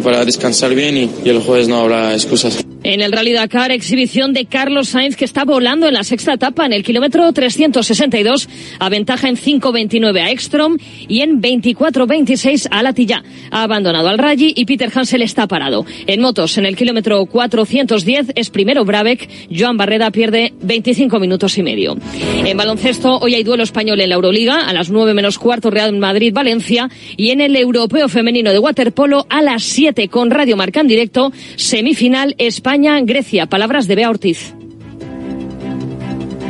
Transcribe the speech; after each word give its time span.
para 0.00 0.24
descansar 0.24 0.74
bien 0.74 0.96
y, 0.96 1.28
el 1.28 1.40
jueves 1.40 1.68
no 1.68 1.76
habrá 1.76 2.14
excusas. 2.14 2.64
En 2.84 3.00
el 3.00 3.12
Rally 3.12 3.32
Dakar, 3.32 3.70
exhibición 3.70 4.32
de 4.32 4.46
Carlos 4.46 4.88
Sainz 4.88 5.14
que 5.14 5.24
está 5.24 5.44
volando 5.44 5.86
en 5.86 5.94
la 5.94 6.02
sexta 6.02 6.32
etapa 6.32 6.66
en 6.66 6.72
el 6.72 6.82
kilómetro 6.82 7.32
362, 7.32 8.48
aventaja 8.80 9.28
en 9.28 9.36
5.29 9.36 10.20
a 10.20 10.30
Ekstrom 10.30 10.78
y 11.06 11.20
en 11.20 11.40
24.26 11.40 12.66
a 12.72 12.82
Latilla. 12.82 13.22
Ha 13.52 13.62
abandonado 13.62 14.08
al 14.08 14.18
Rally 14.18 14.52
y 14.56 14.64
Peter 14.64 14.90
Hansel 14.92 15.22
está 15.22 15.46
parado. 15.46 15.86
En 16.08 16.20
motos, 16.20 16.58
en 16.58 16.66
el 16.66 16.76
kilómetro 16.76 17.24
410 17.26 18.32
es 18.34 18.50
primero 18.50 18.84
Brabeck, 18.84 19.28
Joan 19.56 19.76
Barreda 19.76 20.10
pierde 20.10 20.52
25 20.62 21.20
minutos 21.20 21.56
y 21.58 21.62
medio. 21.62 21.96
En 22.44 22.56
baloncesto, 22.56 23.18
hoy 23.18 23.36
hay 23.36 23.44
duelo 23.44 23.62
español 23.62 24.00
en 24.00 24.08
la 24.08 24.16
Euroliga, 24.16 24.66
a 24.66 24.72
las 24.72 24.90
9 24.90 25.14
menos 25.14 25.38
cuarto 25.38 25.70
Real 25.70 25.96
Madrid-Valencia 25.96 26.90
y 27.16 27.30
en 27.30 27.42
el 27.42 27.54
Europeo 27.54 28.08
Femenino 28.08 28.50
de 28.50 28.58
Waterpolo 28.58 29.24
a 29.28 29.40
las 29.40 29.62
7 29.62 30.08
con 30.08 30.32
Radio 30.32 30.56
Marca 30.56 30.80
en 30.80 30.88
directo, 30.88 31.32
semifinal 31.54 32.34
España 32.38 32.71
España-Grecia. 32.72 33.44
Palabras 33.44 33.86
de 33.86 33.96
Bea 33.96 34.08
Ortiz. 34.08 34.54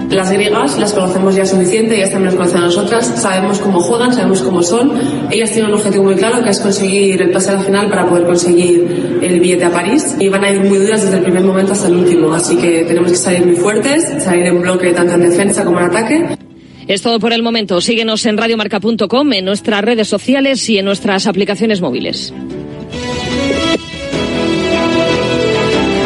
Las 0.09 0.31
griegas 0.31 0.79
las 0.79 0.93
conocemos 0.93 1.35
ya 1.35 1.45
suficiente, 1.45 1.97
ellas 1.97 2.13
también 2.13 2.27
las 2.27 2.37
conocen 2.37 2.59
a 2.59 2.67
nosotras, 2.67 3.07
sabemos 3.21 3.59
cómo 3.59 3.81
juegan, 3.81 4.15
sabemos 4.15 4.41
cómo 4.43 4.63
son. 4.63 4.93
Ellas 5.33 5.51
tienen 5.51 5.73
un 5.73 5.79
objetivo 5.79 6.05
muy 6.05 6.15
claro 6.15 6.45
que 6.45 6.51
es 6.51 6.61
conseguir 6.61 7.21
el 7.21 7.33
pase 7.33 7.51
a 7.51 7.55
la 7.55 7.63
final 7.63 7.89
para 7.89 8.09
poder 8.09 8.25
conseguir 8.25 9.19
el 9.21 9.41
billete 9.41 9.65
a 9.65 9.71
París 9.71 10.15
y 10.21 10.29
van 10.29 10.45
a 10.45 10.51
ir 10.53 10.61
muy 10.61 10.79
duras 10.79 11.03
desde 11.03 11.17
el 11.17 11.25
primer 11.25 11.43
momento 11.43 11.73
hasta 11.73 11.89
el 11.89 11.97
último, 11.97 12.33
así 12.33 12.57
que 12.57 12.85
tenemos 12.85 13.11
que 13.11 13.17
salir 13.17 13.45
muy 13.45 13.57
fuertes, 13.57 14.23
salir 14.23 14.47
en 14.47 14.63
bloque 14.63 14.93
tanto 14.93 15.15
en 15.15 15.23
defensa 15.23 15.65
como 15.65 15.81
en 15.81 15.87
ataque. 15.87 16.25
Es 16.87 17.03
todo 17.03 17.19
por 17.19 17.33
el 17.33 17.43
momento. 17.43 17.81
Síguenos 17.81 18.25
en 18.27 18.37
radiomarca.com, 18.37 19.33
en 19.33 19.45
nuestras 19.45 19.83
redes 19.83 20.07
sociales 20.07 20.69
y 20.69 20.79
en 20.79 20.85
nuestras 20.85 21.27
aplicaciones 21.27 21.81
móviles. 21.81 22.33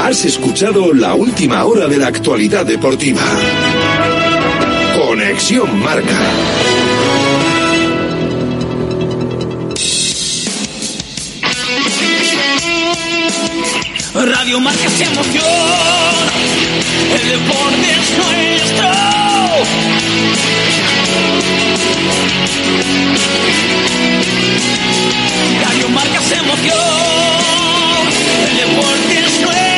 Has 0.09 0.25
escuchado 0.25 0.95
la 0.95 1.15
última 1.15 1.65
hora 1.65 1.89
de 1.89 1.97
la 1.97 2.07
actualidad 2.07 2.65
deportiva. 2.65 3.21
Conexión 4.95 5.81
Marca. 5.81 6.17
Radio 14.15 14.61
Marca 14.61 14.89
se 14.91 15.05
emoción. 15.07 15.45
El 17.13 17.29
deporte 17.29 17.91
es 17.91 18.09
nuestro. 18.17 18.89
Radio 25.63 25.89
Marca 25.89 26.21
se 26.21 26.35
emoción. 26.37 26.79
El 28.49 28.57
deporte 28.57 29.19
es 29.19 29.41
nuestro. 29.41 29.76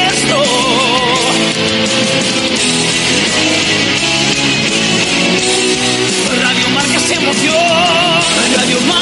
Radio 6.41 6.67
emoción. 7.17 7.55
Radio. 8.57 8.99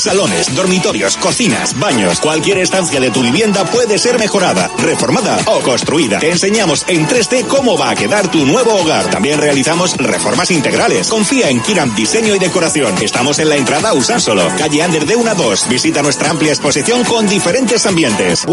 Salones, 0.00 0.54
dormitorios, 0.56 1.18
cocinas, 1.18 1.78
baños, 1.78 2.20
cualquier 2.20 2.56
estancia 2.56 2.98
de 3.00 3.10
tu 3.10 3.20
vivienda 3.20 3.66
puede 3.66 3.98
ser 3.98 4.18
mejorada, 4.18 4.70
reformada 4.78 5.38
o 5.44 5.60
construida. 5.60 6.18
Te 6.18 6.30
enseñamos 6.30 6.86
en 6.88 7.06
3D 7.06 7.46
cómo 7.46 7.76
va 7.76 7.90
a 7.90 7.94
quedar 7.94 8.30
tu 8.30 8.46
nuevo 8.46 8.76
hogar. 8.76 9.10
También 9.10 9.38
realizamos 9.38 9.98
reformas 9.98 10.50
integrales. 10.52 11.08
Confía 11.08 11.50
en 11.50 11.60
Kiram 11.60 11.94
Diseño 11.94 12.34
y 12.34 12.38
Decoración. 12.38 12.94
Estamos 13.02 13.40
en 13.40 13.50
la 13.50 13.56
entrada 13.56 13.92
Usánsolo, 13.92 14.48
calle 14.56 14.82
Ander 14.82 15.04
de 15.04 15.16
1 15.16 15.30
a 15.30 15.34
2. 15.34 15.68
Visita 15.68 16.02
nuestra 16.02 16.30
amplia 16.30 16.52
exposición 16.52 17.04
con 17.04 17.28
diferentes 17.28 17.84
ambientes. 17.84 18.46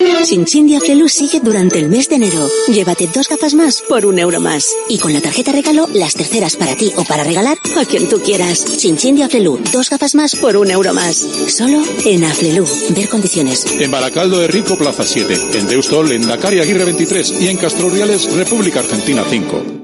Webkiram.es. 0.00 0.28
Chinchín 0.28 0.80
Flelu 0.80 1.08
sigue 1.08 1.40
durante 1.40 1.78
el 1.78 1.88
mes 1.88 2.08
de 2.08 2.16
enero. 2.16 2.48
Llévate 2.68 3.08
dos 3.14 3.28
gafas 3.28 3.54
más 3.54 3.82
por 3.88 4.06
un 4.06 4.18
euro 4.18 4.40
más. 4.40 4.74
Y 4.88 4.98
con 4.98 5.12
la 5.12 5.20
tarjeta 5.20 5.52
regalo, 5.52 5.88
las 5.92 6.14
terceras 6.14 6.56
para 6.56 6.74
ti 6.76 6.92
o 6.96 7.04
para 7.04 7.24
regalar 7.24 7.58
a 7.76 7.84
quien 7.84 8.08
tú 8.08 8.20
quieras. 8.20 8.64
Chinchín 8.78 9.18
Flelu, 9.28 9.58
dos 9.72 9.90
gafas 9.90 10.14
más 10.14 10.34
por 10.36 10.56
un 10.56 10.70
euro 10.70 10.92
más. 10.94 11.16
Solo 11.16 11.82
en 12.04 12.24
Aflelu. 12.24 12.66
Ver 12.90 13.08
condiciones. 13.08 13.66
En 13.66 13.90
Baracaldo 13.90 14.40
de 14.40 14.48
Rico, 14.48 14.76
Plaza 14.76 15.04
7. 15.04 15.58
En 15.58 15.68
Deustol, 15.68 16.12
en 16.12 16.26
Dakar 16.26 16.52
Aguirre 16.54 16.84
23. 16.84 17.42
Y 17.42 17.48
en 17.48 17.56
Castro 17.56 17.90
Reales, 17.90 18.32
República 18.32 18.80
Argentina 18.80 19.24
5. 19.28 19.83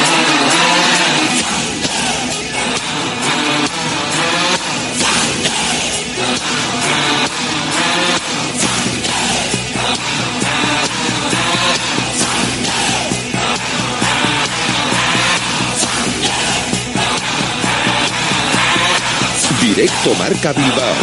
Directo 19.75 20.13
Marca 20.19 20.51
Bilbao 20.51 20.95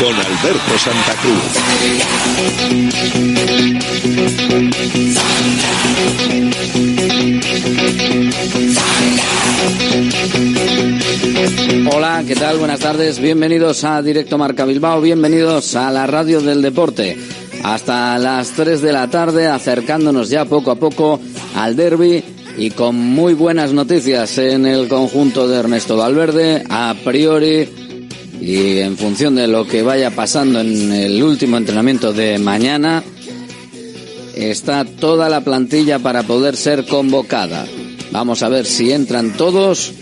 con 0.00 0.14
Alberto 0.14 0.78
Santa 0.78 1.14
Cruz. 1.20 1.52
Hola, 11.94 12.24
¿qué 12.26 12.34
tal? 12.34 12.56
Buenas 12.56 12.80
tardes. 12.80 13.18
Bienvenidos 13.18 13.84
a 13.84 14.00
Directo 14.00 14.38
Marca 14.38 14.64
Bilbao. 14.64 15.02
Bienvenidos 15.02 15.76
a 15.76 15.90
la 15.90 16.06
radio 16.06 16.40
del 16.40 16.62
deporte. 16.62 17.18
Hasta 17.62 18.18
las 18.18 18.52
3 18.52 18.80
de 18.80 18.92
la 18.92 19.10
tarde, 19.10 19.48
acercándonos 19.48 20.30
ya 20.30 20.46
poco 20.46 20.70
a 20.70 20.76
poco 20.76 21.20
al 21.56 21.76
derby 21.76 22.24
y 22.56 22.70
con 22.70 22.96
muy 22.96 23.34
buenas 23.34 23.74
noticias 23.74 24.38
en 24.38 24.64
el 24.64 24.88
conjunto 24.88 25.46
de 25.46 25.58
Ernesto 25.58 25.98
Valverde. 25.98 26.64
A 26.70 26.94
priori, 27.04 27.83
y 28.44 28.80
en 28.80 28.98
función 28.98 29.36
de 29.36 29.46
lo 29.46 29.66
que 29.66 29.82
vaya 29.82 30.10
pasando 30.10 30.60
en 30.60 30.92
el 30.92 31.22
último 31.22 31.56
entrenamiento 31.56 32.12
de 32.12 32.38
mañana, 32.38 33.02
está 34.34 34.84
toda 34.84 35.30
la 35.30 35.40
plantilla 35.40 35.98
para 35.98 36.24
poder 36.24 36.54
ser 36.54 36.84
convocada. 36.84 37.66
Vamos 38.10 38.42
a 38.42 38.50
ver 38.50 38.66
si 38.66 38.92
entran 38.92 39.32
todos, 39.32 39.92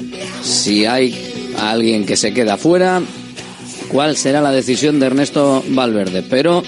si 0.43 0.87
hay 0.87 1.17
alguien 1.57 2.05
que 2.05 2.17
se 2.17 2.35
queda 2.35 2.57
fuera, 2.57 3.01
cuál 3.89 4.17
será 4.17 4.41
la 4.41 4.51
decisión 4.51 4.99
de 4.99 5.07
Ernesto 5.07 5.63
Valverde. 5.69 6.25
Pero 6.29 6.65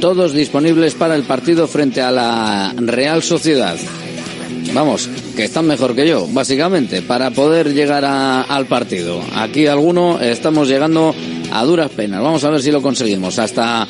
todos 0.00 0.32
disponibles 0.32 0.94
para 0.94 1.14
el 1.14 1.22
partido 1.22 1.68
frente 1.68 2.00
a 2.00 2.10
la 2.10 2.74
Real 2.76 3.22
Sociedad. 3.22 3.76
Vamos, 4.74 5.08
que 5.36 5.44
están 5.44 5.66
mejor 5.66 5.94
que 5.94 6.06
yo, 6.06 6.26
básicamente, 6.30 7.02
para 7.02 7.30
poder 7.30 7.72
llegar 7.74 8.04
a- 8.04 8.42
al 8.42 8.66
partido. 8.66 9.20
Aquí 9.34 9.66
alguno 9.66 10.20
estamos 10.20 10.68
llegando 10.68 11.14
a 11.50 11.64
duras 11.64 11.90
penas. 11.90 12.22
Vamos 12.22 12.44
a 12.44 12.50
ver 12.50 12.62
si 12.62 12.70
lo 12.70 12.82
conseguimos. 12.82 13.38
Hasta 13.38 13.86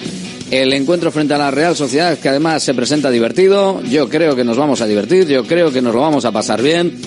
el 0.51 0.73
encuentro 0.73 1.11
frente 1.11 1.35
a 1.35 1.39
la 1.39 1.51
Real 1.51 1.75
Sociedad, 1.75 2.17
que 2.19 2.29
además 2.29 2.63
se 2.63 2.75
presenta 2.75 3.11
divertido. 3.11 3.83
Yo 3.91 4.09
creo 4.09 4.37
que 4.37 4.45
nos 4.45 4.57
vamos 4.57 4.81
a 4.81 4.87
divertir, 4.87 5.27
yo 5.27 5.45
creo 5.45 5.73
que 5.73 5.83
nos 5.83 5.95
lo 5.95 6.01
vamos 6.01 6.25
a 6.25 6.33
pasar 6.33 6.63
bien. 6.63 6.99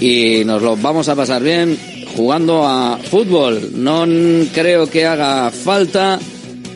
Y 0.00 0.42
nos 0.44 0.60
lo 0.62 0.76
vamos 0.76 1.08
a 1.08 1.14
pasar 1.14 1.42
bien 1.42 1.78
jugando 2.16 2.66
a 2.66 2.98
fútbol. 2.98 3.70
No 3.74 4.04
creo 4.52 4.88
que 4.88 5.06
haga 5.06 5.50
falta 5.50 6.18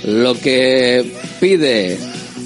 lo 0.07 0.35
que 0.39 1.05
pide 1.41 1.99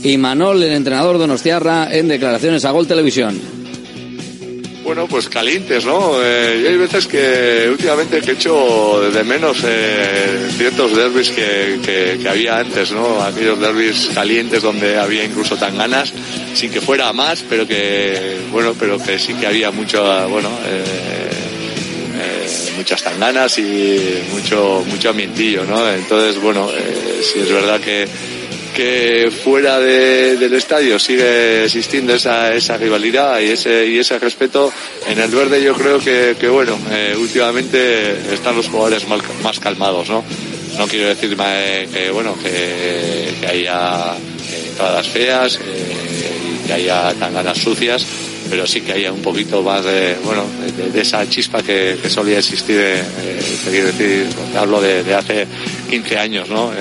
Imanol, 0.04 0.62
el 0.62 0.72
entrenador 0.72 1.14
de 1.16 1.20
Donostiarra, 1.20 1.94
en 1.94 2.08
declaraciones 2.08 2.64
a 2.64 2.70
Gol 2.70 2.86
Televisión. 2.86 3.38
Bueno, 4.82 5.06
pues 5.06 5.28
calientes, 5.28 5.84
¿no? 5.84 6.16
Eh, 6.22 6.60
yo 6.62 6.68
hay 6.70 6.76
veces 6.76 7.06
que 7.06 7.68
últimamente 7.70 8.20
que 8.20 8.32
echo 8.32 9.00
de 9.12 9.22
menos 9.22 9.58
eh, 9.64 10.48
ciertos 10.56 10.96
derbis 10.96 11.30
que, 11.30 11.78
que- 12.20 12.28
había 12.28 12.58
antes, 12.58 12.90
¿no? 12.92 13.22
Aquellos 13.22 13.60
derbis 13.60 14.10
calientes 14.14 14.62
donde 14.62 14.98
había 14.98 15.24
incluso 15.24 15.56
tan 15.56 15.76
ganas, 15.78 16.12
sin 16.54 16.70
que 16.72 16.80
fuera 16.80 17.12
más, 17.12 17.44
pero 17.48 17.66
que, 17.66 18.38
bueno, 18.50 18.74
pero 18.78 18.98
que 18.98 19.18
sí 19.18 19.34
que 19.34 19.46
había 19.46 19.70
mucho, 19.70 20.02
bueno, 20.28 20.48
eh, 20.66 20.84
eh, 22.16 22.72
muchas 22.76 23.02
tanganas 23.02 23.58
y 23.58 24.22
mucho, 24.32 24.84
mucho 24.88 25.10
ambientillo, 25.10 25.64
¿no? 25.64 25.88
Entonces, 25.92 26.40
bueno, 26.42 26.68
sí 27.22 27.38
es 27.40 27.52
verdad 27.52 27.80
que, 27.80 28.06
que 28.74 29.30
fuera 29.44 29.78
de- 29.78 30.36
del 30.36 30.54
estadio 30.54 30.98
sigue 30.98 31.64
existiendo 31.64 32.14
esa, 32.14 32.54
esa 32.54 32.76
rivalidad 32.76 33.40
y 33.40 33.50
ese, 33.50 33.86
y 33.86 33.98
ese 33.98 34.18
respeto. 34.18 34.72
En 35.08 35.18
el 35.18 35.30
verde 35.30 35.62
yo 35.62 35.74
creo 35.74 35.98
que, 35.98 36.36
que 36.38 36.48
bueno, 36.48 36.78
eh, 36.90 37.14
últimamente 37.18 38.12
están 38.32 38.56
los 38.56 38.68
jugadores 38.68 39.04
más 39.42 39.58
calmados, 39.60 40.08
¿no? 40.08 40.24
No 40.78 40.86
quiero 40.88 41.08
decir 41.08 41.36
eh, 41.38 41.88
que, 41.92 42.10
bueno, 42.10 42.34
que, 42.42 43.34
que 43.40 43.46
haya 43.46 44.14
eh, 44.16 44.68
entradas 44.70 45.06
feas 45.08 45.58
y 45.60 46.66
que 46.66 46.72
haya 46.72 47.12
tanganas 47.14 47.58
sucias, 47.58 48.06
pero 48.48 48.66
sí 48.66 48.80
que 48.80 48.92
haya 48.92 49.12
un 49.12 49.20
poquito 49.20 49.62
más 49.62 49.84
de, 49.84 50.16
bueno, 50.24 50.44
de, 50.92 51.00
esa 51.00 51.28
chispa 51.28 51.62
que, 51.62 51.98
que 52.00 52.08
solía 52.08 52.38
existir, 52.38 52.78
eh, 52.78 53.02
decir, 53.70 54.26
hablo 54.56 54.80
de, 54.80 55.14
hace 55.14 55.46
15 55.90 56.18
años, 56.18 56.48
¿no? 56.48 56.72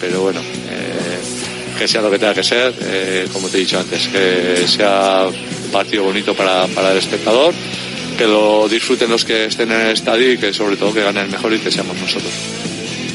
Pero 0.00 0.22
bueno, 0.22 0.40
que 1.78 1.86
sea 1.86 2.02
lo 2.02 2.10
que 2.10 2.18
tenga 2.18 2.34
que 2.34 2.42
ser, 2.42 2.74
eh, 2.80 3.26
como 3.32 3.48
te 3.48 3.58
he 3.58 3.60
dicho 3.60 3.78
antes, 3.78 4.08
que 4.08 4.66
sea 4.66 5.26
un 5.28 5.70
partido 5.70 6.04
bonito 6.04 6.34
para, 6.34 6.66
para 6.68 6.92
el 6.92 6.98
espectador, 6.98 7.54
que 8.16 8.26
lo 8.26 8.68
disfruten 8.68 9.10
los 9.10 9.24
que 9.24 9.46
estén 9.46 9.70
en 9.72 9.80
el 9.80 9.92
estadio 9.92 10.32
y 10.32 10.38
que 10.38 10.52
sobre 10.52 10.76
todo 10.76 10.92
que 10.92 11.02
gane 11.02 11.20
el 11.20 11.28
mejor 11.28 11.52
y 11.52 11.58
que 11.58 11.70
seamos 11.70 11.96
nosotros. 11.98 12.32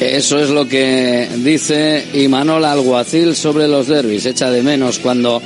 Eso 0.00 0.38
es 0.40 0.50
lo 0.50 0.66
que 0.66 1.28
dice 1.36 2.08
Imanol 2.14 2.64
Alguacil 2.64 3.36
sobre 3.36 3.68
los 3.68 3.86
derbis. 3.86 4.26
Echa 4.26 4.50
de 4.50 4.62
menos 4.62 4.98
cuando 4.98 5.40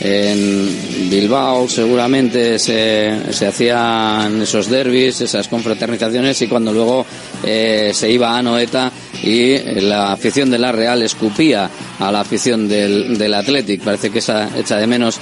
en 0.00 1.10
Bilbao 1.10 1.68
seguramente 1.68 2.58
se, 2.58 3.32
se 3.32 3.46
hacían 3.46 4.42
esos 4.42 4.68
derbis, 4.68 5.22
esas 5.22 5.48
confraternizaciones 5.48 6.40
y 6.42 6.46
cuando 6.46 6.72
luego 6.72 7.04
eh, 7.46 7.92
se 7.94 8.10
iba 8.10 8.36
a 8.36 8.42
Noeta 8.42 8.92
y 9.22 9.56
la 9.80 10.12
afición 10.12 10.50
de 10.50 10.58
la 10.58 10.72
Real 10.72 11.02
escupía 11.02 11.70
a 11.98 12.12
la 12.12 12.20
afición 12.20 12.68
del, 12.68 13.16
del 13.16 13.34
Athletic. 13.34 13.82
Parece 13.82 14.10
que 14.10 14.18
esa, 14.18 14.50
echa 14.58 14.76
de 14.76 14.86
menos 14.86 15.18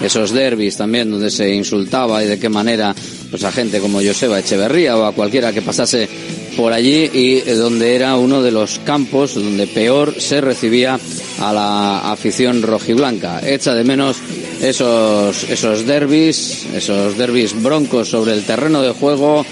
esos 0.00 0.32
derbis 0.32 0.76
también 0.76 1.10
donde 1.10 1.30
se 1.30 1.54
insultaba 1.54 2.22
y 2.22 2.26
de 2.26 2.38
qué 2.38 2.48
manera 2.48 2.94
pues 3.30 3.44
a 3.44 3.52
gente 3.52 3.80
como 3.80 4.02
Joseba 4.02 4.38
Echeverría 4.38 4.96
o 4.96 5.04
a 5.04 5.12
cualquiera 5.12 5.52
que 5.52 5.62
pasase 5.62 6.08
por 6.56 6.72
allí 6.72 7.08
y 7.12 7.36
eh, 7.38 7.54
donde 7.54 7.94
era 7.94 8.16
uno 8.16 8.42
de 8.42 8.50
los 8.50 8.78
campos 8.80 9.34
donde 9.34 9.66
peor 9.66 10.20
se 10.20 10.40
recibía 10.40 10.98
a 11.40 11.52
la 11.52 12.12
afición 12.12 12.62
rojiblanca. 12.62 13.40
Echa 13.48 13.74
de 13.74 13.84
menos 13.84 14.18
esos 14.60 15.44
esos 15.48 15.86
derbis, 15.86 16.66
esos 16.74 17.16
derbis 17.16 17.60
broncos 17.62 18.08
sobre 18.08 18.32
el 18.32 18.44
terreno 18.44 18.82
de 18.82 18.92
juego 18.92 19.46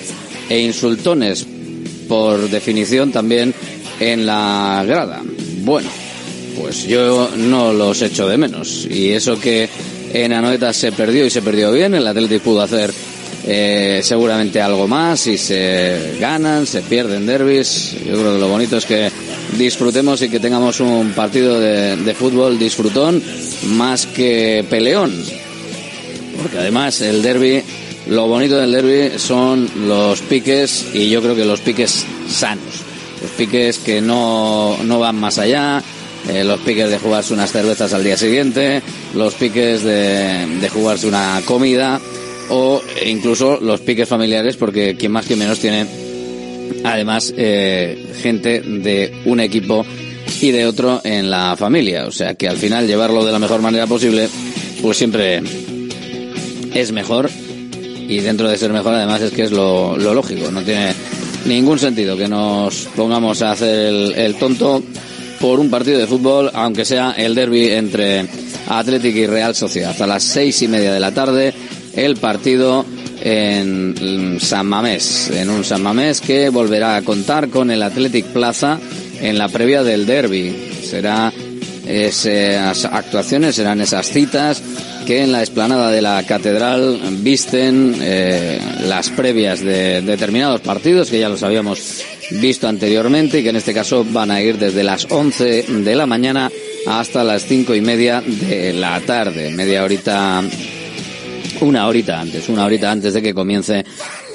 e 0.49 0.59
insultones 0.59 1.47
por 2.11 2.51
definición 2.51 3.13
también 3.13 3.55
en 4.01 4.27
la 4.27 4.83
grada. 4.85 5.23
Bueno, 5.63 5.89
pues 6.61 6.85
yo 6.89 7.31
no 7.37 7.73
los 7.73 8.03
echo 8.03 8.27
de 8.27 8.37
menos. 8.37 8.85
Y 8.91 9.11
eso 9.11 9.39
que 9.39 9.69
en 10.13 10.33
Anoeta 10.33 10.73
se 10.73 10.91
perdió 10.91 11.25
y 11.25 11.31
se 11.31 11.41
perdió 11.41 11.71
bien, 11.71 11.95
el 11.95 12.05
Atlético 12.05 12.43
pudo 12.43 12.63
hacer 12.63 12.93
eh, 13.47 14.01
seguramente 14.03 14.61
algo 14.61 14.89
más 14.89 15.29
y 15.29 15.39
se 15.39 16.17
ganan, 16.19 16.67
se 16.67 16.83
pierden 16.83 17.27
derbis. 17.27 17.93
Yo 18.05 18.15
creo 18.19 18.35
que 18.35 18.41
lo 18.41 18.49
bonito 18.49 18.77
es 18.77 18.87
que 18.87 19.09
disfrutemos 19.57 20.21
y 20.23 20.29
que 20.29 20.41
tengamos 20.41 20.81
un 20.81 21.13
partido 21.13 21.61
de, 21.61 21.97
de 21.97 22.15
fútbol 22.15 22.59
disfrutón 22.59 23.23
más 23.77 24.07
que 24.07 24.65
peleón. 24.69 25.13
Porque 26.43 26.59
además 26.59 27.01
el 27.03 27.23
derby, 27.23 27.63
lo 28.11 28.27
bonito 28.27 28.59
del 28.59 28.73
derby 28.73 29.19
son 29.19 29.69
los 29.87 30.21
piques 30.23 30.89
y 30.93 31.09
yo 31.09 31.23
creo 31.23 31.37
que 31.37 31.45
los 31.45 31.61
piques 31.61 32.05
sanos. 32.29 32.83
Los 33.23 33.31
piques 33.33 33.79
que 33.79 34.01
no, 34.01 34.77
no 34.85 34.99
van 34.99 35.17
más 35.17 35.39
allá, 35.39 35.83
eh, 36.29 36.43
los 36.43 36.59
piques 36.61 36.91
de 36.91 36.99
jugarse 36.99 37.35
unas 37.35 37.53
cervezas 37.53 37.93
al 37.95 38.03
día 38.03 38.17
siguiente, 38.17 38.83
los 39.15 39.35
piques 39.35 39.85
de, 39.85 40.47
de 40.61 40.69
jugarse 40.69 41.07
una 41.07 41.41
comida 41.45 42.01
o 42.49 42.83
incluso 43.07 43.61
los 43.61 43.81
piques 43.81 44.09
familiares 44.09 44.57
porque 44.57 44.97
quien 44.97 45.13
más 45.13 45.27
que 45.27 45.37
menos 45.37 45.61
tiene 45.61 45.87
además 46.83 47.33
eh, 47.37 48.13
gente 48.21 48.61
de 48.61 49.13
un 49.25 49.39
equipo 49.39 49.87
y 50.41 50.51
de 50.51 50.67
otro 50.67 51.01
en 51.05 51.31
la 51.31 51.57
familia. 51.57 52.07
O 52.07 52.13
sea 52.13 52.35
que 52.35 52.49
al 52.49 52.57
final 52.57 52.89
llevarlo 52.89 53.25
de 53.25 53.33
la 53.33 53.39
mejor 53.39 53.63
manera 53.63 53.87
posible 53.87 54.29
pues 54.83 54.97
siempre 54.97 55.43
es 56.75 56.91
mejor 56.93 57.31
y 58.11 58.19
dentro 58.19 58.49
de 58.49 58.59
ser 58.59 58.73
mejor 58.73 58.95
además 58.95 59.23
es 59.23 59.31
que 59.31 59.45
es 59.45 59.53
lo, 59.53 59.97
lógico, 59.97 60.51
no 60.51 60.63
tiene 60.63 60.93
ningún 61.47 61.79
sentido 61.79 62.17
que 62.17 62.27
nos 62.27 62.89
pongamos 62.97 63.41
a 63.41 63.53
hacer 63.53 63.87
el, 63.87 64.13
el 64.17 64.35
tonto 64.35 64.83
por 65.41 65.61
un 65.61 65.71
partido 65.71 66.01
de 66.01 66.09
fútbol, 66.09 66.51
aunque 66.53 66.85
sea 66.85 67.13
el 67.13 67.37
derby 67.37 67.71
entre 67.71 68.27
Atlético 68.69 69.17
y 69.17 69.27
Real 69.27 69.55
Sociedad. 69.55 69.95
A 70.03 70.07
las 70.09 70.25
seis 70.25 70.61
y 70.61 70.69
media 70.69 70.93
de 70.93 70.99
la 70.99 71.13
tarde, 71.13 71.55
el 71.95 72.17
partido 72.17 72.85
en 73.23 74.39
San 74.41 74.67
Mamés, 74.67 75.31
en 75.31 75.49
un 75.49 75.65
San 75.65 75.81
Mamés 75.81 76.21
que 76.21 76.49
volverá 76.49 76.97
a 76.97 77.03
contar 77.03 77.49
con 77.49 77.71
el 77.71 77.81
Athletic 77.81 78.27
Plaza 78.27 78.79
en 79.21 79.39
la 79.39 79.49
previa 79.49 79.85
del 79.85 80.05
derby. 80.05 80.55
Será 80.83 81.33
esas 81.87 82.85
actuaciones, 82.87 83.55
serán 83.55 83.81
esas 83.81 84.09
citas 84.09 84.61
que 85.11 85.25
en 85.25 85.33
la 85.33 85.41
explanada 85.41 85.91
de 85.91 86.03
la 86.03 86.25
catedral 86.25 87.01
visten 87.19 87.97
eh, 88.01 88.61
las 88.87 89.11
previas 89.11 89.61
de 89.61 90.03
determinados 90.03 90.61
partidos 90.61 91.11
que 91.11 91.19
ya 91.19 91.29
los 91.29 91.43
habíamos 91.43 92.05
visto 92.41 92.69
anteriormente 92.69 93.41
y 93.41 93.43
que 93.43 93.49
en 93.49 93.57
este 93.57 93.75
caso 93.75 94.07
van 94.09 94.31
a 94.31 94.41
ir 94.41 94.57
desde 94.57 94.85
las 94.85 95.11
11 95.11 95.65
de 95.65 95.97
la 95.97 96.07
mañana 96.07 96.49
hasta 96.87 97.25
las 97.25 97.45
cinco 97.45 97.75
y 97.75 97.81
media 97.81 98.21
de 98.21 98.73
la 98.73 99.01
tarde, 99.01 99.51
media 99.51 99.83
horita 99.83 100.45
una 101.61 101.87
horita 101.87 102.21
antes, 102.21 102.49
una 102.49 102.65
horita 102.65 102.91
antes 102.91 103.15
de 103.15 103.23
que 103.23 103.35
comience 103.35 103.85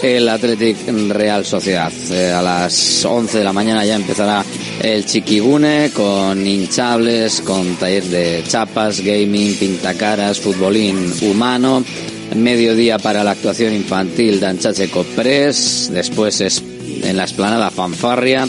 el 0.01 0.27
Athletic 0.27 0.77
Real 1.09 1.45
Sociedad. 1.45 1.91
Eh, 2.11 2.31
a 2.31 2.41
las 2.41 3.03
11 3.03 3.39
de 3.39 3.43
la 3.43 3.53
mañana 3.53 3.85
ya 3.85 3.95
empezará 3.95 4.43
el 4.81 5.05
Chiquigune 5.05 5.91
con 5.93 6.45
hinchables, 6.45 7.41
con 7.41 7.75
taller 7.75 8.03
de 8.03 8.43
chapas, 8.47 9.01
gaming, 9.01 9.55
pintacaras, 9.55 10.39
futbolín 10.39 11.11
humano. 11.21 11.83
Mediodía 12.35 12.97
para 12.97 13.23
la 13.23 13.31
actuación 13.31 13.73
infantil 13.73 14.39
de 14.39 14.47
Anchache 14.47 14.89
Copres. 14.89 15.89
Después 15.93 16.41
es 16.41 16.61
en 17.03 17.17
la 17.17 17.23
explanada 17.23 17.69
Fanfarria 17.69 18.47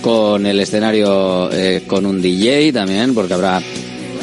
con 0.00 0.46
el 0.46 0.58
escenario 0.58 1.50
eh, 1.52 1.84
con 1.86 2.04
un 2.04 2.20
DJ 2.20 2.72
también, 2.72 3.14
porque 3.14 3.34
habrá 3.34 3.62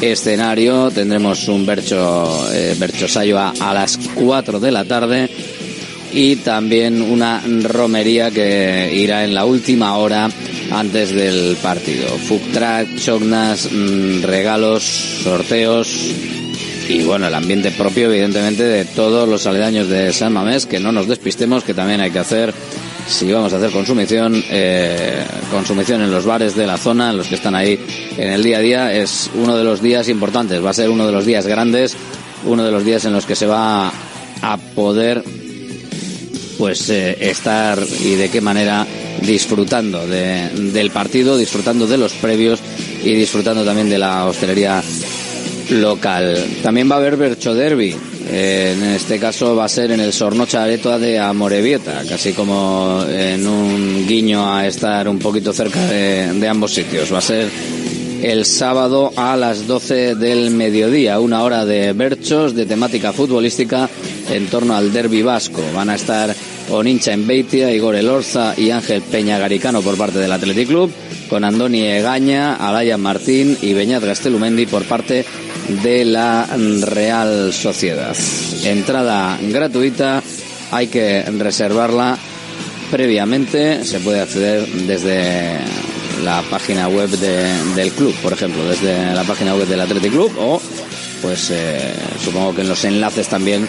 escenario. 0.00 0.90
Tendremos 0.90 1.48
un 1.48 1.66
Bercho, 1.66 2.48
eh, 2.52 2.74
Berchosayo 2.78 3.38
a, 3.38 3.74
las 3.74 3.98
4 4.14 4.60
de 4.60 4.70
la 4.70 4.84
tarde 4.84 5.30
y 6.12 6.36
también 6.36 7.02
una 7.02 7.42
romería 7.62 8.30
que 8.30 8.92
irá 8.94 9.24
en 9.24 9.34
la 9.34 9.44
última 9.44 9.96
hora 9.96 10.28
antes 10.70 11.14
del 11.14 11.56
partido. 11.62 12.08
Food 12.08 12.52
track, 12.52 12.88
mm, 12.88 14.22
regalos, 14.22 14.82
sorteos 15.22 15.88
y 16.88 17.02
bueno, 17.02 17.28
el 17.28 17.34
ambiente 17.34 17.70
propio 17.70 18.10
evidentemente 18.10 18.64
de 18.64 18.84
todos 18.84 19.28
los 19.28 19.46
aledaños 19.46 19.88
de 19.88 20.12
San 20.12 20.32
Mamés, 20.32 20.66
que 20.66 20.80
no 20.80 20.90
nos 20.90 21.06
despistemos, 21.06 21.62
que 21.62 21.74
también 21.74 22.00
hay 22.00 22.10
que 22.10 22.18
hacer 22.18 22.52
si 23.06 23.32
vamos 23.32 23.52
a 23.52 23.56
hacer 23.56 23.70
consumición, 23.70 24.42
eh, 24.50 25.24
consumición 25.50 26.02
en 26.02 26.10
los 26.10 26.24
bares 26.24 26.54
de 26.54 26.66
la 26.66 26.78
zona, 26.78 27.10
en 27.10 27.16
los 27.16 27.26
que 27.26 27.34
están 27.34 27.54
ahí 27.54 27.78
en 28.16 28.30
el 28.30 28.42
día 28.42 28.58
a 28.58 28.60
día, 28.60 28.92
es 28.92 29.30
uno 29.34 29.56
de 29.56 29.64
los 29.64 29.80
días 29.82 30.08
importantes, 30.08 30.64
va 30.64 30.70
a 30.70 30.74
ser 30.74 30.90
uno 30.90 31.06
de 31.06 31.12
los 31.12 31.26
días 31.26 31.46
grandes, 31.46 31.96
uno 32.44 32.64
de 32.64 32.70
los 32.70 32.84
días 32.84 33.04
en 33.04 33.12
los 33.12 33.26
que 33.26 33.36
se 33.36 33.46
va 33.46 33.92
a 34.42 34.56
poder 34.74 35.22
pues 36.58 36.90
eh, 36.90 37.16
estar 37.20 37.78
y 38.04 38.16
de 38.16 38.28
qué 38.28 38.40
manera 38.40 38.86
disfrutando 39.22 40.06
de, 40.06 40.50
del 40.72 40.90
partido, 40.90 41.36
disfrutando 41.36 41.86
de 41.86 41.98
los 41.98 42.12
previos 42.12 42.60
y 43.02 43.14
disfrutando 43.14 43.64
también 43.64 43.88
de 43.88 43.98
la 43.98 44.26
hostelería 44.26 44.82
local. 45.70 46.44
También 46.62 46.90
va 46.90 46.96
a 46.96 46.98
haber 46.98 47.16
Bercho 47.16 47.54
Derby. 47.54 47.96
Eh, 48.32 48.74
en 48.76 48.84
este 48.84 49.18
caso 49.18 49.56
va 49.56 49.64
a 49.64 49.68
ser 49.68 49.90
en 49.90 49.98
el 49.98 50.12
Sornocha 50.12 50.62
Aretoa 50.62 51.00
de 51.00 51.18
Amorebieta, 51.18 52.04
casi 52.08 52.32
como 52.32 53.04
en 53.08 53.44
un 53.44 54.06
guiño 54.06 54.54
a 54.54 54.68
estar 54.68 55.08
un 55.08 55.18
poquito 55.18 55.52
cerca 55.52 55.84
de, 55.86 56.48
ambos 56.48 56.72
sitios. 56.72 57.12
Va 57.12 57.18
a 57.18 57.22
ser 57.22 57.48
el 58.22 58.44
sábado 58.44 59.12
a 59.16 59.36
las 59.36 59.66
12 59.66 60.14
del 60.14 60.52
mediodía, 60.52 61.18
una 61.18 61.42
hora 61.42 61.64
de 61.64 61.92
berchos 61.92 62.54
de 62.54 62.66
temática 62.66 63.12
futbolística 63.12 63.90
en 64.30 64.46
torno 64.46 64.76
al 64.76 64.92
derby 64.92 65.22
vasco. 65.22 65.62
Van 65.74 65.90
a 65.90 65.96
estar 65.96 66.32
Onincha 66.70 67.12
en 67.12 67.26
Beitia, 67.26 67.72
Igor 67.72 67.96
Elorza 67.96 68.54
y 68.56 68.70
Ángel 68.70 69.02
Peña 69.02 69.38
Garicano 69.38 69.82
por 69.82 69.96
parte 69.96 70.20
del 70.20 70.30
Athletic 70.30 70.68
Club, 70.68 70.92
con 71.28 71.42
Andoni 71.42 71.82
Egaña, 71.82 72.54
Alaya 72.54 72.96
Martín 72.96 73.58
y 73.60 73.74
Beñat 73.74 74.04
Gastelumendi 74.04 74.66
por 74.66 74.84
parte 74.84 75.24
de 75.82 76.04
la 76.04 76.46
Real 76.82 77.52
Sociedad. 77.52 78.16
Entrada 78.64 79.38
gratuita, 79.40 80.22
hay 80.70 80.88
que 80.88 81.22
reservarla 81.22 82.18
previamente, 82.90 83.84
se 83.84 84.00
puede 84.00 84.20
acceder 84.20 84.66
desde 84.66 85.58
la 86.24 86.42
página 86.50 86.88
web 86.88 87.08
del 87.08 87.92
club, 87.92 88.14
por 88.22 88.32
ejemplo, 88.32 88.64
desde 88.64 89.14
la 89.14 89.24
página 89.24 89.54
web 89.54 89.66
del 89.66 89.80
Athletic 89.80 90.12
Club 90.12 90.32
o 90.38 90.60
pues 91.22 91.50
eh, 91.50 91.92
supongo 92.22 92.54
que 92.54 92.62
en 92.62 92.68
los 92.68 92.84
enlaces 92.84 93.28
también 93.28 93.68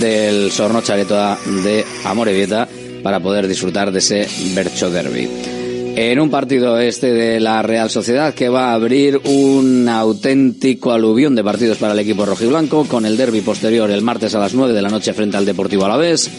del 0.00 0.50
Sorno 0.50 0.82
de 0.82 1.84
Amorebieta 2.04 2.68
para 3.02 3.20
poder 3.20 3.48
disfrutar 3.48 3.92
de 3.92 3.98
ese 3.98 4.28
Bercho 4.54 4.90
Derby. 4.90 5.51
En 5.94 6.20
un 6.20 6.30
partido 6.30 6.78
este 6.78 7.12
de 7.12 7.38
la 7.38 7.62
Real 7.62 7.90
Sociedad 7.90 8.34
que 8.34 8.48
va 8.48 8.70
a 8.70 8.74
abrir 8.74 9.20
un 9.24 9.88
auténtico 9.88 10.92
aluvión 10.92 11.34
de 11.34 11.44
partidos 11.44 11.78
para 11.78 11.92
el 11.92 11.98
equipo 11.98 12.24
rojiblanco 12.24 12.84
con 12.84 13.04
el 13.04 13.16
derby 13.16 13.42
posterior 13.42 13.90
el 13.90 14.02
martes 14.02 14.34
a 14.34 14.38
las 14.38 14.54
9 14.54 14.72
de 14.72 14.82
la 14.82 14.88
noche 14.88 15.12
frente 15.12 15.36
al 15.36 15.44
Deportivo 15.44 15.84
Alavés 15.84 16.30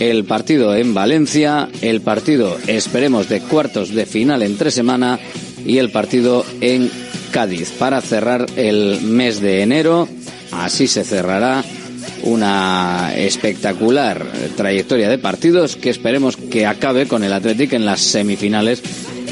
el 0.00 0.24
partido 0.24 0.76
en 0.76 0.94
Valencia, 0.94 1.68
el 1.82 2.00
partido, 2.00 2.56
esperemos, 2.66 3.28
de 3.28 3.40
cuartos 3.40 3.94
de 3.94 4.06
final 4.06 4.42
en 4.42 4.56
tres 4.56 4.74
semanas 4.74 5.18
y 5.64 5.78
el 5.78 5.90
partido 5.90 6.44
en 6.60 6.90
Cádiz 7.32 7.72
para 7.72 8.00
cerrar 8.00 8.46
el 8.56 9.00
mes 9.00 9.40
de 9.40 9.62
enero. 9.62 10.08
Así 10.52 10.86
se 10.86 11.04
cerrará 11.04 11.64
una 12.22 13.12
espectacular 13.16 14.26
trayectoria 14.56 15.08
de 15.08 15.18
partidos 15.18 15.76
que 15.76 15.90
esperemos 15.90 16.36
que 16.36 16.66
acabe 16.66 17.06
con 17.06 17.24
el 17.24 17.32
Athletic 17.32 17.72
en 17.72 17.86
las 17.86 18.00
semifinales 18.00 18.82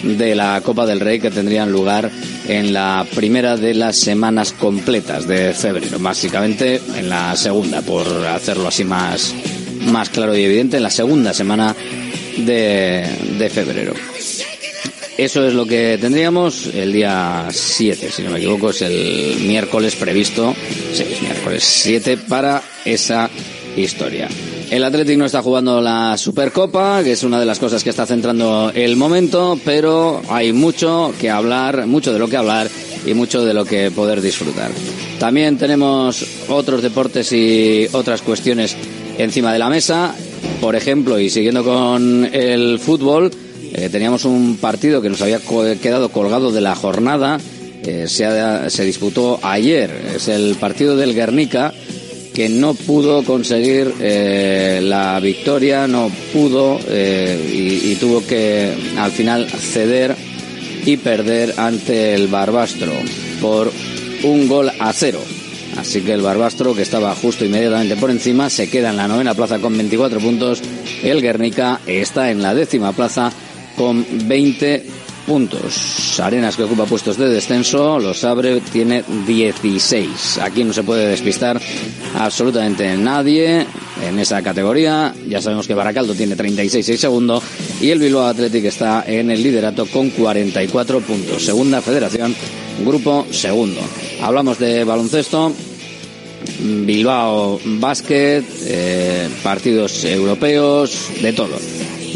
de 0.03 0.35
la 0.35 0.61
Copa 0.63 0.87
del 0.87 1.01
Rey 1.01 1.21
que 1.21 1.31
tendrían 1.31 1.73
lugar 1.73 2.11
en 2.49 2.73
la 2.73 3.07
primera 3.15 3.57
de 3.57 3.75
las 3.75 3.97
semanas 3.97 4.53
completas 4.53 5.27
de 5.27 5.53
febrero, 5.53 5.99
básicamente 5.99 6.81
en 6.97 7.09
la 7.09 7.35
segunda, 7.37 7.83
por 7.83 8.07
hacerlo 8.27 8.69
así 8.69 8.85
más, 8.85 9.35
más 9.87 10.09
claro 10.11 10.37
y 10.37 10.45
evidente, 10.45 10.77
en 10.77 10.83
la 10.83 10.91
segunda 10.91 11.33
semana 11.33 11.75
de, 12.39 13.05
de 13.39 13.51
febrero. 13.51 13.95
Eso 15.19 15.47
es 15.47 15.55
lo 15.55 15.65
que 15.65 15.97
tendríamos 15.99 16.67
el 16.75 16.93
día 16.93 17.47
7, 17.51 18.11
si 18.11 18.23
no 18.23 18.31
me 18.31 18.39
equivoco, 18.39 18.69
es 18.69 18.83
el 18.83 19.37
miércoles 19.47 19.97
previsto, 19.97 20.55
sí, 20.93 21.05
es 21.11 21.23
miércoles 21.23 21.65
7 21.65 22.19
para 22.29 22.63
esa 22.85 23.31
historia. 23.77 24.29
El 24.71 24.85
Athletic 24.85 25.17
no 25.17 25.25
está 25.25 25.41
jugando 25.41 25.81
la 25.81 26.19
Supercopa, 26.19 27.03
que 27.03 27.13
es 27.13 27.23
una 27.23 27.41
de 27.41 27.47
las 27.47 27.59
cosas 27.59 27.83
que 27.83 27.91
está 27.91 28.05
centrando 28.05 28.71
el 28.75 28.97
momento, 28.97 29.59
pero 29.65 30.21
hay 30.29 30.53
mucho 30.53 31.15
que 31.19 31.31
hablar, 31.31 31.87
mucho 31.87 32.13
de 32.13 32.19
lo 32.19 32.29
que 32.29 32.37
hablar 32.37 32.69
y 33.07 33.15
mucho 33.15 33.43
de 33.43 33.55
lo 33.55 33.65
que 33.65 33.91
poder 33.91 34.21
disfrutar. 34.21 34.71
También 35.19 35.57
tenemos 35.57 36.27
otros 36.49 36.83
deportes 36.83 37.33
y 37.33 37.89
otras 37.93 38.21
cuestiones 38.21 38.77
encima 39.17 39.51
de 39.53 39.61
la 39.61 39.71
mesa. 39.71 40.15
Por 40.61 40.77
ejemplo, 40.77 41.19
y 41.19 41.31
siguiendo 41.31 41.65
con 41.65 42.29
el 42.33 42.79
fútbol, 42.79 43.31
eh, 43.79 43.91
teníamos 43.91 44.25
un 44.25 44.57
partido 44.57 45.03
que 45.03 45.11
nos 45.11 45.21
había 45.21 45.39
quedado 45.39 46.09
colgado 46.09 46.51
de 46.51 46.63
la 46.63 46.75
jornada. 46.75 47.39
Eh, 47.85 48.07
se, 48.09 48.27
se 48.71 48.85
disputó 48.87 49.39
ayer. 49.43 49.91
Es 50.17 50.29
el 50.29 50.55
partido 50.55 50.97
del 50.97 51.15
Guernica 51.15 51.75
que 52.33 52.49
no 52.49 52.73
pudo 52.73 53.23
conseguir 53.23 53.93
eh, 54.01 54.81
la 54.83 55.21
victoria, 55.21 55.87
no 55.87 56.11
pudo 56.33 56.79
y 56.89 57.95
tuvo 57.97 58.27
que 58.27 58.75
al 58.99 59.11
final 59.11 59.47
ceder 59.49 60.15
y 60.85 60.97
perder 60.99 61.55
ante 61.59 62.15
el 62.15 62.29
Barbastro 62.29 62.93
por 63.41 63.73
un 64.23 64.49
gol 64.49 64.71
a 64.79 64.93
cero. 64.93 65.21
Así 65.79 66.01
que 66.01 66.13
el 66.13 66.23
Barbastro, 66.23 66.75
que 66.75 66.83
estaba 66.83 67.15
justo 67.15 67.45
inmediatamente 67.45 67.97
por 67.97 68.11
encima, 68.11 68.49
se 68.49 68.71
queda 68.71 68.91
en 68.91 68.97
la 68.97 69.09
novena 69.09 69.35
plaza 69.35 69.59
con 69.59 69.77
24 69.77 70.19
puntos. 70.21 70.63
El 71.03 71.21
Guernica 71.21 71.81
está 71.87 72.31
en 72.31 72.43
la 72.43 72.55
décima 72.55 72.93
plaza 72.93 73.33
con 73.77 74.05
20 74.29 74.87
puntos. 75.27 76.21
Arenas 76.21 76.57
que 76.57 76.63
ocupa 76.63 76.85
puestos 76.85 77.17
de 77.19 77.29
descenso, 77.29 77.99
los 77.99 78.23
abre, 78.25 78.61
tiene 78.61 79.03
16. 79.27 80.39
Aquí 80.39 80.65
no 80.65 80.73
se 80.73 80.85
puede 80.85 81.09
despistar 81.09 81.61
absolutamente 82.15 82.97
nadie 82.97 83.67
en 84.03 84.19
esa 84.19 84.41
categoría. 84.43 85.13
Ya 85.29 85.43
sabemos 85.43 85.67
que 85.67 85.75
Baracaldo 85.75 86.15
tiene 86.15 86.37
36 86.37 86.89
y 86.89 86.97
segundo 86.97 87.43
y 87.81 87.91
el 87.91 87.99
Bilbao 87.99 88.27
Athletic 88.27 88.65
está 88.67 89.05
en 89.07 89.31
el 89.31 89.43
liderato 89.43 89.87
con 89.87 90.11
44 90.11 91.01
puntos. 91.01 91.45
Segunda 91.45 91.83
federación, 91.83 92.35
grupo 92.85 93.27
segundo. 93.31 93.81
Hablamos 94.23 94.59
de 94.59 94.85
baloncesto 94.85 95.53
Bilbao 96.61 97.61
Basket, 97.65 98.45
eh, 98.67 99.29
partidos 99.43 100.05
europeos, 100.05 101.11
de 101.21 101.33
todo. 101.33 101.59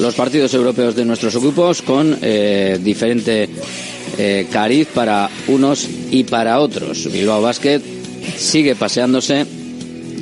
Los 0.00 0.14
partidos 0.14 0.54
europeos 0.54 0.96
de 0.96 1.04
nuestros 1.04 1.34
equipos 1.34 1.82
con 1.82 2.16
eh, 2.22 2.78
diferente 2.82 3.46
eh, 4.16 4.46
cariz 4.50 4.88
para 4.94 5.28
unos 5.48 5.86
y 6.10 6.24
para 6.24 6.58
otros. 6.58 7.12
Bilbao 7.12 7.42
Basket 7.42 7.82
sigue 8.34 8.74
paseándose 8.76 9.44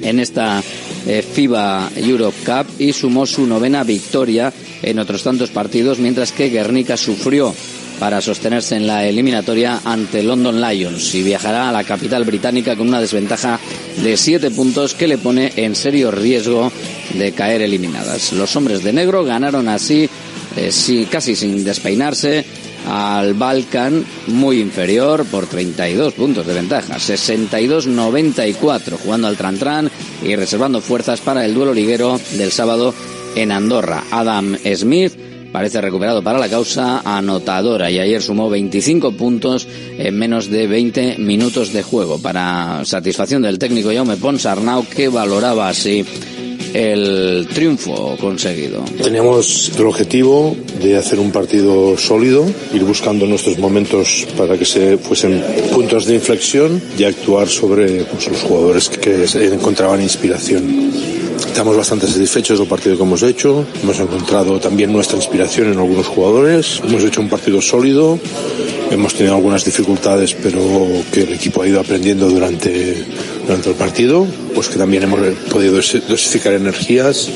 en 0.02 0.18
esta 0.18 0.60
eh, 1.06 1.22
FIBA 1.22 1.90
Europe 1.96 2.36
Cup 2.44 2.66
y 2.80 2.92
sumó 2.92 3.24
su 3.24 3.46
novena 3.46 3.84
victoria 3.84 4.52
en 4.82 4.98
otros 4.98 5.22
tantos 5.22 5.50
partidos, 5.50 6.00
mientras 6.00 6.32
que 6.32 6.48
Guernica 6.50 6.96
sufrió 6.96 7.54
para 7.98 8.20
sostenerse 8.20 8.76
en 8.76 8.86
la 8.86 9.06
eliminatoria 9.06 9.80
ante 9.84 10.22
London 10.22 10.60
Lions 10.60 11.14
y 11.14 11.22
viajará 11.22 11.68
a 11.68 11.72
la 11.72 11.84
capital 11.84 12.24
británica 12.24 12.76
con 12.76 12.88
una 12.88 13.00
desventaja 13.00 13.58
de 14.02 14.16
siete 14.16 14.50
puntos 14.50 14.94
que 14.94 15.08
le 15.08 15.18
pone 15.18 15.52
en 15.56 15.74
serio 15.74 16.10
riesgo 16.10 16.72
de 17.14 17.32
caer 17.32 17.62
eliminadas. 17.62 18.32
Los 18.32 18.54
hombres 18.56 18.82
de 18.82 18.92
negro 18.92 19.24
ganaron 19.24 19.68
así, 19.68 20.08
eh, 20.56 20.70
sí, 20.70 21.06
casi 21.10 21.36
sin 21.36 21.64
despeinarse, 21.64 22.44
al 22.86 23.34
Balkan 23.34 24.04
muy 24.28 24.60
inferior 24.60 25.26
por 25.26 25.46
32 25.46 26.14
puntos 26.14 26.46
de 26.46 26.54
ventaja, 26.54 26.96
62-94 26.96 28.98
jugando 29.02 29.28
al 29.28 29.36
Trantran 29.36 29.90
y 30.22 30.36
reservando 30.36 30.80
fuerzas 30.80 31.20
para 31.20 31.44
el 31.44 31.52
duelo 31.54 31.74
liguero 31.74 32.18
del 32.36 32.52
sábado 32.52 32.94
en 33.34 33.52
Andorra. 33.52 34.04
Adam 34.10 34.56
Smith 34.74 35.27
parece 35.52 35.80
recuperado 35.80 36.22
para 36.22 36.38
la 36.38 36.48
causa 36.48 37.00
anotadora 37.04 37.90
y 37.90 37.98
ayer 37.98 38.22
sumó 38.22 38.50
25 38.50 39.12
puntos 39.12 39.66
en 39.98 40.16
menos 40.16 40.50
de 40.50 40.66
20 40.66 41.18
minutos 41.18 41.72
de 41.72 41.82
juego 41.82 42.18
para 42.18 42.84
satisfacción 42.84 43.42
del 43.42 43.58
técnico 43.58 43.90
Jaume 43.92 44.16
Ponsarnau 44.16 44.84
que 44.84 45.08
valoraba 45.08 45.68
así 45.68 46.04
el 46.74 47.48
triunfo 47.52 48.16
conseguido. 48.20 48.84
Teníamos 49.02 49.72
el 49.76 49.86
objetivo 49.86 50.56
de 50.82 50.96
hacer 50.96 51.18
un 51.18 51.30
partido 51.30 51.96
sólido, 51.96 52.44
ir 52.72 52.84
buscando 52.84 53.26
nuestros 53.26 53.58
momentos 53.58 54.26
para 54.36 54.58
que 54.58 54.64
se 54.64 54.98
fuesen 54.98 55.42
puntos 55.72 56.06
de 56.06 56.14
inflexión 56.14 56.80
y 56.98 57.04
actuar 57.04 57.48
sobre 57.48 58.04
pues, 58.04 58.28
los 58.28 58.42
jugadores 58.42 58.88
que 58.88 59.24
encontraban 59.52 60.02
inspiración. 60.02 61.17
Estamos 61.48 61.76
bastante 61.76 62.06
satisfechos 62.06 62.58
del 62.60 62.68
partido 62.68 62.96
que 62.96 63.02
hemos 63.02 63.22
hecho. 63.22 63.66
Hemos 63.82 63.98
encontrado 63.98 64.60
también 64.60 64.92
nuestra 64.92 65.16
inspiración 65.16 65.72
en 65.72 65.78
algunos 65.78 66.06
jugadores. 66.06 66.80
Hemos 66.84 67.02
hecho 67.02 67.20
un 67.20 67.28
partido 67.28 67.60
sólido. 67.60 68.18
Hemos 68.90 69.14
tenido 69.14 69.34
algunas 69.34 69.64
dificultades, 69.64 70.34
pero 70.34 70.60
que 71.12 71.22
el 71.22 71.32
equipo 71.32 71.62
ha 71.62 71.66
ido 71.66 71.80
aprendiendo 71.80 72.28
durante, 72.28 73.04
durante 73.44 73.70
el 73.70 73.74
partido. 73.74 74.24
Pues 74.54 74.68
que 74.68 74.76
también 74.76 75.02
hemos 75.02 75.20
podido 75.50 75.74
dosificar 75.74 76.52
energías 76.52 77.28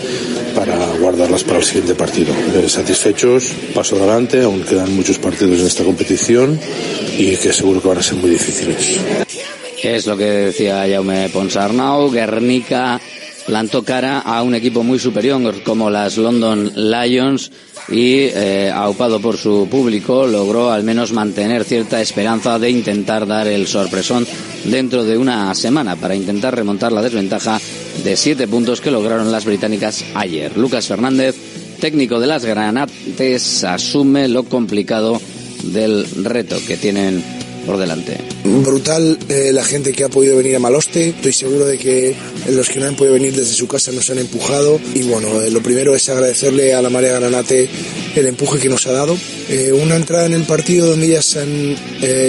para 0.54 0.76
guardarlas 1.00 1.42
para 1.42 1.58
el 1.58 1.64
siguiente 1.64 1.94
partido. 1.96 2.32
Eh, 2.54 2.68
satisfechos, 2.68 3.50
paso 3.74 3.96
adelante, 3.96 4.42
aún 4.42 4.62
quedan 4.62 4.94
muchos 4.94 5.18
partidos 5.18 5.58
en 5.58 5.66
esta 5.66 5.82
competición 5.82 6.60
y 7.18 7.36
que 7.36 7.52
seguro 7.52 7.82
que 7.82 7.88
van 7.88 7.98
a 7.98 8.02
ser 8.02 8.18
muy 8.18 8.30
difíciles. 8.30 8.98
Es 9.82 10.06
lo 10.06 10.16
que 10.16 10.24
decía 10.24 10.86
Jaume 10.88 11.28
Ponsarnau, 11.30 12.08
Guernica 12.08 13.00
plantó 13.46 13.82
cara 13.82 14.20
a 14.20 14.42
un 14.42 14.54
equipo 14.54 14.82
muy 14.82 14.98
superior 14.98 15.62
como 15.62 15.90
las 15.90 16.16
London 16.16 16.72
Lions 16.74 17.50
y, 17.88 18.28
eh, 18.34 18.70
aupado 18.72 19.20
por 19.20 19.36
su 19.36 19.68
público, 19.70 20.26
logró 20.26 20.70
al 20.70 20.84
menos 20.84 21.12
mantener 21.12 21.64
cierta 21.64 22.00
esperanza 22.00 22.58
de 22.58 22.70
intentar 22.70 23.26
dar 23.26 23.48
el 23.48 23.66
sorpresón 23.66 24.26
dentro 24.64 25.04
de 25.04 25.18
una 25.18 25.54
semana 25.54 25.96
para 25.96 26.14
intentar 26.14 26.54
remontar 26.54 26.92
la 26.92 27.02
desventaja 27.02 27.60
de 28.04 28.16
siete 28.16 28.46
puntos 28.46 28.80
que 28.80 28.90
lograron 28.90 29.32
las 29.32 29.44
británicas 29.44 30.04
ayer. 30.14 30.56
Lucas 30.56 30.86
Fernández, 30.86 31.36
técnico 31.80 32.20
de 32.20 32.26
las 32.26 32.44
Granates, 32.44 33.64
asume 33.64 34.28
lo 34.28 34.44
complicado 34.44 35.20
del 35.64 36.06
reto 36.24 36.58
que 36.66 36.76
tienen 36.76 37.41
por 37.66 37.78
delante. 37.78 38.18
Brutal 38.44 39.18
eh, 39.28 39.50
la 39.52 39.64
gente 39.64 39.92
que 39.92 40.04
ha 40.04 40.08
podido 40.08 40.36
venir 40.36 40.56
a 40.56 40.58
Maloste. 40.58 41.10
Estoy 41.10 41.32
seguro 41.32 41.64
de 41.66 41.78
que 41.78 42.14
los 42.50 42.68
que 42.68 42.80
no 42.80 42.86
han 42.86 42.96
podido 42.96 43.14
venir 43.14 43.34
desde 43.34 43.54
su 43.54 43.66
casa 43.66 43.92
nos 43.92 44.10
han 44.10 44.18
empujado. 44.18 44.80
Y 44.94 45.02
bueno, 45.02 45.40
eh, 45.42 45.50
lo 45.50 45.62
primero 45.62 45.94
es 45.94 46.08
agradecerle 46.08 46.74
a 46.74 46.82
la 46.82 46.90
Marea 46.90 47.18
Granate 47.18 47.68
el 48.14 48.26
empuje 48.26 48.58
que 48.58 48.68
nos 48.68 48.86
ha 48.86 48.92
dado. 48.92 49.16
Eh, 49.48 49.72
una 49.72 49.96
entrada 49.96 50.26
en 50.26 50.34
el 50.34 50.44
partido 50.44 50.88
donde 50.88 51.06
ellas 51.06 51.36
han 51.36 51.76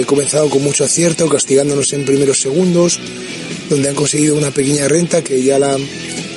comenzado 0.06 0.48
con 0.50 0.62
mucho 0.62 0.84
acierto, 0.84 1.28
castigándonos 1.28 1.92
en 1.92 2.04
primeros 2.04 2.40
segundos, 2.40 3.00
donde 3.68 3.88
han 3.88 3.94
conseguido 3.94 4.36
una 4.36 4.50
pequeña 4.50 4.88
renta 4.88 5.22
que 5.22 5.42
ya 5.42 5.58
la 5.58 5.76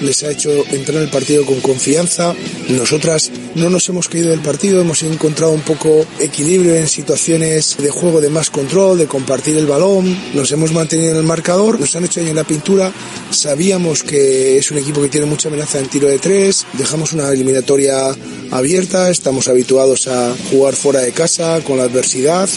les 0.02 0.24
ha 0.24 0.32
hecho 0.32 0.50
entrar 0.72 0.98
en 0.98 1.04
el 1.04 1.10
partido 1.10 1.46
con 1.46 1.60
confianza. 1.62 2.34
Nosotras 2.70 3.32
no 3.56 3.70
nos 3.70 3.88
hemos 3.90 4.08
caído 4.08 4.30
del 4.30 4.42
partido, 4.42 4.82
hemos 4.82 5.04
encontrado 5.04 5.52
un 5.52 5.62
poco 5.62 6.06
equilibrio 6.20 6.76
en 6.76 6.88
situaciones 6.88 7.78
de 7.78 7.90
juego 7.90 8.22
de 8.22 8.30
más 8.30 8.50
control, 8.50 8.98
de 8.98 9.08
compartir 9.08 9.58
el 9.58 9.66
balón, 9.66 10.18
nos 10.34 10.52
hemos 10.52 10.72
mantenido 10.74 11.12
en 11.12 11.18
el 11.18 11.24
marcador, 11.24 11.80
nos 11.80 11.96
han 11.96 12.06
hecho 12.06 12.20
ahí 12.20 12.30
en 12.30 12.36
la 12.36 12.44
pintura, 12.44 12.92
sabíamos 13.32 14.04
que 14.04 14.58
es 14.58 14.72
un 14.72 14.78
equipo 14.78 15.02
que 15.02 15.10
tiene 15.10 15.26
mucha 15.26 15.50
amenaza 15.50 15.80
en 15.80 15.88
tiro 15.88 16.08
de 16.08 16.20
tres, 16.20 16.66
dejamos 16.74 17.14
una 17.14 17.30
eliminatoria 17.30 18.16
abierta, 18.52 19.10
estamos 19.10 19.48
habituados 19.48 20.08
a 20.08 20.34
jugar 20.50 20.76
fuera 20.76 21.02
de 21.02 21.12
casa 21.12 21.62
con 21.64 21.78
la 21.78 21.84
adversidad. 21.84 22.50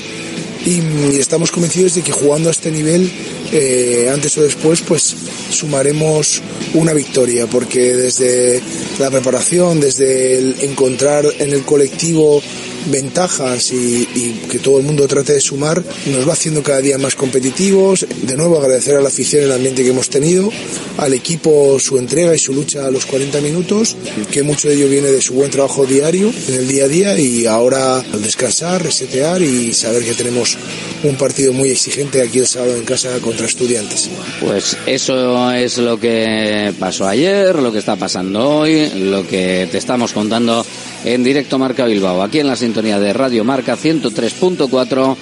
Y, 0.64 0.80
estamos 1.18 1.50
convencidos 1.50 1.94
de 1.94 2.02
que 2.02 2.12
jugando 2.12 2.48
a 2.48 2.52
este 2.52 2.70
nivel 2.70 3.10
eh, 3.52 4.10
antes 4.12 4.36
o 4.38 4.42
después 4.42 4.82
pues 4.82 5.16
sumaremos 5.50 6.42
una 6.74 6.92
victoria 6.92 7.46
porque 7.46 7.96
desde 7.96 8.62
la 8.98 9.10
preparación 9.10 9.80
desde 9.80 10.38
el 10.38 10.56
encontrar 10.60 11.24
en 11.38 11.52
el 11.52 11.64
colectivo 11.64 12.42
ventajas 12.86 13.72
y, 13.72 14.06
que 14.50 14.58
todo 14.58 14.78
el 14.78 14.84
mundo 14.84 15.06
trate 15.06 15.34
de 15.34 15.40
sumar, 15.40 15.82
nos 16.06 16.28
va 16.28 16.32
haciendo 16.32 16.62
cada 16.62 16.80
día 16.80 16.98
más 16.98 17.14
competitivos. 17.14 18.06
De 18.22 18.36
nuevo 18.36 18.58
agradecer 18.58 18.96
a 18.96 19.00
la 19.00 19.08
afición 19.08 19.44
el 19.44 19.52
ambiente 19.52 19.82
que 19.82 19.90
hemos 19.90 20.08
tenido, 20.08 20.50
al 20.96 21.14
equipo 21.14 21.78
su 21.78 21.98
entrega 21.98 22.34
y 22.34 22.38
su 22.38 22.52
lucha 22.52 22.86
a 22.86 22.90
los 22.90 23.06
40 23.06 23.40
minutos, 23.40 23.96
que 24.30 24.42
mucho 24.42 24.68
de 24.68 24.74
ello 24.74 24.88
viene 24.88 25.08
de 25.08 25.20
su 25.20 25.34
buen 25.34 25.50
trabajo 25.50 25.86
diario, 25.86 26.32
en 26.48 26.54
el 26.54 26.68
día 26.68 26.84
a 26.84 26.88
día, 26.88 27.18
y 27.18 27.46
ahora 27.46 27.98
al 27.98 28.22
descansar, 28.22 28.82
resetear 28.82 29.42
y 29.42 29.72
saber 29.72 30.04
que 30.04 30.14
tenemos 30.14 30.56
un 31.02 31.16
partido 31.16 31.52
muy 31.52 31.70
exigente 31.70 32.22
aquí 32.22 32.40
el 32.40 32.46
sábado 32.46 32.76
en 32.76 32.84
casa 32.84 33.18
contra 33.20 33.46
estudiantes. 33.46 34.10
Pues 34.40 34.76
eso 34.86 35.50
es 35.52 35.78
lo 35.78 35.98
que 35.98 36.72
pasó 36.78 37.06
ayer, 37.06 37.56
lo 37.56 37.72
que 37.72 37.78
está 37.78 37.96
pasando 37.96 38.48
hoy, 38.48 38.88
lo 38.94 39.26
que 39.26 39.68
te 39.70 39.78
estamos 39.78 40.12
contando 40.12 40.64
en 41.04 41.24
directo 41.24 41.58
Marca 41.58 41.84
Bilbao, 41.86 42.22
aquí 42.22 42.38
en 42.40 42.46
la 42.46 42.56
sintonía 42.56 42.98
de 42.98 43.12
Radio 43.12 43.44
Marca 43.44 43.76
103.4, 43.76 45.16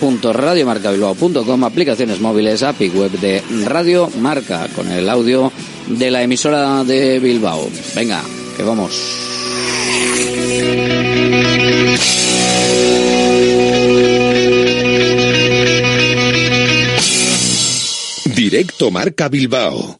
www.radiomarcabilbao.com, 0.00 1.64
aplicaciones 1.64 2.20
móviles, 2.20 2.62
API 2.62 2.88
web 2.90 3.10
de 3.12 3.42
Radio 3.64 4.08
Marca, 4.20 4.68
con 4.74 4.90
el 4.90 5.08
audio 5.08 5.52
de 5.86 6.10
la 6.10 6.22
emisora 6.22 6.84
de 6.84 7.18
Bilbao. 7.20 7.68
Venga, 7.94 8.22
que 8.56 8.62
vamos. 8.62 8.92
Directo 18.34 18.90
Marca 18.90 19.28
Bilbao 19.28 19.99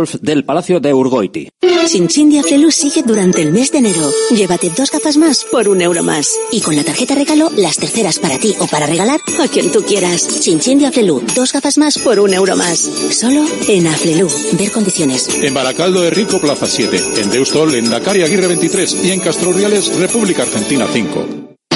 del 0.21 0.45
Palacio 0.45 0.79
de 0.79 0.93
Urgoiti. 0.93 1.49
Sinchindia 1.87 2.43
Flelu 2.43 2.71
sigue 2.71 3.03
durante 3.03 3.41
el 3.41 3.51
mes 3.51 3.71
de 3.71 3.79
enero. 3.79 4.09
Llévate 4.29 4.69
dos 4.69 4.91
gafas 4.91 5.17
más 5.17 5.43
por 5.45 5.67
un 5.67 5.81
euro 5.81 6.03
más. 6.03 6.37
Y 6.51 6.61
con 6.61 6.75
la 6.75 6.83
tarjeta 6.83 7.15
regalo, 7.15 7.51
las 7.57 7.77
terceras 7.77 8.19
para 8.19 8.37
ti 8.37 8.55
o 8.59 8.67
para 8.67 8.87
regalar 8.87 9.19
a 9.39 9.47
quien 9.47 9.71
tú 9.71 9.83
quieras. 9.83 10.21
Sinchindia 10.21 10.91
Flelu, 10.91 11.21
dos 11.35 11.51
gafas 11.51 11.77
más 11.77 11.97
por 11.97 12.19
un 12.19 12.33
euro 12.33 12.55
más. 12.55 12.79
Solo 12.79 13.45
en 13.67 13.87
Aflelu. 13.87 14.27
Ver 14.53 14.71
condiciones. 14.71 15.27
En 15.41 15.53
Baracaldo 15.53 16.01
de 16.01 16.11
Rico, 16.11 16.39
Plaza 16.39 16.67
7. 16.67 17.21
En 17.21 17.29
Deustol, 17.29 17.75
en 17.75 17.89
Dakar 17.89 18.15
Aguirre 18.15 18.47
23. 18.47 19.03
Y 19.03 19.11
en 19.11 19.19
Castro 19.19 19.51
República 19.51 20.43
Argentina 20.43 20.87
5. 20.91 21.50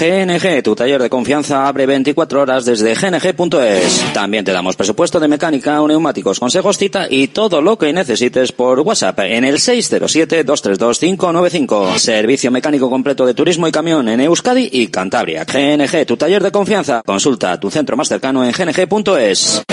GNG, 0.00 0.62
tu 0.62 0.74
taller 0.74 1.02
de 1.02 1.10
confianza, 1.10 1.68
abre 1.68 1.84
24 1.84 2.40
horas 2.40 2.64
desde 2.64 2.94
gng.es. 2.94 4.02
También 4.14 4.46
te 4.46 4.52
damos 4.52 4.74
presupuesto 4.74 5.20
de 5.20 5.28
mecánica 5.28 5.78
neumáticos, 5.86 6.40
consejos, 6.40 6.78
cita 6.78 7.06
y 7.10 7.28
todo 7.28 7.60
lo 7.60 7.76
que 7.76 7.92
necesites 7.92 8.52
por 8.52 8.80
WhatsApp 8.80 9.18
en 9.20 9.44
el 9.44 9.56
607-232-595. 9.56 11.98
Servicio 11.98 12.50
mecánico 12.50 12.88
completo 12.88 13.26
de 13.26 13.34
turismo 13.34 13.68
y 13.68 13.72
camión 13.72 14.08
en 14.08 14.20
Euskadi 14.20 14.70
y 14.72 14.86
Cantabria. 14.86 15.44
GNG, 15.44 16.06
tu 16.06 16.16
taller 16.16 16.42
de 16.42 16.50
confianza. 16.50 17.02
Consulta 17.04 17.60
tu 17.60 17.70
centro 17.70 17.94
más 17.94 18.08
cercano 18.08 18.42
en 18.42 18.52
gng.es. 18.52 19.64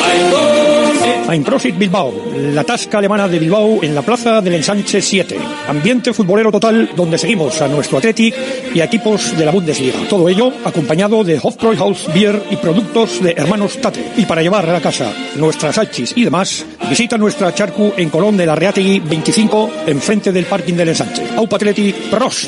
Einprosit 1.30 1.78
Bilbao, 1.78 2.14
la 2.54 2.64
tasca 2.64 3.00
alemana 3.00 3.28
de 3.28 3.38
Bilbao 3.38 3.84
en 3.84 3.94
la 3.94 4.02
plaza 4.02 4.40
del 4.40 4.56
Ensanche 4.56 5.02
7. 5.02 5.38
Ambiente 5.68 6.14
futbolero 6.14 6.52
total 6.52 6.92
donde 6.96 7.18
seguimos 7.18 7.62
a 7.62 7.68
nuestro 7.68 7.98
Athletic 7.98 8.34
y 8.74 8.80
a 8.80 8.86
equipos 8.86 9.38
de 9.38 9.46
la 9.46 9.52
Bundesliga. 9.52 10.00
Todo 10.18 10.30
ello 10.30 10.52
acompañado 10.66 11.24
de 11.24 11.40
Hofbräuhaus 11.40 12.12
Beer 12.12 12.42
y 12.50 12.56
productos 12.56 13.22
de 13.22 13.34
hermanos 13.34 13.78
Tate. 13.80 14.14
Y 14.18 14.26
para 14.26 14.42
llevar 14.42 14.68
a 14.68 14.74
la 14.74 14.82
casa 14.82 15.14
nuestras 15.36 15.78
hachis 15.78 16.14
y 16.16 16.24
demás, 16.24 16.66
visita 16.90 17.20
nuestra 17.20 17.54
charcu 17.54 17.94
en 17.96 18.10
Colón 18.10 18.36
de 18.36 18.48
la 18.48 18.56
Reategui 18.56 19.00
25, 19.00 19.70
enfrente 19.86 20.32
del 20.32 20.46
parking 20.46 20.74
del 20.74 20.90
Ensanche. 20.90 21.22
Aupa 21.36 21.58
Athletic 21.58 21.96
Pros. 22.10 22.48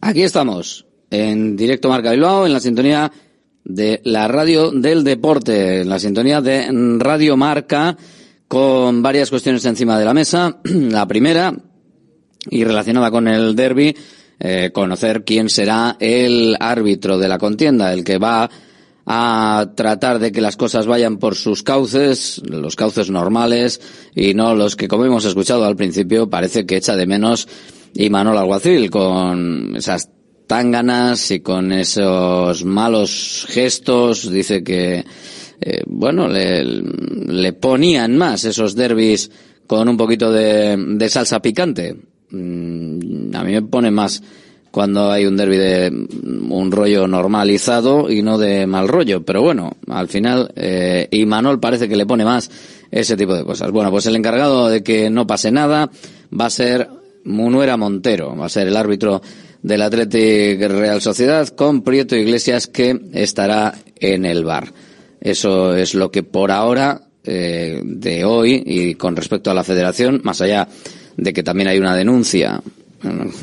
Aquí 0.00 0.22
estamos, 0.22 0.86
en 1.10 1.56
directo 1.56 1.88
Marca 1.88 2.12
Bilbao, 2.12 2.46
en 2.46 2.52
la 2.52 2.60
sintonía 2.60 3.10
de 3.64 4.00
la 4.04 4.28
radio 4.28 4.70
del 4.70 5.02
deporte, 5.02 5.80
en 5.80 5.88
la 5.88 5.98
sintonía 5.98 6.40
de 6.40 6.68
Radio 6.98 7.36
Marca, 7.36 7.96
con 8.46 9.02
varias 9.02 9.28
cuestiones 9.28 9.64
encima 9.64 9.98
de 9.98 10.04
la 10.04 10.14
mesa. 10.14 10.58
La 10.64 11.06
primera, 11.06 11.54
y 12.48 12.64
relacionada 12.64 13.10
con 13.10 13.28
el 13.28 13.56
derby, 13.56 13.94
eh, 14.38 14.70
conocer 14.72 15.24
quién 15.24 15.50
será 15.50 15.96
el 15.98 16.56
árbitro 16.60 17.18
de 17.18 17.28
la 17.28 17.38
contienda, 17.38 17.92
el 17.92 18.04
que 18.04 18.18
va 18.18 18.48
a 19.04 19.70
tratar 19.74 20.18
de 20.20 20.30
que 20.30 20.40
las 20.40 20.56
cosas 20.56 20.86
vayan 20.86 21.18
por 21.18 21.34
sus 21.34 21.62
cauces, 21.62 22.40
los 22.46 22.76
cauces 22.76 23.10
normales, 23.10 23.80
y 24.14 24.34
no 24.34 24.54
los 24.54 24.76
que, 24.76 24.86
como 24.86 25.04
hemos 25.04 25.24
escuchado 25.24 25.64
al 25.64 25.76
principio, 25.76 26.30
parece 26.30 26.66
que 26.66 26.76
echa 26.76 26.94
de 26.94 27.06
menos 27.06 27.48
y 27.94 28.10
Manuel 28.10 28.38
Alguacil 28.38 28.90
con 28.90 29.74
esas 29.76 30.10
tánganas 30.46 31.30
y 31.30 31.40
con 31.40 31.72
esos 31.72 32.64
malos 32.64 33.46
gestos 33.48 34.30
dice 34.30 34.64
que 34.64 35.04
eh, 35.60 35.82
bueno 35.86 36.26
le, 36.26 36.64
le, 36.64 37.52
ponían 37.52 38.16
más 38.16 38.44
esos 38.44 38.74
derbis 38.74 39.30
con 39.66 39.88
un 39.88 39.96
poquito 39.96 40.32
de, 40.32 40.76
de 40.76 41.08
salsa 41.08 41.40
picante. 41.40 41.94
Mm, 42.30 43.34
a 43.34 43.44
mí 43.44 43.52
me 43.52 43.62
pone 43.62 43.90
más 43.90 44.22
cuando 44.70 45.10
hay 45.10 45.26
un 45.26 45.36
derby 45.36 45.56
de 45.56 45.90
un 45.90 46.70
rollo 46.70 47.08
normalizado 47.08 48.10
y 48.10 48.22
no 48.22 48.38
de 48.38 48.66
mal 48.66 48.88
rollo. 48.88 49.24
Pero 49.24 49.42
bueno 49.42 49.76
al 49.88 50.08
final 50.08 50.50
eh, 50.56 51.08
y 51.10 51.26
Manuel 51.26 51.58
parece 51.58 51.88
que 51.88 51.96
le 51.96 52.06
pone 52.06 52.24
más 52.24 52.50
ese 52.90 53.16
tipo 53.16 53.34
de 53.34 53.44
cosas. 53.44 53.70
Bueno 53.70 53.90
pues 53.90 54.06
el 54.06 54.16
encargado 54.16 54.68
de 54.68 54.82
que 54.82 55.10
no 55.10 55.26
pase 55.26 55.50
nada 55.50 55.90
va 56.38 56.46
a 56.46 56.50
ser 56.50 56.88
Munuera 57.28 57.76
Montero 57.76 58.34
va 58.36 58.46
a 58.46 58.48
ser 58.48 58.66
el 58.66 58.76
árbitro 58.76 59.22
del 59.62 59.82
Athletic 59.82 60.60
Real 60.60 61.00
Sociedad 61.00 61.46
con 61.48 61.82
Prieto 61.82 62.16
Iglesias 62.16 62.66
que 62.66 62.98
estará 63.12 63.74
en 63.96 64.24
el 64.24 64.44
bar. 64.44 64.72
Eso 65.20 65.76
es 65.76 65.94
lo 65.94 66.10
que 66.10 66.22
por 66.22 66.50
ahora 66.50 67.02
eh, 67.24 67.80
de 67.84 68.24
hoy 68.24 68.62
y 68.64 68.94
con 68.94 69.16
respecto 69.16 69.50
a 69.50 69.54
la 69.54 69.64
federación, 69.64 70.20
más 70.24 70.40
allá 70.40 70.68
de 71.16 71.32
que 71.32 71.42
también 71.42 71.68
hay 71.68 71.78
una 71.78 71.96
denuncia, 71.96 72.60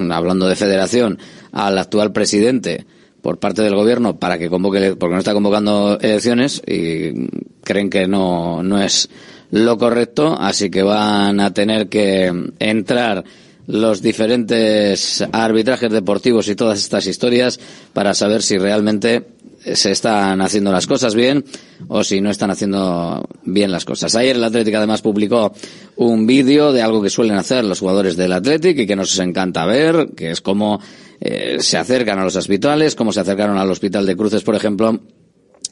hablando 0.09 0.47
de 0.47 0.55
federación, 0.55 1.19
al 1.51 1.77
actual 1.77 2.11
presidente 2.11 2.85
por 3.21 3.39
parte 3.39 3.61
del 3.61 3.75
gobierno 3.75 4.17
para 4.17 4.37
que 4.37 4.49
convoque, 4.49 4.95
porque 4.95 5.13
no 5.13 5.19
está 5.19 5.33
convocando 5.33 5.99
elecciones 5.99 6.61
y 6.65 7.27
creen 7.63 7.89
que 7.89 8.07
no, 8.07 8.63
no 8.63 8.81
es 8.81 9.09
lo 9.51 9.77
correcto, 9.77 10.35
así 10.39 10.69
que 10.69 10.83
van 10.83 11.39
a 11.39 11.53
tener 11.53 11.89
que 11.89 12.31
entrar 12.59 13.23
los 13.67 14.01
diferentes 14.01 15.23
arbitrajes 15.31 15.91
deportivos 15.91 16.47
y 16.47 16.55
todas 16.55 16.79
estas 16.79 17.07
historias 17.07 17.59
para 17.93 18.13
saber 18.13 18.43
si 18.43 18.57
realmente 18.57 19.25
se 19.73 19.91
están 19.91 20.41
haciendo 20.41 20.71
las 20.71 20.85
cosas 20.85 21.15
bien 21.15 21.43
o 21.87 22.03
si 22.03 22.21
no 22.21 22.29
están 22.29 22.51
haciendo 22.51 23.27
bien 23.43 23.71
las 23.71 23.85
cosas. 23.85 24.15
Ayer 24.15 24.35
el 24.35 24.43
Atlético 24.43 24.77
además 24.77 25.01
publicó 25.01 25.53
un 25.95 26.27
vídeo 26.27 26.71
de 26.71 26.81
algo 26.81 27.01
que 27.01 27.09
suelen 27.09 27.37
hacer 27.37 27.65
los 27.65 27.79
jugadores 27.79 28.15
del 28.15 28.33
Atlético 28.33 28.81
y 28.81 28.87
que 28.87 28.95
nos 28.95 29.17
encanta 29.17 29.65
ver, 29.65 30.09
que 30.15 30.31
es 30.31 30.41
cómo 30.41 30.79
eh, 31.19 31.57
se 31.59 31.77
acercan 31.77 32.19
a 32.19 32.23
los 32.23 32.35
hospitales, 32.35 32.95
cómo 32.95 33.11
se 33.11 33.21
acercaron 33.21 33.57
al 33.57 33.71
Hospital 33.71 34.05
de 34.05 34.15
Cruces, 34.15 34.43
por 34.43 34.55
ejemplo, 34.55 34.99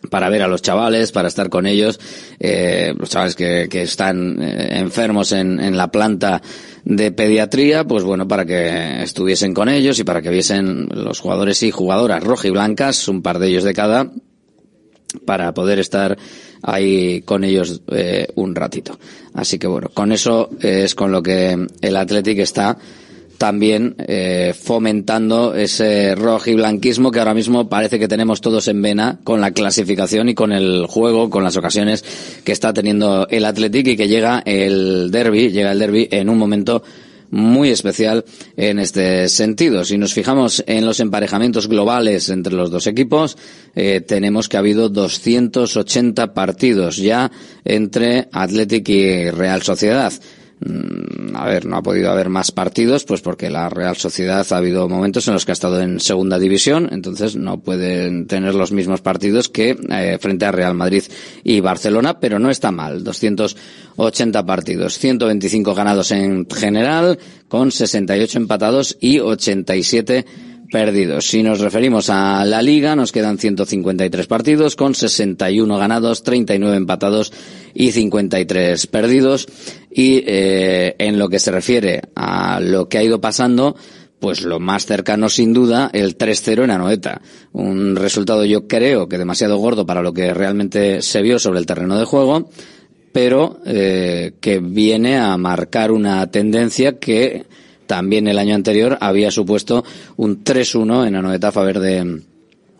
para 0.09 0.29
ver 0.29 0.41
a 0.41 0.47
los 0.47 0.61
chavales, 0.61 1.11
para 1.11 1.27
estar 1.27 1.49
con 1.49 1.65
ellos, 1.65 1.99
eh, 2.39 2.93
los 2.97 3.09
chavales 3.09 3.35
que, 3.35 3.67
que 3.69 3.83
están 3.83 4.41
eh, 4.41 4.79
enfermos 4.79 5.31
en, 5.31 5.59
en, 5.59 5.77
la 5.77 5.91
planta 5.91 6.41
de 6.83 7.11
pediatría, 7.11 7.85
pues 7.85 8.03
bueno, 8.03 8.27
para 8.27 8.45
que 8.45 9.03
estuviesen 9.03 9.53
con 9.53 9.69
ellos 9.69 9.99
y 9.99 10.03
para 10.03 10.21
que 10.21 10.29
viesen 10.29 10.89
los 10.91 11.19
jugadores 11.19 11.63
y 11.63 11.71
jugadoras 11.71 12.23
rojas 12.23 12.45
y 12.45 12.49
blancas, 12.51 13.07
un 13.07 13.21
par 13.21 13.39
de 13.39 13.47
ellos 13.47 13.63
de 13.63 13.73
cada, 13.73 14.11
para 15.25 15.53
poder 15.53 15.79
estar 15.79 16.17
ahí 16.61 17.21
con 17.21 17.43
ellos 17.43 17.81
eh, 17.91 18.27
un 18.35 18.55
ratito. 18.55 18.97
Así 19.33 19.59
que 19.59 19.67
bueno, 19.67 19.89
con 19.93 20.11
eso 20.11 20.49
es 20.61 20.95
con 20.95 21.11
lo 21.11 21.21
que 21.21 21.67
el 21.81 21.95
Athletic 21.95 22.39
está 22.39 22.77
también 23.43 23.95
eh, 23.97 24.53
fomentando 24.57 25.53
ese 25.53 26.15
rojo 26.15 26.49
y 26.49 26.53
blanquismo 26.53 27.11
que 27.11 27.19
ahora 27.19 27.33
mismo 27.33 27.67
parece 27.67 27.99
que 27.99 28.07
tenemos 28.07 28.39
todos 28.39 28.69
en 28.69 28.81
vena 28.81 29.19
con 29.25 29.41
la 29.41 29.51
clasificación 29.51 30.29
y 30.29 30.33
con 30.33 30.53
el 30.53 30.85
juego, 30.87 31.29
con 31.29 31.43
las 31.43 31.57
ocasiones 31.57 32.05
que 32.45 32.53
está 32.53 32.71
teniendo 32.71 33.27
el 33.29 33.43
Athletic 33.43 33.85
y 33.85 33.97
que 33.97 34.07
llega 34.07 34.41
el 34.45 35.11
derby, 35.11 35.49
llega 35.51 35.73
el 35.73 35.79
derby 35.79 36.07
en 36.09 36.29
un 36.29 36.37
momento 36.37 36.83
muy 37.31 37.69
especial 37.69 38.23
en 38.55 38.79
este 38.79 39.27
sentido. 39.27 39.83
Si 39.83 39.97
nos 39.97 40.13
fijamos 40.13 40.63
en 40.65 40.85
los 40.85 41.01
emparejamientos 41.01 41.67
globales 41.67 42.29
entre 42.29 42.53
los 42.53 42.71
dos 42.71 42.87
equipos, 42.87 43.37
eh, 43.75 43.99
tenemos 43.99 44.47
que 44.47 44.55
ha 44.55 44.61
habido 44.61 44.87
280 44.87 46.33
partidos 46.33 46.95
ya 46.95 47.29
entre 47.65 48.29
Athletic 48.31 48.87
y 48.87 49.31
Real 49.31 49.63
Sociedad. 49.63 50.13
Mm, 50.65 51.35
a 51.35 51.45
ver, 51.47 51.65
no 51.65 51.77
ha 51.77 51.81
podido 51.81 52.11
haber 52.11 52.29
más 52.29 52.51
partidos, 52.51 53.03
pues 53.03 53.21
porque 53.21 53.49
la 53.49 53.69
Real 53.69 53.95
Sociedad 53.97 54.45
ha 54.49 54.57
habido 54.57 54.87
momentos 54.87 55.27
en 55.27 55.33
los 55.33 55.45
que 55.45 55.51
ha 55.51 55.53
estado 55.53 55.81
en 55.81 55.99
segunda 55.99 56.39
división, 56.39 56.89
entonces 56.91 57.35
no 57.35 57.59
pueden 57.59 58.27
tener 58.27 58.55
los 58.55 58.71
mismos 58.71 59.01
partidos 59.01 59.49
que 59.49 59.77
eh, 59.89 60.17
frente 60.21 60.45
a 60.45 60.51
Real 60.51 60.73
Madrid 60.73 61.03
y 61.43 61.59
Barcelona, 61.59 62.19
pero 62.19 62.39
no 62.39 62.49
está 62.49 62.71
mal. 62.71 63.03
280 63.03 64.45
partidos, 64.45 64.97
125 64.97 65.73
ganados 65.75 66.11
en 66.11 66.47
general, 66.49 67.19
con 67.47 67.71
68 67.71 68.37
empatados 68.37 68.97
y 68.99 69.19
87 69.19 70.25
perdidos. 70.73 71.27
Si 71.27 71.43
nos 71.43 71.59
referimos 71.59 72.09
a 72.09 72.43
la 72.45 72.63
liga, 72.63 72.95
nos 72.95 73.11
quedan 73.11 73.37
153 73.37 74.25
partidos 74.25 74.75
con 74.75 74.95
61 74.95 75.77
ganados, 75.77 76.23
39 76.23 76.75
empatados 76.75 77.31
y 77.75 77.91
53 77.91 78.87
perdidos. 78.87 79.47
Y 79.95 80.23
eh, 80.25 80.95
en 80.97 81.19
lo 81.19 81.29
que 81.29 81.39
se 81.39 81.51
refiere 81.51 82.01
a 82.15 82.59
lo 82.59 82.89
que 82.89 82.97
ha 82.97 83.03
ido 83.03 83.21
pasando, 83.21 83.75
pues 84.23 84.41
lo 84.41 84.59
más 84.59 84.85
cercano 84.85 85.27
sin 85.27 85.53
duda 85.53 85.89
el 85.91 86.17
3-0 86.17 86.63
en 86.63 86.71
Anoeta. 86.71 87.21
Un 87.51 87.95
resultado 87.95 88.45
yo 88.45 88.67
creo 88.67 89.09
que 89.09 89.17
demasiado 89.17 89.57
gordo 89.57 89.85
para 89.85 90.01
lo 90.01 90.13
que 90.13 90.33
realmente 90.33 91.01
se 91.01 91.21
vio 91.21 91.39
sobre 91.39 91.59
el 91.59 91.65
terreno 91.65 91.99
de 91.99 92.05
juego, 92.05 92.49
pero 93.11 93.59
eh, 93.65 94.33
que 94.39 94.59
viene 94.59 95.17
a 95.17 95.35
marcar 95.37 95.91
una 95.91 96.25
tendencia 96.31 96.99
que 96.99 97.45
también 97.85 98.27
el 98.27 98.39
año 98.39 98.55
anterior 98.55 98.97
había 99.01 99.29
supuesto 99.29 99.83
un 100.15 100.43
3-1 100.43 101.05
en 101.05 101.15
Anoeta 101.15 101.49
a 101.49 101.51
favor 101.51 101.79
de 101.79 102.21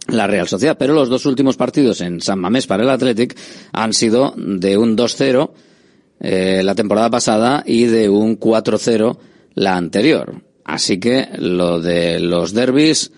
la 0.08 0.28
Real 0.28 0.48
Sociedad. 0.48 0.78
Pero 0.80 0.94
los 0.94 1.10
dos 1.10 1.26
últimos 1.26 1.58
partidos 1.58 2.02
en 2.02 2.22
San 2.22 2.40
Mamés 2.40 2.68
para 2.68 2.84
el 2.84 2.90
Athletic 2.90 3.38
han 3.74 3.94
sido 3.94 4.34
de 4.38 4.78
un 4.78 4.98
2-0 4.98 5.52
eh, 6.24 6.62
la 6.64 6.74
temporada 6.74 7.10
pasada 7.10 7.64
y 7.66 7.86
de 7.86 8.10
un 8.10 8.40
4-0 8.40 9.18
la 9.56 9.76
anterior. 9.76 10.42
Así 10.64 10.98
que 10.98 11.28
lo 11.38 11.82
de 11.82 12.20
los 12.22 12.54
derbis, 12.54 13.12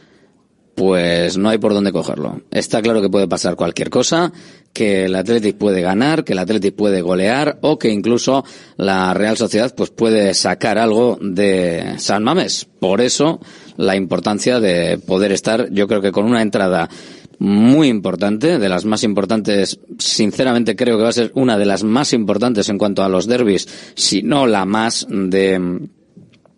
pues 0.74 1.38
no 1.38 1.50
hay 1.50 1.60
por 1.60 1.74
dónde 1.74 1.92
cogerlo. 1.92 2.42
Está 2.50 2.82
claro 2.82 3.02
que 3.02 3.10
puede 3.10 3.28
pasar 3.28 3.56
cualquier 3.56 3.92
cosa, 3.92 4.34
que 4.74 5.06
el 5.06 5.16
Athletic 5.16 5.56
puede 5.56 5.82
ganar, 5.82 6.24
que 6.24 6.34
el 6.34 6.40
Athletic 6.40 6.76
puede 6.76 7.02
golear 7.02 7.60
o 7.62 7.80
que 7.80 7.90
incluso 7.90 8.44
la 8.76 9.14
Real 9.14 9.38
Sociedad 9.38 9.74
pues 9.76 9.92
puede 9.92 10.34
sacar 10.34 10.78
algo 10.78 11.18
de 11.22 11.94
San 11.98 12.24
Mamés. 12.24 12.68
Por 12.80 13.02
eso 13.02 13.40
la 13.78 13.96
importancia 13.96 14.60
de 14.60 14.98
poder 14.98 15.32
estar, 15.32 15.70
yo 15.72 15.88
creo 15.88 16.02
que 16.02 16.12
con 16.12 16.26
una 16.26 16.42
entrada 16.42 16.90
muy 17.40 17.88
importante, 17.88 18.60
de 18.60 18.70
las 18.70 18.86
más 18.86 19.04
importantes, 19.04 19.80
sinceramente 19.98 20.76
creo 20.76 20.98
que 20.98 21.04
va 21.04 21.10
a 21.10 21.14
ser 21.14 21.32
una 21.36 21.58
de 21.58 21.66
las 21.66 21.84
más 21.84 22.14
importantes 22.14 22.70
en 22.70 22.78
cuanto 22.78 23.04
a 23.04 23.10
los 23.10 23.28
derbis, 23.28 23.68
si 23.96 24.22
no 24.22 24.48
la 24.48 24.66
más 24.66 25.08
de, 25.10 25.88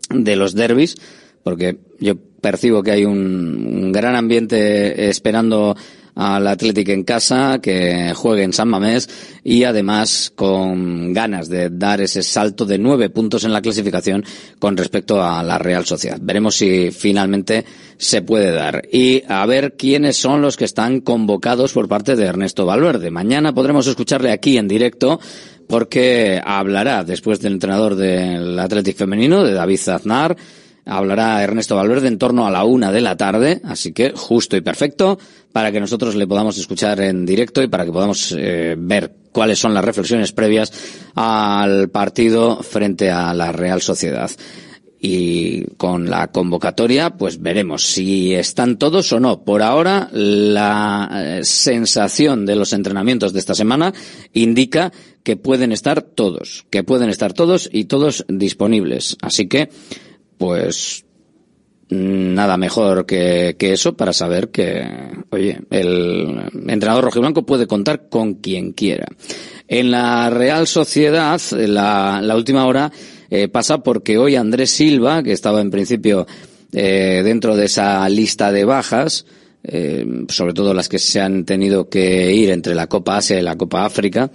de 0.09 0.35
los 0.35 0.53
derbis, 0.53 0.95
porque 1.43 1.77
yo 1.99 2.15
percibo 2.41 2.83
que 2.83 2.91
hay 2.91 3.05
un, 3.05 3.17
un 3.17 3.91
gran 3.91 4.15
ambiente 4.15 5.09
esperando 5.09 5.75
al 6.17 6.47
Athletic 6.47 6.89
en 6.89 7.03
casa, 7.03 7.59
que 7.61 8.11
juegue 8.15 8.41
en 8.41 8.51
San 8.51 8.69
Mamés 8.69 9.07
y 9.43 9.63
además 9.63 10.31
con 10.35 11.13
ganas 11.13 11.47
de 11.47 11.69
dar 11.69 12.01
ese 12.01 12.23
salto 12.23 12.65
de 12.65 12.79
nueve 12.79 13.11
puntos 13.11 13.43
en 13.43 13.53
la 13.53 13.61
clasificación 13.61 14.25
con 14.57 14.75
respecto 14.75 15.23
a 15.23 15.43
la 15.43 15.59
Real 15.59 15.85
Sociedad. 15.85 16.17
Veremos 16.19 16.55
si 16.55 16.89
finalmente 16.89 17.63
se 17.97 18.23
puede 18.23 18.51
dar. 18.51 18.87
Y 18.91 19.21
a 19.27 19.45
ver 19.45 19.75
quiénes 19.77 20.17
son 20.17 20.41
los 20.41 20.57
que 20.57 20.65
están 20.65 21.01
convocados 21.01 21.73
por 21.73 21.87
parte 21.87 22.15
de 22.15 22.25
Ernesto 22.25 22.65
Valverde. 22.65 23.11
Mañana 23.11 23.53
podremos 23.53 23.85
escucharle 23.85 24.31
aquí 24.31 24.57
en 24.57 24.67
directo 24.67 25.19
porque 25.67 26.41
hablará 26.43 27.03
después 27.03 27.41
del 27.41 27.53
entrenador 27.53 27.95
del 27.95 28.57
Athletic 28.57 28.97
femenino, 28.97 29.43
de 29.43 29.53
David 29.53 29.77
Zaznar, 29.77 30.35
hablará 30.87 31.43
Ernesto 31.43 31.75
Valverde 31.75 32.07
en 32.07 32.17
torno 32.17 32.47
a 32.47 32.51
la 32.51 32.63
una 32.63 32.91
de 32.91 33.01
la 33.01 33.17
tarde, 33.17 33.61
así 33.63 33.91
que 33.93 34.11
justo 34.15 34.55
y 34.57 34.61
perfecto 34.61 35.19
para 35.51 35.71
que 35.71 35.79
nosotros 35.79 36.15
le 36.15 36.27
podamos 36.27 36.57
escuchar 36.57 36.99
en 37.01 37.25
directo 37.25 37.63
y 37.63 37.67
para 37.67 37.85
que 37.85 37.91
podamos 37.91 38.33
eh, 38.37 38.75
ver 38.77 39.11
cuáles 39.31 39.59
son 39.59 39.73
las 39.73 39.83
reflexiones 39.83 40.31
previas 40.31 40.71
al 41.15 41.89
partido 41.89 42.61
frente 42.61 43.09
a 43.09 43.33
la 43.33 43.51
Real 43.51 43.81
Sociedad. 43.81 44.29
Y 44.99 45.63
con 45.77 46.09
la 46.09 46.27
convocatoria, 46.27 47.11
pues 47.11 47.39
veremos 47.39 47.85
si 47.85 48.33
están 48.33 48.77
todos 48.77 49.11
o 49.13 49.19
no. 49.19 49.43
Por 49.43 49.61
ahora, 49.61 50.09
la 50.11 51.09
eh, 51.13 51.43
sensación 51.43 52.47
de 52.47 52.55
los 52.55 52.73
entrenamientos 52.73 53.31
de 53.31 53.39
esta 53.39 53.53
semana 53.53 53.93
indica 54.33 54.91
que 55.23 55.37
pueden 55.37 55.71
estar 55.71 56.01
todos, 56.01 56.65
que 56.71 56.83
pueden 56.83 57.09
estar 57.09 57.33
todos 57.33 57.69
y 57.71 57.85
todos 57.85 58.25
disponibles. 58.27 59.17
Así 59.21 59.47
que, 59.47 59.69
pues 60.37 61.05
nada 61.89 62.57
mejor 62.57 63.05
que, 63.05 63.55
que, 63.57 63.71
eso 63.73 63.95
para 63.95 64.11
saber 64.11 64.49
que, 64.49 64.85
oye, 65.29 65.59
el 65.69 66.49
entrenador 66.67 67.05
rojiblanco 67.05 67.45
puede 67.45 67.65
contar 67.65 68.09
con 68.09 68.35
quien 68.35 68.73
quiera. 68.73 69.07
En 69.67 69.91
la 69.91 70.29
Real 70.29 70.67
Sociedad, 70.67 71.39
la, 71.51 72.21
la 72.21 72.35
última 72.35 72.65
hora 72.65 72.91
eh, 73.29 73.47
pasa 73.47 73.79
porque 73.79 74.17
hoy 74.17 74.35
Andrés 74.35 74.71
Silva, 74.71 75.23
que 75.23 75.33
estaba 75.33 75.61
en 75.61 75.71
principio 75.71 76.27
eh, 76.71 77.21
dentro 77.23 77.55
de 77.55 77.65
esa 77.65 78.07
lista 78.09 78.51
de 78.51 78.65
bajas, 78.65 79.25
eh, 79.63 80.05
sobre 80.29 80.53
todo 80.53 80.73
las 80.73 80.87
que 80.87 80.99
se 80.99 81.19
han 81.19 81.43
tenido 81.43 81.89
que 81.89 82.33
ir 82.33 82.49
entre 82.51 82.75
la 82.75 82.87
Copa 82.87 83.17
Asia 83.17 83.39
y 83.39 83.43
la 83.43 83.57
Copa 83.57 83.85
África, 83.85 84.31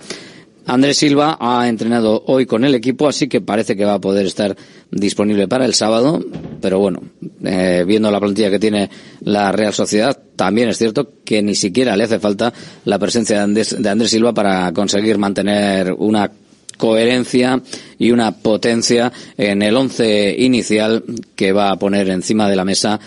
Andrés 0.67 0.97
Silva 0.99 1.37
ha 1.41 1.69
entrenado 1.69 2.23
hoy 2.27 2.47
con 2.47 2.65
el 2.65 2.75
equipo, 2.75 3.09
así 3.09 3.29
que 3.29 3.41
parece 3.41 3.77
que 3.77 3.85
va 3.85 3.95
a 3.95 4.01
poder 4.01 4.27
estar 4.27 4.57
disponible 4.91 5.49
para 5.49 5.65
el 5.65 5.75
sábado. 5.75 6.25
Pero 6.61 6.79
bueno, 6.79 7.03
eh, 7.45 7.85
viendo 7.87 8.11
la 8.11 8.21
plantilla 8.21 8.51
que 8.51 8.61
tiene 8.61 8.89
la 9.23 9.51
Real 9.51 9.73
Sociedad, 9.73 10.17
también 10.37 10.69
es 10.69 10.79
cierto 10.79 11.15
que 11.25 11.43
ni 11.43 11.55
siquiera 11.55 11.97
le 11.97 12.05
hace 12.05 12.21
falta 12.21 12.53
la 12.85 12.99
presencia 12.99 13.37
de 13.37 13.43
Andrés, 13.43 13.77
de 13.79 13.89
Andrés 13.89 14.11
Silva 14.11 14.33
para 14.33 14.73
conseguir 14.73 15.19
mantener 15.19 15.93
una 15.93 16.31
coherencia 16.77 17.61
y 17.99 18.11
una 18.11 18.33
potencia 18.33 19.13
en 19.37 19.63
el 19.63 19.77
once 19.77 20.35
inicial 20.39 21.05
que 21.35 21.53
va 21.53 21.71
a 21.71 21.77
poner 21.77 22.09
encima 22.09 22.49
de 22.49 22.57
la 22.57 22.65
mesa 22.65 22.99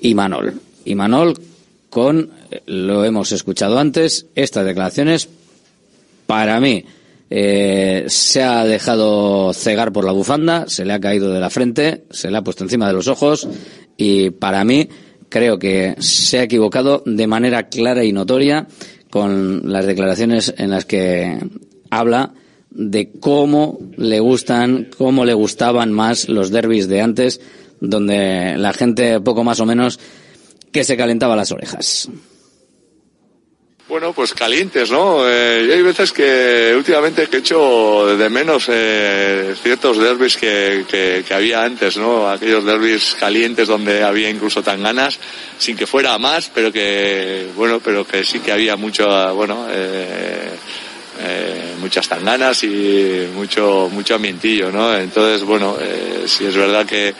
Imanol. 0.00 0.60
Imanol 0.84 1.34
con, 1.88 2.30
lo 2.66 3.04
hemos 3.04 3.32
escuchado 3.32 3.78
antes, 3.78 4.26
estas 4.34 4.64
declaraciones 4.64 5.28
para 6.26 6.60
mí 6.60 6.84
eh, 7.28 8.04
se 8.08 8.42
ha 8.42 8.64
dejado 8.64 9.52
cegar 9.52 9.92
por 9.92 10.04
la 10.04 10.12
bufanda, 10.12 10.66
se 10.68 10.84
le 10.84 10.92
ha 10.92 11.00
caído 11.00 11.32
de 11.32 11.40
la 11.40 11.50
frente, 11.50 12.04
se 12.10 12.30
le 12.30 12.36
ha 12.36 12.42
puesto 12.42 12.64
encima 12.64 12.86
de 12.86 12.92
los 12.92 13.08
ojos 13.08 13.48
y 13.96 14.30
para 14.30 14.64
mí 14.64 14.88
creo 15.28 15.58
que 15.58 15.96
se 15.98 16.38
ha 16.38 16.44
equivocado 16.44 17.02
de 17.04 17.26
manera 17.26 17.68
clara 17.68 18.04
y 18.04 18.12
notoria 18.12 18.68
con 19.10 19.72
las 19.72 19.86
declaraciones 19.86 20.54
en 20.56 20.70
las 20.70 20.84
que 20.84 21.38
habla 21.90 22.34
de 22.70 23.10
cómo 23.18 23.78
le 23.96 24.20
gustan, 24.20 24.90
cómo 24.96 25.24
le 25.24 25.34
gustaban 25.34 25.92
más 25.92 26.28
los 26.28 26.50
derbis 26.50 26.88
de 26.88 27.00
antes, 27.00 27.40
donde 27.80 28.56
la 28.56 28.72
gente 28.72 29.20
poco 29.20 29.44
más 29.44 29.60
o 29.60 29.66
menos 29.66 29.98
que 30.70 30.84
se 30.84 30.96
calentaba 30.96 31.36
las 31.36 31.52
orejas. 31.52 32.08
Bueno, 33.88 34.12
pues 34.12 34.34
calientes, 34.34 34.90
¿no? 34.90 35.28
Eh, 35.28 35.70
hay 35.72 35.80
veces 35.80 36.10
que 36.10 36.74
últimamente 36.76 37.28
he 37.30 37.36
hecho 37.36 38.16
de 38.16 38.28
menos 38.28 38.66
eh, 38.68 39.54
ciertos 39.62 39.98
derbis 39.98 40.36
que, 40.36 40.84
que, 40.90 41.24
que, 41.26 41.34
había 41.34 41.62
antes, 41.62 41.96
¿no? 41.96 42.28
Aquellos 42.28 42.64
derbis 42.64 43.16
calientes 43.20 43.68
donde 43.68 44.02
había 44.02 44.28
incluso 44.28 44.60
tan 44.60 44.82
ganas, 44.82 45.20
sin 45.56 45.76
que 45.76 45.86
fuera 45.86 46.18
más, 46.18 46.50
pero 46.52 46.72
que, 46.72 47.46
bueno, 47.54 47.78
pero 47.78 48.04
que 48.04 48.24
sí 48.24 48.40
que 48.40 48.50
había 48.50 48.74
mucho, 48.74 49.06
bueno, 49.36 49.68
eh, 49.70 50.50
eh, 51.20 51.74
muchas 51.80 52.08
tanganas 52.08 52.62
y 52.64 53.28
mucho, 53.34 53.88
mucho 53.90 54.16
ambientillo, 54.16 54.70
¿no? 54.70 54.96
Entonces, 54.96 55.44
bueno, 55.44 55.76
eh, 55.80 56.24
sí 56.26 56.44
es 56.44 56.56
verdad 56.56 56.84
que 56.84 57.14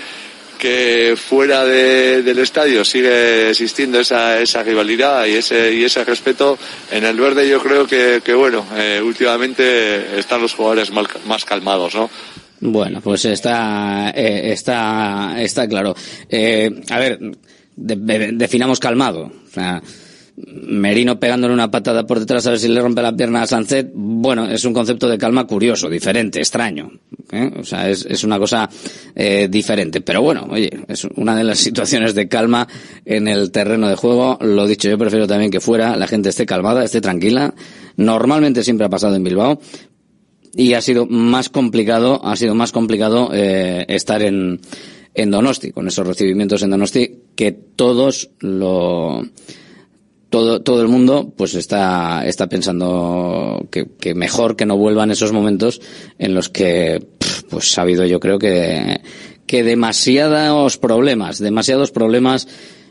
que 0.57 1.14
fuera 1.16 1.64
de, 1.64 2.23
del 2.23 2.38
estadio 2.38 2.85
sigue 2.85 3.51
existiendo 3.51 4.01
esa, 4.01 4.40
esa 4.40 4.62
rivalidad 4.62 5.27
y 5.27 5.35
ese, 5.35 5.73
y 5.75 5.85
ese 5.85 6.05
respeto. 6.05 6.59
En 6.90 7.05
el 7.05 7.16
verde 7.19 7.49
yo 7.49 7.62
creo 7.62 7.87
que, 7.87 8.21
que 8.25 8.35
bueno, 8.35 8.66
eh, 8.77 9.01
últimamente 9.03 10.19
están 10.19 10.42
los 10.42 10.55
jugadores 10.55 10.90
mal, 10.90 11.07
más 11.27 11.45
calmados, 11.45 11.95
¿no? 11.95 12.11
Bueno, 12.61 13.01
pues 13.01 13.25
está, 13.27 14.11
eh, 14.11 14.53
está, 14.53 15.40
está 15.40 15.69
claro. 15.69 15.95
Eh, 16.29 16.71
a 16.90 16.99
ver, 16.99 17.19
de, 17.77 17.97
de, 17.97 18.33
definamos 18.33 18.81
calmado. 18.81 19.25
O 19.25 19.51
sea, 19.53 19.83
Merino 20.37 21.18
pegándole 21.18 21.55
una 21.55 21.70
patada 21.70 22.07
por 22.07 22.20
detrás 22.20 22.46
a 22.46 22.51
ver 22.51 22.59
si 22.59 22.68
le 22.68 22.81
rompe 22.81 23.01
la 23.01 23.16
pierna 23.16 23.42
a 23.42 23.46
Sancet, 23.46 23.90
bueno, 23.94 24.46
es 24.46 24.66
un 24.66 24.75
concepto 24.75 25.09
de 25.09 25.16
calma 25.16 25.46
curioso, 25.46 25.88
diferente, 25.88 26.40
extraño. 26.40 26.92
¿eh? 27.33 27.51
O 27.59 27.64
sea, 27.64 27.88
es, 27.88 28.22
una 28.22 28.38
cosa 28.38 28.68
eh, 29.14 29.49
diferente. 29.51 30.03
Pero 30.03 30.20
bueno, 30.20 30.46
oye, 30.51 30.70
es 30.88 31.05
una 31.16 31.35
de 31.35 31.44
las 31.44 31.59
situaciones 31.66 32.14
de 32.14 32.29
calma 32.29 32.68
en 33.07 33.29
el 33.29 33.51
terreno 33.51 33.88
de 33.88 33.96
juego. 33.96 34.38
Lo 34.42 34.66
dicho, 34.66 34.90
yo 34.90 34.99
prefiero 34.99 35.27
también 35.27 35.51
que 35.51 35.61
fuera 35.61 35.96
la 35.96 36.07
gente 36.07 36.29
esté 36.29 36.44
calmada, 36.44 36.85
esté 36.85 37.01
tranquila. 37.01 37.55
Normalmente 37.96 38.62
siempre 38.62 38.87
ha 38.87 38.90
pasado 38.90 39.16
en 39.16 39.25
Bilbao. 39.25 39.59
Y 40.55 40.75
ha 40.75 40.81
sido 40.81 41.07
más 41.07 41.49
complicado, 41.49 42.20
ha 42.25 42.37
sido 42.37 42.55
más 42.55 42.72
complicado 42.72 43.31
eh, 43.33 43.85
estar 43.88 44.22
en, 44.22 44.61
en 45.14 45.31
Donosti, 45.31 45.70
con 45.70 45.88
esos 45.88 46.07
recibimientos 46.07 46.62
en 46.62 46.70
Donosti, 46.70 47.18
que 47.35 47.53
todos 47.53 48.31
lo 48.40 49.22
todo, 50.30 50.62
todo 50.62 50.82
el 50.82 50.88
mundo 50.88 51.32
pues 51.36 51.54
está, 51.54 52.26
está 52.26 52.48
pensando 52.48 53.66
que, 53.70 53.86
que, 53.98 54.14
mejor 54.14 54.56
que 54.56 54.66
no 54.66 54.76
vuelvan 54.76 55.10
esos 55.10 55.32
momentos 55.32 55.80
en 56.18 56.34
los 56.34 56.48
que 56.48 57.04
pues 57.48 57.76
ha 57.78 57.82
habido 57.82 58.04
yo 58.04 58.20
creo 58.20 58.38
que, 58.38 59.00
que 59.46 59.62
demasiados 59.62 60.78
problemas, 60.78 61.38
demasiados 61.38 61.90
problemas 61.90 62.48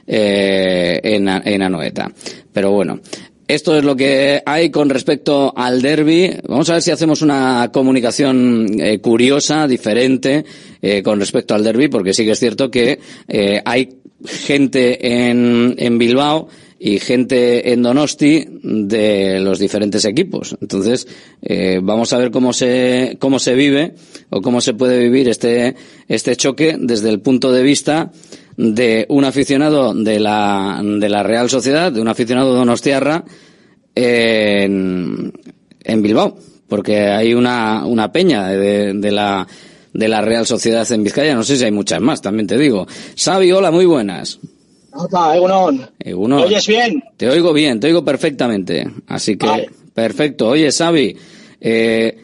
eh, 0.08 1.00
en, 1.04 1.28
en 1.28 1.62
Anoeta. 1.62 2.12
Pero 2.54 2.72
bueno, 2.72 3.02
esto 3.48 3.78
es 3.78 3.84
lo 3.84 3.96
que 3.96 4.42
hay 4.44 4.72
con 4.72 4.90
respecto 4.90 5.54
al 5.56 5.82
derby. 5.82 6.32
Vamos 6.48 6.70
a 6.70 6.74
ver 6.74 6.82
si 6.82 6.90
hacemos 6.90 7.22
una 7.22 7.70
comunicación 7.72 8.68
eh, 8.80 9.00
curiosa, 9.00 9.68
diferente, 9.68 10.44
eh, 10.82 11.04
con 11.04 11.20
respecto 11.20 11.54
al 11.54 11.64
derby, 11.64 11.88
porque 11.88 12.14
sí 12.14 12.26
que 12.26 12.32
es 12.32 12.40
cierto 12.40 12.72
que 12.72 13.00
eh, 13.28 13.62
hay 13.64 13.98
gente 14.26 15.28
en, 15.30 15.76
en 15.78 15.98
Bilbao 16.00 16.48
y 16.86 17.00
gente 17.00 17.74
en 17.74 17.82
Donosti 17.82 18.46
de 18.62 19.40
los 19.40 19.58
diferentes 19.58 20.06
equipos. 20.06 20.56
Entonces, 20.62 21.08
eh, 21.42 21.80
vamos 21.82 22.14
a 22.14 22.20
ver 22.20 22.30
cómo 22.30 22.54
se, 22.54 23.18
cómo 23.20 23.40
se 23.40 23.56
vive 23.56 23.96
o 24.30 24.40
cómo 24.40 24.62
se 24.62 24.76
puede 24.76 25.00
vivir 25.00 25.28
este, 25.28 25.76
este 26.08 26.36
choque 26.36 26.78
desde 26.80 27.10
el 27.10 27.22
punto 27.22 27.52
de 27.52 27.64
vista 27.64 28.12
de 28.56 29.08
un 29.10 29.26
aficionado 29.26 29.96
de 29.96 30.20
la, 30.20 30.80
de 30.84 31.10
la 31.10 31.24
Real 31.24 31.50
Sociedad, 31.50 31.92
de 31.92 32.02
un 32.02 32.08
aficionado 32.08 32.54
donostiarra 32.54 33.26
en, 33.96 35.34
Bilbao, 35.84 36.38
porque 36.68 37.00
hay 37.00 37.34
una, 37.34 37.84
una 37.88 38.12
peña 38.12 38.50
de, 38.50 38.94
de 38.94 39.12
la, 39.12 39.48
de 39.92 40.08
la 40.08 40.22
Real 40.22 40.46
Sociedad 40.46 40.90
en 40.92 41.04
Vizcaya, 41.04 41.34
no 41.34 41.44
sé 41.44 41.58
si 41.58 41.64
hay 41.64 41.72
muchas 41.72 42.00
más, 42.00 42.22
también 42.22 42.46
te 42.46 42.60
digo. 42.60 42.86
Xavi, 43.18 43.52
hola, 43.52 43.72
muy 43.72 43.86
buenas. 43.86 44.40
Opa, 44.96 45.36
Egunon. 45.36 45.90
Egunon. 46.00 46.40
¿Me 46.40 46.46
oyes 46.46 46.68
bien? 46.68 47.04
Te 47.18 47.30
oigo 47.30 47.52
bien, 47.54 47.80
te 47.80 47.88
oigo 47.88 48.04
perfectamente. 48.06 48.88
Así 49.08 49.38
que, 49.38 49.46
Vale. 49.46 49.70
perfecto. 49.94 50.48
Oye, 50.50 50.72
Xavi, 50.72 51.16
eh, 51.60 52.18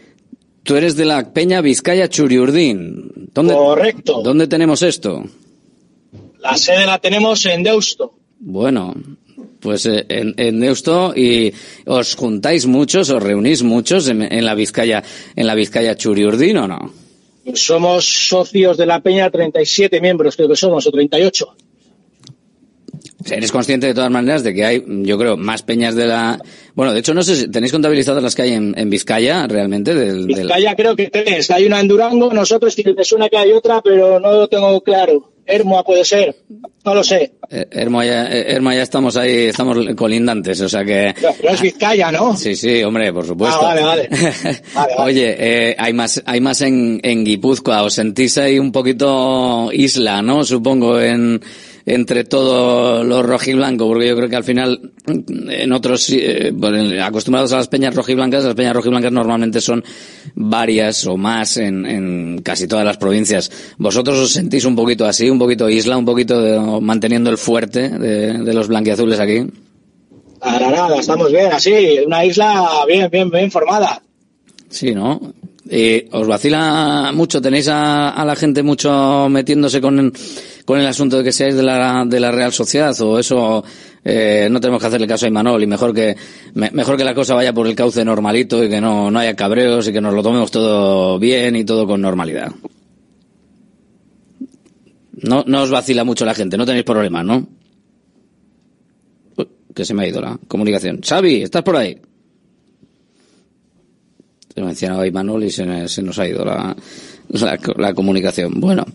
tú 0.63 0.75
eres 0.75 0.95
de 0.95 1.05
la 1.05 1.33
Peña 1.33 1.61
Vizcaya 1.61 2.07
Churiurdín. 2.07 3.29
¿Dónde, 3.33 3.53
Correcto. 3.53 4.21
¿Dónde 4.23 4.47
tenemos 4.47 4.81
esto? 4.83 5.23
La 6.39 6.55
sede 6.57 6.85
la 6.85 6.97
tenemos 6.99 7.45
en 7.45 7.63
Deusto. 7.63 8.13
Bueno, 8.39 8.95
pues 9.59 9.85
eh, 9.85 10.05
en, 10.09 10.33
en 10.37 10.59
Deusto 10.59 11.13
y 11.15 11.53
os 11.85 12.15
juntáis 12.15 12.65
muchos, 12.65 13.09
os 13.09 13.21
reunís 13.21 13.63
muchos 13.63 14.07
en, 14.07 14.21
en 14.21 14.45
la 14.45 14.55
Vizcaya, 14.55 15.03
en 15.35 15.45
la 15.45 15.55
Vizcaya 15.55 15.95
Churiurdín 15.95 16.57
o 16.57 16.67
no? 16.67 16.93
Somos 17.53 18.05
socios 18.29 18.77
de 18.77 18.85
la 18.85 19.01
Peña, 19.01 19.29
37 19.29 19.99
miembros 19.99 20.35
creo 20.35 20.47
que 20.47 20.55
somos, 20.55 20.87
o 20.87 20.91
38. 20.91 21.55
Eres 23.29 23.51
consciente 23.51 23.87
de 23.87 23.93
todas 23.93 24.09
maneras 24.11 24.43
de 24.43 24.53
que 24.53 24.65
hay, 24.65 24.83
yo 24.87 25.17
creo, 25.17 25.37
más 25.37 25.61
peñas 25.63 25.95
de 25.95 26.05
la. 26.07 26.41
Bueno, 26.73 26.93
de 26.93 26.99
hecho, 26.99 27.13
no 27.13 27.23
sé 27.23 27.35
si 27.35 27.47
tenéis 27.49 27.71
contabilizadas 27.71 28.23
las 28.23 28.35
que 28.35 28.43
hay 28.43 28.53
en, 28.53 28.73
en 28.77 28.89
Vizcaya 28.89 29.45
realmente. 29.47 29.93
Del, 29.93 30.27
del- 30.27 30.35
Vizcaya 30.47 30.75
creo 30.75 30.95
que 30.95 31.09
tres. 31.09 31.51
Hay 31.51 31.65
una 31.65 31.79
en 31.79 31.87
Durango, 31.87 32.33
nosotros 32.33 32.75
que 32.75 32.93
me 32.93 33.03
suena 33.03 33.29
que 33.29 33.37
hay 33.37 33.51
otra, 33.51 33.81
pero 33.81 34.19
no 34.19 34.31
lo 34.31 34.47
tengo 34.47 34.81
claro. 34.81 35.27
Hermoa 35.43 35.83
puede 35.83 36.05
ser. 36.05 36.35
No 36.85 36.95
lo 36.95 37.03
sé. 37.03 37.33
Eh, 37.49 37.65
Hermo 37.71 38.01
ya, 38.03 38.25
eh, 38.31 38.45
Hermo 38.53 38.71
ya 38.71 38.83
estamos 38.83 39.17
ahí, 39.17 39.47
estamos 39.47 39.77
colindantes, 39.95 40.61
o 40.61 40.69
sea 40.69 40.85
que. 40.85 41.13
Pero 41.41 41.53
es 41.53 41.61
Vizcaya, 41.61 42.11
¿no? 42.11 42.37
Sí, 42.37 42.55
sí, 42.55 42.81
hombre, 42.83 43.11
por 43.11 43.25
supuesto. 43.25 43.59
Ah, 43.61 43.73
vale, 43.75 43.81
vale. 43.81 44.09
Vale, 44.11 44.61
vale. 44.75 44.93
Oye, 44.99 45.35
eh, 45.71 45.75
hay 45.77 45.93
más, 45.93 46.21
hay 46.25 46.39
más 46.39 46.61
en, 46.61 46.99
en 47.03 47.25
Guipúzcoa. 47.25 47.83
Os 47.83 47.95
sentís 47.95 48.37
ahí 48.37 48.59
un 48.59 48.71
poquito 48.71 49.69
isla, 49.73 50.21
¿no? 50.21 50.43
Supongo 50.45 51.01
en 51.01 51.41
entre 51.85 52.23
todos 52.23 53.05
los 53.05 53.25
rojiblancos, 53.25 53.87
porque 53.87 54.07
yo 54.07 54.15
creo 54.15 54.29
que 54.29 54.35
al 54.35 54.43
final 54.43 54.91
en 55.07 55.71
otros 55.71 56.09
eh, 56.11 56.53
acostumbrados 57.01 57.53
a 57.53 57.57
las 57.57 57.67
peñas 57.67 57.95
rojiblancas, 57.95 58.43
las 58.43 58.55
peñas 58.55 58.73
rojiblancas 58.73 59.11
normalmente 59.11 59.61
son 59.61 59.83
varias 60.35 61.05
o 61.07 61.17
más 61.17 61.57
en, 61.57 61.85
en 61.85 62.41
casi 62.41 62.67
todas 62.67 62.85
las 62.85 62.97
provincias. 62.97 63.51
Vosotros 63.77 64.17
os 64.19 64.31
sentís 64.31 64.65
un 64.65 64.75
poquito 64.75 65.05
así, 65.05 65.29
un 65.29 65.39
poquito 65.39 65.69
isla, 65.69 65.97
un 65.97 66.05
poquito 66.05 66.79
manteniendo 66.81 67.29
el 67.29 67.37
fuerte 67.37 67.89
de, 67.89 68.33
de 68.33 68.53
los 68.53 68.67
blanquiazules 68.67 69.19
aquí. 69.19 69.45
Para 70.39 70.71
nada, 70.71 70.97
estamos 70.97 71.31
bien, 71.31 71.51
así. 71.51 71.99
Una 72.05 72.25
isla 72.25 72.67
bien, 72.87 73.09
bien, 73.11 73.29
bien 73.29 73.51
formada. 73.51 74.01
Sí, 74.71 74.95
¿no? 74.95 75.19
Eh, 75.69 76.07
¿Os 76.13 76.27
vacila 76.27 77.11
mucho? 77.13 77.41
¿Tenéis 77.41 77.67
a, 77.67 78.09
a 78.09 78.25
la 78.25 78.35
gente 78.35 78.63
mucho 78.63 79.27
metiéndose 79.29 79.79
con, 79.79 80.11
con 80.65 80.79
el 80.79 80.87
asunto 80.87 81.17
de 81.17 81.23
que 81.25 81.31
seáis 81.31 81.55
de 81.55 81.63
la, 81.63 82.03
de 82.05 82.19
la 82.19 82.31
Real 82.31 82.51
Sociedad? 82.51 82.99
¿O 83.01 83.19
eso 83.19 83.63
eh, 84.03 84.47
no 84.49 84.59
tenemos 84.59 84.81
que 84.81 84.87
hacerle 84.87 85.07
caso 85.07 85.25
a 85.25 85.29
Imanol 85.29 85.61
y 85.63 85.67
mejor 85.67 85.93
que, 85.93 86.15
me- 86.55 86.71
mejor 86.71 86.97
que 86.97 87.03
la 87.03 87.13
cosa 87.13 87.35
vaya 87.35 87.53
por 87.53 87.67
el 87.67 87.75
cauce 87.75 88.03
normalito 88.03 88.63
y 88.63 88.69
que 88.69 88.81
no, 88.81 89.11
no 89.11 89.19
haya 89.19 89.35
cabreos 89.35 89.87
y 89.87 89.93
que 89.93 90.01
nos 90.01 90.13
lo 90.13 90.23
tomemos 90.23 90.49
todo 90.51 91.19
bien 91.19 91.55
y 91.55 91.63
todo 91.65 91.85
con 91.85 92.01
normalidad? 92.01 92.51
No, 95.23 95.43
no 95.45 95.61
os 95.61 95.69
vacila 95.69 96.03
mucho 96.03 96.25
la 96.25 96.33
gente, 96.33 96.57
no 96.57 96.65
tenéis 96.65 96.83
problemas, 96.85 97.23
¿no? 97.25 97.47
Que 99.75 99.85
se 99.85 99.93
me 99.93 100.03
ha 100.03 100.07
ido 100.07 100.19
la 100.21 100.37
comunicación. 100.47 100.99
Xavi, 101.01 101.43
¿estás 101.43 101.61
por 101.63 101.75
ahí? 101.77 101.97
Te 104.53 104.61
mencionaba 104.61 105.07
Imanol 105.07 105.43
y 105.43 105.51
se, 105.51 105.87
se 105.87 106.01
nos 106.01 106.19
ha 106.19 106.27
ido 106.27 106.43
la, 106.43 106.75
la, 107.29 107.59
la 107.77 107.93
comunicación. 107.93 108.59
Bueno, 108.59 108.85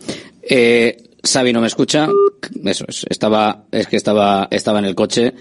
eh, 0.42 0.96
Xavi 1.22 1.52
no 1.52 1.60
me 1.60 1.66
escucha. 1.66 2.08
Eso 2.64 2.84
es, 2.88 3.06
estaba, 3.08 3.64
es 3.72 3.86
que 3.86 3.96
estaba, 3.96 4.48
estaba 4.50 4.78
en 4.78 4.84
el 4.84 4.94
coche. 4.94 5.32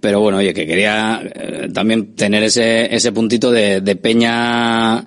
Pero 0.00 0.20
bueno, 0.20 0.38
oye, 0.38 0.52
que 0.52 0.66
quería 0.66 1.20
eh, 1.24 1.68
también 1.72 2.14
tener 2.14 2.42
ese, 2.44 2.94
ese 2.94 3.12
puntito 3.12 3.50
de, 3.50 3.80
peña, 3.96 5.04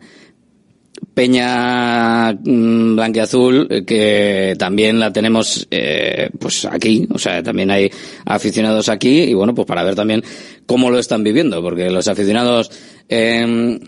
peña 1.14 2.34
mm, 2.34 2.96
blanqueazul, 2.96 3.86
que 3.86 4.56
también 4.58 5.00
la 5.00 5.14
tenemos, 5.14 5.68
eh, 5.70 6.30
pues 6.38 6.66
aquí. 6.66 7.08
O 7.14 7.20
sea, 7.20 7.42
también 7.44 7.70
hay 7.72 7.90
aficionados 8.26 8.90
aquí 8.90 9.22
y 9.22 9.34
bueno, 9.34 9.54
pues 9.54 9.68
para 9.68 9.84
ver 9.84 9.96
también 9.96 10.24
cómo 10.66 10.90
lo 10.90 11.00
están 11.00 11.24
viviendo, 11.24 11.62
porque 11.62 11.90
los 11.92 12.08
aficionados, 12.08 12.72
eh, 13.08 13.80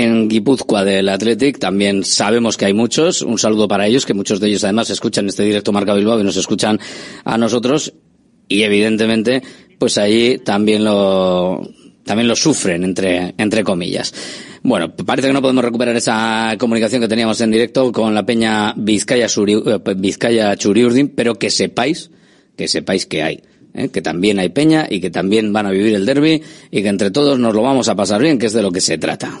en 0.00 0.28
Guipúzcoa 0.28 0.84
del 0.84 1.08
Athletic 1.08 1.58
también 1.58 2.04
sabemos 2.04 2.56
que 2.56 2.66
hay 2.66 2.74
muchos. 2.74 3.22
Un 3.22 3.38
saludo 3.38 3.68
para 3.68 3.86
ellos, 3.86 4.06
que 4.06 4.14
muchos 4.14 4.40
de 4.40 4.48
ellos 4.48 4.64
además 4.64 4.90
escuchan 4.90 5.28
este 5.28 5.42
directo 5.42 5.72
Marca 5.72 5.94
Bilbao 5.94 6.20
y 6.20 6.24
nos 6.24 6.36
escuchan 6.36 6.78
a 7.24 7.36
nosotros. 7.38 7.92
Y 8.48 8.62
evidentemente, 8.62 9.42
pues 9.78 9.98
allí 9.98 10.38
también 10.38 10.84
lo, 10.84 11.68
también 12.04 12.28
lo 12.28 12.36
sufren, 12.36 12.84
entre, 12.84 13.34
entre 13.38 13.64
comillas. 13.64 14.12
Bueno, 14.62 14.94
parece 14.94 15.28
que 15.28 15.34
no 15.34 15.42
podemos 15.42 15.64
recuperar 15.64 15.96
esa 15.96 16.54
comunicación 16.58 17.00
que 17.00 17.08
teníamos 17.08 17.40
en 17.40 17.50
directo 17.50 17.90
con 17.92 18.14
la 18.14 18.24
peña 18.24 18.74
Vizcaya, 18.76 19.26
Suri- 19.26 19.62
eh, 19.64 19.94
Vizcaya 19.96 20.54
Churiurdin, 20.56 21.08
pero 21.08 21.34
que 21.36 21.50
sepáis, 21.50 22.10
que 22.56 22.68
sepáis 22.68 23.06
que 23.06 23.22
hay. 23.22 23.42
¿eh? 23.74 23.88
que 23.88 24.02
también 24.02 24.38
hay 24.38 24.50
peña 24.50 24.86
y 24.88 25.00
que 25.00 25.10
también 25.10 25.52
van 25.52 25.64
a 25.66 25.70
vivir 25.70 25.94
el 25.94 26.04
derby 26.04 26.42
y 26.70 26.82
que 26.82 26.88
entre 26.88 27.10
todos 27.10 27.38
nos 27.38 27.54
lo 27.54 27.62
vamos 27.62 27.88
a 27.88 27.94
pasar 27.96 28.20
bien, 28.20 28.38
que 28.38 28.46
es 28.46 28.52
de 28.52 28.62
lo 28.62 28.70
que 28.70 28.80
se 28.82 28.98
trata. 28.98 29.40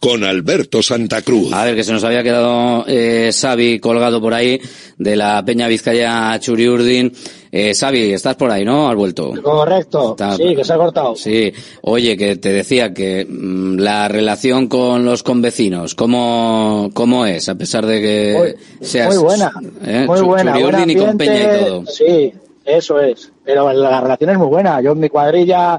con 0.00 0.24
Alberto 0.24 0.82
Santa 0.82 1.20
Cruz. 1.22 1.52
A 1.52 1.64
ver, 1.66 1.76
que 1.76 1.84
se 1.84 1.92
nos 1.92 2.02
había 2.04 2.22
quedado 2.22 2.84
eh, 2.88 3.30
Xavi 3.38 3.78
colgado 3.78 4.18
por 4.20 4.32
ahí 4.32 4.58
de 4.96 5.14
la 5.14 5.44
Peña 5.44 5.68
Vizcaya 5.68 6.38
Churiurdin. 6.40 7.12
Eh, 7.52 7.74
Xavi, 7.74 8.12
estás 8.12 8.36
por 8.36 8.50
ahí, 8.50 8.64
¿no? 8.64 8.88
Has 8.88 8.96
vuelto. 8.96 9.32
Correcto. 9.42 10.16
sí, 10.38 10.56
que 10.56 10.64
se 10.64 10.72
ha 10.72 10.76
cortado. 10.76 11.14
Sí. 11.16 11.52
Oye, 11.82 12.16
que 12.16 12.36
te 12.36 12.50
decía 12.50 12.94
que 12.94 13.26
mm, 13.28 13.76
la 13.78 14.08
relación 14.08 14.68
con 14.68 15.04
los 15.04 15.22
convecinos, 15.22 15.94
¿cómo, 15.94 16.90
cómo 16.94 17.26
es? 17.26 17.48
A 17.50 17.56
pesar 17.56 17.84
de 17.84 18.00
que 18.00 18.54
Muy, 18.80 18.86
seas... 18.86 19.08
muy 19.14 19.18
buena. 19.22 19.52
eh, 19.84 20.04
Muy 20.08 20.20
buena. 20.22 20.52
buen 20.52 20.64
Churiurdin 20.64 20.90
y 20.90 20.94
con 20.96 21.08
ambiente, 21.10 21.36
Peña 21.40 21.56
y 21.60 21.64
todo. 21.66 21.84
Sí, 21.86 22.32
eso 22.64 23.00
es. 23.00 23.30
Pero 23.44 23.70
la 23.72 24.00
relación 24.00 24.30
es 24.30 24.38
muy 24.38 24.46
buena. 24.46 24.80
Yo 24.80 24.92
en 24.92 25.00
mi 25.00 25.08
cuadrilla 25.10 25.78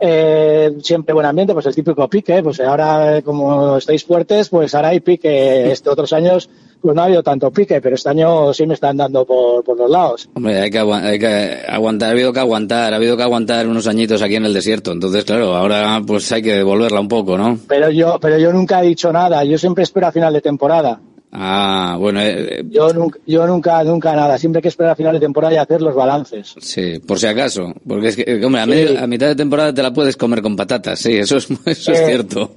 eh, 0.00 0.72
siempre 0.82 1.12
buen 1.12 1.26
ambiente, 1.26 1.52
pues 1.52 1.66
el 1.66 1.74
típico 1.74 2.08
pique. 2.08 2.42
Pues 2.42 2.60
ahora, 2.60 3.18
eh, 3.18 3.22
como 3.22 3.76
estáis 3.76 4.04
fuertes, 4.04 4.48
pues 4.48 4.74
ahora 4.74 4.88
hay 4.88 5.00
pique. 5.00 5.70
Este 5.70 5.90
otros 5.90 6.12
años, 6.12 6.48
pues 6.80 6.94
no 6.94 7.02
ha 7.02 7.04
habido 7.04 7.22
tanto 7.22 7.50
pique, 7.50 7.80
pero 7.80 7.94
este 7.94 8.08
año 8.08 8.54
sí 8.54 8.66
me 8.66 8.74
están 8.74 8.96
dando 8.96 9.26
por, 9.26 9.62
por 9.62 9.76
los 9.76 9.90
lados. 9.90 10.28
Hombre, 10.34 10.60
hay 10.60 10.70
que, 10.70 10.78
hay 10.78 11.18
que 11.18 11.58
aguantar, 11.68 12.08
ha 12.08 12.12
habido 12.12 12.32
que 12.32 12.40
aguantar, 12.40 12.92
ha 12.92 12.96
habido 12.96 13.16
que 13.16 13.22
aguantar 13.22 13.68
unos 13.68 13.86
añitos 13.86 14.22
aquí 14.22 14.36
en 14.36 14.46
el 14.46 14.54
desierto. 14.54 14.92
Entonces, 14.92 15.24
claro, 15.24 15.54
ahora 15.54 16.00
pues 16.06 16.32
hay 16.32 16.42
que 16.42 16.54
devolverla 16.54 17.00
un 17.00 17.08
poco, 17.08 17.36
¿no? 17.36 17.58
Pero 17.68 17.90
yo, 17.90 18.18
pero 18.20 18.38
yo 18.38 18.52
nunca 18.52 18.82
he 18.82 18.86
dicho 18.86 19.12
nada. 19.12 19.44
Yo 19.44 19.58
siempre 19.58 19.84
espero 19.84 20.06
a 20.06 20.12
final 20.12 20.32
de 20.32 20.40
temporada. 20.40 21.00
Ah, 21.32 21.96
bueno, 21.98 22.20
eh, 22.20 22.58
eh, 22.60 22.64
Yo 22.70 22.92
nunca, 22.92 23.18
yo 23.26 23.46
nunca, 23.46 23.84
nunca 23.84 24.14
nada. 24.16 24.36
Siempre 24.36 24.58
hay 24.58 24.62
que 24.62 24.68
esperar 24.68 24.92
a 24.92 24.96
final 24.96 25.12
de 25.14 25.20
temporada 25.20 25.54
y 25.54 25.58
hacer 25.58 25.80
los 25.80 25.94
balances. 25.94 26.54
sí, 26.60 26.98
por 27.06 27.18
si 27.20 27.26
acaso. 27.28 27.72
Porque 27.86 28.08
es 28.08 28.16
que, 28.16 28.22
eh, 28.26 28.44
hombre, 28.44 28.60
a, 28.60 28.64
Sí. 28.64 28.70
medio- 28.70 28.98
a 29.00 29.06
mitad 29.06 29.26
de 29.28 29.36
temporada 29.36 29.72
te 29.72 29.82
la 29.82 29.92
puedes 29.92 30.16
comer 30.16 30.42
con 30.42 30.56
patatas, 30.56 30.98
sí, 30.98 31.16
eso 31.16 31.36
es, 31.36 31.48
eso 31.66 31.92
es 31.92 32.00
Eh, 32.00 32.06
cierto. 32.06 32.54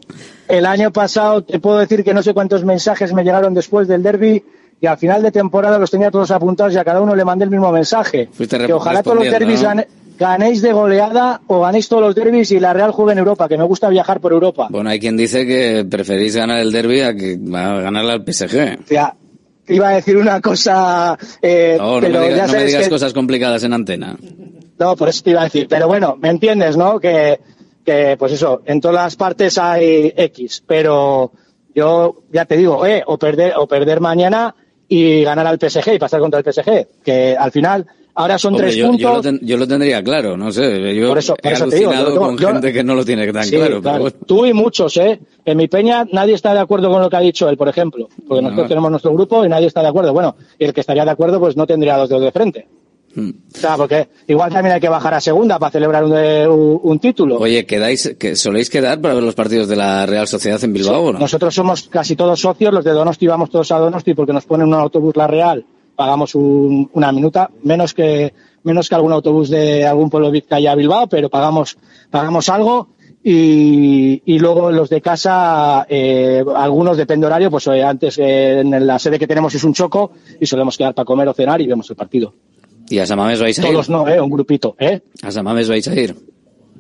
El 0.47 0.65
año 0.65 0.91
pasado 0.91 1.43
te 1.43 1.59
puedo 1.59 1.77
decir 1.77 2.03
que 2.03 2.13
no 2.13 2.23
sé 2.23 2.33
cuántos 2.33 2.65
mensajes 2.65 3.13
me 3.13 3.23
llegaron 3.23 3.53
después 3.53 3.87
del 3.87 4.01
derby 4.01 4.43
y 4.81 4.87
al 4.87 4.97
final 4.97 5.21
de 5.21 5.31
temporada 5.31 5.77
los 5.77 5.91
tenía 5.91 6.09
todos 6.11 6.31
apuntados 6.31 6.73
y 6.73 6.77
a 6.77 6.83
cada 6.83 6.99
uno 6.99 7.15
le 7.15 7.23
mandé 7.23 7.45
el 7.45 7.51
mismo 7.51 7.71
mensaje. 7.71 8.27
Fuiste 8.33 8.57
que 8.57 8.73
ojalá 8.73 9.01
todos 9.03 9.17
los 9.17 9.31
derbis 9.31 9.61
¿no? 9.61 9.69
Ganéis 10.17 10.61
de 10.61 10.71
goleada 10.73 11.41
o 11.47 11.61
ganéis 11.61 11.87
todos 11.89 12.03
los 12.03 12.15
derbis 12.15 12.51
y 12.51 12.59
la 12.59 12.73
Real 12.73 12.91
juegue 12.91 13.13
en 13.13 13.19
Europa, 13.19 13.47
que 13.47 13.57
me 13.57 13.63
gusta 13.63 13.89
viajar 13.89 14.19
por 14.21 14.31
Europa. 14.31 14.67
Bueno, 14.69 14.89
hay 14.89 14.99
quien 14.99 15.17
dice 15.17 15.45
que 15.45 15.85
preferís 15.89 16.35
ganar 16.35 16.59
el 16.59 16.71
derby 16.71 17.01
a 17.01 17.13
que 17.15 17.37
a 17.53 17.81
ganarle 17.81 18.11
al 18.13 18.23
PSG. 18.25 18.79
O 18.83 18.87
sea, 18.87 19.15
iba 19.67 19.89
a 19.89 19.95
decir 19.95 20.17
una 20.17 20.39
cosa, 20.41 21.17
eh, 21.41 21.75
No, 21.79 21.95
no 21.95 22.01
pero 22.01 22.19
me, 22.19 22.25
diga- 22.27 22.35
ya 22.37 22.47
no 22.47 22.53
me 22.53 22.65
digas 22.65 22.83
que- 22.85 22.89
cosas 22.89 23.13
complicadas 23.13 23.63
en 23.63 23.73
antena. 23.73 24.17
No, 24.79 24.95
por 24.95 25.09
eso 25.09 25.23
te 25.23 25.29
iba 25.31 25.41
a 25.41 25.45
decir. 25.45 25.67
Pero 25.69 25.87
bueno, 25.87 26.17
¿me 26.19 26.29
entiendes, 26.29 26.75
no? 26.77 26.99
Que, 26.99 27.39
que 27.85 28.15
pues 28.17 28.33
eso, 28.33 28.61
en 28.65 28.81
todas 28.81 28.95
las 28.95 29.15
partes 29.15 29.57
hay 29.57 30.13
X. 30.15 30.63
Pero 30.67 31.31
yo 31.75 32.23
ya 32.31 32.45
te 32.45 32.57
digo, 32.57 32.85
eh, 32.85 33.03
o 33.05 33.17
perder, 33.17 33.53
o 33.57 33.67
perder 33.67 33.99
mañana 34.01 34.53
y 34.87 35.23
ganar 35.23 35.47
al 35.47 35.57
PSG 35.59 35.93
y 35.95 35.99
pasar 35.99 36.19
contra 36.19 36.39
el 36.39 36.43
PSG. 36.45 36.87
Que 37.03 37.35
al 37.37 37.51
final, 37.51 37.85
ahora 38.15 38.37
son 38.37 38.53
Hombre, 38.53 38.67
tres 38.67 38.77
yo, 38.77 38.87
puntos. 38.87 39.01
yo 39.01 39.13
lo 39.15 39.21
ten- 39.21 39.39
yo 39.41 39.57
lo 39.57 39.67
tendría 39.67 40.03
claro, 40.03 40.37
no 40.37 40.51
sé. 40.51 40.95
Yo 40.95 41.09
Por 41.09 41.17
eso- 41.17 41.35
por 41.35 41.51
he 41.51 41.55
eso 41.55 41.67
te 41.67 41.75
digo, 41.77 41.93
yo 41.93 42.05
tengo- 42.05 42.19
con 42.19 42.37
yo- 42.37 42.47
gente 42.49 42.73
que 42.73 42.83
no 42.83 42.95
lo 42.95 43.03
tiene 43.05 43.31
tan 43.33 43.43
Sí, 43.43 43.51
claro. 43.51 43.65
pero 43.67 43.81
claro. 43.81 43.99
bueno. 44.01 44.17
Tú 44.25 44.45
y 44.45 44.53
muchos, 44.53 44.95
¿eh? 44.97 45.19
En 45.45 45.57
mi 45.57 45.67
peña 45.67 46.05
nadie 46.11 46.33
está 46.35 46.53
de 46.53 46.59
acuerdo 46.59 46.89
con 46.89 47.01
lo 47.01 47.09
que 47.09 47.15
ha 47.15 47.21
dicho 47.21 47.49
él, 47.49 47.57
por 47.57 47.67
ejemplo. 47.69 48.07
Porque 48.27 48.41
No. 48.41 48.49
nosotros 48.49 48.69
tenemos 48.69 48.91
nuestro 48.91 49.13
grupo 49.13 49.45
y 49.45 49.49
nadie 49.49 49.67
está 49.67 49.81
de 49.81 49.87
acuerdo. 49.87 50.13
Bueno, 50.13 50.35
y 50.59 50.65
el 50.65 50.73
que 50.73 50.81
estaría 50.81 51.05
de 51.05 51.11
acuerdo, 51.11 51.39
pues 51.39 51.55
no 51.57 51.65
tendría 51.67 51.97
los 51.97 52.09
dedos 52.09 52.23
de 52.23 52.31
frente. 52.31 52.67
Hmm. 53.15 53.29
O 53.55 53.57
sea, 53.59 53.77
porque 53.77 54.07
igual 54.27 54.51
también 54.51 54.73
hay 54.73 54.81
que 54.81 54.89
bajar 54.89 55.13
a 55.13 55.21
segunda 55.21 55.59
para 55.59 55.69
celebrar 55.71 56.03
un, 56.03 56.11
un- 56.13 56.79
un 56.81 56.99
título. 56.99 57.37
Oye, 57.37 57.63
¿quedáis, 57.63 58.15
que 58.17 58.35
soléis 58.35 58.71
quedar 58.71 58.99
para 59.01 59.13
ver 59.13 59.21
los 59.21 59.35
partidos 59.35 59.67
de 59.67 59.75
la 59.75 60.07
Real 60.07 60.27
Sociedad 60.27 60.63
en 60.63 60.73
Bilbao 60.73 61.03
o 61.03 61.13
no? 61.13 61.19
Nosotros 61.19 61.53
somos 61.53 61.83
casi 61.89 62.15
todos 62.15 62.39
socios, 62.39 62.73
los 62.73 62.83
de 62.83 62.89
Donosti 62.89 63.27
vamos 63.27 63.51
todos 63.51 63.71
a 63.71 63.77
Donosti 63.77 64.15
porque 64.15 64.33
nos 64.33 64.45
ponen 64.45 64.67
un 64.69 64.73
autobús 64.73 65.15
La 65.15 65.27
Real, 65.27 65.63
pagamos 65.95 66.35
un- 66.35 66.89
una 66.93 67.11
minuta, 67.11 67.49
menos 67.63 67.93
que 67.93 68.33
menos 68.63 68.87
que 68.87 68.95
algún 68.95 69.11
autobús 69.11 69.49
de 69.49 69.85
algún 69.85 70.09
pueblo 70.09 70.27
de 70.27 70.33
Vizcaya 70.33 70.71
a 70.71 70.75
Bilbao, 70.75 71.07
pero 71.07 71.29
pagamos 71.29 71.77
pagamos 72.09 72.47
algo 72.49 72.89
y, 73.23 74.21
y 74.25 74.39
luego 74.39 74.71
los 74.71 74.89
de 74.89 75.01
casa, 75.01 75.85
eh, 75.89 76.43
algunos 76.55 76.97
depende 76.97 77.25
horario, 77.25 77.49
pues 77.49 77.67
eh, 77.67 77.81
antes 77.83 78.17
eh, 78.19 78.59
en 78.59 78.85
la 78.87 78.99
sede 78.99 79.17
que 79.19 79.27
tenemos 79.27 79.53
es 79.55 79.63
un 79.63 79.73
choco 79.73 80.11
y 80.39 80.45
solemos 80.45 80.77
quedar 80.77 80.93
para 80.93 81.05
comer 81.05 81.27
o 81.29 81.33
cenar 81.33 81.61
y 81.61 81.67
vemos 81.67 81.89
el 81.89 81.95
partido. 81.95 82.33
¿Y 82.89 82.99
a 82.99 83.05
Samames 83.05 83.39
vais 83.39 83.57
a 83.59 83.61
ir? 83.61 83.67
Todos 83.73 83.89
no, 83.89 84.07
eh, 84.07 84.19
un 84.19 84.29
grupito, 84.29 84.75
¿eh? 84.77 85.01
¿A 85.21 85.31
Samames 85.31 85.69
vais 85.69 85.87
a 85.87 85.95
ir? 85.95 86.15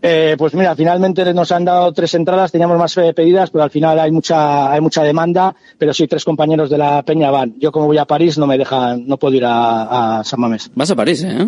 Eh, 0.05 0.35
pues 0.37 0.53
mira, 0.53 0.75
finalmente 0.75 1.33
nos 1.33 1.49
han 1.53 1.63
dado 1.63 1.93
tres 1.93 2.13
entradas, 2.13 2.51
teníamos 2.51 2.77
más 2.77 2.93
pedidas, 3.15 3.49
pero 3.49 3.63
al 3.63 3.69
final 3.69 3.97
hay 3.97 4.11
mucha, 4.11 4.69
hay 4.69 4.81
mucha 4.81 5.01
demanda, 5.01 5.55
pero 5.77 5.93
sí, 5.93 6.07
tres 6.07 6.25
compañeros 6.25 6.69
de 6.69 6.77
la 6.77 7.01
Peña 7.03 7.31
van. 7.31 7.55
Yo 7.57 7.71
como 7.71 7.85
voy 7.85 7.97
a 7.97 8.03
París 8.03 8.37
no 8.37 8.45
me 8.45 8.57
dejan, 8.57 9.07
no 9.07 9.15
puedo 9.15 9.35
ir 9.37 9.45
a, 9.45 10.19
a 10.19 10.23
San 10.25 10.41
Mamés. 10.41 10.69
Vas 10.75 10.91
a 10.91 10.95
París, 10.97 11.23
¿eh? 11.23 11.47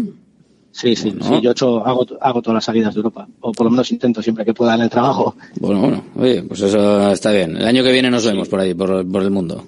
Sí, 0.72 0.96
sí, 0.96 1.14
sí, 1.22 1.42
yo 1.42 1.50
he 1.50 1.52
hecho, 1.52 1.86
hago, 1.86 2.06
hago 2.22 2.42
todas 2.42 2.56
las 2.56 2.64
salidas 2.66 2.94
de 2.94 3.00
Europa, 3.00 3.28
o 3.42 3.52
por 3.52 3.66
lo 3.66 3.72
menos 3.72 3.92
intento 3.92 4.22
siempre 4.22 4.46
que 4.46 4.54
pueda 4.54 4.76
en 4.76 4.82
el 4.82 4.90
trabajo. 4.90 5.36
Bueno, 5.60 5.82
bueno, 5.82 6.04
oye, 6.18 6.44
pues 6.44 6.62
eso 6.62 7.12
está 7.12 7.32
bien. 7.32 7.58
El 7.58 7.66
año 7.66 7.84
que 7.84 7.92
viene 7.92 8.10
nos 8.10 8.26
vemos 8.26 8.48
por 8.48 8.62
ahí, 8.62 8.74
por, 8.74 9.10
por 9.10 9.22
el 9.22 9.32
mundo. 9.32 9.66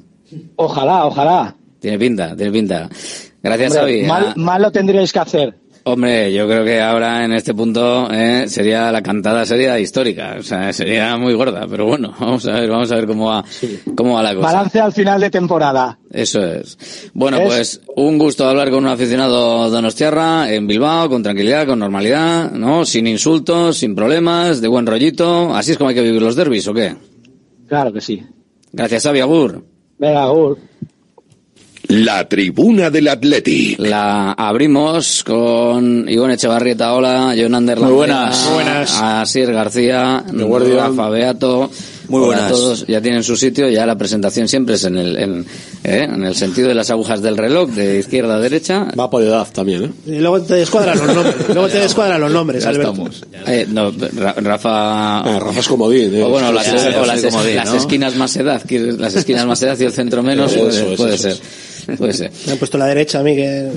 Ojalá, 0.57 1.05
ojalá. 1.05 1.55
Tiene 1.79 1.99
pinta, 1.99 2.35
tiene 2.35 2.51
pinta. 2.51 2.89
Gracias, 3.43 3.75
Hombre, 3.77 4.05
Xavi. 4.05 4.07
mal, 4.07 4.33
mal 4.35 4.61
lo 4.61 4.71
tendríais 4.71 5.13
que 5.13 5.19
hacer. 5.19 5.55
Hombre, 5.89 6.33
yo 6.33 6.45
creo 6.47 6.65
que 6.65 6.81
ahora 6.81 7.23
en 7.23 7.31
este 7.31 7.53
punto 7.53 8.11
eh, 8.11 8.49
sería 8.49 8.91
la 8.91 9.01
cantada 9.01 9.45
sería 9.45 9.79
histórica, 9.79 10.35
o 10.37 10.43
sea, 10.43 10.73
sería 10.73 11.15
muy 11.15 11.33
gorda, 11.33 11.65
pero 11.65 11.85
bueno, 11.85 12.13
vamos 12.19 12.45
a 12.45 12.59
ver, 12.59 12.69
vamos 12.69 12.91
a 12.91 12.95
ver 12.95 13.07
cómo 13.07 13.27
va, 13.27 13.45
cómo 13.95 14.15
va 14.15 14.23
la 14.23 14.35
cosa. 14.35 14.47
Balance 14.47 14.79
al 14.81 14.91
final 14.91 15.21
de 15.21 15.29
temporada. 15.29 15.97
Eso 16.11 16.45
es. 16.45 17.09
Bueno, 17.13 17.37
¿Es? 17.37 17.45
pues 17.45 17.81
un 17.95 18.17
gusto 18.17 18.45
hablar 18.49 18.69
con 18.69 18.83
un 18.83 18.89
aficionado 18.89 19.69
donostiarra 19.69 20.51
en 20.51 20.67
Bilbao, 20.67 21.07
con 21.07 21.23
tranquilidad, 21.23 21.65
con 21.65 21.79
normalidad, 21.79 22.51
¿no? 22.51 22.83
Sin 22.83 23.07
insultos, 23.07 23.77
sin 23.77 23.95
problemas, 23.95 24.59
de 24.59 24.67
buen 24.67 24.85
rollito. 24.85 25.55
Así 25.55 25.71
es 25.71 25.77
como 25.77 25.87
hay 25.89 25.95
que 25.95 26.03
vivir 26.03 26.21
los 26.21 26.35
derbis, 26.35 26.67
¿o 26.67 26.73
qué? 26.73 26.97
Claro 27.69 27.93
que 27.93 28.01
sí. 28.01 28.21
Gracias, 28.73 29.03
Xavi 29.03 29.21
Agur. 29.21 29.63
Venga, 29.97 30.23
Agur. 30.23 30.57
La 31.89 32.27
tribuna 32.27 32.89
del 32.89 33.07
Atleti. 33.07 33.75
La 33.79 34.33
abrimos 34.33 35.23
con 35.23 36.07
Ivonne 36.09 36.33
Echevarrieta, 36.33 36.93
hola, 36.93 37.29
Anderland. 37.31 37.79
Muy 37.85 37.93
buenas. 37.93 38.43
Muy 38.45 38.53
buenas. 38.55 38.99
Asier 39.01 39.53
García. 39.53 40.23
Rafa 40.27 41.09
Beato. 41.09 41.71
Muy 42.09 42.19
Hola 42.21 42.27
buenas. 42.27 42.45
a 42.45 42.49
todos, 42.49 42.87
ya 42.87 43.01
tienen 43.01 43.21
su 43.21 43.35
sitio, 43.35 43.67
ya 43.69 43.85
la 43.85 43.97
presentación 43.97 44.47
siempre 44.47 44.75
es 44.75 44.83
en 44.85 44.97
el, 44.97 45.17
en, 45.17 45.45
¿eh? 45.83 46.07
en 46.09 46.23
el 46.23 46.35
sentido 46.35 46.69
de 46.69 46.73
las 46.73 46.89
agujas 46.89 47.21
del 47.21 47.35
reloj, 47.35 47.69
de 47.71 47.99
izquierda 47.99 48.35
a 48.35 48.39
derecha. 48.39 48.87
Va 48.97 49.09
por 49.09 49.21
edad 49.23 49.45
también, 49.53 49.83
¿eh? 49.83 49.91
Y 50.05 50.19
luego 50.19 50.41
te 50.41 50.53
descuadran 50.55 50.97
los 50.97 51.13
nombres. 51.13 51.35
Luego 51.53 51.67
te 51.67 51.79
descuadran 51.79 52.21
los 52.21 52.31
nombres, 52.31 52.63
Ya 52.63 52.69
Alberto. 52.69 52.91
estamos. 52.91 53.25
Eh, 53.45 53.65
no, 53.69 53.91
Ra- 54.15 54.35
Rafa... 54.37 55.19
Ah, 55.19 55.39
Rafa 55.39 55.59
es 55.59 55.67
comodín, 55.67 56.15
¿eh? 56.15 56.23
O 56.23 56.29
bueno, 56.29 56.49
las, 56.53 56.65
Ya, 56.65 56.91
ya 56.91 57.01
o 57.01 57.05
las, 57.05 57.19
soy 57.19 57.29
comodín, 57.29 57.55
las 57.57 57.69
¿no? 57.71 57.75
esquinas 57.75 58.15
más 58.15 58.35
edad, 58.37 58.61
las 58.69 59.13
esquinas 59.15 59.45
más 59.45 59.61
edad 59.63 59.77
y 59.77 59.83
el 59.83 59.91
centro 59.91 60.23
menos, 60.23 60.49
Eso 60.53 60.61
puede, 60.63 60.93
es, 60.93 60.97
puede 60.97 61.15
eso 61.15 61.23
ser. 61.23 61.37
Puede 61.97 62.13
ser. 62.13 62.31
Me 62.45 62.53
han 62.53 62.57
puesto 62.57 62.77
la 62.77 62.85
derecha 62.85 63.19
a 63.19 63.23
mí 63.23 63.35
que 63.35 63.69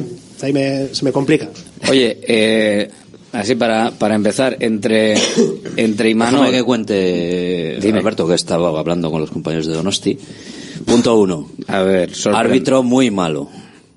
ahí 0.42 0.52
me, 0.52 0.88
se 0.92 1.04
me 1.04 1.12
complica. 1.12 1.48
Oye, 1.88 2.18
eh, 2.26 2.90
así 3.32 3.54
para, 3.54 3.90
para 3.92 4.14
empezar, 4.14 4.56
entre, 4.60 5.14
entre 5.76 6.10
Imanol... 6.10 6.40
Déjame 6.40 6.58
que 6.58 6.64
cuente, 6.64 7.78
Dime. 7.80 7.98
Alberto, 7.98 8.26
que 8.26 8.34
estaba 8.34 8.78
hablando 8.78 9.10
con 9.10 9.20
los 9.20 9.30
compañeros 9.30 9.66
de 9.66 9.74
Donosti. 9.74 10.18
Punto 10.84 11.18
uno. 11.18 11.50
A 11.68 11.82
ver. 11.82 12.10
Árbitro 12.32 12.82
muy 12.82 13.10
malo. 13.10 13.48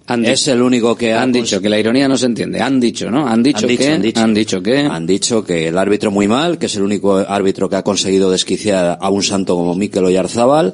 Han 0.06 0.26
es 0.26 0.50
el 0.50 0.62
único 0.62 0.96
que 0.96 1.14
Han 1.14 1.30
ha 1.30 1.32
dicho 1.32 1.62
que 1.62 1.70
la 1.70 1.80
ironía 1.80 2.10
no 2.10 2.18
se 2.18 2.26
entiende. 2.26 2.62
Han 2.62 2.80
dicho, 2.80 3.10
¿no? 3.10 3.26
Han 3.26 3.42
dicho, 3.42 3.66
Han 3.66 3.68
dicho, 3.68 3.84
que... 3.84 3.92
han 3.92 4.02
dicho. 4.02 4.22
Han 4.22 4.34
dicho 4.34 4.62
que... 4.62 4.80
Han 4.80 5.08
dicho 5.08 5.44
que 5.46 5.68
el 5.70 5.78
árbitro 5.78 6.12
muy 6.12 6.28
mal, 6.28 6.58
que 6.58 6.66
es 6.66 6.76
el 6.76 6.84
único 6.84 7.16
árbitro 7.16 7.70
que 7.70 7.78
ha 7.78 7.84
conseguido 7.84 8.30
desquiciar 8.30 8.98
a 9.00 9.10
un 9.10 9.24
santo 9.24 9.56
como 9.56 9.76
Mikel 9.76 10.04
Oyarzábal. 10.04 10.74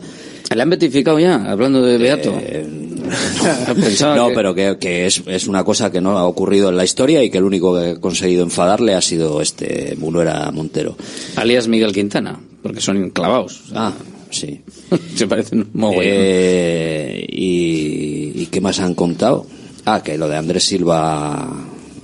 ¿Le 0.55 0.61
han 0.61 0.69
beatificado 0.69 1.19
ya? 1.19 1.35
Hablando 1.51 1.81
de 1.83 1.97
Beato. 1.97 2.33
Pensaba 3.75 4.15
no, 4.15 4.29
que- 4.29 4.33
pero 4.35 4.53
que, 4.55 4.77
que 4.79 5.05
es, 5.05 5.21
es 5.27 5.47
una 5.47 5.63
cosa 5.63 5.91
que 5.91 6.01
no 6.01 6.17
ha 6.17 6.25
ocurrido 6.25 6.69
en 6.69 6.77
la 6.77 6.83
historia 6.83 7.23
y 7.23 7.29
que 7.29 7.37
el 7.37 7.43
único 7.43 7.75
que 7.79 7.89
ha 7.91 7.95
conseguido 7.99 8.43
enfadarle 8.43 8.93
ha 8.95 9.01
sido 9.01 9.41
este 9.41 9.95
Munuera 9.97 10.51
Montero. 10.51 10.95
Alias 11.35 11.67
Miguel 11.67 11.91
Quintana, 11.93 12.39
porque 12.61 12.81
son 12.81 12.97
enclavados. 12.97 13.63
Ah, 13.73 13.93
sí. 14.29 14.61
se 15.15 15.27
parecen 15.27 15.69
mogollón. 15.73 16.03
Eh, 16.05 17.25
y, 17.29 18.31
¿Y 18.35 18.47
qué 18.51 18.61
más 18.61 18.79
han 18.79 18.95
contado? 18.95 19.45
Ah, 19.85 20.01
que 20.03 20.17
lo 20.17 20.27
de 20.27 20.37
Andrés 20.37 20.65
Silva 20.65 21.47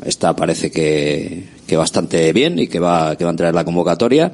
esta 0.06 0.36
parece 0.36 0.70
que, 0.72 1.46
que 1.68 1.78
bastante 1.78 2.32
bien 2.32 2.60
y 2.60 2.68
que 2.68 2.80
va, 2.80 3.16
que 3.16 3.24
va 3.24 3.30
a 3.30 3.34
entrar 3.34 3.50
en 3.50 3.56
la 3.56 3.66
convocatoria 3.66 4.34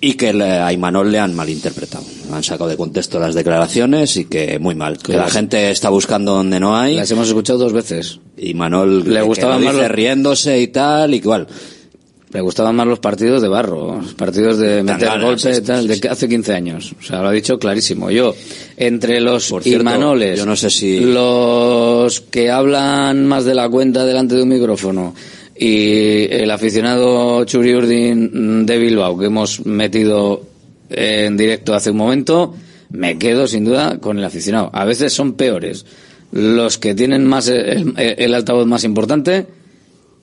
y 0.00 0.14
que 0.14 0.30
a 0.30 0.72
Imanol 0.72 1.12
le 1.12 1.18
han 1.18 1.34
malinterpretado. 1.34 2.04
Han 2.32 2.42
sacado 2.42 2.70
de 2.70 2.76
contexto 2.76 3.18
las 3.18 3.34
declaraciones 3.34 4.16
y 4.16 4.24
que 4.24 4.58
muy 4.58 4.74
mal. 4.74 4.98
Que 4.98 5.14
la 5.14 5.28
gente 5.28 5.70
está 5.70 5.90
buscando 5.90 6.34
donde 6.34 6.58
no 6.60 6.76
hay. 6.76 6.96
Las 6.96 7.10
hemos 7.10 7.28
escuchado 7.28 7.58
dos 7.58 7.72
veces. 7.72 8.18
Y 8.36 8.54
Manol 8.54 9.04
Le 9.12 9.20
lo 9.20 9.26
más 9.58 9.74
los- 9.74 9.88
riéndose 9.88 10.60
y 10.60 10.68
tal, 10.68 11.12
y 11.12 11.18
igual. 11.18 11.46
Le 12.32 12.40
gustaban 12.40 12.76
más 12.76 12.86
los 12.86 13.00
partidos 13.00 13.42
de 13.42 13.48
barro, 13.48 14.00
los 14.00 14.14
partidos 14.14 14.56
de 14.56 14.84
meter 14.84 15.08
ganas, 15.08 15.24
golpes 15.24 15.58
y 15.58 15.62
tal, 15.62 15.88
de 15.88 15.98
que 16.00 16.08
hace 16.08 16.28
15 16.28 16.54
años. 16.54 16.92
O 17.00 17.02
sea, 17.04 17.20
lo 17.22 17.28
ha 17.28 17.32
dicho 17.32 17.58
clarísimo. 17.58 18.08
Yo, 18.12 18.36
entre 18.76 19.20
los 19.20 19.46
cierto, 19.46 19.68
Imanoles, 19.68 20.38
yo 20.38 20.46
no 20.46 20.54
sé 20.54 20.70
si- 20.70 21.00
los 21.00 22.20
que 22.20 22.50
hablan 22.52 23.26
más 23.26 23.44
de 23.44 23.56
la 23.56 23.68
cuenta 23.68 24.04
delante 24.04 24.36
de 24.36 24.44
un 24.44 24.48
micrófono 24.48 25.12
y 25.62 26.24
el 26.32 26.50
aficionado 26.50 27.44
Churi 27.44 27.74
Urdin 27.74 28.64
de 28.64 28.78
Bilbao 28.78 29.18
que 29.18 29.26
hemos 29.26 29.66
metido 29.66 30.42
en 30.88 31.36
directo 31.36 31.74
hace 31.74 31.90
un 31.90 31.98
momento, 31.98 32.54
me 32.88 33.18
quedo 33.18 33.46
sin 33.46 33.66
duda 33.66 33.98
con 33.98 34.18
el 34.18 34.24
aficionado. 34.24 34.70
A 34.72 34.86
veces 34.86 35.12
son 35.12 35.34
peores 35.34 35.84
los 36.32 36.78
que 36.78 36.94
tienen 36.94 37.26
más 37.26 37.48
el, 37.48 38.34
altavoz 38.34 38.66
más 38.66 38.84
importante 38.84 39.48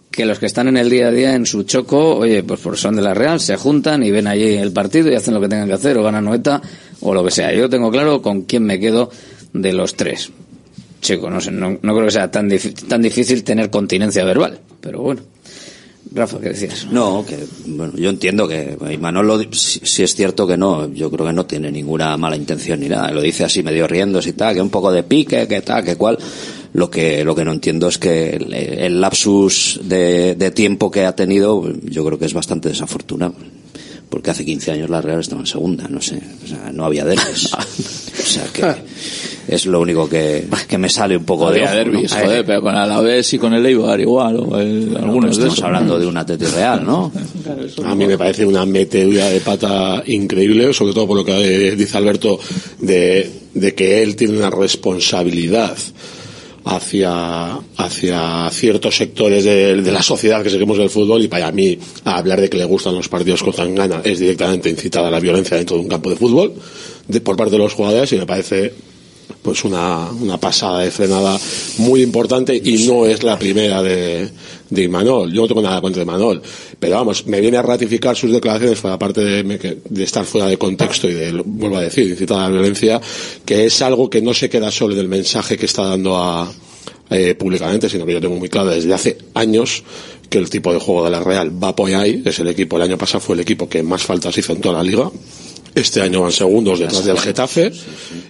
que 0.09 0.25
los 0.25 0.39
que 0.39 0.47
están 0.47 0.69
en 0.69 0.77
el 0.77 0.89
día 0.89 1.09
a 1.09 1.11
día 1.11 1.35
en 1.35 1.45
su 1.45 1.61
choco, 1.63 2.15
oye, 2.15 2.41
pues 2.41 2.59
por 2.59 2.75
son 2.75 2.95
de 2.95 3.03
la 3.03 3.13
Real, 3.13 3.39
se 3.39 3.57
juntan 3.57 4.01
y 4.01 4.09
ven 4.09 4.25
allí 4.25 4.55
el 4.55 4.71
partido 4.71 5.11
y 5.11 5.13
hacen 5.13 5.35
lo 5.35 5.39
que 5.41 5.49
tengan 5.49 5.67
que 5.67 5.75
hacer, 5.75 5.99
o 5.99 6.03
ganan 6.03 6.25
noeta, 6.25 6.63
o 7.01 7.13
lo 7.13 7.23
que 7.23 7.29
sea. 7.29 7.53
Yo 7.53 7.69
tengo 7.69 7.91
claro 7.91 8.23
con 8.23 8.41
quién 8.41 8.63
me 8.63 8.79
quedo 8.79 9.11
de 9.53 9.73
los 9.73 9.93
tres. 9.93 10.31
Chico, 11.01 11.29
no 11.29 11.39
sé, 11.39 11.51
no, 11.51 11.77
no 11.81 11.93
creo 11.93 12.05
que 12.05 12.11
sea 12.11 12.29
tan, 12.31 12.49
tan 12.87 13.01
difícil 13.01 13.43
tener 13.43 13.69
continencia 13.69 14.23
verbal, 14.25 14.59
pero 14.81 15.01
bueno. 15.01 15.21
Rafa, 16.13 16.39
¿qué 16.39 16.49
decías? 16.49 16.87
No, 16.89 17.25
que 17.27 17.37
bueno, 17.65 17.93
yo 17.97 18.09
entiendo 18.09 18.47
que 18.47 18.77
Imanol 18.91 19.27
lo 19.27 19.37
di- 19.37 19.49
si, 19.51 19.81
si 19.83 20.03
es 20.03 20.15
cierto 20.15 20.47
que 20.47 20.55
no, 20.57 20.87
yo 20.93 21.11
creo 21.11 21.25
que 21.27 21.33
no 21.33 21.45
tiene 21.45 21.69
ninguna 21.69 22.15
mala 22.15 22.37
intención 22.37 22.79
ni 22.79 22.87
nada, 22.87 23.11
lo 23.11 23.21
dice 23.21 23.43
así 23.43 23.61
medio 23.61 23.87
riéndose 23.87 24.29
y 24.29 24.33
tal, 24.33 24.55
que 24.55 24.61
un 24.61 24.69
poco 24.69 24.91
de 24.91 25.03
pique, 25.03 25.47
que 25.47 25.61
tal, 25.61 25.83
que 25.83 25.95
cual. 25.97 26.17
Lo 26.73 26.89
que 26.89 27.23
lo 27.23 27.33
que 27.35 27.43
no 27.43 27.51
entiendo 27.53 27.87
es 27.87 27.97
que 27.97 28.29
el, 28.35 29.01
lapsus 29.01 29.79
de 29.83 30.51
tiempo 30.51 30.89
que 30.91 31.05
ha 31.05 31.15
tenido, 31.15 31.63
yo 31.83 32.05
creo 32.05 32.17
que 32.19 32.25
es 32.25 32.33
bastante 32.33 32.69
desafortunado. 32.69 33.33
Porque 34.09 34.31
hace 34.31 34.45
15 34.45 34.71
años 34.71 34.89
la 34.89 35.01
Real 35.01 35.19
estaba 35.19 35.41
en 35.41 35.47
segunda, 35.47 35.85
no 35.89 36.01
sé, 36.01 36.21
o 36.43 36.47
sea, 36.47 36.71
no 36.73 36.85
había 36.85 37.03
derbis. 37.03 37.53
o 37.53 38.21
sea 38.23 38.45
que 38.53 38.63
es 39.53 39.65
lo 39.65 39.79
único 39.81 40.07
que, 40.09 40.45
que 40.67 40.77
me 40.77 40.89
sale 40.89 41.15
un 41.17 41.25
poco 41.25 41.51
de 41.51 41.57
Había 41.59 41.67
ojo, 41.67 41.75
derbis, 41.75 42.11
¿no? 42.15 42.19
joder, 42.23 42.45
pero 42.45 42.61
con 42.61 42.73
el 42.73 42.79
Alavés 42.81 43.33
y 43.33 43.37
con 43.37 43.53
el 43.53 43.65
Eibar 43.65 43.99
igual, 43.99 44.37
o 44.37 44.59
el- 44.59 44.87
Bueno, 44.87 45.05
algunos 45.07 45.29
de 45.31 45.43
estamos 45.43 45.53
esos. 45.55 45.65
hablando 45.65 45.99
de 45.99 46.05
un 46.07 46.15
Atleti 46.17 46.45
Real, 46.45 46.85
¿no? 46.85 47.11
A 47.85 47.95
mí 47.95 48.05
me 48.07 48.17
parece 48.17 48.45
una 48.45 48.65
metedura 48.65 49.27
de 49.29 49.39
pata 49.41 50.01
increíble, 50.05 50.73
sobre 50.73 50.93
todo 50.93 51.07
por 51.07 51.17
lo 51.17 51.25
que 51.25 51.75
dice 51.75 51.97
Alberto, 51.97 52.39
de, 52.79 53.29
de 53.53 53.75
que 53.75 54.03
él 54.03 54.15
tiene 54.15 54.37
una 54.37 54.49
responsabilidad 54.49 55.75
hacia, 56.67 57.59
hacia 57.77 58.49
ciertos 58.51 58.95
sectores 58.97 59.43
de, 59.43 59.75
la 59.91 60.01
sociedad 60.03 60.43
que 60.43 60.49
seguimos 60.49 60.77
el 60.79 60.89
fútbol 60.89 61.23
y 61.23 61.27
para 61.27 61.51
mí 61.51 61.77
hablar 62.03 62.41
de 62.41 62.49
que 62.49 62.57
le 62.57 62.65
gustan 62.65 62.95
los 62.95 63.09
partidos 63.09 63.41
con 63.43 63.53
Tangana 63.53 64.01
es 64.03 64.19
directamente 64.19 64.69
incitar 64.69 65.05
a 65.05 65.09
la 65.11 65.19
violencia 65.19 65.57
dentro 65.57 65.77
de 65.77 65.83
un 65.83 65.89
campo 65.89 66.09
de 66.09 66.15
fútbol 66.15 66.53
de- 67.07 67.21
por 67.21 67.35
parte 67.37 67.51
de 67.53 67.59
los 67.59 67.73
jugadores 67.73 68.11
y 68.13 68.17
me 68.17 68.25
parece 68.25 68.73
pues 69.41 69.63
una, 69.63 70.09
una 70.11 70.37
pasada 70.37 70.81
de 70.81 70.91
frenada 70.91 71.39
muy 71.77 72.01
importante 72.01 72.59
y 72.61 72.87
no 72.87 73.05
es 73.05 73.23
la 73.23 73.37
primera 73.37 73.81
de, 73.81 74.29
de 74.69 74.83
Imanol. 74.83 75.31
Yo 75.31 75.41
no 75.41 75.47
tengo 75.47 75.61
nada 75.61 75.81
contra 75.81 76.03
Imanol, 76.03 76.41
pero 76.79 76.95
vamos, 76.95 77.25
me 77.27 77.41
viene 77.41 77.57
a 77.57 77.61
ratificar 77.61 78.15
sus 78.15 78.31
declaraciones 78.31 78.79
fuera 78.79 78.99
parte 78.99 79.21
de, 79.21 79.77
de 79.89 80.03
estar 80.03 80.25
fuera 80.25 80.47
de 80.47 80.57
contexto 80.57 81.09
y 81.09 81.13
de, 81.13 81.31
vuelvo 81.45 81.77
a 81.77 81.81
decir, 81.81 82.07
incitar 82.07 82.39
a 82.39 82.43
la 82.43 82.49
violencia, 82.49 82.99
que 83.45 83.65
es 83.65 83.81
algo 83.81 84.09
que 84.09 84.21
no 84.21 84.33
se 84.33 84.49
queda 84.49 84.71
solo 84.71 84.95
del 84.95 85.07
mensaje 85.07 85.57
que 85.57 85.65
está 85.65 85.83
dando 85.83 86.17
a, 86.17 86.51
eh, 87.09 87.35
públicamente, 87.35 87.89
sino 87.89 88.05
que 88.05 88.13
yo 88.13 88.21
tengo 88.21 88.35
muy 88.35 88.49
claro 88.49 88.69
desde 88.69 88.93
hace 88.93 89.17
años 89.33 89.83
que 90.29 90.37
el 90.37 90.49
tipo 90.49 90.73
de 90.73 90.79
juego 90.79 91.05
de 91.05 91.11
la 91.11 91.21
Real 91.21 91.63
va 91.63 91.73
por 91.73 91.89
ahí, 91.93 92.21
es 92.25 92.39
el 92.39 92.49
equipo, 92.49 92.75
el 92.75 92.83
año 92.83 92.97
pasado 92.97 93.21
fue 93.21 93.35
el 93.35 93.41
equipo 93.41 93.69
que 93.69 93.81
más 93.81 94.03
faltas 94.03 94.37
hizo 94.37 94.51
en 94.51 94.59
toda 94.59 94.75
la 94.79 94.83
liga, 94.83 95.09
este 95.75 96.01
año 96.01 96.21
van 96.21 96.31
segundos 96.31 96.79
detrás 96.79 97.05
del 97.05 97.19
Getafe 97.19 97.71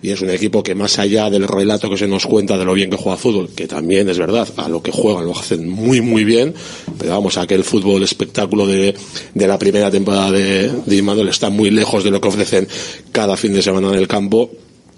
y 0.02 0.12
es 0.12 0.22
un 0.22 0.30
equipo 0.30 0.64
que 0.64 0.76
más 0.76 1.00
allá 1.00 1.30
del 1.30 1.48
relato 1.48 1.90
que 1.90 1.98
se 1.98 2.08
nos 2.08 2.26
cuenta 2.26 2.58
de 2.58 2.66
lo 2.66 2.74
bien 2.74 2.90
que 2.90 2.98
juega 2.98 3.18
fútbol, 3.18 3.50
que 3.56 3.68
también 3.68 4.10
es 4.10 4.18
verdad, 4.18 4.48
a 4.58 4.70
lo 4.70 4.82
que 4.82 4.92
juegan 4.92 5.26
lo 5.26 5.38
hacen 5.38 5.68
muy 5.68 6.02
muy 6.02 6.24
bien, 6.24 6.54
pero 6.98 7.12
vamos, 7.12 7.38
aquel 7.38 7.64
fútbol 7.64 8.04
espectáculo 8.04 8.68
de, 8.68 8.96
de 9.34 9.48
la 9.48 9.58
primera 9.58 9.90
temporada 9.92 10.32
de, 10.32 10.72
de 10.86 10.96
Imanol 10.96 11.30
está 11.30 11.50
muy 11.50 11.72
lejos 11.72 12.04
de 12.04 12.12
lo 12.12 12.22
que 12.22 12.28
ofrecen 12.28 12.68
cada 13.12 13.38
fin 13.38 13.54
de 13.54 13.62
semana 13.62 13.90
en 13.90 13.96
el 13.96 14.08
campo 14.08 14.52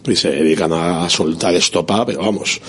y 0.07 0.15
se 0.15 0.29
dedican 0.29 0.71
a 0.73 1.09
soltar 1.09 1.53
estopa, 1.55 2.05
pero 2.05 2.19
vamos, 2.19 2.59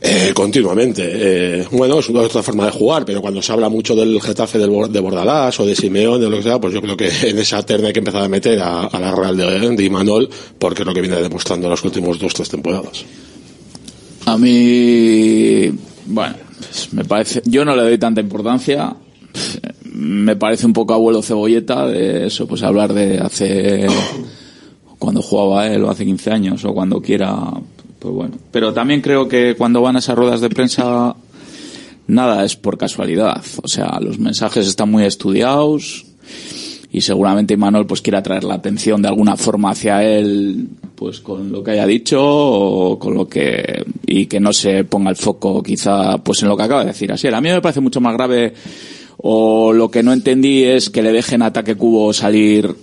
eh, 0.00 0.32
continuamente. 0.34 1.02
Eh, 1.04 1.66
bueno, 1.72 1.98
es 1.98 2.08
una 2.08 2.20
otra 2.20 2.42
forma 2.42 2.66
de 2.66 2.72
jugar, 2.72 3.04
pero 3.04 3.20
cuando 3.20 3.42
se 3.42 3.52
habla 3.52 3.68
mucho 3.68 3.94
del 3.94 4.20
Getafe 4.20 4.58
del, 4.58 4.92
de 4.92 5.00
Bordalás 5.00 5.60
o 5.60 5.66
de 5.66 5.74
Simeón, 5.74 6.20
de 6.20 6.30
lo 6.30 6.36
que 6.36 6.42
sea, 6.42 6.60
pues 6.60 6.72
yo 6.72 6.80
creo 6.80 6.96
que 6.96 7.08
en 7.22 7.38
esa 7.38 7.62
terna 7.62 7.88
hay 7.88 7.92
que 7.92 7.98
empezar 8.00 8.22
a 8.22 8.28
meter 8.28 8.58
a, 8.60 8.88
la 8.98 9.14
Real 9.14 9.36
de, 9.36 9.76
de 9.76 9.84
Imanol, 9.84 10.28
porque 10.58 10.82
es 10.82 10.86
lo 10.86 10.94
que 10.94 11.02
viene 11.02 11.16
demostrando 11.16 11.66
en 11.66 11.70
las 11.70 11.84
últimas 11.84 12.18
dos 12.18 12.32
tres 12.32 12.48
temporadas. 12.48 13.04
A 14.26 14.38
mí, 14.38 15.70
bueno, 16.06 16.36
pues 16.58 16.92
me 16.92 17.04
parece, 17.04 17.42
yo 17.44 17.64
no 17.64 17.74
le 17.74 17.82
doy 17.82 17.98
tanta 17.98 18.20
importancia. 18.20 18.94
Me 19.84 20.36
parece 20.36 20.66
un 20.66 20.72
poco 20.72 20.94
abuelo 20.94 21.22
cebolleta 21.22 21.86
de 21.86 22.26
eso, 22.26 22.46
pues 22.46 22.62
hablar 22.62 22.92
de 22.92 23.18
hace 23.18 23.86
cuando 24.98 25.22
jugaba 25.22 25.66
él 25.66 25.82
o 25.84 25.90
hace 25.90 26.04
15 26.04 26.30
años 26.30 26.64
o 26.64 26.74
cuando 26.74 27.00
quiera, 27.00 27.34
pues 28.00 28.14
bueno. 28.14 28.34
Pero 28.50 28.72
también 28.72 29.00
creo 29.02 29.28
que 29.28 29.54
cuando 29.56 29.82
van 29.82 29.96
a 29.96 30.00
esas 30.00 30.16
ruedas 30.16 30.40
de 30.40 30.50
prensa 30.50 31.14
nada 32.08 32.44
es 32.44 32.56
por 32.56 32.76
casualidad. 32.76 33.42
O 33.62 33.68
sea, 33.68 33.98
los 34.00 34.18
mensajes 34.18 34.66
están 34.66 34.90
muy 34.90 35.04
estudiados 35.04 36.06
y 36.92 37.02
seguramente 37.02 37.56
Manuel 37.56 37.86
pues 37.86 38.02
quiera 38.02 38.22
traer 38.22 38.44
la 38.44 38.54
atención 38.54 39.00
de 39.00 39.08
alguna 39.08 39.36
forma 39.36 39.70
hacia 39.70 40.02
él 40.02 40.68
pues 40.96 41.20
con 41.20 41.52
lo 41.52 41.62
que 41.62 41.70
haya 41.72 41.86
dicho 41.86 42.20
o 42.20 42.98
con 42.98 43.14
lo 43.14 43.28
que 43.28 43.84
y 44.06 44.26
que 44.26 44.40
no 44.40 44.52
se 44.52 44.84
ponga 44.84 45.10
el 45.10 45.16
foco 45.16 45.62
quizá 45.62 46.18
pues 46.18 46.42
en 46.42 46.48
lo 46.48 46.56
que 46.56 46.64
acaba 46.64 46.80
de 46.80 46.88
decir 46.88 47.12
así 47.12 47.28
a 47.28 47.40
mí 47.40 47.48
me 47.48 47.60
parece 47.60 47.80
mucho 47.80 48.00
más 48.00 48.14
grave 48.14 48.54
o 49.18 49.72
lo 49.72 49.90
que 49.90 50.02
no 50.02 50.12
entendí 50.12 50.64
es 50.64 50.90
que 50.90 51.02
le 51.02 51.12
dejen 51.12 51.42
ataque 51.42 51.76
cubo 51.76 52.12
salir 52.12 52.74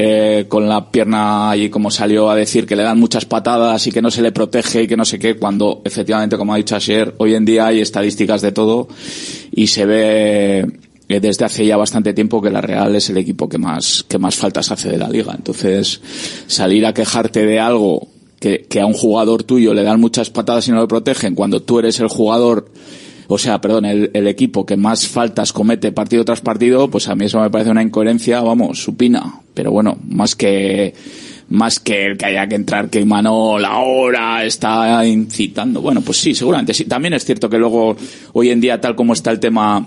eh, 0.00 0.44
con 0.46 0.68
la 0.68 0.92
pierna 0.92 1.50
allí 1.50 1.70
como 1.70 1.90
salió 1.90 2.30
a 2.30 2.36
decir 2.36 2.66
que 2.66 2.76
le 2.76 2.84
dan 2.84 3.00
muchas 3.00 3.24
patadas 3.24 3.84
y 3.88 3.90
que 3.90 4.00
no 4.00 4.12
se 4.12 4.22
le 4.22 4.30
protege 4.30 4.84
y 4.84 4.86
que 4.86 4.96
no 4.96 5.04
sé 5.04 5.18
qué, 5.18 5.36
cuando 5.36 5.82
efectivamente, 5.84 6.36
como 6.36 6.54
ha 6.54 6.56
dicho 6.56 6.76
ayer, 6.76 7.16
hoy 7.18 7.34
en 7.34 7.44
día 7.44 7.66
hay 7.66 7.80
estadísticas 7.80 8.40
de 8.40 8.52
todo 8.52 8.86
y 9.50 9.66
se 9.66 9.86
ve 9.86 10.66
eh, 11.08 11.20
desde 11.20 11.44
hace 11.44 11.66
ya 11.66 11.76
bastante 11.76 12.12
tiempo 12.12 12.40
que 12.40 12.50
la 12.50 12.60
Real 12.60 12.94
es 12.94 13.10
el 13.10 13.16
equipo 13.16 13.48
que 13.48 13.58
más, 13.58 14.04
que 14.06 14.18
más 14.18 14.36
faltas 14.36 14.70
hace 14.70 14.88
de 14.88 14.98
la 14.98 15.08
liga. 15.08 15.34
Entonces, 15.36 16.00
salir 16.46 16.86
a 16.86 16.94
quejarte 16.94 17.44
de 17.44 17.58
algo 17.58 18.06
que, 18.38 18.66
que 18.68 18.80
a 18.80 18.86
un 18.86 18.92
jugador 18.92 19.42
tuyo 19.42 19.74
le 19.74 19.82
dan 19.82 20.00
muchas 20.00 20.30
patadas 20.30 20.68
y 20.68 20.70
no 20.70 20.76
lo 20.76 20.86
protegen 20.86 21.34
cuando 21.34 21.60
tú 21.60 21.80
eres 21.80 21.98
el 21.98 22.06
jugador 22.06 22.70
o 23.30 23.36
sea, 23.36 23.60
perdón, 23.60 23.84
el, 23.84 24.26
equipo 24.26 24.64
que 24.64 24.78
más 24.78 25.06
faltas 25.06 25.52
comete 25.52 25.92
partido 25.92 26.24
tras 26.24 26.40
partido, 26.40 26.88
pues 26.88 27.08
a 27.08 27.14
mí 27.14 27.26
eso 27.26 27.38
me 27.40 27.50
parece 27.50 27.70
una 27.70 27.82
incoherencia, 27.82 28.40
vamos, 28.40 28.82
supina. 28.82 29.40
Pero 29.52 29.70
bueno, 29.70 29.98
más 30.08 30.34
que 30.34 30.94
más 31.50 31.78
que 31.78 32.06
el 32.06 32.16
que 32.16 32.24
haya 32.24 32.46
que 32.46 32.54
entrar 32.54 32.88
que 32.88 33.00
Imanol 33.00 33.66
ahora 33.66 34.44
está 34.44 35.06
incitando. 35.06 35.82
Bueno, 35.82 36.00
pues 36.00 36.16
sí, 36.16 36.34
seguramente 36.34 36.72
sí. 36.72 36.86
También 36.86 37.12
es 37.12 37.26
cierto 37.26 37.50
que 37.50 37.58
luego, 37.58 37.96
hoy 38.32 38.48
en 38.48 38.62
día, 38.62 38.80
tal 38.80 38.96
como 38.96 39.12
está 39.12 39.30
el 39.30 39.40
tema, 39.40 39.86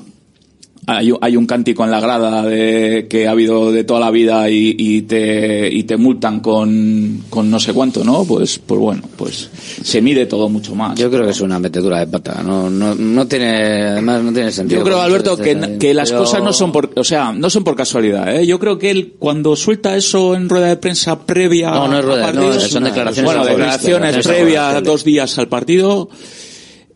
hay, 0.87 1.11
un- 1.11 1.19
hay 1.21 1.37
un 1.37 1.45
cántico 1.45 1.83
en 1.83 1.91
la 1.91 1.99
grada 1.99 2.43
de, 2.43 3.07
que 3.09 3.27
ha 3.27 3.31
habido 3.31 3.71
de 3.71 3.83
toda 3.83 3.99
la 3.99 4.09
vida 4.11 4.49
y, 4.49 4.75
y 4.77 5.03
te, 5.03 5.69
y 5.71 5.83
te 5.83 5.95
multan 5.97 6.39
con, 6.39 7.23
con 7.29 7.49
no 7.51 7.59
sé 7.59 7.73
cuánto, 7.73 8.03
¿no? 8.03 8.23
Pues, 8.25 8.59
pues 8.59 8.79
bueno, 8.79 9.03
pues 9.15 9.49
se 9.83 10.01
mide 10.01 10.25
todo 10.25 10.49
mucho 10.49 10.73
más. 10.75 10.97
Yo 10.99 11.09
creo 11.11 11.23
que 11.25 11.31
es 11.31 11.41
una 11.41 11.59
metedura 11.59 11.99
de 11.99 12.07
pata. 12.07 12.41
No, 12.43 12.69
no, 12.69 12.95
no 12.95 13.27
tiene, 13.27 13.83
además 13.83 14.23
no 14.23 14.33
tiene 14.33 14.51
sentido. 14.51 14.79
Yo 14.81 14.85
creo, 14.85 15.01
Alberto, 15.01 15.37
se 15.37 15.77
que, 15.77 15.93
las 15.93 16.09
pero- 16.09 16.21
cosas 16.23 16.41
no 16.43 16.51
son 16.53 16.71
por, 16.71 16.91
o 16.95 17.03
sea, 17.03 17.31
no 17.31 17.49
son 17.49 17.63
por 17.63 17.75
casualidad, 17.75 18.35
¿eh? 18.35 18.45
Yo 18.47 18.59
creo 18.59 18.77
que 18.79 18.89
él, 18.91 19.13
cuando 19.19 19.55
suelta 19.55 19.95
eso 19.95 20.35
en 20.35 20.49
rueda 20.49 20.67
de 20.67 20.77
prensa 20.77 21.25
previa 21.25 21.69
No, 21.71 21.87
no 21.87 21.99
es 21.99 22.05
rueda, 22.05 22.27
a 22.29 22.31
no, 22.33 22.41
partidos, 22.41 22.71
son 22.71 22.83
declaraciones 22.85 23.31
bueno, 23.31 23.45
declaraciones 23.45 24.27
previas 24.27 24.83
dos 24.83 25.03
días 25.03 25.37
al 25.37 25.47
partido, 25.47 26.09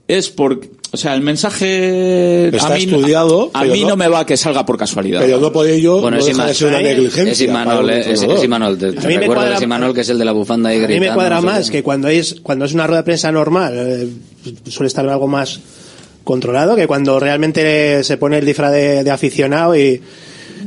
es 0.08 0.30
porque, 0.30 0.70
o 0.91 0.97
sea, 0.97 1.16
el 1.16 1.22
mensaje 1.22 2.49
Está 2.56 2.68
a 2.68 2.76
mí, 2.78 2.84
estudiado, 2.84 3.49
a 3.53 3.64
mí 3.66 3.82
no- 3.82 3.89
no, 3.89 3.95
me 3.97 4.08
va 4.08 4.26
que 4.26 4.38
salga 4.38 4.66
por 4.66 4.78
casualidad. 4.78 5.22
Pero 5.22 5.39
no 5.39 5.51
por 5.51 5.68
ello 5.68 5.99
Bueno, 6.01 6.18
no 6.18 6.22
es 6.22 6.26
deja 6.28 6.43
Ima- 6.43 6.47
de 6.47 6.53
ser 6.53 6.68
una 6.68 6.82
negligencia. 6.82 7.32
Es 7.32 7.41
Imanol, 7.41 7.89
eh, 7.89 7.99
es, 8.12 8.22
es 8.24 8.43
Imanol. 8.43 8.78
Te, 8.78 8.91
te 8.91 8.99
recuerdo 9.01 9.26
cuadra- 9.34 9.49
que 9.51 9.56
es 9.58 9.62
Imanol, 9.64 9.93
que 9.95 10.01
es 10.01 10.10
el 10.10 10.18
de 10.20 10.26
la 10.26 10.32
bufanda 10.32 10.70
ahí 10.70 10.84
A 10.84 10.88
mí 10.88 10.99
me 10.99 11.12
cuadra 11.14 11.36
no 11.38 11.41
sé 11.41 11.47
más 11.47 11.66
qué. 11.68 11.78
que 11.78 11.84
cuando 11.84 12.08
es 12.08 12.36
cuando 12.43 12.66
es 12.66 12.74
una 12.74 12.86
rueda 12.88 13.01
de 13.01 13.06
prensa 13.06 13.32
normal 13.32 13.74
eh, 13.76 14.08
suele 14.70 14.88
estar 14.88 15.08
algo 15.10 15.28
más 15.28 15.60
controlado, 16.24 16.76
que 16.76 16.88
cuando 16.88 17.20
realmente 17.20 18.03
se 18.03 18.18
pone 18.18 18.38
el 18.39 18.45
disfraz 18.45 18.72
de, 18.72 19.03
de 19.03 19.12
aficionado 19.12 19.76
y, 19.76 20.01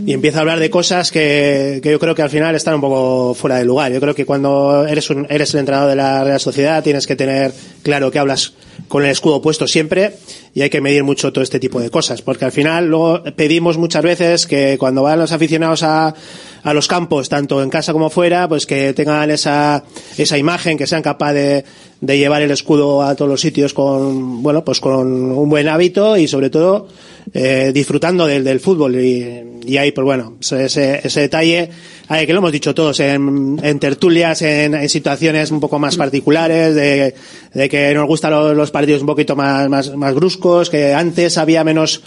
y 0.09 0.15
empieza 0.15 0.39
a 0.39 0.41
hablar 0.41 0.59
de 0.59 0.71
cosas 0.71 1.13
que, 1.13 1.81
que 1.83 1.91
yo 1.91 1.99
creo 1.99 2.15
que 2.15 2.23
al 2.23 2.31
final 2.31 2.55
están 2.55 2.77
un 2.77 2.81
poco 2.81 3.35
fuera 3.35 3.59
de 3.59 3.67
lugar. 3.67 3.93
Yo 3.93 4.01
creo 4.01 4.15
que 4.15 4.25
cuando 4.25 4.87
eres, 4.87 5.11
un, 5.11 5.27
eres 5.29 5.53
el 5.53 5.61
entrenador 5.61 5.91
de 5.91 5.97
la 5.97 6.25
Real 6.25 6.41
Sociedad 6.41 6.83
tienes 6.83 7.07
que 7.07 7.15
tener 7.15 7.53
claro 7.83 8.11
que 8.11 8.19
hablas 8.19 8.55
con 8.89 9.05
el 9.05 9.11
escudo 9.11 9.43
puesto 9.43 9.67
siempre 9.67 10.15
y 10.55 10.63
hay 10.63 10.71
que 10.71 10.81
medir 10.81 11.05
mucho 11.05 11.31
todo 11.31 11.45
este 11.45 11.61
tipo 11.61 11.79
de 11.79 11.91
cosas, 11.91 12.23
porque 12.23 12.47
al 12.47 12.53
final 12.53 12.87
luego 12.87 13.23
pedimos 13.37 13.77
muchas 13.77 14.03
veces 14.03 14.47
que 14.47 14.79
cuando 14.79 15.03
van 15.03 15.19
los 15.19 15.33
aficionados 15.33 15.83
a, 15.83 16.15
a 16.63 16.73
los 16.73 16.89
campos, 16.89 17.29
tanto 17.29 17.63
en 17.63 17.69
casa 17.69 17.93
como 17.93 18.09
fuera, 18.09 18.49
pues 18.49 18.65
que 18.65 18.95
tengan 18.95 19.31
esa, 19.31 19.85
esa 20.17 20.39
imagen, 20.39 20.79
que 20.79 20.87
sean 20.87 21.03
capaces 21.03 21.35
de, 21.35 21.65
de 22.01 22.17
llevar 22.17 22.41
el 22.41 22.51
escudo 22.51 23.03
a 23.03 23.15
todos 23.15 23.31
los 23.31 23.43
sitios 23.43 23.75
con, 23.75 24.43
bueno, 24.43 24.65
pues 24.65 24.81
con 24.81 25.07
un 25.33 25.51
buen 25.51 25.69
hábito 25.69 26.17
y 26.17 26.27
sobre 26.27 26.49
todo 26.49 26.89
eh, 27.33 27.71
disfrutando 27.75 28.27
del, 28.27 28.45
del 28.45 28.61
fútbol. 28.61 28.97
Y, 28.97 29.43
y 29.67 29.77
ahí 29.77 29.93
pues 29.93 30.05
bueno 30.05 30.37
ese, 30.41 31.01
ese 31.05 31.21
detalle 31.21 31.71
eh, 32.11 32.27
que 32.27 32.33
lo 32.33 32.39
hemos 32.39 32.53
dicho 32.53 32.75
todos 32.75 33.01
en, 33.01 33.59
en 33.63 33.79
tertulias 33.79 34.41
en, 34.43 34.75
en 34.75 34.89
situaciones 34.89 35.51
un 35.51 35.61
poco 35.61 35.79
más 35.79 35.97
particulares 35.97 36.75
de, 36.75 37.15
de 37.53 37.69
que 37.69 37.93
nos 37.93 38.07
gustan 38.07 38.31
los, 38.31 38.57
los 38.57 38.71
partidos 38.71 39.03
un 39.03 39.09
poquito 39.09 39.37
más, 39.37 39.69
más, 39.69 39.95
más 39.95 40.15
bruscos 40.15 40.71
que 40.71 40.95
antes 40.95 41.37
había 41.37 41.65
menos 41.65 42.03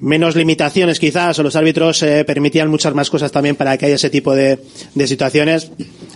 menos 0.00 0.36
limitaciones 0.36 1.00
quizás 1.00 1.38
o 1.38 1.42
los 1.42 1.56
árbitros 1.56 2.02
eh, 2.02 2.24
permitían 2.24 2.68
muchas 2.70 2.94
más 2.94 3.10
cosas 3.10 3.32
también 3.32 3.56
para 3.56 3.76
que 3.76 3.86
haya 3.86 3.96
ese 3.96 4.10
tipo 4.10 4.34
de, 4.34 4.58
de 4.94 5.06
situaciones. 5.06 5.70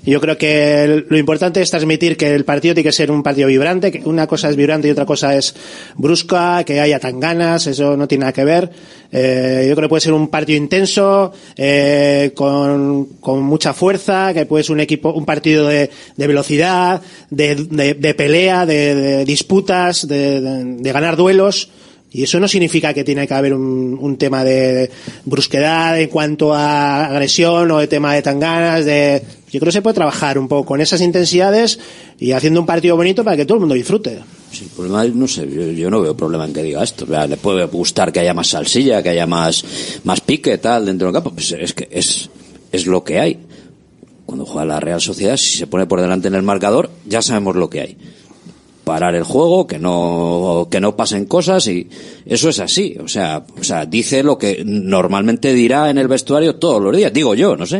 Yo 0.04 0.20
creo 0.20 0.36
que 0.36 1.04
lo 1.08 1.16
importante 1.18 1.60
es 1.62 1.70
transmitir 1.70 2.16
que 2.16 2.34
el 2.34 2.44
partido 2.44 2.74
tiene 2.74 2.88
que 2.88 2.92
ser 2.92 3.10
un 3.10 3.22
partido 3.22 3.46
vibrante 3.48 3.92
que 3.92 4.02
una 4.04 4.26
cosa 4.26 4.50
es 4.50 4.56
vibrante 4.56 4.88
y 4.88 4.90
otra 4.90 5.06
cosa 5.06 5.36
es 5.36 5.54
brusca 5.96 6.64
que 6.64 6.80
haya 6.80 6.98
tan 6.98 7.20
ganas 7.20 7.66
eso 7.66 7.96
no 7.96 8.08
tiene 8.08 8.22
nada 8.22 8.32
que 8.32 8.44
ver. 8.44 8.70
Eh, 9.12 9.66
yo 9.68 9.74
creo 9.76 9.86
que 9.86 9.90
puede 9.90 10.00
ser 10.00 10.12
un 10.14 10.28
partido 10.28 10.56
intenso 10.58 11.32
eh, 11.56 12.32
con, 12.34 13.04
con 13.20 13.42
mucha 13.42 13.72
fuerza 13.74 14.32
que 14.34 14.46
puede 14.46 14.64
ser 14.64 14.72
un 14.74 14.80
equipo 14.80 15.12
un 15.12 15.24
partido 15.24 15.68
de, 15.68 15.90
de 16.16 16.26
velocidad 16.26 17.00
de, 17.30 17.54
de- 17.56 18.14
pelea 18.14 18.64
de, 18.66 19.24
disputas 19.24 20.06
de 20.08 20.80
ganar 20.92 21.16
duelos 21.16 21.68
y 22.12 22.22
eso 22.22 22.38
no 22.38 22.46
significa 22.46 22.92
que 22.92 23.04
tiene 23.04 23.26
que 23.26 23.34
haber 23.34 23.54
un, 23.54 23.96
un 23.98 24.16
tema 24.18 24.44
de 24.44 24.90
brusquedad 25.24 25.98
en 25.98 26.08
cuanto 26.08 26.52
a 26.52 27.06
agresión 27.06 27.70
o 27.70 27.78
de 27.78 27.86
tema 27.86 28.14
de 28.14 28.22
tanganas, 28.22 28.84
de... 28.84 29.22
Yo 29.50 29.60
creo 29.60 29.68
que 29.68 29.72
se 29.72 29.82
puede 29.82 29.94
trabajar 29.94 30.38
un 30.38 30.48
poco 30.48 30.66
con 30.66 30.80
esas 30.80 31.00
intensidades 31.00 31.78
y 32.18 32.32
haciendo 32.32 32.60
un 32.60 32.66
partido 32.66 32.96
bonito 32.96 33.22
para 33.24 33.36
que 33.36 33.44
todo 33.44 33.56
el 33.56 33.60
mundo 33.60 33.74
disfrute. 33.74 34.18
Sí, 34.50 34.64
el 34.64 34.70
problema 34.70 35.04
no 35.06 35.26
sé, 35.26 35.46
yo, 35.74 35.90
no 35.90 36.00
veo 36.00 36.16
problema 36.16 36.44
en 36.44 36.52
que 36.52 36.62
diga 36.62 36.82
esto. 36.82 37.06
Le 37.06 37.36
puede 37.36 37.64
gustar 37.66 38.12
que 38.12 38.20
haya 38.20 38.34
más 38.34 38.48
salsilla, 38.48 39.02
que 39.02 39.10
haya 39.10 39.26
más, 39.26 39.64
más 40.04 40.20
pique, 40.20 40.58
tal, 40.58 40.86
dentro 40.86 41.08
del 41.08 41.14
campo. 41.14 41.32
Pues 41.32 41.52
es 41.52 41.72
que 41.74 41.88
es, 41.90 42.30
es 42.70 42.86
lo 42.86 43.04
que 43.04 43.20
hay. 43.20 43.38
Cuando 44.24 44.46
juega 44.46 44.64
la 44.66 44.80
Real 44.80 45.00
Sociedad, 45.00 45.36
si 45.36 45.58
se 45.58 45.66
pone 45.66 45.86
por 45.86 46.00
delante 46.00 46.28
en 46.28 46.34
el 46.34 46.42
marcador, 46.42 46.90
ya 47.06 47.20
sabemos 47.20 47.56
lo 47.56 47.68
que 47.68 47.80
hay. 47.80 47.96
Parar 48.84 49.14
el 49.14 49.22
juego, 49.22 49.66
que 49.66 49.78
no, 49.78 50.66
que 50.70 50.80
no 50.80 50.96
pasen 50.96 51.26
cosas 51.26 51.66
y 51.68 51.88
eso 52.26 52.48
es 52.48 52.58
así. 52.58 52.96
O 53.02 53.06
sea, 53.06 53.44
o 53.58 53.62
sea, 53.62 53.86
dice 53.86 54.22
lo 54.22 54.36
que 54.36 54.62
normalmente 54.64 55.54
dirá 55.54 55.88
en 55.90 55.98
el 55.98 56.08
vestuario 56.08 56.56
todos 56.56 56.82
los 56.82 56.96
días. 56.96 57.12
Digo 57.12 57.34
yo, 57.34 57.56
no 57.56 57.66
sé. 57.66 57.78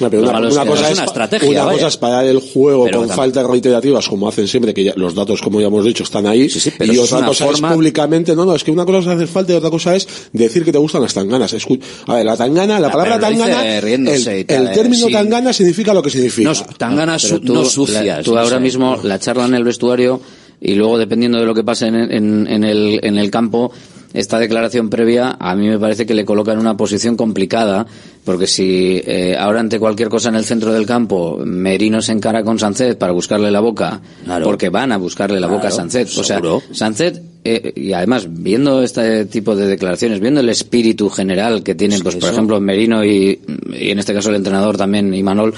No, 0.00 0.10
pero 0.10 0.22
una, 0.22 0.38
una 0.38 0.48
cosa 0.48 0.64
no 0.64 0.74
es 0.74 0.80
es 0.80 0.92
una 0.98 1.04
estrategia, 1.04 1.50
una 1.50 1.64
vaya. 1.64 1.72
cosa 1.76 1.88
es 1.88 1.96
parar 1.98 2.24
el 2.24 2.38
juego 2.40 2.84
Pero 2.86 3.00
con 3.00 3.08
tam- 3.10 3.14
faltas 3.16 3.46
reiterativas 3.46 4.08
como 4.08 4.28
hacen 4.28 4.48
siempre, 4.48 4.72
que 4.74 4.84
ya- 4.84 4.94
los 4.96 5.14
datos, 5.14 5.40
como 5.42 5.60
ya 5.60 5.66
hemos 5.66 5.84
dicho, 5.84 6.02
están 6.02 6.26
ahí. 6.26 6.48
pero 6.78 6.92
y 6.92 6.96
eso 6.96 7.04
es 7.04 7.12
otra 7.12 7.26
cosa 7.26 7.44
forma- 7.46 7.68
es 7.68 7.74
públicamente, 7.74 8.34
no, 8.34 8.44
no, 8.44 8.54
es 8.54 8.64
que 8.64 8.70
una 8.70 8.84
cosa 8.84 8.98
es 8.98 9.06
hacer 9.08 9.28
falta 9.28 9.52
y 9.52 9.56
otra 9.56 9.70
cosa 9.70 9.94
es 9.94 10.08
decir 10.32 10.64
que 10.64 10.72
te 10.72 10.78
gustan 10.78 11.02
las 11.02 11.14
tanganas. 11.14 11.52
Escu- 11.54 11.80
a 12.06 12.14
ver, 12.14 12.24
la 12.26 12.36
tangana, 12.36 12.80
la 12.80 12.88
Ah, 12.88 12.92
palabra 12.92 13.20
tangana, 13.20 13.80
riéndose 13.80 14.40
el, 14.40 14.46
y 14.48 14.52
el 14.54 14.66
eh, 14.68 14.70
término 14.74 15.06
sí. 15.06 15.12
tangana 15.12 15.52
significa 15.52 15.92
lo 15.94 16.02
que 16.02 16.10
significa. 16.10 16.52
tanganas 16.78 17.24
Pero 17.24 17.36
su- 17.38 17.52
no 17.52 17.64
sucias, 17.64 18.04
la- 18.04 18.22
tú 18.22 18.34
no 18.34 18.40
ahora 18.40 18.56
sé. 18.56 18.60
mismo 18.60 18.96
la 19.02 19.18
charla 19.18 19.44
en 19.46 19.54
el 19.54 19.64
vestuario 19.64 20.20
y 20.60 20.74
luego 20.74 20.98
dependiendo 20.98 21.38
de 21.38 21.46
lo 21.46 21.54
que 21.54 21.64
pase 21.64 21.86
en, 21.86 21.94
en- 21.96 22.46
en 22.46 22.64
el, 22.64 23.00
en 23.02 23.18
el 23.18 23.30
campo, 23.30 23.72
esta 24.12 24.38
declaración 24.38 24.90
previa 24.90 25.36
a 25.38 25.54
mí 25.54 25.68
me 25.68 25.78
parece 25.78 26.04
que 26.06 26.14
le 26.14 26.24
coloca 26.24 26.52
en 26.52 26.58
una 26.58 26.76
posición 26.76 27.16
complicada 27.16 27.86
porque 28.24 28.46
si 28.46 29.00
eh, 29.06 29.36
ahora 29.38 29.60
ante 29.60 29.78
cualquier 29.78 30.08
cosa 30.08 30.28
en 30.28 30.34
el 30.34 30.44
centro 30.44 30.72
del 30.72 30.84
campo 30.86 31.38
Merino 31.44 32.02
se 32.02 32.12
encara 32.12 32.42
con 32.42 32.58
Sánchez 32.58 32.96
para 32.96 33.12
buscarle 33.12 33.50
la 33.50 33.60
boca, 33.60 34.00
Claro. 34.24 34.44
porque 34.44 34.68
van 34.68 34.92
a 34.92 34.96
buscarle 34.98 35.40
la 35.40 35.46
boca 35.46 35.68
a 35.68 35.70
Sánchez. 35.70 36.18
O 36.18 36.24
sea. 36.24 36.40
Sánchez, 36.72 37.22
eh, 37.44 37.72
y 37.74 37.92
además, 37.92 38.26
viendo 38.30 38.82
este 38.82 39.24
tipo 39.24 39.56
de 39.56 39.66
declaraciones, 39.66 40.20
viendo 40.20 40.40
el 40.40 40.48
espíritu 40.50 41.08
general 41.08 41.62
que 41.62 41.74
tienen, 41.74 42.02
pues, 42.02 42.16
por 42.16 42.24
eso- 42.24 42.32
ejemplo, 42.32 42.60
Merino 42.60 43.02
y, 43.04 43.40
y 43.72 43.90
en 43.90 43.98
este 43.98 44.12
caso 44.12 44.28
el 44.28 44.36
entrenador 44.36 44.76
también, 44.76 45.12
Imanol, 45.14 45.54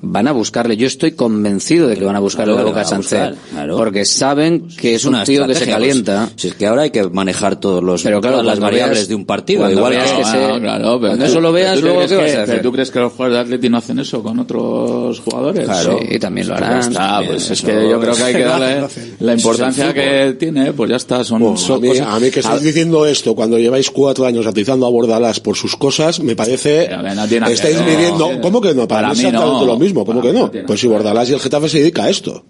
van 0.00 0.28
a 0.28 0.32
buscarle, 0.32 0.76
yo 0.76 0.86
estoy 0.86 1.12
convencido 1.12 1.86
de 1.88 1.96
que 1.96 2.04
van 2.04 2.16
a 2.16 2.20
buscarle 2.20 2.52
Claro, 2.54 2.64
la 2.66 2.70
boca 2.70 2.80
a 2.82 2.84
Sánchez, 2.84 3.34
claro. 3.50 3.76
porque 3.76 4.04
saben 4.04 4.68
que 4.68 4.94
es, 4.94 5.04
un 5.04 5.14
una 5.14 5.24
tío 5.24 5.46
que 5.46 5.54
se 5.54 5.64
estrategia, 5.64 5.74
calienta. 5.74 6.28
pues, 6.30 6.40
si 6.42 6.48
es 6.48 6.54
que 6.54 6.66
ahora 6.66 6.82
hay 6.82 6.90
que 6.90 7.02
manejar 7.08 7.60
todos 7.60 7.82
los, 7.82 8.02
Pero 8.02 8.20
claro, 8.20 8.36
todas 8.38 8.46
las 8.46 8.60
variables 8.60 8.98
veas- 9.00 9.08
de 9.08 9.14
un 9.14 9.26
partido. 9.26 9.60
cuando 9.60 9.78
Igual 9.78 9.92
veas 9.92 10.10
que, 10.10 10.16
que 10.18 10.24
se- 10.24 10.36
Ah, 10.44 10.58
claro, 10.60 10.82
pero 10.82 10.98
cuando 11.00 11.16
tú- 11.24 11.30
eso 11.30 11.40
lo 11.40 11.52
veas, 11.52 11.80
luego, 11.82 12.00
¿qué 12.00 12.06
que- 12.08 12.16
vas 12.16 12.24
a 12.24 12.28
hacer? 12.28 12.46
pero 12.46 12.62
¿Tú 12.62 12.72
crees 12.72 12.90
que 12.90 12.98
los 13.00 13.12
jugadores 13.12 13.34
de 13.36 13.40
Atleti 13.42 13.68
no 13.68 13.76
hacen 13.78 13.98
eso 13.98 14.22
con 14.22 14.38
otros 14.38 15.20
jugadores? 15.20 15.64
Claro. 15.64 15.98
Sí, 16.10 16.18
también 16.18 16.48
lo 16.48 16.54
Pues 16.54 16.66
harán. 16.66 16.80
está, 16.80 16.92
También, 17.08 17.32
pues 17.32 17.44
es 17.44 17.50
eso- 17.50 17.66
que 17.66 17.72
yo 17.90 18.00
creo 18.00 18.14
que 18.14 18.22
hay 18.22 18.34
que 18.34 18.44
darle 18.44 18.86
la 19.20 19.34
importancia 19.34 19.92
que 19.94 20.36
tiene, 20.38 20.72
pues 20.72 20.90
ya 20.90 20.96
está, 20.96 21.24
son, 21.24 21.40
Bueno, 21.40 21.56
son 21.58 21.76
a, 21.76 21.80
mí, 21.80 21.88
cosas- 21.88 22.06
a 22.08 22.20
mí 22.20 22.30
que 22.30 22.40
estáis 22.40 22.60
a- 22.60 22.64
diciendo 22.64 23.06
esto 23.06 23.34
cuando 23.34 23.58
lleváis 23.58 23.90
cuatro 23.90 24.24
años 24.26 24.46
atizando 24.46 24.86
a 24.86 24.90
Bordalás 24.90 25.40
por 25.40 25.56
sus 25.56 25.76
cosas, 25.76 26.20
me 26.20 26.34
parece 26.36 26.88
que 27.28 27.52
estáis 27.52 27.78
midiendo, 27.82 28.32
no. 28.32 28.40
¿cómo 28.40 28.60
que 28.60 28.74
no? 28.74 28.88
Para, 28.88 29.02
Para 29.08 29.14
mí 29.14 29.20
es 29.20 29.26
mí 29.26 29.32
no. 29.32 29.41
Exactamente 29.42 29.66
lo 29.66 29.78
mismo, 29.78 30.04
¿cómo 30.04 30.20
que 30.20 30.32
no? 30.32 30.50
Pues 30.66 30.80
si 30.80 30.88
Bordalás 30.88 31.28
y 31.30 31.34
el 31.34 31.40
Getafe 31.40 31.68
se 31.68 31.78
dedica 31.78 32.04
a 32.04 32.10
esto. 32.10 32.44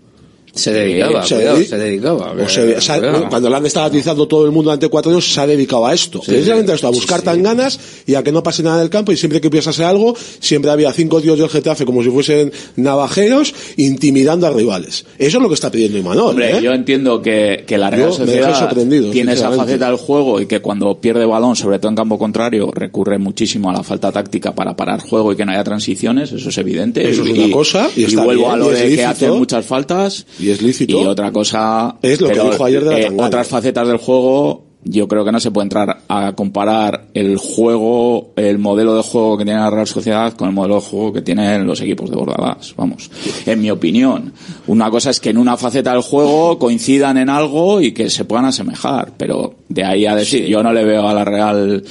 Se 0.54 0.70
dedicaba, 0.72 1.24
Se 1.24 1.34
cuidado, 1.36 1.64
se 1.64 1.78
dedicaba. 1.78 2.32
O 2.32 2.48
se- 2.48 2.80
se 2.80 2.92
ha- 2.92 2.98
Cuidado. 2.98 3.28
cuando 3.30 3.48
le 3.48 3.56
han 3.56 3.66
estado 3.66 3.86
atizando 3.86 4.28
todo 4.28 4.44
el 4.44 4.50
mundo 4.52 4.64
durante 4.70 4.88
cuatro 4.88 5.10
años, 5.10 5.32
se 5.32 5.40
ha 5.40 5.46
dedicado 5.46 5.86
a 5.86 5.94
esto. 5.94 6.20
Precisamente 6.24 6.72
a 6.72 6.74
esto, 6.74 6.86
a 6.86 6.90
buscar 6.90 7.22
tan 7.22 7.42
ganas 7.42 7.80
y 8.06 8.14
a 8.14 8.22
que 8.22 8.32
no 8.32 8.42
pase 8.42 8.62
nada 8.62 8.76
en 8.76 8.82
el 8.82 8.90
campo. 8.90 9.12
Y 9.12 9.16
siempre 9.16 9.40
que 9.40 9.48
piensase 9.48 9.82
algo, 9.82 10.14
siempre 10.40 10.70
había 10.70 10.92
cinco 10.92 11.20
tíos 11.22 11.38
del 11.38 11.48
Getafe 11.48 11.86
como 11.86 12.02
si 12.02 12.10
fuesen 12.10 12.52
navajeros, 12.76 13.54
intimidando 13.76 14.46
a 14.46 14.50
rivales. 14.50 15.04
Eso 15.18 15.38
es 15.38 15.42
lo 15.42 15.48
que 15.48 15.54
está 15.54 15.70
pidiendo 15.70 15.96
Imanol. 15.98 16.30
Hombre, 16.30 16.58
¿eh? 16.58 16.60
yo 16.62 16.72
entiendo 16.72 17.22
que, 17.22 17.64
que 17.66 17.78
la 17.78 17.90
Real 17.90 18.10
Yo 18.10 18.16
Sociedad 18.16 18.58
sorprendido, 18.58 19.10
tiene 19.10 19.32
esa 19.32 19.50
faceta 19.52 19.86
del 19.86 19.96
juego 19.96 20.40
y 20.40 20.46
que 20.46 20.60
cuando 20.60 21.00
pierde 21.00 21.24
balón, 21.24 21.56
sobre 21.56 21.78
todo 21.78 21.88
en 21.90 21.96
campo 21.96 22.18
contrario, 22.18 22.70
recurre 22.74 23.18
muchísimo 23.18 23.70
a 23.70 23.72
la 23.72 23.82
falta 23.82 24.12
táctica 24.12 24.54
para 24.54 24.76
parar 24.76 25.00
juego 25.00 25.32
y 25.32 25.36
que 25.36 25.44
no 25.44 25.52
haya 25.52 25.64
transiciones, 25.64 26.30
eso 26.32 26.48
es 26.50 26.58
evidente. 26.58 27.08
Eso 27.08 27.22
es 27.24 27.30
una 27.30 27.50
cosa, 27.52 27.88
y 27.96 28.04
está 28.04 28.24
vuelvo 28.24 28.42
bien, 28.42 28.52
a 28.52 28.56
lo 28.56 28.70
y 28.70 28.74
de 28.74 28.96
que 28.96 29.04
hacen 29.04 29.30
muchas 29.38 29.64
faltas 29.64 30.26
Y 30.42 30.50
es 30.50 30.60
lícito. 30.60 31.00
y 31.00 31.06
otra 31.06 31.32
cosa 31.32 31.96
Es 32.02 32.20
lo 32.20 32.28
que 32.28 32.34
dijo 32.34 32.64
ayer 32.64 32.84
de 32.84 32.90
la 32.90 32.98
eh, 32.98 33.12
otras 33.16 33.48
facetas 33.48 33.86
del 33.86 33.98
juego 33.98 34.72
yo 34.84 35.06
creo 35.06 35.24
que 35.24 35.32
no 35.32 35.38
se 35.38 35.50
puede 35.50 35.66
entrar 35.66 36.02
a 36.08 36.32
comparar 36.32 37.06
el 37.14 37.36
juego, 37.36 38.32
el 38.36 38.58
modelo 38.58 38.96
de 38.96 39.02
juego 39.02 39.38
que 39.38 39.44
tiene 39.44 39.60
la 39.60 39.70
Real 39.70 39.86
Sociedad 39.86 40.32
con 40.34 40.48
el 40.48 40.54
modelo 40.54 40.76
de 40.76 40.80
juego 40.80 41.12
que 41.12 41.22
tienen 41.22 41.66
los 41.66 41.80
equipos 41.80 42.10
de 42.10 42.16
Bordalás, 42.16 42.74
vamos, 42.76 43.10
en 43.46 43.60
mi 43.60 43.70
opinión. 43.70 44.32
Una 44.66 44.90
cosa 44.90 45.10
es 45.10 45.20
que 45.20 45.30
en 45.30 45.38
una 45.38 45.56
faceta 45.56 45.92
del 45.92 46.02
juego 46.02 46.58
coincidan 46.58 47.16
en 47.18 47.30
algo 47.30 47.80
y 47.80 47.92
que 47.92 48.10
se 48.10 48.24
puedan 48.24 48.46
asemejar, 48.46 49.12
pero 49.16 49.54
de 49.68 49.84
ahí 49.84 50.06
a 50.06 50.16
decir, 50.16 50.46
yo 50.46 50.62
no 50.62 50.72
le 50.72 50.84
veo 50.84 51.08
a 51.08 51.14
la 51.14 51.24
Real, 51.24 51.84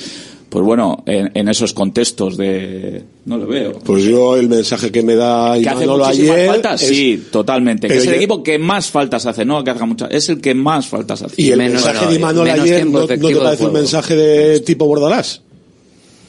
pues 0.50 0.66
bueno, 0.66 1.04
en, 1.06 1.32
en 1.34 1.48
esos 1.48 1.74
contextos 1.74 2.36
de, 2.36 3.04
no 3.26 3.38
lo 3.38 3.46
veo. 3.48 3.74
Pues 3.84 4.04
yo 4.04 4.36
el 4.36 4.50
mensaje 4.50 4.92
que 4.92 5.04
me 5.04 5.16
da 5.16 5.54
¿Que 5.60 5.70
hace 5.70 5.84
Imanol 5.84 6.00
muchísimas 6.06 6.36
ayer 6.36 6.48
faltas? 6.48 6.82
es- 6.82 6.88
Sí, 6.90 7.24
totalmente. 7.32 7.88
Que 7.88 7.98
es 7.98 8.04
el 8.04 8.10
yo- 8.10 8.16
equipo 8.16 8.42
que 8.44 8.58
más 8.58 8.90
faltas 8.90 9.26
hace, 9.26 9.46
no 9.46 9.64
que 9.64 9.70
haga 9.72 9.86
muchas, 9.86 10.10
es 10.12 10.28
el 10.30 10.42
que 10.42 10.56
más 10.56 10.88
faltas 10.88 11.22
hace. 11.22 11.36
Y 11.42 11.52
el 11.52 11.58
Menos- 11.60 11.74
mensaje 11.74 11.98
bueno, 11.98 12.10
de 12.12 12.16
Imanol 12.18 12.50
ayer 12.50 12.86
no, 12.86 13.00
¿no 13.02 13.08
te 13.08 13.18
parece 13.18 13.66
un 13.66 13.74
mensaje 13.74 14.16
de 14.16 14.60
tipo 14.62 14.86
Bordalás? 14.88 15.42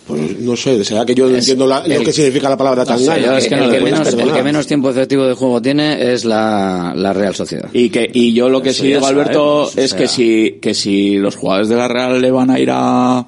Pues 0.06 0.40
no 0.40 0.56
sé, 0.56 0.84
será 0.84 1.06
que 1.06 1.14
yo 1.14 1.28
no 1.28 1.36
entiendo 1.36 1.64
la- 1.64 1.86
lo 1.86 2.00
que 2.02 2.12
significa 2.12 2.50
la 2.50 2.56
palabra 2.56 2.84
No 2.84 2.98
sé, 2.98 3.04
es 3.38 3.48
que 3.48 3.54
el, 3.54 3.70
que 3.70 3.80
menos, 3.80 4.08
el 4.08 4.14
perdonar. 4.16 4.36
que 4.36 4.42
menos 4.42 4.66
tiempo 4.66 4.90
efectivo 4.90 5.24
de 5.24 5.34
juego 5.34 5.62
tiene 5.62 6.12
es 6.12 6.24
la, 6.24 6.92
la 6.96 7.12
Real 7.12 7.34
Sociedad. 7.36 7.68
Y 7.72 7.88
que 7.88 8.10
y 8.12 8.32
yo 8.32 8.48
lo 8.48 8.60
que 8.60 8.70
Eso 8.70 8.82
sí 8.82 8.88
digo, 8.88 9.06
Alberto, 9.06 9.66
sabemos, 9.70 9.76
o 9.76 9.80
es 9.80 9.90
sea. 9.90 9.98
que 10.00 10.08
si 10.08 10.58
que 10.60 10.74
si 10.74 11.16
los 11.18 11.36
jugadores 11.36 11.68
de 11.68 11.76
la 11.76 11.86
Real 11.86 12.20
le 12.20 12.30
van 12.32 12.50
a 12.50 12.58
ir 12.58 12.68
a 12.72 13.24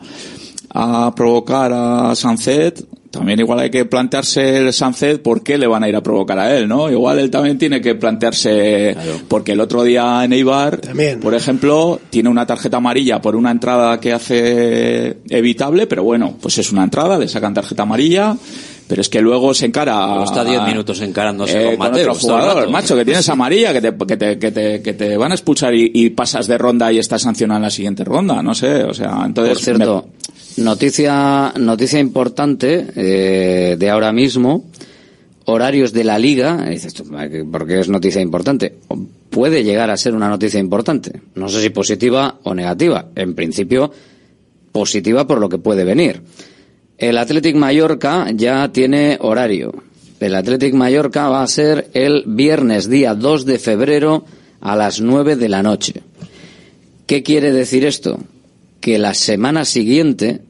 a 0.77 1.15
provocar 1.15 1.71
a 1.73 2.15
Sancet, 2.17 2.85
también 3.15 3.39
igual 3.39 3.61
hay 3.61 3.71
que 3.71 3.85
plantearse 3.85 4.59
el 4.59 4.73
Sancet 4.73 5.23
por 5.23 5.43
qué 5.43 5.57
le 5.57 5.69
van 5.69 5.85
a 5.85 5.89
ir 5.89 5.95
a 5.95 6.03
provocar 6.03 6.39
a 6.39 6.57
él, 6.57 6.67
¿no? 6.67 6.91
Igual 6.91 7.21
él 7.21 7.31
también 7.31 7.59
tiene 7.59 7.81
que 7.81 7.95
plantearse 7.95 8.97
porque 9.29 9.53
el 9.53 9.61
otro 9.61 9.85
día 9.85 10.25
en 10.25 10.33
Eibar, 10.33 10.81
por 11.23 11.35
ejemplo, 11.35 12.01
tiene 12.11 12.29
una 12.29 12.45
tarjeta 12.45 12.79
amarilla 12.79 13.21
por 13.23 13.37
una 13.37 13.53
entrada 13.53 14.01
que 14.01 14.12
hace 14.12 15.19
evitable, 15.29 15.87
pero 15.87 16.03
bueno, 16.03 16.35
pues 16.41 16.59
es 16.59 16.73
una 16.73 16.83
entrada, 16.83 17.17
le 17.17 17.29
sacan 17.29 17.55
tarjeta 17.55 17.85
amarilla, 17.85 18.37
pero 18.87 19.01
es 19.01 19.09
que 19.09 19.20
luego 19.20 19.55
se 19.55 19.66
encara 19.66 20.07
Luego 20.07 20.24
está 20.24 20.45
10 20.45 20.62
minutos 20.64 21.01
encarándose 21.01 21.61
eh, 21.61 21.70
con 21.70 21.78
Mateo, 21.78 22.12
otro 22.12 22.20
jugador, 22.20 22.70
macho, 22.70 22.97
que 22.97 23.05
tienes 23.05 23.28
amarilla, 23.28 23.72
que 23.72 23.80
te, 23.80 23.97
que 23.97 24.16
te, 24.16 24.39
que 24.39 24.51
te, 24.51 24.82
que 24.82 24.93
te 24.93 25.16
van 25.16 25.32
a 25.32 25.35
expulsar 25.35 25.74
y, 25.74 25.91
y 25.95 26.11
pasas 26.11 26.47
de 26.47 26.59
ronda 26.59 26.93
y 26.93 26.99
estás 26.99 27.22
sancionado 27.22 27.59
en 27.59 27.62
la 27.62 27.70
siguiente 27.70 28.05
ronda, 28.05 28.43
no 28.43 28.55
sé, 28.55 28.85
o 28.85 28.95
sea, 28.95 29.22
entonces... 29.24 29.55
Por 29.55 29.64
cierto, 29.64 30.09
noticia, 30.57 31.53
noticia 31.57 31.99
importante 31.99 32.87
eh, 32.95 33.76
de 33.78 33.91
ahora 33.91 34.12
mismo, 34.12 34.64
horarios 35.47 35.93
de 35.93 36.05
la 36.05 36.18
liga, 36.18 36.64
y 36.66 36.70
dices 36.70 36.95
tú, 36.95 37.05
¿por 37.51 37.66
qué 37.66 37.80
es 37.80 37.89
noticia 37.89 38.20
importante? 38.20 38.74
Puede 39.30 39.64
llegar 39.64 39.91
a 39.91 39.97
ser 39.97 40.14
una 40.14 40.28
noticia 40.28 40.61
importante, 40.61 41.20
no 41.35 41.49
sé 41.49 41.61
si 41.61 41.70
positiva 41.70 42.39
o 42.45 42.55
negativa, 42.55 43.07
en 43.14 43.35
principio 43.35 43.91
positiva 44.72 45.26
por 45.26 45.39
lo 45.39 45.49
que 45.49 45.59
puede 45.59 45.85
venir. 45.85 46.22
El 46.99 47.18
Athletic 47.18 47.57
Mallorca 47.57 48.30
ya 48.32 48.70
tiene 48.72 49.18
horario. 49.20 49.74
El 50.20 50.34
Athletic 50.34 50.74
Mallorca 50.74 51.28
va 51.28 51.42
a 51.42 51.49
ser 51.49 51.90
el 51.92 52.22
viernes 52.26 52.88
día 52.88 53.14
2 53.14 53.45
de 53.45 53.59
febrero 53.59 54.24
a 54.61 54.76
las 54.76 55.01
9 55.01 55.36
de 55.36 55.49
la 55.49 55.62
noche. 55.62 56.03
¿Qué 57.07 57.22
quiere 57.22 57.53
decir 57.53 57.84
esto? 57.84 58.18
Que 58.80 58.99
la 58.99 59.12
semana 59.14 59.64
siguiente 59.64 60.40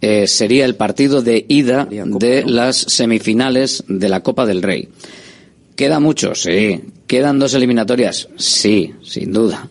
eh, 0.00 0.26
sería 0.26 0.64
el 0.64 0.76
partido 0.76 1.22
de 1.22 1.44
ida 1.48 1.88
de 1.90 2.44
las 2.44 2.76
semifinales 2.76 3.84
de 3.88 4.08
la 4.08 4.22
Copa 4.22 4.46
del 4.46 4.62
Rey. 4.62 4.88
¿Queda 5.76 5.98
mucho? 5.98 6.34
Sí. 6.34 6.80
¿Quedan 7.06 7.38
dos 7.38 7.54
eliminatorias? 7.54 8.28
Sí, 8.36 8.94
sin 9.02 9.32
duda. 9.32 9.68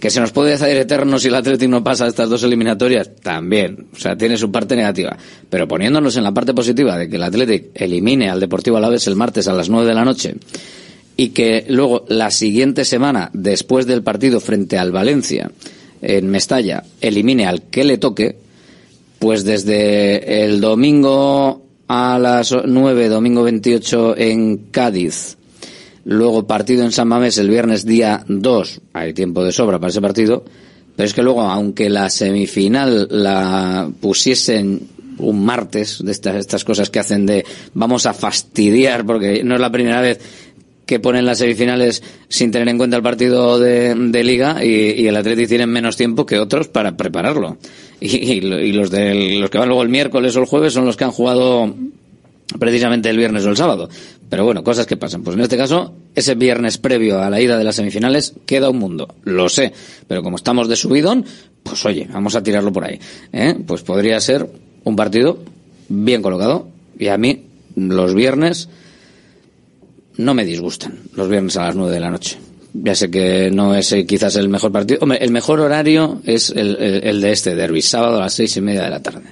¿Que 0.00 0.10
se 0.10 0.20
nos 0.20 0.32
puede 0.32 0.52
hacer 0.52 0.76
eterno 0.76 1.18
si 1.18 1.28
el 1.28 1.34
Atlético 1.34 1.70
no 1.70 1.82
pasa 1.82 2.06
estas 2.06 2.28
dos 2.28 2.42
eliminatorias? 2.42 3.10
También. 3.22 3.86
O 3.94 3.98
sea, 3.98 4.16
tiene 4.16 4.36
su 4.36 4.52
parte 4.52 4.76
negativa. 4.76 5.16
Pero 5.48 5.66
poniéndonos 5.66 6.16
en 6.16 6.24
la 6.24 6.32
parte 6.32 6.52
positiva 6.52 6.98
de 6.98 7.08
que 7.08 7.16
el 7.16 7.22
Atlético 7.22 7.70
elimine 7.74 8.28
al 8.28 8.40
Deportivo 8.40 8.76
Alavés 8.76 9.06
el 9.06 9.16
martes 9.16 9.48
a 9.48 9.54
las 9.54 9.68
nueve 9.70 9.88
de 9.88 9.94
la 9.94 10.04
noche 10.04 10.34
y 11.16 11.28
que 11.30 11.64
luego 11.68 12.04
la 12.08 12.30
siguiente 12.30 12.84
semana, 12.84 13.30
después 13.32 13.86
del 13.86 14.02
partido 14.02 14.40
frente 14.40 14.78
al 14.78 14.92
Valencia 14.92 15.50
en 16.02 16.28
Mestalla, 16.28 16.84
elimine 17.00 17.46
al 17.46 17.62
que 17.62 17.84
le 17.84 17.96
toque, 17.96 18.36
pues 19.18 19.44
desde 19.44 20.44
el 20.44 20.60
domingo 20.60 21.62
a 21.88 22.18
las 22.18 22.52
9, 22.52 23.08
domingo 23.08 23.42
28 23.44 24.16
en 24.18 24.58
Cádiz, 24.70 25.35
luego 26.06 26.46
partido 26.46 26.82
en 26.84 26.92
San 26.92 27.08
Mamés 27.08 27.36
el 27.38 27.50
viernes 27.50 27.84
día 27.84 28.24
2, 28.28 28.80
hay 28.94 29.12
tiempo 29.12 29.44
de 29.44 29.52
sobra 29.52 29.78
para 29.78 29.90
ese 29.90 30.00
partido, 30.00 30.44
pero 30.96 31.06
es 31.06 31.12
que 31.12 31.22
luego, 31.22 31.42
aunque 31.42 31.90
la 31.90 32.08
semifinal 32.08 33.06
la 33.10 33.90
pusiesen 34.00 34.88
un 35.18 35.44
martes, 35.44 36.02
de 36.04 36.12
estas, 36.12 36.36
estas 36.36 36.64
cosas 36.64 36.90
que 36.90 36.98
hacen 37.00 37.26
de 37.26 37.44
vamos 37.74 38.06
a 38.06 38.14
fastidiar, 38.14 39.04
porque 39.04 39.42
no 39.44 39.54
es 39.56 39.60
la 39.60 39.70
primera 39.72 40.00
vez 40.00 40.18
que 40.86 41.00
ponen 41.00 41.26
las 41.26 41.38
semifinales 41.38 42.02
sin 42.28 42.52
tener 42.52 42.68
en 42.68 42.78
cuenta 42.78 42.96
el 42.96 43.02
partido 43.02 43.58
de, 43.58 43.92
de 43.94 44.22
liga 44.24 44.64
y, 44.64 45.06
el 45.08 45.16
Atleti 45.16 45.48
tienen 45.48 45.68
menos 45.70 45.96
tiempo 45.96 46.24
que 46.24 46.38
otros 46.38 46.68
para 46.68 46.96
prepararlo. 46.96 47.56
Y, 48.00 48.14
y 48.34 48.40
lo- 48.42 48.60
y 48.60 48.72
los, 48.72 48.90
del- 48.90 49.40
los 49.40 49.50
que 49.50 49.58
van 49.58 49.66
luego 49.68 49.82
el 49.82 49.88
miércoles 49.88 50.36
o 50.36 50.40
el 50.40 50.46
jueves 50.46 50.72
son 50.74 50.84
los 50.84 50.96
que 50.96 51.04
han 51.04 51.10
jugado 51.10 51.74
precisamente 52.60 53.10
el 53.10 53.16
viernes 53.16 53.44
o 53.44 53.50
el 53.50 53.56
sábado. 53.56 53.88
Pero 54.28 54.44
bueno, 54.44 54.64
cosas 54.64 54.86
que 54.86 54.96
pasan. 54.96 55.22
Pues 55.22 55.36
en 55.36 55.42
este 55.42 55.56
caso, 55.56 55.94
ese 56.14 56.34
viernes 56.34 56.78
previo 56.78 57.22
a 57.22 57.30
la 57.30 57.40
ida 57.40 57.56
de 57.56 57.64
las 57.64 57.76
semifinales 57.76 58.34
queda 58.44 58.70
un 58.70 58.78
mundo. 58.78 59.14
Lo 59.24 59.48
sé. 59.48 59.72
Pero 60.08 60.22
como 60.22 60.36
estamos 60.36 60.68
de 60.68 60.74
subidón, 60.76 61.24
pues 61.62 61.84
oye, 61.86 62.08
vamos 62.12 62.34
a 62.34 62.42
tirarlo 62.42 62.72
por 62.72 62.84
ahí. 62.84 62.98
¿eh? 63.32 63.56
Pues 63.66 63.82
podría 63.82 64.20
ser 64.20 64.48
un 64.84 64.96
partido 64.96 65.38
bien 65.88 66.22
colocado. 66.22 66.68
Y 66.98 67.06
a 67.08 67.18
mí, 67.18 67.44
los 67.76 68.14
viernes 68.14 68.68
no 70.16 70.34
me 70.34 70.44
disgustan. 70.44 70.98
Los 71.14 71.28
viernes 71.28 71.56
a 71.56 71.66
las 71.66 71.76
nueve 71.76 71.92
de 71.94 72.00
la 72.00 72.10
noche. 72.10 72.38
Ya 72.72 72.94
sé 72.94 73.10
que 73.10 73.50
no 73.50 73.74
es 73.74 73.92
eh, 73.92 74.04
quizás 74.06 74.36
el 74.36 74.48
mejor 74.48 74.72
partido. 74.72 74.98
Hombre, 75.02 75.18
el 75.22 75.30
mejor 75.30 75.60
horario 75.60 76.20
es 76.24 76.50
el, 76.50 76.76
el- 76.76 77.04
el 77.04 77.20
de 77.20 77.30
este 77.32 77.54
derby, 77.54 77.80
sábado 77.80 78.16
a 78.18 78.22
las 78.22 78.34
seis 78.34 78.56
y 78.56 78.60
media 78.60 78.82
de 78.84 78.90
la 78.90 79.00
tarde. 79.02 79.22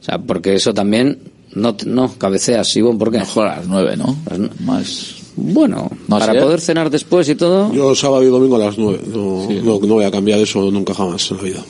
O 0.00 0.04
sea, 0.04 0.18
porque 0.18 0.54
eso 0.54 0.74
también 0.74 1.18
no, 1.54 1.76
no 1.86 2.12
cabeceas, 2.18 2.68
Sibón, 2.68 2.98
¿por 2.98 3.10
qué? 3.10 3.18
Mejor 3.18 3.46
a 3.48 3.56
las 3.56 3.66
nueve, 3.66 3.96
¿no? 3.96 4.16
Más. 4.64 5.14
Bueno, 5.36 5.88
No 6.08 6.18
para 6.18 6.32
sé. 6.32 6.40
poder 6.40 6.60
cenar 6.60 6.90
después 6.90 7.28
y 7.28 7.34
todo. 7.36 7.72
Yo 7.72 7.94
sábado 7.94 8.24
y 8.24 8.26
domingo 8.26 8.56
a 8.56 8.58
las 8.58 8.76
9. 8.76 9.00
No, 9.06 9.48
no, 9.48 9.78
no 9.80 9.94
voy 9.94 10.04
a 10.04 10.10
cambiar 10.10 10.40
eso 10.40 10.68
nunca 10.70 10.94
jamás 10.94 11.30
en 11.30 11.36
la 11.36 11.42
vida. 11.44 11.64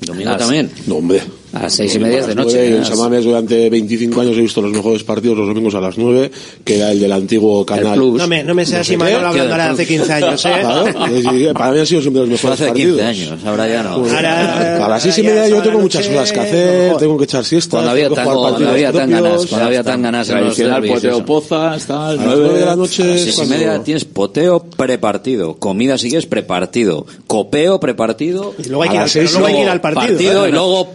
¿Domingo 0.00 0.30
Las- 0.30 0.38
también? 0.38 0.70
No, 0.88 0.96
hombre. 0.96 1.22
A 1.56 1.62
las 1.62 1.74
seis 1.74 1.94
y 1.94 1.98
media 1.98 2.26
de 2.26 2.34
noche, 2.34 2.56
nueve, 2.56 2.68
¿eh? 2.68 2.76
En 2.78 2.84
Samames 2.84 3.24
durante 3.24 3.70
25 3.70 4.20
años 4.20 4.36
he 4.36 4.40
visto 4.42 4.60
los 4.62 4.72
mejores 4.72 5.02
partidos 5.04 5.36
los 5.38 5.46
domingos 5.48 5.74
a 5.74 5.80
las 5.80 5.96
9, 5.96 6.30
que 6.64 6.76
era 6.76 6.90
el 6.92 7.00
del 7.00 7.12
antiguo 7.12 7.64
canal. 7.64 7.98
No 7.98 8.26
me, 8.26 8.42
no 8.44 8.54
me 8.54 8.66
seas 8.66 8.88
Manuel 8.90 9.08
qué. 9.08 9.24
hablando 9.26 9.52
ahora 9.52 9.64
de 9.66 9.70
hace 9.72 9.86
15 9.86 10.12
años, 10.12 10.44
¿eh? 10.44 10.52
Claro, 10.60 11.54
para 11.54 11.72
mí 11.72 11.78
han 11.80 11.86
sido 11.86 12.00
siempre 12.02 12.20
los 12.22 12.30
mejores 12.30 12.54
Hace 12.60 12.66
partidos. 12.66 13.00
15 13.00 13.04
años, 13.30 13.44
ahora 13.44 13.68
ya 13.68 13.82
no. 13.82 14.00
Pues, 14.00 14.12
Ahora- 14.12 14.84
a 14.86 14.88
las 14.88 15.02
seis 15.02 15.18
y 15.18 15.20
ahora 15.22 15.34
ya 15.34 15.40
media 15.42 15.56
yo 15.56 15.62
tengo 15.62 15.78
muchas 15.80 16.06
cosas 16.08 16.32
que 16.32 16.40
hacer, 16.40 16.82
mejor. 16.84 17.00
tengo 17.00 17.18
que 17.18 17.24
echar 17.24 17.44
siestas, 17.44 17.70
Cuando 17.70 17.90
había 17.90 18.04
tengo 18.04 18.14
que 18.16 18.20
tan- 18.22 18.34
jugar 18.34 18.52
cuando 18.52 18.70
había 18.70 18.92
tan 18.92 19.10
ganas, 19.10 19.46
cuando 19.46 19.66
había 19.66 19.82
tan 19.84 20.02
ganas 20.02 20.28
en 20.28 20.34
los 20.44 20.56
Tradicional 20.56 20.82
poteo 20.86 21.24
pozas, 21.24 21.86
tal, 21.86 21.96
A 22.00 22.12
las 22.14 22.24
nueve 22.26 22.42
nueve 22.44 22.58
de 22.60 22.66
la 22.66 22.76
noche 22.76 23.02
A 23.02 23.06
las 23.06 23.14
es 23.16 23.22
seis 23.22 23.34
y 23.34 23.36
cuando- 23.36 23.54
media 23.54 23.82
tienes 23.82 24.04
poteo 24.04 24.60
prepartido, 24.64 25.54
comida 25.56 25.98
si 25.98 26.08
quieres 26.08 26.26
prepartido, 26.26 27.06
copeo 27.26 27.80
prepartido. 27.80 28.54
Y 28.58 28.68
luego 28.68 28.82
hay 28.84 28.88
que 28.90 29.22
ir 29.22 29.68
al- 29.68 29.68
al 29.70 29.80
partido, 29.80 30.46
¿eh? 30.46 30.48
y 30.48 30.52
luego 30.52 30.88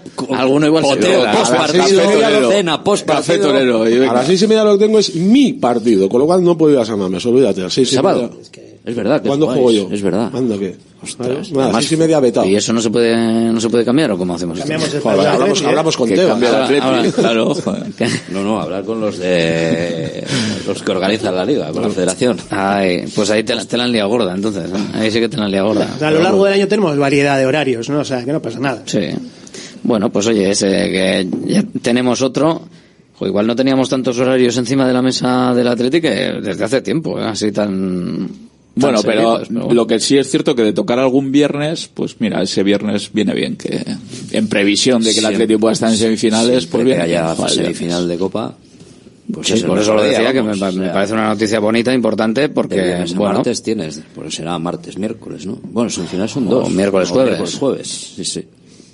Alguno 0.52 0.68
igual 0.68 1.00
queda. 1.00 1.32
post 1.32 1.52
partido, 1.56 2.08
media, 2.08 2.50
cena, 2.50 2.84
post 2.84 3.06
Café 3.08 3.34
partido. 3.34 3.48
torero. 3.54 3.90
y 3.90 3.98
venga. 4.00 4.12
A 4.12 4.16
las 4.16 4.26
seis 4.28 4.42
y 4.42 4.48
media 4.48 4.64
lo 4.64 4.78
que 4.78 4.86
tengo 4.86 5.00
es 5.00 5.16
mi 5.16 5.54
partido, 5.54 6.10
con 6.10 6.20
lo 6.22 6.26
cual 6.28 6.44
no 6.44 6.58
puedo 6.58 6.74
ir 6.74 6.80
a 6.80 6.86
San 6.86 7.00
Mamés, 7.00 7.26
olvídate. 7.26 7.62
A 7.62 7.64
las 7.66 7.74
seis 7.74 7.92
y 7.92 7.96
¿Sábado? 7.96 8.30
media- 8.54 8.68
Es 8.84 8.96
verdad 8.96 9.22
que 9.22 9.28
¿Cuándo 9.28 9.46
jugáis, 9.46 9.62
juego 9.64 9.90
yo? 9.90 9.96
Es 9.96 10.02
verdad. 10.02 10.32
Anda, 10.34 10.58
¿qué? 10.58 10.76
Nada, 11.20 11.34
Además, 11.40 11.76
seis 11.78 11.92
y 11.92 11.98
media 11.98 12.20
vetado. 12.20 12.46
¿Y 12.48 12.56
eso 12.56 12.74
no 12.74 12.82
se 12.82 12.90
puede, 12.90 13.16
no 13.16 13.60
se 13.62 13.70
puede 13.70 13.86
cambiar 13.86 14.12
o 14.12 14.18
cómo 14.18 14.34
hacemos 14.36 14.58
esto? 14.58 14.68
Cambiamos 14.70 14.94
el 14.96 15.02
Joder, 15.02 15.28
hablamos, 15.28 15.62
¿eh? 15.62 15.66
hablamos 15.68 15.98
con 15.98 16.10
Teo. 16.10 16.38
claro. 17.16 17.56
No, 18.32 18.44
no, 18.44 18.60
hablar 18.62 18.84
con 18.84 19.00
los 19.02 19.18
de 19.20 20.24
los 20.68 20.82
que 20.82 20.92
organizan 20.92 21.36
la 21.36 21.46
liga, 21.46 21.72
con 21.72 21.82
la 21.84 21.90
federación. 21.90 22.38
Ay, 22.50 23.06
pues 23.16 23.30
ahí 23.30 23.44
te 23.44 23.56
la, 23.56 23.66
te 23.66 23.78
la 23.78 23.84
han 23.86 23.92
liado 23.92 24.10
gorda, 24.10 24.34
entonces. 24.34 24.66
¿eh? 24.66 24.78
Ahí 24.94 25.12
sí 25.12 25.20
que 25.20 25.30
te 25.30 25.38
la 25.38 25.46
han 25.46 25.52
liado 25.52 25.68
gorda. 25.70 25.88
O 25.96 26.00
sea, 26.00 26.08
a 26.10 26.12
lo 26.12 26.22
largo 26.22 26.46
del 26.46 26.54
año 26.56 26.68
tenemos 26.68 26.98
variedad 26.98 27.38
de 27.38 27.46
horarios, 27.46 27.90
¿no? 27.90 28.00
O 28.00 28.06
sea, 28.06 28.24
que 28.26 28.32
no 28.32 28.42
pasa 28.42 28.60
nada. 28.60 28.82
Sí. 28.86 29.00
Bueno, 29.84 30.12
pues 30.12 30.28
oye, 30.28 30.52
ese 30.52 30.68
que 30.68 31.28
ya 31.46 31.64
tenemos 31.82 32.22
otro. 32.22 32.62
Igual 33.22 33.46
no 33.46 33.56
teníamos 33.56 33.88
tantos 33.88 34.18
horarios 34.18 34.58
encima 34.58 34.88
de 34.88 34.94
la 34.94 35.02
mesa 35.04 35.54
del 35.54 35.68
Atlético 35.68 36.08
desde 36.10 36.64
hace 36.64 36.82
tiempo, 36.82 37.20
¿eh? 37.20 37.26
así 37.26 37.52
tan. 37.52 38.28
tan 38.28 38.30
Bueno, 38.76 39.00
pero 39.04 39.38
seguidos, 39.38 39.50
bueno. 39.52 39.74
lo 39.76 39.86
que 39.86 40.00
sí 40.00 40.18
es 40.18 40.28
cierto 40.28 40.56
que 40.56 40.64
de 40.64 40.74
tocar 40.74 40.98
algún 40.98 41.32
viernes, 41.32 41.88
pues 41.94 42.16
mira, 42.20 42.42
ese 42.42 42.64
viernes 42.64 43.12
viene 43.14 43.36
bien, 43.36 43.58
que 43.58 43.86
en 44.32 44.48
previsión 44.48 45.04
de 45.04 45.14
que 45.14 45.20
el 45.20 45.26
Atlético 45.28 45.60
pueda 45.60 45.74
estar 45.74 45.92
en 45.92 45.98
semifinales, 45.98 46.66
pues 46.66 46.84
bien. 46.84 46.98
que 46.98 47.04
haya 47.04 47.36
semifinal 47.48 48.08
de 48.08 48.18
Copa. 48.18 48.56
Pues 49.32 49.48
Sí, 49.48 49.62
por 49.68 49.78
eso 49.78 49.94
lo 49.94 50.02
decía, 50.02 50.34
que 50.34 50.42
me, 50.42 50.52
o 50.52 50.56
sea, 50.56 50.72
parece 50.92 51.14
una 51.14 51.28
noticia 51.30 51.60
bonita, 51.60 51.94
importante, 51.94 52.50
porque, 52.50 53.06
bueno, 53.16 53.36
martes 53.36 53.62
tienes, 53.62 54.02
pues 54.16 54.34
será 54.34 54.58
martes, 54.58 54.98
miércoles, 54.98 55.46
¿no? 55.46 55.60
Bueno, 55.62 55.92
semifinales 55.92 56.32
son 56.32 56.48
O 56.48 56.52
dos. 56.52 56.72
miércoles, 56.72 57.10
O 57.12 57.14
jueves. 57.14 57.30
miércoles, 57.32 57.56
jueves, 57.60 57.88
sí, 58.16 58.26
sí. 58.26 58.46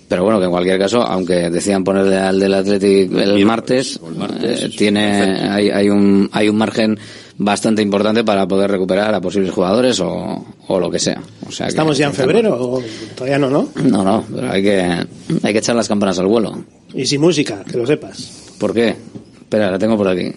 Pero 0.07 0.23
bueno, 0.23 0.39
que 0.39 0.45
en 0.45 0.51
cualquier 0.51 0.79
caso, 0.79 1.01
aunque 1.03 1.49
decían 1.49 1.83
ponerle 1.83 2.17
al 2.17 2.39
del 2.39 2.53
Atlético 2.53 3.19
el 3.19 3.45
martes, 3.45 3.99
eh, 4.41 4.69
tiene, 4.77 5.49
hay, 5.49 5.69
hay 5.69 5.89
un, 5.89 6.29
hay 6.31 6.47
un 6.49 6.55
margen 6.57 6.97
bastante 7.39 7.81
importante 7.81 8.23
para 8.23 8.47
poder 8.47 8.71
recuperar 8.71 9.13
a 9.13 9.21
posibles 9.21 9.51
jugadores 9.51 9.99
o, 9.99 10.45
o 10.67 10.79
lo 10.79 10.89
que 10.89 10.97
sea. 10.99 11.21
O 11.47 11.51
sea 11.51 11.67
que- 11.67 11.71
¿Estamos 11.71 11.97
ya 11.97 12.07
en 12.07 12.13
febrero 12.13 12.55
o 12.59 12.81
todavía 13.15 13.37
no, 13.37 13.49
no? 13.49 13.69
No, 13.83 14.03
no, 14.03 14.23
pero 14.33 14.51
hay 14.51 14.63
que, 14.63 14.79
hay 15.43 15.53
que 15.53 15.59
echar 15.59 15.75
las 15.75 15.87
campanas 15.87 16.17
al 16.19 16.27
vuelo. 16.27 16.63
Y 16.93 17.05
sin 17.05 17.21
música, 17.21 17.63
que 17.69 17.77
lo 17.77 17.85
sepas. 17.85 18.31
¿Por 18.57 18.73
qué? 18.73 18.95
Espera, 19.41 19.69
la 19.71 19.77
tengo 19.79 19.95
por 19.97 20.07
aquí. 20.07 20.31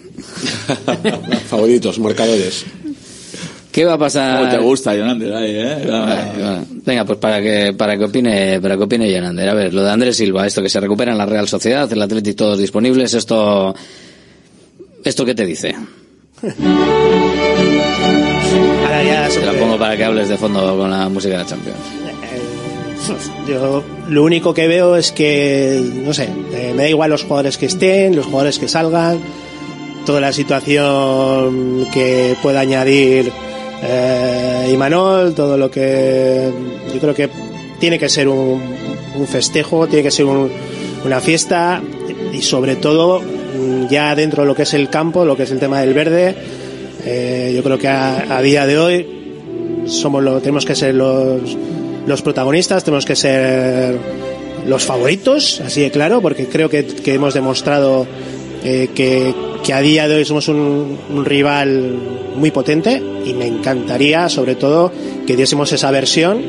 Favoritos, 1.47 1.99
marcadores. 1.99 2.65
¿Qué 3.71 3.85
va 3.85 3.93
a 3.93 3.97
pasar? 3.97 4.39
¿Cómo 4.39 4.51
te 4.51 4.57
gusta, 4.57 4.93
Jonander? 4.93 5.33
Ahí, 5.33 5.55
¿eh? 5.55 5.87
Vale, 5.89 6.43
vale. 6.43 6.61
Venga, 6.85 7.05
pues 7.05 7.19
para 7.19 7.41
que 7.41 7.73
para 7.77 7.97
que 7.97 8.03
opine 8.05 8.59
para 8.59 8.75
que 8.75 8.83
opine 8.83 9.09
Jonander. 9.11 9.47
A 9.47 9.53
ver, 9.53 9.73
lo 9.73 9.83
de 9.83 9.91
Andrés 9.91 10.17
Silva, 10.17 10.45
esto 10.45 10.61
que 10.61 10.69
se 10.69 10.79
recupera 10.79 11.11
en 11.11 11.17
la 11.17 11.25
Real 11.25 11.47
Sociedad, 11.47 11.91
el 11.91 12.01
Atlético 12.01 12.35
todos 12.35 12.59
disponibles, 12.59 13.13
esto 13.13 13.73
esto 15.03 15.25
qué 15.25 15.35
te 15.35 15.45
dice? 15.45 15.75
Ahora 18.83 19.03
ya 19.03 19.29
se 19.29 19.39
Te 19.39 19.45
la 19.45 19.53
pongo 19.53 19.77
para 19.77 19.95
que 19.95 20.03
hables 20.03 20.27
de 20.27 20.37
fondo 20.37 20.77
con 20.77 20.89
la 20.91 21.07
música 21.07 21.37
de 21.37 21.43
la 21.43 21.49
Champions. 21.49 21.77
Yo 23.47 23.83
lo 24.09 24.23
único 24.23 24.53
que 24.53 24.67
veo 24.67 24.95
es 24.95 25.11
que, 25.11 25.81
no 26.05 26.13
sé, 26.13 26.29
eh, 26.53 26.73
me 26.75 26.83
da 26.83 26.89
igual 26.89 27.09
los 27.09 27.23
jugadores 27.23 27.57
que 27.57 27.65
estén, 27.65 28.15
los 28.15 28.25
jugadores 28.25 28.59
que 28.59 28.67
salgan, 28.67 29.19
toda 30.05 30.21
la 30.21 30.31
situación 30.31 31.87
que 31.91 32.35
pueda 32.41 32.59
añadir 32.59 33.31
eh, 33.83 34.69
Imanol, 34.73 35.33
todo 35.33 35.57
lo 35.57 35.69
que 35.71 36.51
yo 36.93 36.99
creo 36.99 37.13
que 37.13 37.29
tiene 37.79 37.97
que 37.97 38.09
ser 38.09 38.27
un, 38.27 38.61
un 39.15 39.27
festejo, 39.27 39.87
tiene 39.87 40.03
que 40.03 40.11
ser 40.11 40.25
un- 40.25 40.49
una 41.05 41.19
fiesta 41.19 41.81
y 42.31 42.41
sobre 42.41 42.75
todo 42.75 43.19
mm, 43.21 43.87
ya 43.89 44.13
dentro 44.15 44.43
de 44.43 44.47
lo 44.47 44.55
que 44.55 44.63
es 44.63 44.73
el 44.75 44.89
campo, 44.89 45.25
lo 45.25 45.35
que 45.35 45.43
es 45.43 45.51
el 45.51 45.59
tema 45.59 45.81
del 45.81 45.93
verde, 45.93 46.35
eh, 47.05 47.51
yo 47.55 47.63
creo 47.63 47.77
que 47.79 47.87
a, 47.87 48.39
día 48.43 48.67
de 48.67 48.77
hoy 48.77 49.07
somos 49.87 50.23
lo, 50.23 50.39
tenemos 50.39 50.65
que 50.65 50.75
ser 50.75 50.93
los, 50.93 51.41
los 52.05 52.21
protagonistas, 52.21 52.83
tenemos 52.83 53.05
que 53.05 53.15
ser 53.15 53.97
los 54.67 54.83
favoritos, 54.85 55.59
así 55.65 55.81
de 55.81 55.89
claro, 55.89 56.21
porque 56.21 56.45
creo 56.45 56.69
que, 56.69 56.85
que 56.85 57.15
hemos 57.15 57.33
demostrado 57.33 58.05
eh, 58.63 58.89
que, 58.93 59.33
que 59.63 59.73
a 59.73 59.81
día 59.81 60.07
de 60.07 60.15
hoy 60.15 60.25
somos 60.25 60.47
un, 60.47 60.97
un 61.09 61.25
rival 61.25 61.95
muy 62.35 62.51
potente 62.51 63.01
y 63.25 63.33
me 63.33 63.47
encantaría, 63.47 64.29
sobre 64.29 64.55
todo, 64.55 64.91
que 65.27 65.35
diésemos 65.35 65.71
esa 65.71 65.91
versión 65.91 66.41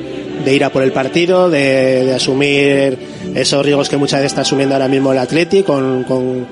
de 0.45 0.55
ir 0.55 0.65
a 0.65 0.71
por 0.71 0.83
el 0.83 0.93
partido, 0.93 1.51
de, 1.51 2.13
asumir 2.15 2.99
esos 3.35 3.65
riesgos 3.65 3.89
que 3.89 3.97
muchas 3.97 4.21
veces 4.21 4.33
está 4.33 4.43
asumiendo 4.43 4.75
ahora 4.75 4.89
mismo 4.89 5.13
el 5.13 5.19
Atleti 5.19 5.63
con, 5.63 6.05
con, 6.05 6.47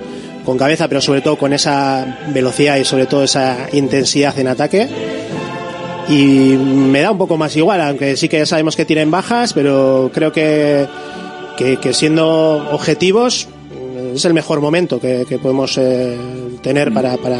cabeza, 0.58 0.88
pero 0.88 1.00
sobre 1.00 1.20
todo 1.20 1.36
con 1.36 1.52
esa 1.52 2.18
velocidad 2.34 2.76
y 2.76 2.84
sobre 2.84 3.06
todo 3.06 3.22
esa 3.22 3.68
intensidad 3.72 4.36
en 4.36 4.48
ataque. 4.48 4.88
Y 6.08 6.56
me 6.56 7.02
da 7.02 7.12
un 7.12 7.18
poco 7.18 7.36
más 7.36 7.56
igual, 7.56 7.80
aunque 7.80 8.16
sí 8.16 8.28
que 8.28 8.44
sabemos 8.46 8.74
que 8.74 8.84
tienen 8.84 9.12
bajas, 9.12 9.52
pero 9.52 10.10
creo 10.12 10.32
que, 10.32 10.88
que, 11.56 11.94
siendo 11.94 12.68
objetivos 12.72 13.46
es 14.14 14.24
el 14.24 14.34
mejor 14.34 14.60
momento 14.60 15.00
que, 15.00 15.24
que 15.28 15.38
podemos 15.38 15.76
eh, 15.78 16.16
tener 16.62 16.92
para, 16.92 17.16
para, 17.16 17.38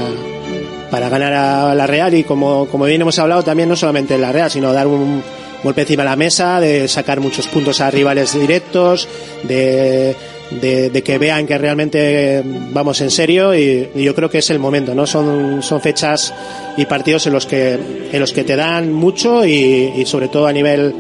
para 0.91 1.09
ganar 1.09 1.33
a 1.33 1.75
la 1.75 1.87
Real. 1.87 2.15
Y 2.15 2.25
como, 2.25 2.67
como 2.67 2.85
bien 2.85 3.01
hemos 3.01 3.19
hablado 3.19 3.43
también 3.43 3.69
no 3.69 3.77
solamente 3.77 4.15
en 4.15 4.21
la 4.21 4.33
Real, 4.33 4.51
sino 4.51 4.73
dar 4.73 4.87
un 4.87 5.23
golpe 5.63 5.83
encima 5.83 6.03
de 6.05 6.09
la 6.09 6.17
mesa, 6.17 6.59
de 6.61 6.89
sacar 6.89 7.21
muchos 7.21 7.47
puntos 7.47 7.81
a 7.81 7.91
rivales 7.91 8.33
directos, 8.39 9.07
de, 9.43 10.17
de, 10.51 10.89
de 10.89 11.03
que 11.03 11.19
vean 11.19 11.47
que 11.47 11.59
realmente 11.59 12.43
vamos 12.73 13.01
en 13.03 13.11
serio. 13.11 13.55
Y, 13.55 13.91
y 13.95 14.03
yo 14.03 14.15
creo 14.15 14.31
que 14.31 14.39
es 14.39 14.49
el 14.51 14.59
momento, 14.59 14.95
¿no? 14.95 15.07
Son, 15.07 15.63
son 15.63 15.81
fechas 15.81 16.33
y 16.79 16.87
partidos 16.87 17.27
en 17.27 17.35
los 17.35 17.45
que, 17.45 17.79
en 18.11 18.21
los 18.21 18.33
que 18.33 18.45
te 18.45 18.57
dan 18.57 18.93
mucho 18.93 19.45
y, 19.45 19.93
y 19.97 20.07
sobre 20.07 20.29
todo 20.29 20.47
a 20.47 20.53
nivel, 20.53 20.95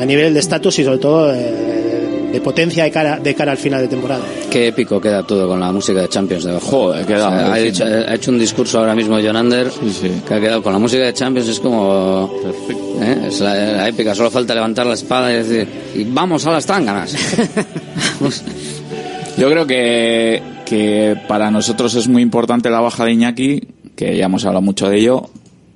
a 0.00 0.04
nivel 0.06 0.32
de 0.32 0.40
estatus 0.40 0.78
y 0.78 0.84
sobre 0.84 0.98
todo 0.98 1.34
eh, 1.34 1.79
de 2.32 2.40
potencia 2.40 2.84
de 2.84 2.90
cara, 2.90 3.18
de 3.18 3.34
cara 3.34 3.52
al 3.52 3.58
final 3.58 3.82
de 3.82 3.88
temporada. 3.88 4.24
Qué 4.50 4.68
épico 4.68 5.00
queda 5.00 5.22
todo 5.22 5.48
con 5.48 5.60
la 5.60 5.72
música 5.72 6.02
de 6.02 6.08
Champions 6.08 6.44
debajo. 6.44 6.66
Joder, 6.66 7.06
queda 7.06 7.28
O 7.28 7.30
sea, 7.30 7.48
muy 7.48 7.58
ha, 7.58 7.60
hecho, 7.60 7.84
ha 7.84 8.14
hecho 8.14 8.30
un 8.30 8.38
discurso 8.38 8.78
ahora 8.78 8.94
mismo 8.94 9.18
John 9.22 9.36
Ander 9.36 9.70
que 10.26 10.34
ha 10.34 10.40
quedado 10.40 10.62
con 10.62 10.72
la 10.72 10.78
música 10.78 11.04
de 11.04 11.12
Champions 11.12 11.48
es 11.48 11.60
como 11.60 12.30
¿eh? 13.00 13.26
es 13.28 13.40
la, 13.40 13.54
la 13.54 13.88
épica 13.88 14.14
solo 14.14 14.30
falta 14.30 14.54
levantar 14.54 14.86
la 14.86 14.94
espada 14.94 15.32
y 15.32 15.36
decir 15.36 15.68
y 15.94 16.04
vamos 16.04 16.46
a 16.46 16.52
las 16.52 16.66
tanganas 16.66 17.16
Yo 19.40 19.48
creo 19.48 19.66
que, 19.66 20.42
que 20.66 21.16
para 21.26 21.50
nosotros 21.50 21.94
es 21.94 22.08
muy 22.08 22.20
importante 22.20 22.68
la 22.68 22.80
baja 22.80 23.06
de 23.06 23.12
Iñaki, 23.12 23.68
que 23.96 24.14
ya 24.14 24.26
hemos 24.26 24.44
hablado 24.44 24.60
mucho 24.60 24.90
de 24.90 24.98
ello, 24.98 25.30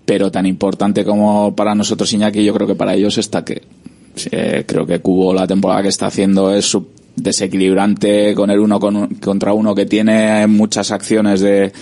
pero 0.05 0.31
tan 0.31 0.45
importante 0.45 1.03
como 1.03 1.57
para 1.57 1.75
nosotros 1.75 2.13
Iñaki, 2.13 2.45
yo 2.45 2.53
creo 2.53 2.67
que 2.67 2.75
para 2.75 2.95
ellos 2.95 3.17
está 3.17 3.43
que 3.43 3.63
eh, 4.31 4.65
creo 4.67 4.87
que 4.87 5.01
Cubo 5.01 5.33
la 5.35 5.47
temporada 5.47 5.83
que 5.83 5.89
está 5.89 6.07
haciendo 6.07 6.55
es 6.55 6.77
desequilibrante 7.17 8.35
con 8.35 8.51
el 8.51 8.59
uno 8.59 8.81
con- 8.81 9.15
contra 9.17 9.53
uno 9.53 9.75
que 9.75 9.87
tiene 9.87 10.47
muchas 10.47 10.91
acciones 10.91 11.41
de, 11.41 11.73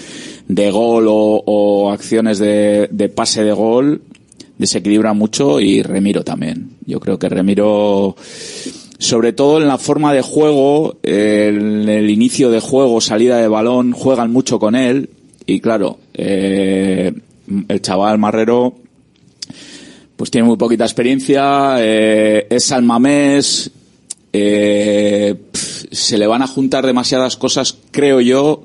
de 0.49 0.71
gol 0.71 1.07
o, 1.09 1.91
acciones 1.91 2.39
de, 2.39 2.89
de 2.91 3.09
pase 3.09 3.43
de 3.45 3.53
gol 3.53 4.03
desequilibra 4.59 5.13
mucho 5.15 5.59
y 5.61 5.83
Remiro 5.83 6.23
también. 6.23 6.71
Yo 6.87 7.01
creo 7.01 7.19
que 7.19 7.29
Remiro 7.29 8.15
sobre 8.99 9.33
todo 9.33 9.61
en 9.61 9.67
la 9.67 9.79
forma 9.79 10.13
de 10.15 10.23
juego, 10.23 10.99
en 11.03 11.89
el 11.89 12.09
inicio 12.11 12.51
de 12.51 12.61
juego, 12.61 13.01
salida 13.01 13.39
de 13.39 13.49
balón, 13.49 13.91
juegan 13.93 14.31
mucho 14.31 14.61
con 14.61 14.77
él 14.77 15.11
y 15.47 15.59
claro, 15.61 15.99
eh, 16.15 17.13
el 17.67 17.83
chaval 17.83 18.19
Marrero 18.19 18.75
pues 20.23 20.31
tiene 20.31 20.47
muy 20.47 20.57
poquita 20.57 20.85
experiencia, 20.85 21.79
eh, 21.81 22.47
es 22.49 22.71
almamés, 22.71 23.73
eh, 24.33 25.35
se 25.91 26.17
le 26.17 26.29
van 26.29 26.43
a 26.43 26.47
juntar 26.47 26.87
demasiadas 26.87 27.37
cosas, 27.37 27.77
creo 27.91 28.21
yo, 28.21 28.63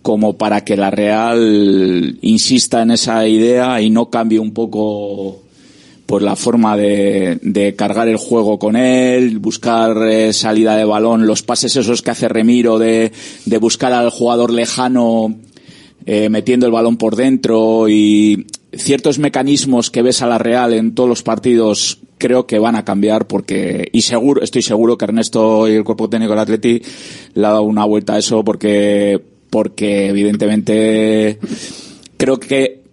como 0.00 0.38
para 0.38 0.64
que 0.64 0.78
la 0.78 0.90
Real 0.90 2.16
insista 2.22 2.80
en 2.80 2.92
esa 2.92 3.28
idea 3.28 3.82
y 3.82 3.90
no 3.90 4.08
cambie 4.08 4.38
un 4.38 4.52
poco 4.52 5.42
pues 6.06 6.24
la 6.24 6.36
forma 6.36 6.74
de, 6.74 7.74
cargar 7.76 8.08
el 8.08 8.16
juego 8.16 8.58
con 8.58 8.76
él, 8.76 9.38
buscar 9.38 10.08
eh, 10.08 10.32
salida 10.32 10.74
de 10.74 10.86
balón, 10.86 11.26
los 11.26 11.42
pases 11.42 11.76
esos 11.76 12.00
que 12.00 12.12
hace 12.12 12.28
Remiro 12.28 12.78
de, 12.78 13.12
de 13.44 13.58
buscar 13.58 13.92
al 13.92 14.08
jugador 14.08 14.54
lejano 14.54 15.36
eh, 16.08 16.28
metiendo 16.28 16.66
el 16.66 16.72
balón 16.72 16.98
por 16.98 17.16
dentro 17.16 17.88
y 17.88 18.46
ciertos 18.78 19.18
mecanismos 19.18 19.90
que 19.90 20.02
ves 20.02 20.22
a 20.22 20.26
la 20.26 20.38
Real 20.38 20.72
en 20.72 20.94
todos 20.94 21.08
los 21.08 21.22
partidos 21.22 22.00
creo 22.18 22.46
que 22.46 22.58
van 22.58 22.76
a 22.76 22.84
cambiar 22.84 23.26
porque 23.26 23.88
y 23.92 24.02
seguro 24.02 24.42
estoy 24.42 24.62
seguro 24.62 24.96
que 24.96 25.04
Ernesto 25.04 25.68
y 25.68 25.74
el 25.74 25.84
cuerpo 25.84 26.08
técnico 26.08 26.32
del 26.32 26.40
Atleti 26.40 26.82
le 27.34 27.46
ha 27.46 27.50
dado 27.50 27.62
una 27.62 27.84
vuelta 27.84 28.14
a 28.14 28.18
eso 28.18 28.44
porque 28.44 29.20
porque 29.50 30.08
evidentemente 30.08 31.38
creo 32.16 32.38
que 32.38 32.85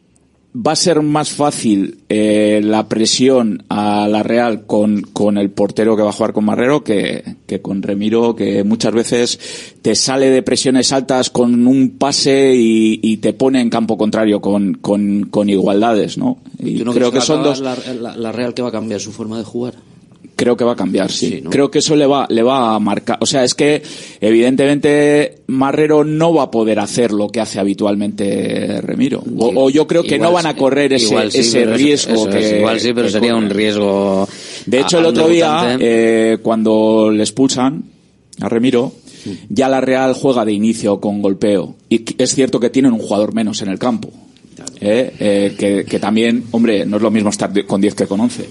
va 0.56 0.74
a 0.74 0.76
ser 0.76 1.02
más 1.02 1.32
fácil 1.32 2.00
eh, 2.10 2.62
la 2.64 2.88
presión 2.88 3.64
a 3.70 4.08
la 4.08 4.22
Real 4.22 4.66
con, 4.68 5.02
con 5.02 5.38
el 5.40 5.50
portero 5.50 5.96
que 5.96 6.04
va 6.04 6.10
a 6.10 6.14
jugar 6.14 6.34
con 6.34 6.46
Marrero 6.46 6.84
que, 6.84 7.24
que 7.48 7.62
con 7.62 7.82
Remiro, 7.82 8.36
que 8.36 8.64
muchas 8.64 8.94
veces 8.94 9.40
te 9.82 9.96
sale 9.96 10.30
de 10.30 10.44
presiones 10.44 10.92
altas 10.92 11.30
con 11.32 11.66
un 11.66 11.98
pase 11.98 12.54
y, 12.56 13.00
y 13.02 13.18
te 13.18 13.34
pone 13.34 13.62
en 13.62 13.70
campo 13.72 13.98
contrario 13.98 14.42
con, 14.42 14.76
con, 14.76 15.24
con 15.32 15.50
igualdades, 15.50 16.18
¿no? 16.18 16.38
Y 16.60 16.76
Yo 16.78 16.86
no 16.86 16.94
creo 16.94 17.12
que 17.12 17.20
se 17.22 17.28
son 17.28 17.42
dos, 17.44 17.60
La, 17.60 17.76
la- 18.00 18.16
la 18.16 18.32
Real 18.32 18.54
que 18.54 18.62
va 18.62 18.70
a 18.70 18.72
cambiar 18.72 19.00
su 19.00 19.12
forma 19.12 19.38
de 19.40 19.44
jugar. 19.44 19.74
Creo 20.36 20.58
que 20.58 20.64
va 20.64 20.74
a 20.74 20.76
cambiar, 20.76 21.12
sí. 21.12 21.44
Creo 21.50 21.70
que 21.72 21.80
eso 21.80 21.96
le 21.96 22.06
va, 22.06 22.26
le 22.30 22.44
va 22.44 22.76
a 22.76 22.80
marcar. 22.80 23.18
O 23.22 23.26
sea, 23.26 23.44
es 23.44 23.54
que 23.54 23.82
evidentemente 24.22 25.36
Marrero 25.48 26.04
no 26.04 26.34
va 26.34 26.44
a 26.44 26.52
poder 26.52 26.80
hacer 26.80 27.12
lo 27.12 27.30
que 27.30 27.40
hace 27.40 27.60
habitualmente 27.60 28.82
Remiro. 28.82 29.24
O, 29.38 29.52
o 29.66 29.70
yo 29.70 29.88
creo 29.88 30.04
que 30.04 30.16
Igual 30.16 30.30
no 30.30 30.34
van 30.34 30.46
a 30.48 30.56
correr 30.56 30.94
ese, 30.94 31.08
sí, 31.32 31.40
ese 31.40 31.64
eso- 31.64 31.74
riesgo 31.74 32.28
es, 32.30 32.36
que. 32.36 32.58
igual 32.60 32.80
sí 32.80 32.94
pero 32.94 33.10
sería 33.10 33.36
un 33.36 33.50
riesgo 33.50 34.28
De 34.66 34.80
hecho, 34.80 34.98
a- 34.98 35.00
el 35.02 35.06
otro 35.08 35.28
día, 35.28 35.78
eh, 35.80 36.38
cuando 36.42 37.12
le 37.12 37.24
expulsan 37.24 37.84
a 38.42 38.50
Remiro, 38.50 38.92
ya 39.50 39.70
la 39.70 39.80
Real 39.82 40.14
juega 40.14 40.44
de 40.44 40.52
inicio 40.54 41.00
con 41.00 41.22
golpeo. 41.22 41.76
Y 41.90 42.04
es 42.18 42.34
cierto 42.36 42.60
que 42.60 42.70
tienen 42.70 42.92
un 42.94 43.00
jugador 43.00 43.34
menos 43.34 43.62
en 43.62 43.70
el 43.70 43.80
campo. 43.80 44.10
Eh, 44.86 45.14
eh, 45.20 45.56
que, 45.58 45.86
que 45.86 46.00
también, 46.00 46.44
hombre, 46.52 46.86
no 46.86 46.98
es 46.98 47.04
lo 47.04 47.10
mismo 47.12 47.30
estar 47.30 47.52
con 47.66 47.80
10 47.80 47.96
que 47.96 48.06
con 48.08 48.20
11. 48.20 48.46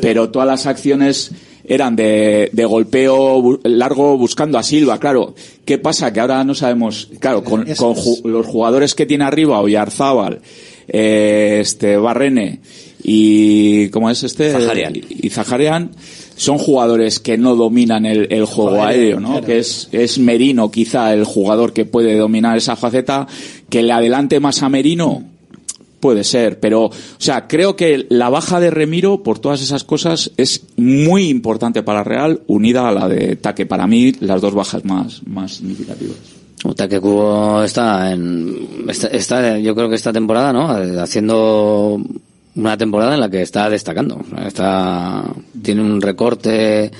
Pero 0.00 0.30
todas 0.30 0.46
las 0.46 0.66
acciones 0.66 1.32
eran 1.64 1.96
de, 1.96 2.50
de 2.52 2.64
golpeo 2.64 3.40
bu- 3.42 3.60
largo 3.64 4.16
buscando 4.16 4.58
a 4.58 4.62
Silva. 4.62 4.98
Claro, 5.00 5.34
¿qué 5.64 5.78
pasa? 5.78 6.12
Que 6.12 6.20
ahora 6.20 6.44
no 6.44 6.54
sabemos, 6.54 7.08
claro, 7.18 7.42
con, 7.42 7.64
con 7.76 7.94
ju- 7.94 8.24
los 8.24 8.46
jugadores 8.46 8.94
que 8.94 9.06
tiene 9.06 9.24
arriba, 9.24 9.60
Oyarzábal, 9.60 10.40
eh, 10.88 11.58
este, 11.60 11.96
Barrene 11.96 12.60
y, 13.02 13.88
¿cómo 13.88 14.10
es 14.10 14.22
este? 14.22 14.52
Zaharian. 14.52 14.94
Y, 14.96 15.26
y 15.26 15.30
Zaharian, 15.30 15.90
son 16.36 16.58
jugadores 16.58 17.18
que 17.20 17.38
no 17.38 17.56
dominan 17.56 18.06
el, 18.06 18.28
el 18.32 18.44
juego 18.44 18.70
Juego 18.70 18.84
aéreo, 18.84 19.02
aéreo, 19.16 19.20
¿no? 19.20 19.30
claro. 19.32 19.46
Que 19.46 19.58
es, 19.58 19.88
es 19.92 20.18
Merino 20.18 20.70
quizá 20.70 21.12
el 21.12 21.24
jugador 21.24 21.72
que 21.72 21.84
puede 21.84 22.16
dominar 22.16 22.56
esa 22.56 22.76
faceta, 22.76 23.26
que 23.68 23.82
le 23.82 23.92
adelante 23.92 24.38
más 24.40 24.62
a 24.62 24.68
Merino, 24.68 25.24
Puede 26.02 26.24
ser, 26.24 26.58
pero, 26.58 26.86
o 26.86 26.92
sea, 27.18 27.46
creo 27.46 27.76
que 27.76 28.06
la 28.08 28.28
baja 28.28 28.58
de 28.58 28.72
Remiro 28.72 29.22
por 29.22 29.38
todas 29.38 29.62
esas 29.62 29.84
cosas 29.84 30.32
es 30.36 30.64
muy 30.76 31.28
importante 31.28 31.84
para 31.84 32.02
Real, 32.02 32.42
unida 32.48 32.88
a 32.88 32.90
la 32.90 33.08
de 33.08 33.36
Taque. 33.36 33.66
Para 33.66 33.86
mí, 33.86 34.10
las 34.18 34.40
dos 34.40 34.52
bajas 34.52 34.84
más, 34.84 35.24
más 35.28 35.52
significativas. 35.52 36.16
Taque 36.74 36.98
Cubo 36.98 37.62
está 37.62 38.10
en 38.10 38.84
está, 38.88 39.06
está, 39.06 39.58
yo 39.60 39.76
creo 39.76 39.88
que 39.88 39.94
esta 39.94 40.12
temporada 40.12 40.52
no 40.52 40.68
haciendo 41.00 42.02
una 42.56 42.76
temporada 42.76 43.14
en 43.14 43.20
la 43.20 43.30
que 43.30 43.42
está 43.42 43.70
destacando 43.70 44.20
está 44.44 45.24
tiene 45.62 45.82
un 45.82 46.02
recorte 46.02 46.90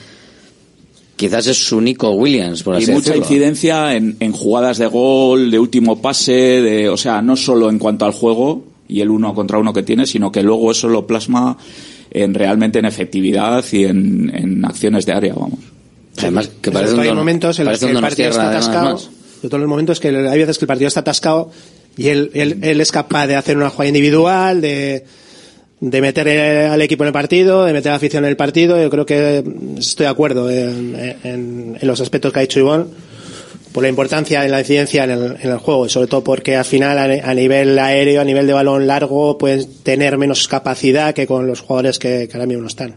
quizás 1.17 1.49
es 1.49 1.59
su 1.59 1.81
Nico 1.81 2.11
Williams 2.11 2.63
por 2.63 2.75
y 2.75 2.85
así 2.85 2.93
mucha 2.93 3.15
decirlo 3.15 3.23
incidencia 3.25 3.97
en, 3.97 4.17
en 4.21 4.31
jugadas 4.31 4.79
de 4.79 4.87
gol, 4.87 5.51
de 5.51 5.59
último 5.59 6.01
pase, 6.01 6.33
de, 6.33 6.89
o 6.89 6.97
sea, 6.97 7.21
no 7.23 7.37
solo 7.37 7.69
en 7.69 7.79
cuanto 7.79 8.05
al 8.05 8.13
juego 8.13 8.72
y 8.93 9.01
el 9.01 9.11
uno 9.11 9.35
contra 9.35 9.59
uno 9.59 9.73
que 9.73 9.83
tiene, 9.83 10.07
sino 10.07 10.31
que 10.31 10.43
luego 10.43 10.71
eso 10.73 10.89
lo 10.89 11.07
plasma 11.07 11.57
en 12.11 12.35
realmente 12.35 12.79
en 12.79 12.85
efectividad 12.85 13.65
y 13.73 13.85
en, 13.85 14.31
en 14.35 14.65
acciones 14.65 15.07
de 15.07 15.13
área, 15.13 15.35
vamos. 15.35 15.59
Además, 16.19 16.49
que 16.61 16.71
todo 16.71 17.01
hay 17.01 17.09
momentos 17.17 17.59
en 17.59 17.65
los 17.67 17.81
que 17.81 17.87
el 17.91 17.95
partido 18.03 18.29
está 18.31 18.43
atascado. 18.59 18.99
Sobre 18.99 19.49
todo 19.49 19.57
en 19.57 19.63
los 19.63 19.71
momentos 19.71 19.99
que 20.01 20.09
hay 20.09 20.39
veces 20.39 20.59
que 20.59 20.65
el 20.65 20.69
partido 20.69 20.89
está 20.89 21.01
atascado 21.01 21.51
y 21.97 22.09
él, 22.09 22.31
él, 22.35 22.59
él 22.63 22.81
es 22.81 22.93
capaz 22.93 23.27
de 23.27 23.37
hacer 23.37 23.57
una 23.57 23.71
jugada 23.71 23.89
individual, 23.89 24.61
de, 24.61 25.05
de 25.81 26.01
meter 26.01 26.29
al 26.71 26.81
equipo 26.83 27.03
en 27.05 27.09
el 27.09 27.13
partido, 27.15 27.65
de 27.65 27.73
meter 27.73 27.89
a 27.91 27.93
la 27.95 27.97
afición 27.97 28.25
en 28.25 28.31
el 28.31 28.37
partido. 28.37 28.81
Yo 28.81 28.91
creo 28.91 29.07
que 29.07 29.43
estoy 29.79 30.05
de 30.05 30.11
acuerdo 30.11 30.51
en, 30.51 30.95
en- 31.25 31.79
en 31.81 31.89
los 31.89 32.01
aspectos 32.01 32.33
que 32.33 32.39
ha 32.39 32.43
dicho 32.43 32.61
Ivonne, 32.61 32.85
por 33.73 33.83
la 33.83 33.89
importancia 33.89 34.43
de 34.43 34.49
la 34.49 34.61
incidencia 34.61 35.05
en 35.05 35.11
el, 35.11 35.37
en 35.41 35.51
el 35.51 35.59
juego 35.59 35.87
y 35.87 35.89
sobre 35.89 36.07
todo 36.07 36.23
porque 36.23 36.57
al 36.57 36.65
final 36.65 36.99
a, 37.23 37.35
nivel 37.35 37.79
aéreo, 37.79 38.21
a 38.21 38.25
nivel 38.25 38.47
de 38.47 38.53
balón 38.53 38.87
largo, 38.87 39.39
pueden 39.39 39.67
tener 39.83 40.19
menos 40.19 40.47
capacidad 40.49 41.15
que 41.15 41.27
con 41.27 41.47
los 41.47 41.61
jugadores 41.61 41.99
que, 41.99 42.29
que 42.29 42.37
ahora 42.37 42.47
mismo 42.47 42.63
no 42.63 42.69
están. 42.69 42.97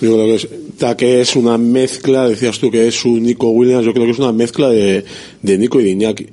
Yo 0.00 0.14
creo 0.14 0.24
que 0.24 0.34
es, 0.36 0.48
ta- 0.78 0.96
que 0.96 1.20
es 1.20 1.36
una 1.36 1.58
mezcla, 1.58 2.26
decías 2.26 2.58
tú 2.58 2.70
que 2.70 2.88
es 2.88 3.04
un 3.04 3.22
Nico 3.22 3.50
Williams, 3.50 3.84
yo 3.84 3.92
creo 3.92 4.06
que 4.06 4.12
es 4.12 4.18
una 4.18 4.32
mezcla 4.32 4.70
de, 4.70 5.04
de 5.42 5.58
Nico 5.58 5.78
y 5.78 5.84
de 5.84 5.90
Iñaki. 5.90 6.26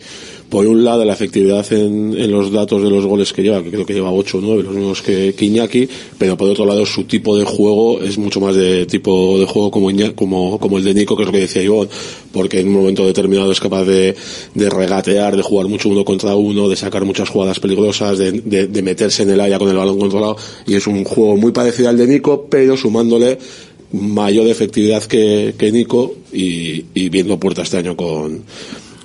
Por 0.50 0.66
un 0.66 0.86
lado, 0.86 1.04
la 1.04 1.14
efectividad 1.14 1.66
en, 1.74 2.32
los 2.32 2.52
datos 2.52 2.82
de 2.82 2.90
los 2.90 3.06
goles 3.06 3.34
que 3.34 3.44
lleva, 3.44 3.62
que 3.62 3.70
creo 3.70 3.86
que 3.86 3.94
lleva 3.94 4.12
8 4.12 4.38
o 4.38 4.42
9, 4.42 4.64
los 4.64 4.74
mismos 4.74 5.02
que, 5.02 5.36
que 5.36 5.46
Iñaki, 5.46 5.90
pero 6.18 6.38
por 6.38 6.50
otro 6.50 6.66
lado, 6.66 6.86
su 6.86 7.04
tipo 7.04 7.38
de 7.38 7.44
juego 7.44 8.02
es 8.02 8.18
mucho 8.18 8.40
más 8.40 8.56
de 8.56 8.86
tipo 8.86 9.38
de 9.40 9.46
juego 9.46 9.72
como, 9.72 9.90
el 9.90 10.84
de 10.86 10.94
Nico, 10.94 11.18
que 11.18 11.24
es 11.24 11.28
lo 11.28 11.34
que 11.34 11.42
decía 11.42 11.62
Ivonne, 11.62 11.90
porque 12.32 12.62
en 12.62 12.70
un 12.70 12.76
momento 12.76 13.06
determinado 13.06 13.52
es 13.52 13.60
capaz 13.60 13.84
de, 13.84 14.16
regatear, 14.56 15.36
de 15.36 15.42
jugar 15.42 15.68
mucho 15.68 15.90
uno 15.90 16.06
contra 16.06 16.34
uno, 16.36 16.70
de 16.70 16.78
sacar 16.78 17.04
muchas 17.04 17.28
jugadas 17.28 17.60
peligrosas, 17.60 18.18
de, 18.18 18.32
de, 18.32 18.82
meterse 18.82 19.24
en 19.24 19.32
el 19.32 19.42
área 19.42 19.60
con 19.60 19.70
el 19.70 19.76
balón 19.76 20.00
controlado, 20.00 20.38
y 20.66 20.76
es 20.76 20.88
un 20.88 21.04
juego 21.04 21.36
muy 21.36 21.52
parecido 21.52 21.90
al 21.90 21.98
de 21.98 22.08
Nico, 22.08 22.48
pero 22.50 22.78
sumándole 22.78 23.38
mayor 23.92 24.48
efectividad 24.48 25.04
que, 25.04 25.56
que 25.58 25.72
Nico 25.72 26.16
y, 26.32 26.86
y 26.94 27.10
viendo 27.10 27.38
puerta 27.38 27.64
este 27.64 27.78
año 27.78 27.96
con, 27.96 28.44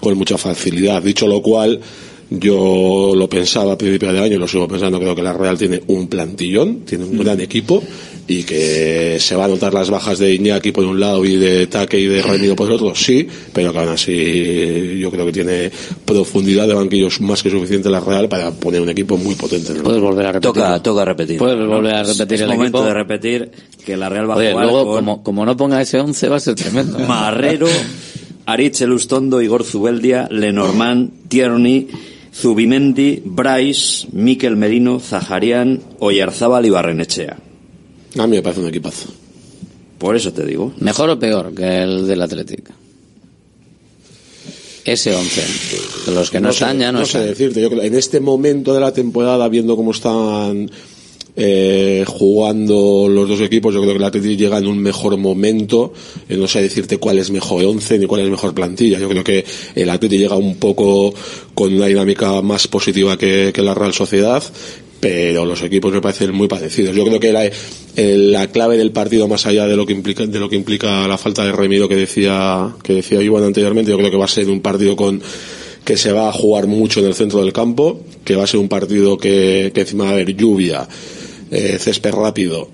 con 0.02 0.18
mucha 0.18 0.36
facilidad. 0.36 1.00
Dicho 1.00 1.28
lo 1.28 1.40
cual, 1.40 1.80
yo 2.28 3.12
lo 3.14 3.28
pensaba 3.28 3.74
a 3.74 3.78
principio 3.78 4.12
de 4.12 4.18
año 4.18 4.34
y 4.34 4.38
lo 4.38 4.48
sigo 4.48 4.66
pensando, 4.66 4.98
creo 4.98 5.14
que 5.14 5.22
la 5.22 5.32
Real 5.32 5.56
tiene 5.56 5.80
un 5.86 6.08
plantillón, 6.08 6.80
tiene 6.80 7.04
un 7.04 7.16
gran 7.18 7.40
equipo 7.40 7.80
y 8.26 8.42
que 8.42 9.18
se 9.20 9.36
va 9.36 9.44
a 9.44 9.48
notar 9.48 9.72
las 9.74 9.90
bajas 9.90 10.18
de 10.18 10.34
Iñaki 10.34 10.72
por 10.72 10.84
un 10.84 10.98
lado 10.98 11.24
y 11.24 11.36
de 11.36 11.68
Taque 11.68 12.00
y 12.00 12.06
de 12.06 12.20
Renio 12.20 12.56
por 12.56 12.66
el 12.66 12.74
otro, 12.74 12.94
sí, 12.96 13.28
pero 13.52 13.72
que 13.72 13.78
aún 13.78 13.90
así 13.90 14.98
yo 14.98 15.10
creo 15.12 15.24
que 15.26 15.32
tiene 15.32 15.70
profundidad 16.04 16.66
de 16.66 16.74
banquillos 16.74 17.20
más 17.20 17.42
que 17.42 17.50
suficiente 17.50 17.88
la 17.88 18.00
Real 18.00 18.28
para 18.28 18.50
poner 18.50 18.80
un 18.80 18.88
equipo 18.88 19.16
muy 19.16 19.36
potente. 19.36 19.70
en 19.70 19.76
el 19.78 19.82
Puedes 19.84 20.00
volver 20.00 20.26
a 20.26 20.32
repetir. 20.32 20.52
Toca, 20.52 20.82
toca 20.82 21.04
repetir. 21.04 21.38
Puedes 21.38 21.64
volver 21.64 21.94
a 21.94 22.02
repetir 22.02 22.34
es 22.34 22.40
el 22.40 22.48
momento 22.48 22.78
equipo. 22.78 22.84
de 22.88 22.94
repetir 22.94 23.50
que 23.86 23.96
la 23.96 24.08
Real 24.08 24.28
va 24.28 24.34
Oye, 24.36 24.48
a 24.48 24.52
jugar 24.52 24.66
luego, 24.66 24.84
con 24.86 24.94
como, 24.96 25.22
como 25.22 25.46
no 25.46 25.56
ponga 25.56 25.80
ese 25.80 26.00
11 26.00 26.28
va 26.28 26.36
a 26.36 26.40
ser 26.40 26.54
tremendo. 26.56 26.98
Marrero, 27.00 27.66
Aritz 28.46 28.80
Elustondo, 28.80 29.40
Igor 29.40 29.64
Zubeldia, 29.64 30.28
Lenormand, 30.30 31.28
Tierney, 31.28 31.88
Zubimendi, 32.34 33.22
Bryce, 33.24 34.08
Miquel 34.12 34.56
Merino, 34.56 35.00
Zaharian, 35.00 35.80
Oyarzábal 35.98 36.66
y 36.66 36.70
Barrenechea. 36.70 37.38
A 38.18 38.26
mí 38.26 38.36
me 38.36 38.42
parece 38.42 38.60
un 38.60 38.68
equipazo. 38.68 39.08
Por 39.98 40.16
eso 40.16 40.32
te 40.32 40.44
digo. 40.44 40.72
¿Mejor 40.78 41.10
o 41.10 41.18
peor 41.18 41.54
que 41.54 41.82
el 41.82 42.06
del 42.06 42.22
Athletic? 42.22 42.70
Ese 44.84 45.14
11. 45.14 45.42
De 46.06 46.12
los 46.12 46.30
que 46.30 46.40
no, 46.40 46.48
sé, 46.52 46.64
están 46.64 46.78
ya 46.80 46.90
no, 46.90 47.00
no 47.00 47.06
sé 47.06 47.18
están. 47.18 47.26
decirte. 47.28 47.62
Yo 47.62 47.70
creo, 47.70 47.82
en 47.82 47.94
este 47.94 48.18
momento 48.18 48.74
de 48.74 48.80
la 48.80 48.92
temporada, 48.92 49.48
viendo 49.48 49.76
cómo 49.76 49.92
están 49.92 50.68
eh, 51.34 52.04
jugando 52.06 53.06
los 53.08 53.28
dos 53.28 53.40
equipos, 53.40 53.74
yo 53.74 53.80
creo 53.80 53.92
que 53.94 53.98
el 53.98 54.04
Atleti 54.04 54.36
llega 54.36 54.58
en 54.58 54.66
un 54.66 54.78
mejor 54.78 55.16
momento. 55.16 55.92
Eh, 56.28 56.36
no 56.36 56.46
sé 56.46 56.60
decirte 56.62 56.98
cuál 56.98 57.18
es 57.18 57.30
mejor 57.30 57.64
11 57.64 57.98
ni 57.98 58.06
cuál 58.06 58.22
es 58.22 58.30
mejor 58.30 58.54
plantilla. 58.54 58.98
Yo 58.98 59.08
creo 59.08 59.24
que 59.24 59.44
el 59.74 59.88
Atleti 59.90 60.18
llega 60.18 60.36
un 60.36 60.56
poco 60.56 61.14
con 61.54 61.72
una 61.72 61.86
dinámica 61.86 62.42
más 62.42 62.68
positiva 62.68 63.16
que, 63.16 63.52
la 63.56 63.74
Real 63.74 63.94
Sociedad. 63.94 64.42
Pero 65.00 65.44
los 65.44 65.60
equipos 65.62 65.92
me 65.92 66.00
parecen 66.00 66.32
muy 66.32 66.46
parecidos. 66.46 66.94
Yo 66.94 67.04
creo 67.04 67.18
que 67.18 67.32
la, 67.32 67.50
el- 67.96 68.30
la 68.30 68.46
clave 68.46 68.76
del 68.78 68.92
partido, 68.92 69.26
más 69.26 69.46
allá 69.46 69.66
de 69.66 69.76
lo 69.76 69.84
que 69.84 69.92
implica, 69.92 70.24
de 70.26 70.38
lo 70.38 70.48
que 70.48 70.54
implica 70.54 71.08
la 71.08 71.18
falta 71.18 71.44
de 71.44 71.50
remedio 71.50 71.88
que 71.88 71.96
decía, 71.96 72.72
que 72.84 72.92
decía 72.92 73.20
Iván 73.20 73.42
anteriormente, 73.42 73.90
yo 73.90 73.98
creo 73.98 74.12
que 74.12 74.16
va 74.16 74.26
a 74.26 74.28
ser 74.28 74.48
un 74.48 74.60
partido 74.60 74.94
con, 74.94 75.20
que 75.84 75.96
se 75.96 76.12
va 76.12 76.28
a 76.28 76.32
jugar 76.32 76.68
mucho 76.68 77.00
en 77.00 77.06
el 77.06 77.14
centro 77.14 77.40
del 77.42 77.52
campo, 77.52 78.00
que 78.24 78.36
va 78.36 78.44
a 78.44 78.46
ser 78.46 78.60
un 78.60 78.68
partido 78.68 79.18
que, 79.18 79.72
que 79.74 79.80
encima 79.80 80.04
va 80.04 80.10
a 80.10 80.12
haber 80.12 80.36
lluvia, 80.36 80.86
eh, 81.52 81.78
césped 81.78 82.14
rápido 82.14 82.68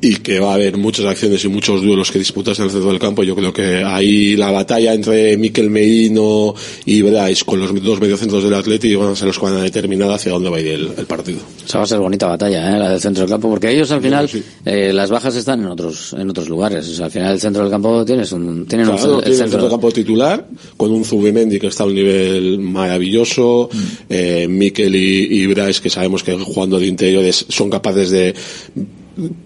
y 0.00 0.16
que 0.16 0.40
va 0.40 0.52
a 0.52 0.54
haber 0.54 0.76
muchas 0.76 1.06
acciones 1.06 1.44
y 1.44 1.48
muchos 1.48 1.82
duelos 1.82 2.10
que 2.10 2.18
disputarse 2.18 2.62
en 2.62 2.66
el 2.66 2.72
centro 2.72 2.90
del 2.90 2.98
campo. 2.98 3.22
Yo 3.22 3.34
creo 3.34 3.52
que 3.52 3.82
ahí 3.84 4.36
la 4.36 4.50
batalla 4.50 4.94
entre 4.94 5.36
Miquel 5.36 5.70
Merino 5.70 6.54
y 6.84 7.02
Bryce 7.02 7.44
con 7.44 7.60
los 7.60 7.82
dos 7.82 8.00
mediocentros 8.00 8.42
del 8.44 8.54
Atleti 8.54 8.94
van 8.94 9.10
a 9.10 9.16
ser 9.16 9.26
los 9.28 9.38
que 9.38 9.44
van 9.44 9.56
a 9.56 9.62
determinar 9.62 10.10
hacia 10.10 10.32
dónde 10.32 10.50
va 10.50 10.56
a 10.56 10.60
ir 10.60 10.68
el, 10.68 10.90
el 10.96 11.06
partido. 11.06 11.38
Esa 11.66 11.78
va 11.78 11.84
a 11.84 11.86
ser 11.86 11.98
bonita 11.98 12.26
batalla, 12.26 12.76
¿eh? 12.76 12.78
la 12.78 12.90
del 12.90 13.00
centro 13.00 13.22
del 13.22 13.30
campo, 13.30 13.48
porque 13.50 13.70
ellos 13.70 13.90
al 13.90 14.00
final, 14.02 14.28
eh, 14.64 14.92
las 14.92 15.10
bajas 15.10 15.34
están 15.36 15.60
en 15.60 15.66
otros 15.66 16.14
en 16.18 16.28
otros 16.30 16.48
lugares. 16.48 16.88
O 16.88 16.94
sea, 16.94 17.06
al 17.06 17.10
final 17.10 17.32
el 17.32 17.40
centro 17.40 17.62
del 17.62 17.70
campo 17.70 18.04
tienes 18.04 18.32
un, 18.32 18.66
tienen 18.66 18.88
un 18.88 18.96
Claro, 18.96 19.18
el 19.18 19.24
centro. 19.24 19.38
centro 19.38 19.60
del 19.62 19.70
campo 19.70 19.90
titular 19.92 20.46
con 20.76 20.90
un 20.90 21.04
Zubimendi 21.04 21.58
que 21.58 21.68
está 21.68 21.84
a 21.84 21.86
un 21.86 21.94
nivel 21.94 22.58
maravilloso, 22.58 23.68
eh, 24.08 24.46
Mikel 24.48 24.94
y, 24.94 25.42
y 25.42 25.46
Bryce 25.46 25.80
que 25.82 25.90
sabemos 25.90 26.22
que 26.22 26.32
jugando 26.36 26.78
de 26.78 26.86
interiores 26.86 27.46
son 27.48 27.70
capaces 27.70 28.10
de 28.10 28.34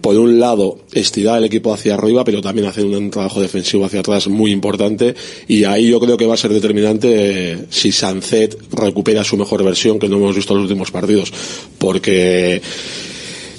por 0.01 0.17
un 0.17 0.39
lado 0.39 0.79
estirar 0.93 1.37
el 1.37 1.45
equipo 1.45 1.73
hacia 1.73 1.93
arriba 1.93 2.23
pero 2.23 2.41
también 2.41 2.67
hacer 2.67 2.85
un 2.85 3.09
trabajo 3.09 3.41
defensivo 3.41 3.85
hacia 3.85 3.99
atrás 3.99 4.27
muy 4.27 4.51
importante. 4.51 5.15
Y 5.47 5.63
ahí 5.63 5.89
yo 5.89 5.99
creo 5.99 6.17
que 6.17 6.25
va 6.25 6.33
a 6.33 6.37
ser 6.37 6.53
determinante 6.53 7.51
eh, 7.51 7.57
si 7.69 7.91
Sancet 7.91 8.57
recupera 8.71 9.23
su 9.23 9.37
mejor 9.37 9.63
versión 9.63 9.99
que 9.99 10.09
no 10.09 10.17
hemos 10.17 10.35
visto 10.35 10.53
en 10.53 10.59
los 10.59 10.69
últimos 10.69 10.91
partidos. 10.91 11.31
Porque 11.77 12.61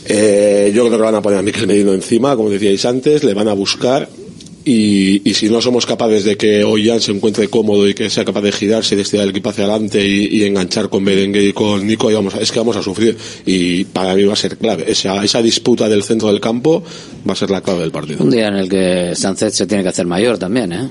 eh, 0.06 0.72
yo 0.74 0.86
creo 0.86 0.98
que 0.98 1.04
van 1.04 1.14
a 1.14 1.22
poner 1.22 1.38
a 1.38 1.42
Miquel 1.42 1.66
Merino 1.66 1.92
encima, 1.92 2.36
como 2.36 2.50
decíais 2.50 2.84
antes, 2.84 3.22
le 3.24 3.34
van 3.34 3.48
a 3.48 3.52
buscar 3.52 4.08
y, 4.64 5.28
y 5.28 5.34
si 5.34 5.48
no 5.48 5.60
somos 5.62 5.86
capaces 5.86 6.24
de 6.24 6.36
que 6.36 6.62
Ollán 6.64 7.00
se 7.00 7.12
encuentre 7.12 7.48
cómodo 7.48 7.88
y 7.88 7.94
que 7.94 8.10
sea 8.10 8.24
capaz 8.24 8.42
de 8.42 8.52
girarse 8.52 8.94
y 8.94 8.96
de 8.96 9.02
estirar 9.02 9.24
el 9.24 9.30
equipo 9.30 9.48
hacia 9.50 9.64
adelante 9.64 10.06
y, 10.06 10.26
y 10.26 10.44
enganchar 10.44 10.88
con 10.88 11.04
Berenguer 11.04 11.42
y 11.44 11.52
con 11.52 11.86
Nico, 11.86 12.08
ahí 12.08 12.14
vamos 12.14 12.34
a- 12.34 12.40
es 12.40 12.52
que 12.52 12.58
vamos 12.58 12.76
a 12.76 12.82
sufrir 12.82 13.16
y 13.46 13.84
para 13.84 14.14
mí 14.14 14.24
va 14.24 14.34
a 14.34 14.36
ser 14.36 14.58
clave. 14.58 14.84
Esa, 14.86 15.24
esa 15.24 15.40
disputa 15.42 15.88
del 15.88 16.02
centro 16.02 16.28
del 16.28 16.40
campo 16.40 16.82
va 17.28 17.32
a 17.32 17.36
ser 17.36 17.50
la 17.50 17.60
clave 17.62 17.80
del 17.80 17.90
partido. 17.90 18.22
Un 18.22 18.30
día 18.30 18.48
en 18.48 18.54
el 18.56 18.68
que 18.68 19.12
Sánchez 19.14 19.54
se 19.54 19.66
tiene 19.66 19.82
que 19.82 19.88
hacer 19.88 20.06
mayor 20.06 20.36
también, 20.38 20.72
¿eh? 20.72 20.88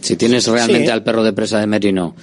Si 0.00 0.16
tienes 0.16 0.46
realmente 0.48 0.86
Sí. 0.86 0.90
al 0.92 1.04
perro 1.04 1.22
de 1.22 1.32
presa 1.32 1.60
de 1.60 1.66
Merino, 1.68 2.16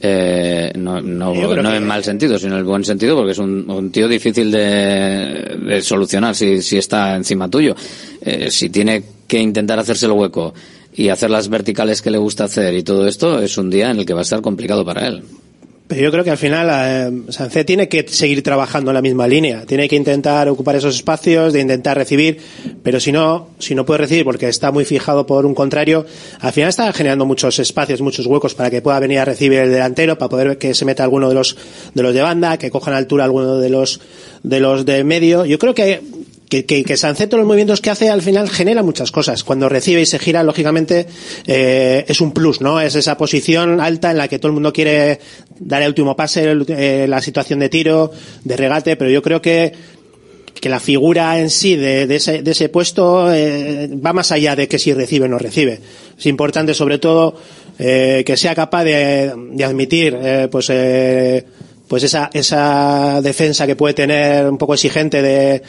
eh, 0.00 0.70
no, 0.76 1.00
no, 1.00 1.34
no 1.34 1.62
que- 1.70 1.76
en 1.76 1.84
mal 1.86 2.04
sentido, 2.04 2.38
sino 2.38 2.52
en 2.52 2.58
el 2.58 2.64
buen 2.64 2.84
sentido, 2.84 3.16
porque 3.16 3.32
es 3.32 3.38
un, 3.38 3.68
un 3.68 3.90
tío 3.90 4.06
difícil 4.06 4.50
de, 4.52 5.56
de 5.66 5.82
solucionar 5.82 6.34
si, 6.36 6.62
si 6.62 6.76
está 6.76 7.16
encima 7.16 7.48
tuyo. 7.50 7.74
Eh, 8.20 8.50
si 8.50 8.68
tiene 8.68 9.02
que 9.26 9.38
intentar 9.38 9.78
hacerse 9.78 10.06
el 10.06 10.12
hueco 10.12 10.54
y 10.92 11.08
hacer 11.08 11.30
las 11.30 11.48
verticales 11.48 12.02
que 12.02 12.10
le 12.10 12.18
gusta 12.18 12.44
hacer 12.44 12.74
y 12.74 12.82
todo 12.82 13.06
esto, 13.06 13.40
es 13.40 13.58
un 13.58 13.70
día 13.70 13.90
en 13.90 13.98
el 13.98 14.06
que 14.06 14.14
va 14.14 14.20
a 14.20 14.22
estar 14.22 14.40
complicado 14.40 14.84
para 14.84 15.06
él. 15.06 15.22
Pero 15.86 16.00
yo 16.00 16.10
creo 16.10 16.24
que 16.24 16.30
al 16.30 16.38
final 16.38 16.68
eh, 16.72 17.30
Sancet 17.30 17.66
tiene 17.66 17.88
que 17.90 18.08
seguir 18.08 18.42
trabajando 18.42 18.90
en 18.90 18.94
la 18.94 19.02
misma 19.02 19.28
línea. 19.28 19.66
Tiene 19.66 19.86
que 19.86 19.96
intentar 19.96 20.48
ocupar 20.48 20.76
esos 20.76 20.94
espacios, 20.94 21.52
de 21.52 21.60
intentar 21.60 21.94
recibir, 21.94 22.38
pero 22.82 22.98
si 23.00 23.12
no, 23.12 23.50
si 23.58 23.74
no 23.74 23.84
puede 23.84 23.98
recibir 23.98 24.24
porque 24.24 24.48
está 24.48 24.72
muy 24.72 24.86
fijado 24.86 25.26
por 25.26 25.44
un 25.44 25.54
contrario, 25.54 26.06
al 26.40 26.52
final 26.54 26.70
está 26.70 26.90
generando 26.94 27.26
muchos 27.26 27.58
espacios, 27.58 28.00
muchos 28.00 28.24
huecos 28.24 28.54
para 28.54 28.70
que 28.70 28.80
pueda 28.80 28.98
venir 28.98 29.18
a 29.18 29.26
recibir 29.26 29.58
el 29.58 29.70
delantero, 29.70 30.16
para 30.16 30.30
poder 30.30 30.56
que 30.56 30.72
se 30.72 30.86
meta 30.86 31.04
alguno 31.04 31.28
de 31.28 31.34
los 31.34 31.54
de 31.92 32.02
los 32.02 32.14
de 32.14 32.22
banda, 32.22 32.56
que 32.56 32.70
cojan 32.70 32.94
altura 32.94 33.24
alguno 33.24 33.58
de 33.58 33.68
los 33.68 34.00
de 34.42 34.60
los 34.60 34.86
de 34.86 35.04
medio. 35.04 35.44
Yo 35.44 35.58
creo 35.58 35.74
que 35.74 36.00
que, 36.48 36.66
que, 36.66 36.84
que 36.84 36.96
Sancet, 36.96 37.28
todos 37.28 37.40
los 37.40 37.46
movimientos 37.46 37.80
que 37.80 37.90
hace 37.90 38.10
al 38.10 38.22
final 38.22 38.48
genera 38.48 38.82
muchas 38.82 39.10
cosas. 39.10 39.44
Cuando 39.44 39.68
recibe 39.68 40.02
y 40.02 40.06
se 40.06 40.18
gira, 40.18 40.42
lógicamente, 40.42 41.06
eh, 41.46 42.04
es 42.06 42.20
un 42.20 42.32
plus, 42.32 42.60
¿no? 42.60 42.80
Es 42.80 42.94
esa 42.94 43.16
posición 43.16 43.80
alta 43.80 44.10
en 44.10 44.18
la 44.18 44.28
que 44.28 44.38
todo 44.38 44.48
el 44.48 44.54
mundo 44.54 44.72
quiere 44.72 45.20
dar 45.58 45.82
el 45.82 45.88
último 45.88 46.16
pase, 46.16 46.52
eh, 46.68 47.06
la 47.08 47.20
situación 47.20 47.58
de 47.58 47.68
tiro, 47.68 48.10
de 48.44 48.56
regate, 48.56 48.96
pero 48.96 49.10
yo 49.10 49.22
creo 49.22 49.40
que 49.40 49.72
que 50.60 50.70
la 50.70 50.80
figura 50.80 51.38
en 51.40 51.50
sí 51.50 51.76
de, 51.76 52.06
de 52.06 52.16
ese, 52.16 52.42
de 52.42 52.50
ese 52.52 52.70
puesto 52.70 53.30
eh, 53.34 53.90
va 53.94 54.14
más 54.14 54.32
allá 54.32 54.56
de 54.56 54.66
que 54.66 54.78
si 54.78 54.94
recibe 54.94 55.26
o 55.26 55.28
no 55.28 55.36
recibe. 55.36 55.78
Es 56.18 56.24
importante, 56.24 56.72
sobre 56.72 56.98
todo, 56.98 57.36
eh, 57.78 58.22
que 58.24 58.36
sea 58.38 58.54
capaz 58.54 58.84
de, 58.84 59.30
de 59.52 59.64
admitir, 59.64 60.16
eh, 60.18 60.48
pues, 60.50 60.70
eh, 60.70 61.44
pues 61.94 62.02
esa, 62.02 62.28
esa 62.32 63.20
defensa 63.22 63.68
que 63.68 63.76
puede 63.76 63.94
tener 63.94 64.50
un 64.50 64.58
poco 64.58 64.74
exigente 64.74 65.22
de, 65.22 65.62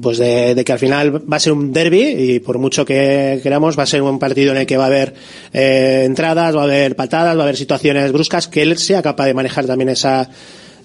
pues 0.00 0.16
de, 0.16 0.54
de 0.54 0.64
que 0.64 0.72
al 0.72 0.78
final 0.78 1.30
va 1.30 1.36
a 1.36 1.40
ser 1.40 1.52
un 1.52 1.74
derby 1.74 2.00
y 2.00 2.40
por 2.40 2.56
mucho 2.56 2.86
que 2.86 3.38
queramos 3.42 3.78
va 3.78 3.82
a 3.82 3.86
ser 3.86 4.00
un 4.00 4.18
partido 4.18 4.52
en 4.52 4.56
el 4.56 4.64
que 4.64 4.78
va 4.78 4.84
a 4.84 4.86
haber 4.86 5.12
eh, 5.52 6.04
entradas, 6.06 6.56
va 6.56 6.62
a 6.62 6.64
haber 6.64 6.96
patadas, 6.96 7.36
va 7.36 7.40
a 7.40 7.42
haber 7.42 7.58
situaciones 7.58 8.10
bruscas, 8.12 8.48
que 8.48 8.62
él 8.62 8.78
sea 8.78 9.02
capaz 9.02 9.26
de 9.26 9.34
manejar 9.34 9.66
también 9.66 9.90
esa, 9.90 10.26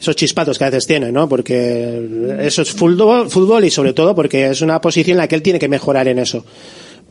esos 0.01 0.17
chispatos 0.17 0.57
que 0.57 0.65
a 0.65 0.69
veces 0.69 0.85
tiene, 0.85 1.13
¿no? 1.13 1.29
Porque 1.29 2.37
eso 2.41 2.63
es 2.63 2.71
fútbol, 2.71 3.29
fútbol 3.29 3.63
y 3.63 3.71
sobre 3.71 3.93
todo 3.93 4.13
porque 4.13 4.49
es 4.49 4.59
una 4.59 4.81
posición 4.81 5.13
en 5.13 5.19
la 5.19 5.29
que 5.29 5.35
él 5.35 5.43
tiene 5.43 5.59
que 5.59 5.69
mejorar 5.69 6.09
en 6.09 6.19
eso. 6.19 6.43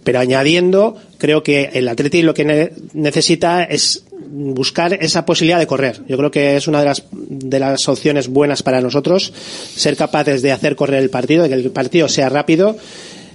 Pero 0.06 0.20
añadiendo, 0.20 0.94
creo 1.18 1.42
que 1.42 1.70
el 1.74 1.88
Atleti 1.88 2.22
lo 2.22 2.32
que 2.32 2.44
ne- 2.44 2.70
necesita 2.94 3.64
es 3.64 4.04
buscar 4.30 4.94
esa 4.94 5.26
posibilidad 5.26 5.58
de 5.58 5.66
correr. 5.66 6.00
Yo 6.08 6.16
creo 6.16 6.30
que 6.30 6.56
es 6.56 6.68
una 6.68 6.78
de 6.78 6.84
las, 6.86 7.02
de 7.10 7.58
las 7.58 7.88
opciones 7.88 8.28
buenas 8.28 8.62
para 8.62 8.80
nosotros, 8.80 9.32
ser 9.74 9.96
capaces 9.96 10.42
de 10.42 10.52
hacer 10.52 10.76
correr 10.76 11.02
el 11.02 11.10
partido, 11.10 11.42
de 11.42 11.48
que 11.48 11.54
el 11.56 11.70
partido 11.72 12.08
sea 12.08 12.28
rápido 12.28 12.76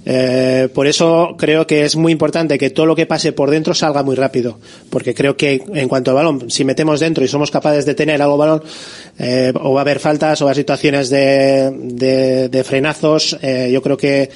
Eh, 0.04 0.66
por 0.74 0.88
eso 0.88 1.36
creo 1.38 1.64
que 1.64 1.84
es 1.84 1.94
muy 1.94 2.10
importante 2.10 2.58
que 2.58 2.70
todo 2.70 2.86
lo 2.86 2.96
que 2.96 3.06
pase 3.06 3.30
por 3.32 3.50
dentro 3.52 3.72
salga 3.72 4.02
muy 4.02 4.16
rápido, 4.16 4.58
porque 4.90 5.14
creo 5.14 5.36
que 5.36 5.62
en 5.74 5.86
cuanto 5.88 6.10
al 6.10 6.16
balón, 6.16 6.50
si 6.50 6.64
metemos 6.64 6.98
dentro 6.98 7.22
y 7.24 7.28
somos 7.28 7.52
capaces 7.52 7.86
de 7.86 7.94
tener 7.94 8.20
algo 8.20 8.36
balón, 8.36 8.62
eh, 9.20 9.52
o 9.54 9.74
va 9.74 9.80
a 9.82 9.86
haber 9.86 10.00
faltas 10.00 10.42
o 10.42 10.44
va 10.44 10.50
a 10.50 10.52
haber 10.54 10.62
situaciones 10.64 11.08
de, 11.08 11.70
de, 12.02 12.48
de 12.48 12.64
frenazos, 12.64 13.38
eh, 13.42 13.70
yo 13.72 13.80
creo 13.80 13.96
que 13.96 14.28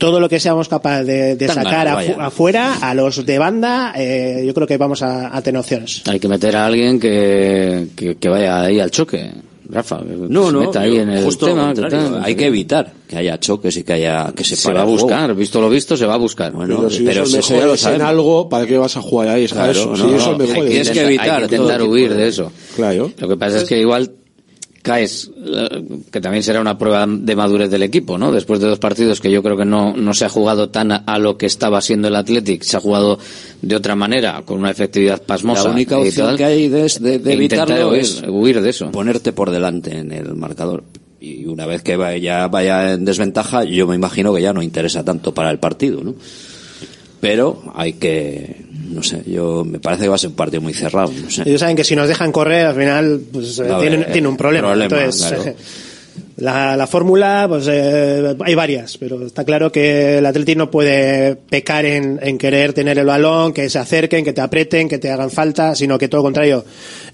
todo 0.00 0.18
lo 0.18 0.28
que 0.28 0.40
seamos 0.40 0.66
capaces 0.68 1.06
de, 1.06 1.36
de 1.36 1.46
sacar 1.46 1.86
vaya. 1.94 2.16
afu- 2.16 2.20
afuera 2.20 2.74
a 2.80 2.92
los 2.94 3.24
de 3.24 3.38
banda, 3.38 3.92
eh, 3.96 4.42
yo 4.44 4.52
creo 4.54 4.66
que 4.66 4.76
vamos 4.76 5.02
a, 5.02 5.36
a 5.36 5.40
tener 5.42 5.60
opciones. 5.60 6.02
Hay 6.08 6.18
que 6.18 6.26
meter 6.26 6.56
a 6.56 6.66
alguien 6.66 6.98
que, 6.98 7.86
que, 7.94 8.16
que 8.16 8.28
vaya 8.28 8.62
ahí 8.62 8.80
al 8.80 8.90
choque. 8.90 9.30
Rafa, 9.72 9.98
que 10.00 10.16
No, 10.28 10.46
se 10.46 10.52
no, 10.52 10.60
meta 10.62 10.80
ahí 10.80 10.96
yo- 10.96 11.02
en 11.02 11.10
el 11.10 11.22
justo 11.24 11.46
tema. 11.46 11.72
que 11.72 11.80
tal, 11.82 12.24
hay 12.24 12.32
no 12.34 12.38
que 12.40 12.46
evitar 12.46 12.92
que 13.06 13.16
haya 13.18 13.38
choques 13.38 13.76
y 13.76 13.84
que 13.84 13.92
haya 13.92 14.32
que 14.34 14.42
se, 14.42 14.56
Se 14.56 14.72
va 14.72 14.80
a 14.82 14.84
buscar, 14.84 15.32
visto 15.36 15.60
lo 15.60 15.70
visto, 15.70 15.96
se 15.96 16.06
va 16.06 16.14
a 16.14 16.16
buscar. 16.16 16.50
Bueno, 16.50 16.76
Pero 16.78 16.90
si 16.90 17.04
pero 17.04 17.22
eso 17.22 17.38
ya 17.38 17.54
lo 17.54 17.62
mejores 17.66 17.86
en 17.86 18.02
algo, 18.02 18.48
¿para 18.48 18.66
qué 18.66 18.76
vas 18.78 18.96
a 18.96 19.00
jugar 19.02 19.28
ahí? 19.28 19.46
Claro, 19.46 19.72
si 19.74 19.86
no, 19.86 19.94
esos 19.94 20.26
no, 20.32 20.38
mejores. 20.38 20.54
hay 20.56 20.62
que 20.64 20.68
Tienes 20.70 20.90
que 20.90 21.00
evitar 21.02 21.30
hay 21.42 21.48
que 21.48 21.54
intentar 21.56 21.82
huir 21.82 22.12
de 22.14 22.26
eso. 22.26 22.50
Claro. 22.74 23.12
Lo 23.16 23.28
que 23.28 23.36
pasa 23.36 23.58
es 23.58 23.64
que 23.64 23.78
igual 23.78 24.10
caes, 24.82 25.30
eh, 25.36 25.84
que 26.10 26.20
también 26.20 26.42
será 26.42 26.60
una 26.60 26.78
prueba 26.78 27.06
de 27.08 27.36
madurez 27.36 27.70
del 27.70 27.82
equipo, 27.82 28.16
¿no? 28.18 28.32
Después 28.32 28.60
de 28.60 28.66
dos 28.68 28.78
partidos 28.78 29.20
que 29.20 29.30
yo 29.30 29.42
creo 29.42 29.56
que 29.56 29.64
no, 29.64 29.94
no 29.96 30.14
se 30.14 30.24
ha 30.24 30.28
jugado 30.28 30.70
tan 30.70 30.90
a, 30.92 30.96
a 30.96 31.18
lo 31.18 31.36
que 31.36 31.46
estaba 31.46 31.80
siendo 31.80 32.08
el 32.08 32.16
Athletic, 32.16 32.62
se 32.62 32.76
ha 32.76 32.80
jugado 32.80 33.18
de 33.62 33.76
otra 33.76 33.94
manera, 33.96 34.42
con 34.44 34.58
una 34.58 34.70
efectividad 34.70 35.22
pasmosa. 35.22 35.64
La 35.64 35.70
única 35.70 35.98
opción 35.98 36.28
tal. 36.28 36.36
que 36.38 36.44
hay 36.44 36.68
de, 36.68 36.90
de- 37.00 37.18
de 37.18 37.30
E 37.30 37.34
evitarlo 37.34 37.92
huir- 37.92 37.98
es 38.00 38.22
huir 38.26 38.60
de 38.62 38.70
eso. 38.70 38.90
ponerte 38.90 39.32
por 39.32 39.50
delante 39.50 39.98
en 39.98 40.12
el 40.12 40.34
marcador. 40.34 40.84
Y 41.20 41.44
una 41.44 41.66
vez 41.66 41.82
que 41.82 41.96
vaya, 41.96 42.48
vaya 42.48 42.94
en 42.94 43.04
desventaja, 43.04 43.64
yo 43.64 43.86
me 43.86 43.94
imagino 43.94 44.32
que 44.34 44.40
ya 44.40 44.54
no 44.54 44.62
interesa 44.62 45.04
tanto 45.04 45.34
para 45.34 45.50
el 45.50 45.58
partido, 45.58 46.02
¿no? 46.02 46.14
Pero 47.20 47.62
hay 47.74 47.92
que, 47.94 48.64
no 48.90 49.02
sé, 49.02 49.22
yo 49.26 49.64
me 49.64 49.78
parece 49.78 50.02
que 50.04 50.08
va 50.08 50.16
a 50.16 50.18
ser 50.18 50.30
un 50.30 50.36
partido 50.36 50.60
muy 50.60 50.74
cerrado, 50.74 51.12
no 51.22 51.30
sé. 51.30 51.42
Ellos 51.46 51.60
saben 51.60 51.76
que 51.76 51.84
si 51.84 51.94
nos 51.96 52.08
dejan 52.08 52.32
correr, 52.32 52.66
al 52.66 52.74
final, 52.74 53.20
pues 53.32 53.58
eh, 53.58 53.64
tienen, 53.80 54.02
eh, 54.02 54.06
tienen 54.12 54.26
un 54.26 54.36
problema. 54.36 54.68
problema, 54.68 54.96
Entonces, 54.96 55.28
claro. 55.28 55.54
la, 56.40 56.76
la 56.76 56.86
fórmula, 56.86 57.46
pues 57.48 57.66
eh, 57.70 58.34
hay 58.44 58.54
varias, 58.54 58.96
pero 58.98 59.24
está 59.26 59.44
claro 59.44 59.70
que 59.70 60.18
el 60.18 60.26
Atleti 60.26 60.54
no 60.56 60.70
puede 60.70 61.36
pecar 61.36 61.84
en, 61.84 62.18
en 62.22 62.38
querer 62.38 62.72
tener 62.72 62.98
el 62.98 63.06
balón, 63.06 63.52
que 63.52 63.68
se 63.70 63.78
acerquen, 63.78 64.24
que 64.24 64.32
te 64.32 64.40
aprieten, 64.40 64.88
que 64.88 64.98
te 64.98 65.10
hagan 65.10 65.30
falta, 65.30 65.74
sino 65.74 65.98
que 65.98 66.08
todo 66.08 66.20
lo 66.20 66.24
contrario. 66.24 66.64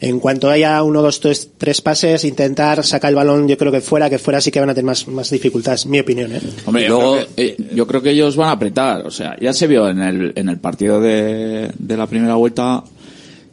En 0.00 0.20
cuanto 0.20 0.48
haya 0.50 0.82
uno, 0.82 1.02
dos, 1.02 1.20
tres, 1.20 1.50
tres 1.58 1.80
pases, 1.80 2.24
intentar 2.24 2.84
sacar 2.84 3.10
el 3.10 3.16
balón, 3.16 3.48
yo 3.48 3.56
creo 3.56 3.72
que 3.72 3.80
fuera, 3.80 4.08
que 4.10 4.18
fuera 4.18 4.40
sí 4.40 4.50
que 4.50 4.60
van 4.60 4.70
a 4.70 4.74
tener 4.74 4.84
más, 4.86 5.06
más 5.08 5.30
dificultades, 5.30 5.86
mi 5.86 6.00
opinión. 6.00 6.32
¿eh? 6.34 6.40
Hombre, 6.66 6.82
yo, 6.84 6.88
luego- 6.88 7.12
creo 7.14 7.26
que, 7.36 7.42
eh, 7.44 7.56
yo 7.74 7.86
creo 7.86 8.02
que 8.02 8.10
ellos 8.10 8.36
van 8.36 8.48
a 8.48 8.52
apretar. 8.52 9.06
O 9.06 9.10
sea, 9.10 9.36
ya 9.40 9.52
se 9.52 9.66
vio 9.66 9.88
en 9.88 10.00
el, 10.00 10.32
en 10.36 10.48
el 10.48 10.58
partido 10.58 11.00
de, 11.00 11.70
de 11.78 11.96
la 11.96 12.06
primera 12.06 12.34
vuelta, 12.34 12.84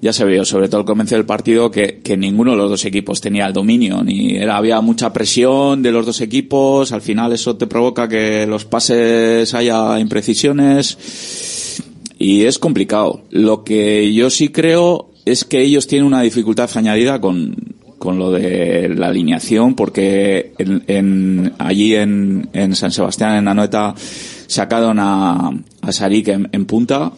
ya 0.03 0.11
se 0.11 0.25
vio, 0.25 0.43
sobre 0.43 0.67
todo 0.67 0.81
al 0.81 0.85
comienzo 0.85 1.15
del 1.15 1.25
partido, 1.25 1.71
que, 1.71 2.01
que 2.03 2.17
ninguno 2.17 2.51
de 2.51 2.57
los 2.57 2.69
dos 2.69 2.83
equipos 2.83 3.21
tenía 3.21 3.47
el 3.47 3.53
dominio. 3.53 4.03
Ni 4.03 4.35
era, 4.35 4.57
había 4.57 4.81
mucha 4.81 5.13
presión 5.13 5.81
de 5.81 5.93
los 5.93 6.05
dos 6.05 6.19
equipos. 6.19 6.91
Al 6.91 7.01
final 7.01 7.31
eso 7.31 7.55
te 7.55 7.67
provoca 7.67 8.09
que 8.09 8.45
los 8.45 8.65
pases 8.65 9.53
haya 9.53 9.97
imprecisiones. 9.99 11.79
Y 12.19 12.43
es 12.43 12.59
complicado. 12.59 13.21
Lo 13.31 13.63
que 13.63 14.13
yo 14.13 14.29
sí 14.29 14.49
creo 14.49 15.09
es 15.25 15.45
que 15.45 15.61
ellos 15.61 15.87
tienen 15.87 16.05
una 16.05 16.21
dificultad 16.21 16.69
añadida 16.75 17.21
con, 17.21 17.55
con 17.97 18.19
lo 18.19 18.29
de 18.31 18.89
la 18.89 19.07
alineación, 19.07 19.73
porque 19.73 20.51
en, 20.57 20.83
en- 20.87 21.53
allí 21.59 21.95
en, 21.95 22.49
en 22.51 22.75
San 22.75 22.91
Sebastián, 22.91 23.35
en 23.37 23.47
Anoeta, 23.47 23.95
sacaron 24.47 24.99
a, 24.99 25.49
a 25.81 25.91
Sarik 25.93 26.27
en, 26.27 26.49
en 26.51 26.65
punta, 26.65 27.13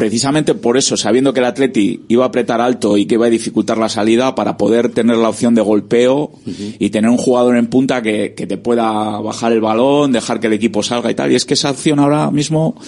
precisamente 0.00 0.54
por 0.54 0.78
eso, 0.78 0.96
sabiendo 0.96 1.34
que 1.34 1.40
el 1.40 1.44
Atleti 1.44 2.00
iba 2.08 2.24
a 2.24 2.28
apretar 2.28 2.58
alto 2.62 2.96
y 2.96 3.04
que 3.04 3.16
iba 3.16 3.26
a 3.26 3.28
dificultar 3.28 3.76
la 3.76 3.90
salida 3.90 4.34
para 4.34 4.56
poder 4.56 4.88
tener 4.88 5.18
la 5.18 5.28
opción 5.28 5.54
de 5.54 5.60
golpeo 5.60 6.32
y 6.78 6.88
tener 6.88 7.10
un 7.10 7.18
jugador 7.18 7.58
en 7.58 7.66
punta 7.66 8.00
que, 8.00 8.32
que 8.34 8.46
te 8.46 8.56
pueda 8.56 9.20
bajar 9.20 9.52
el 9.52 9.60
balón, 9.60 10.12
dejar 10.12 10.40
que 10.40 10.46
el 10.46 10.54
equipo 10.54 10.82
salga 10.82 11.10
y 11.10 11.14
tal. 11.14 11.30
Y 11.30 11.34
es 11.34 11.44
que 11.44 11.52
esa 11.52 11.70
opción 11.70 11.98
ahora 11.98 12.30
mismo, 12.30 12.80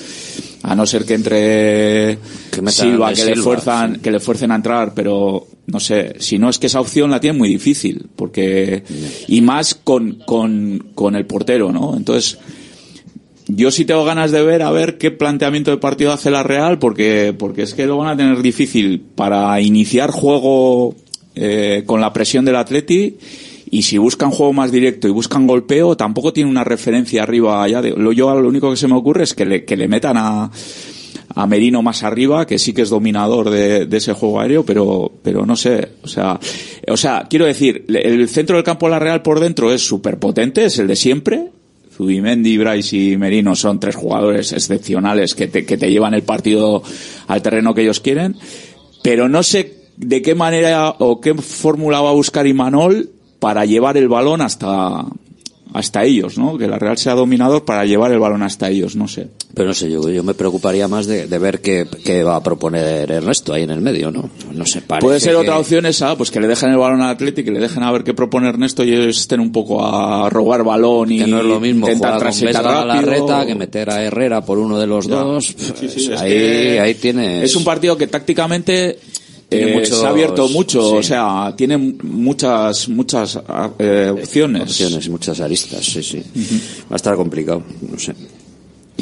a 0.63 0.75
no 0.75 0.87
ser 0.87 1.05
que 1.05 1.13
entre 1.13 2.19
Que 2.51 2.71
Silva, 2.71 3.13
que 3.13 3.27
le 3.27 3.37
fuerzan, 3.37 3.97
sí. 3.97 4.01
que 4.01 4.11
le 4.11 4.19
fuercen 4.19 4.51
a 4.51 4.55
entrar, 4.55 4.95
pero 4.95 5.47
no 5.67 5.81
sé, 5.81 6.15
si 6.19 6.39
no 6.39 6.49
es 6.49 6.59
que 6.59 6.69
esa 6.69 6.81
opción 6.81 7.11
la 7.11 7.21
tiene 7.21 7.37
muy 7.37 7.51
difícil, 7.51 8.07
porque, 8.17 8.85
y 9.29 9.43
más 9.43 9.75
con, 9.75 10.15
con, 10.25 10.93
con 10.95 11.15
el 11.15 11.27
portero, 11.27 11.73
¿no? 11.73 11.95
Entonces, 11.95 12.39
yo 13.49 13.71
sí 13.71 13.85
tengo 13.85 14.05
ganas 14.05 14.31
de 14.31 14.43
ver 14.43 14.63
a 14.63 14.71
ver 14.71 14.99
qué 14.99 15.11
planteamiento 15.11 15.71
de 15.71 15.77
partido 15.79 16.13
hace 16.13 16.31
la 16.31 16.43
Real, 16.43 16.79
porque, 16.79 17.35
porque 17.37 17.63
es 17.63 17.75
que 17.75 17.87
lo 17.87 17.99
van 17.99 18.09
a 18.09 18.17
tener 18.17 18.41
difícil 18.43 19.01
para 19.01 19.61
iniciar 19.61 20.11
juego 20.11 20.95
eh, 21.35 21.83
con 21.87 22.01
la 22.01 22.13
presión 22.13 22.45
del 22.45 22.57
Atleti. 22.57 23.17
Y 23.71 23.83
si 23.83 23.97
buscan 23.97 24.31
juego 24.31 24.53
más 24.53 24.71
directo 24.71 25.09
y 25.09 25.13
buscan 25.13 25.47
golpeo, 25.47 25.97
tampoco 25.97 26.33
tiene 26.33 26.51
una 26.51 26.63
referencia 26.63 27.23
arriba 27.23 27.63
allá. 27.63 27.81
De, 27.81 27.91
lo, 27.91 28.13
yo 28.13 28.39
lo 28.39 28.49
único 28.49 28.71
que 28.71 28.77
se 28.77 28.87
me 28.87 28.97
ocurre 28.97 29.25
es 29.25 29.35
que 29.35 29.47
le, 29.47 29.65
que 29.65 29.79
le 29.79 29.89
metan 29.89 30.17
a, 30.19 30.51
a 31.35 31.47
Merino 31.47 31.83
más 31.83 32.03
arriba, 32.03 32.47
que 32.47 32.59
sí 32.59 32.73
que 32.73 32.83
es 32.83 32.91
dominador 32.91 33.51
de, 33.51 33.89
ese 33.91 34.13
juego 34.13 34.41
aéreo, 34.41 34.65
pero, 34.65 35.11
pero 35.23 35.47
no 35.47 35.57
sé, 35.57 35.89
o 36.03 36.09
sea, 36.09 36.39
o 36.87 36.97
sea, 36.97 37.27
quiero 37.29 37.47
decir, 37.47 37.87
el 37.89 38.29
centro 38.29 38.57
del 38.57 38.65
campo 38.65 38.87
de 38.87 38.91
la 38.91 38.99
Real 38.99 39.23
por 39.23 39.41
dentro 39.41 39.73
es 39.73 39.83
súper 39.83 40.19
potente, 40.19 40.67
es 40.67 40.79
el 40.79 40.87
de 40.87 40.97
siempre. 40.97 41.51
Zubimendi, 42.03 42.59
Bryce 42.59 42.97
y 42.97 43.17
Merino 43.17 43.55
son 43.55 43.79
tres 43.79 43.95
jugadores 43.95 44.53
excepcionales 44.53 45.35
que 45.35 45.49
que 45.51 45.77
te 45.77 45.91
llevan 45.91 46.15
el 46.15 46.23
partido 46.23 46.83
al 47.29 47.43
terreno 47.43 47.75
que 47.75 47.83
ellos 47.83 48.01
quieren, 48.01 48.37
pero 49.03 49.29
no 49.29 49.43
sé 49.43 49.83
de 49.97 50.21
qué 50.21 50.35
manera 50.35 50.97
o 50.99 51.21
qué 51.21 51.35
fórmula 51.35 52.01
va 52.01 52.11
a 52.11 52.15
buscar 52.15 52.47
Imanol 52.47 53.11
para 53.39 53.65
llevar 53.65 53.97
el 53.97 54.09
balón 54.09 54.41
hasta, 54.41 55.07
hasta 55.75 56.05
ellos, 56.05 56.37
¿no? 56.37 56.59
Que 56.59 56.67
la 56.69 56.79
Real 56.79 56.99
sea 56.99 57.15
dominador 57.15 57.65
para 57.65 57.87
llevar 57.87 58.13
el 58.13 58.19
balón 58.19 58.43
hasta 58.43 58.69
ellos, 58.69 58.95
no 58.95 59.09
sé. 59.09 59.29
Pero 59.55 59.69
no 59.69 59.75
sé, 59.75 59.91
yo, 59.91 60.07
yo 60.11 60.23
me 60.23 60.35
preocuparía 60.35 60.87
más 60.89 61.07
de, 61.07 61.27
de 61.27 61.39
ver 61.39 61.61
qué, 61.61 61.87
qué 62.05 62.23
va 62.25 62.37
a 62.37 62.43
proponer 62.43 63.11
Ernesto 63.11 63.53
ahí 63.55 63.63
en 63.63 63.71
el 63.71 63.81
medio, 63.81 64.11
¿no? 64.11 64.29
No 64.53 64.67
sé, 64.67 64.83
parece 64.83 65.07
Puede 65.07 65.21
ser 65.21 65.31
que- 65.33 65.37
otra 65.39 65.59
opción 65.59 65.87
esa, 65.87 66.15
pues 66.17 66.31
que 66.31 66.41
le 66.41 66.47
dejen 66.49 66.71
el 66.71 66.77
balón 66.77 67.01
al 67.01 67.11
Atlético, 67.11 67.47
que 67.47 67.53
le 67.53 67.61
dejen 67.61 67.83
a 67.83 67.91
ver 67.93 68.05
qué 68.05 68.13
propone 68.13 68.49
Ernesto 68.49 68.85
y 68.85 68.93
ellos 68.93 69.19
estén 69.19 69.41
un 69.41 69.51
poco 69.53 69.85
a 69.85 70.29
robar 70.29 70.63
balón 70.63 71.11
y 71.13 71.19
que 71.21 71.27
no 71.27 71.39
es 71.39 71.45
lo 71.45 71.59
mismo 71.61 71.87
intentar 71.87 72.19
transitar 72.19 72.67
a 72.67 72.85
la 72.85 73.01
reta 73.01 73.47
que 73.47 73.55
meter 73.55 73.89
a 73.91 74.03
Herrera 74.03 74.45
por 74.45 74.59
uno 74.59 74.79
de 74.79 74.87
los 74.87 75.07
Ya. 75.07 75.17
dos. 75.17 75.55
Sí, 75.57 75.89
sí, 75.89 76.13
es 76.13 76.21
ahí, 76.21 76.31
que 76.31 76.81
ahí 76.81 76.95
tienes. 76.95 77.45
Es 77.45 77.57
un 77.57 77.65
partido 77.65 77.97
que 77.97 78.07
tácticamente 78.09 78.99
Tiene 79.03 79.32
eh, 79.61 79.75
muchos- 79.75 79.99
se 80.01 80.07
ha 80.07 80.09
abierto 80.11 80.49
mucho, 80.49 80.83
sí. 80.91 80.97
o 80.97 81.03
sea, 81.03 81.55
tiene 81.57 81.77
muchas 81.79 82.89
muchas 82.89 83.39
eh, 83.79 84.11
opciones. 84.13 84.63
opciones, 84.63 85.09
muchas 85.09 85.41
aristas, 85.41 85.85
sí, 85.85 86.03
sí. 86.03 86.23
Va 86.91 86.95
a 86.95 86.97
estar 86.97 87.15
complicado, 87.17 87.63
no 87.91 87.99
sé. 87.99 88.15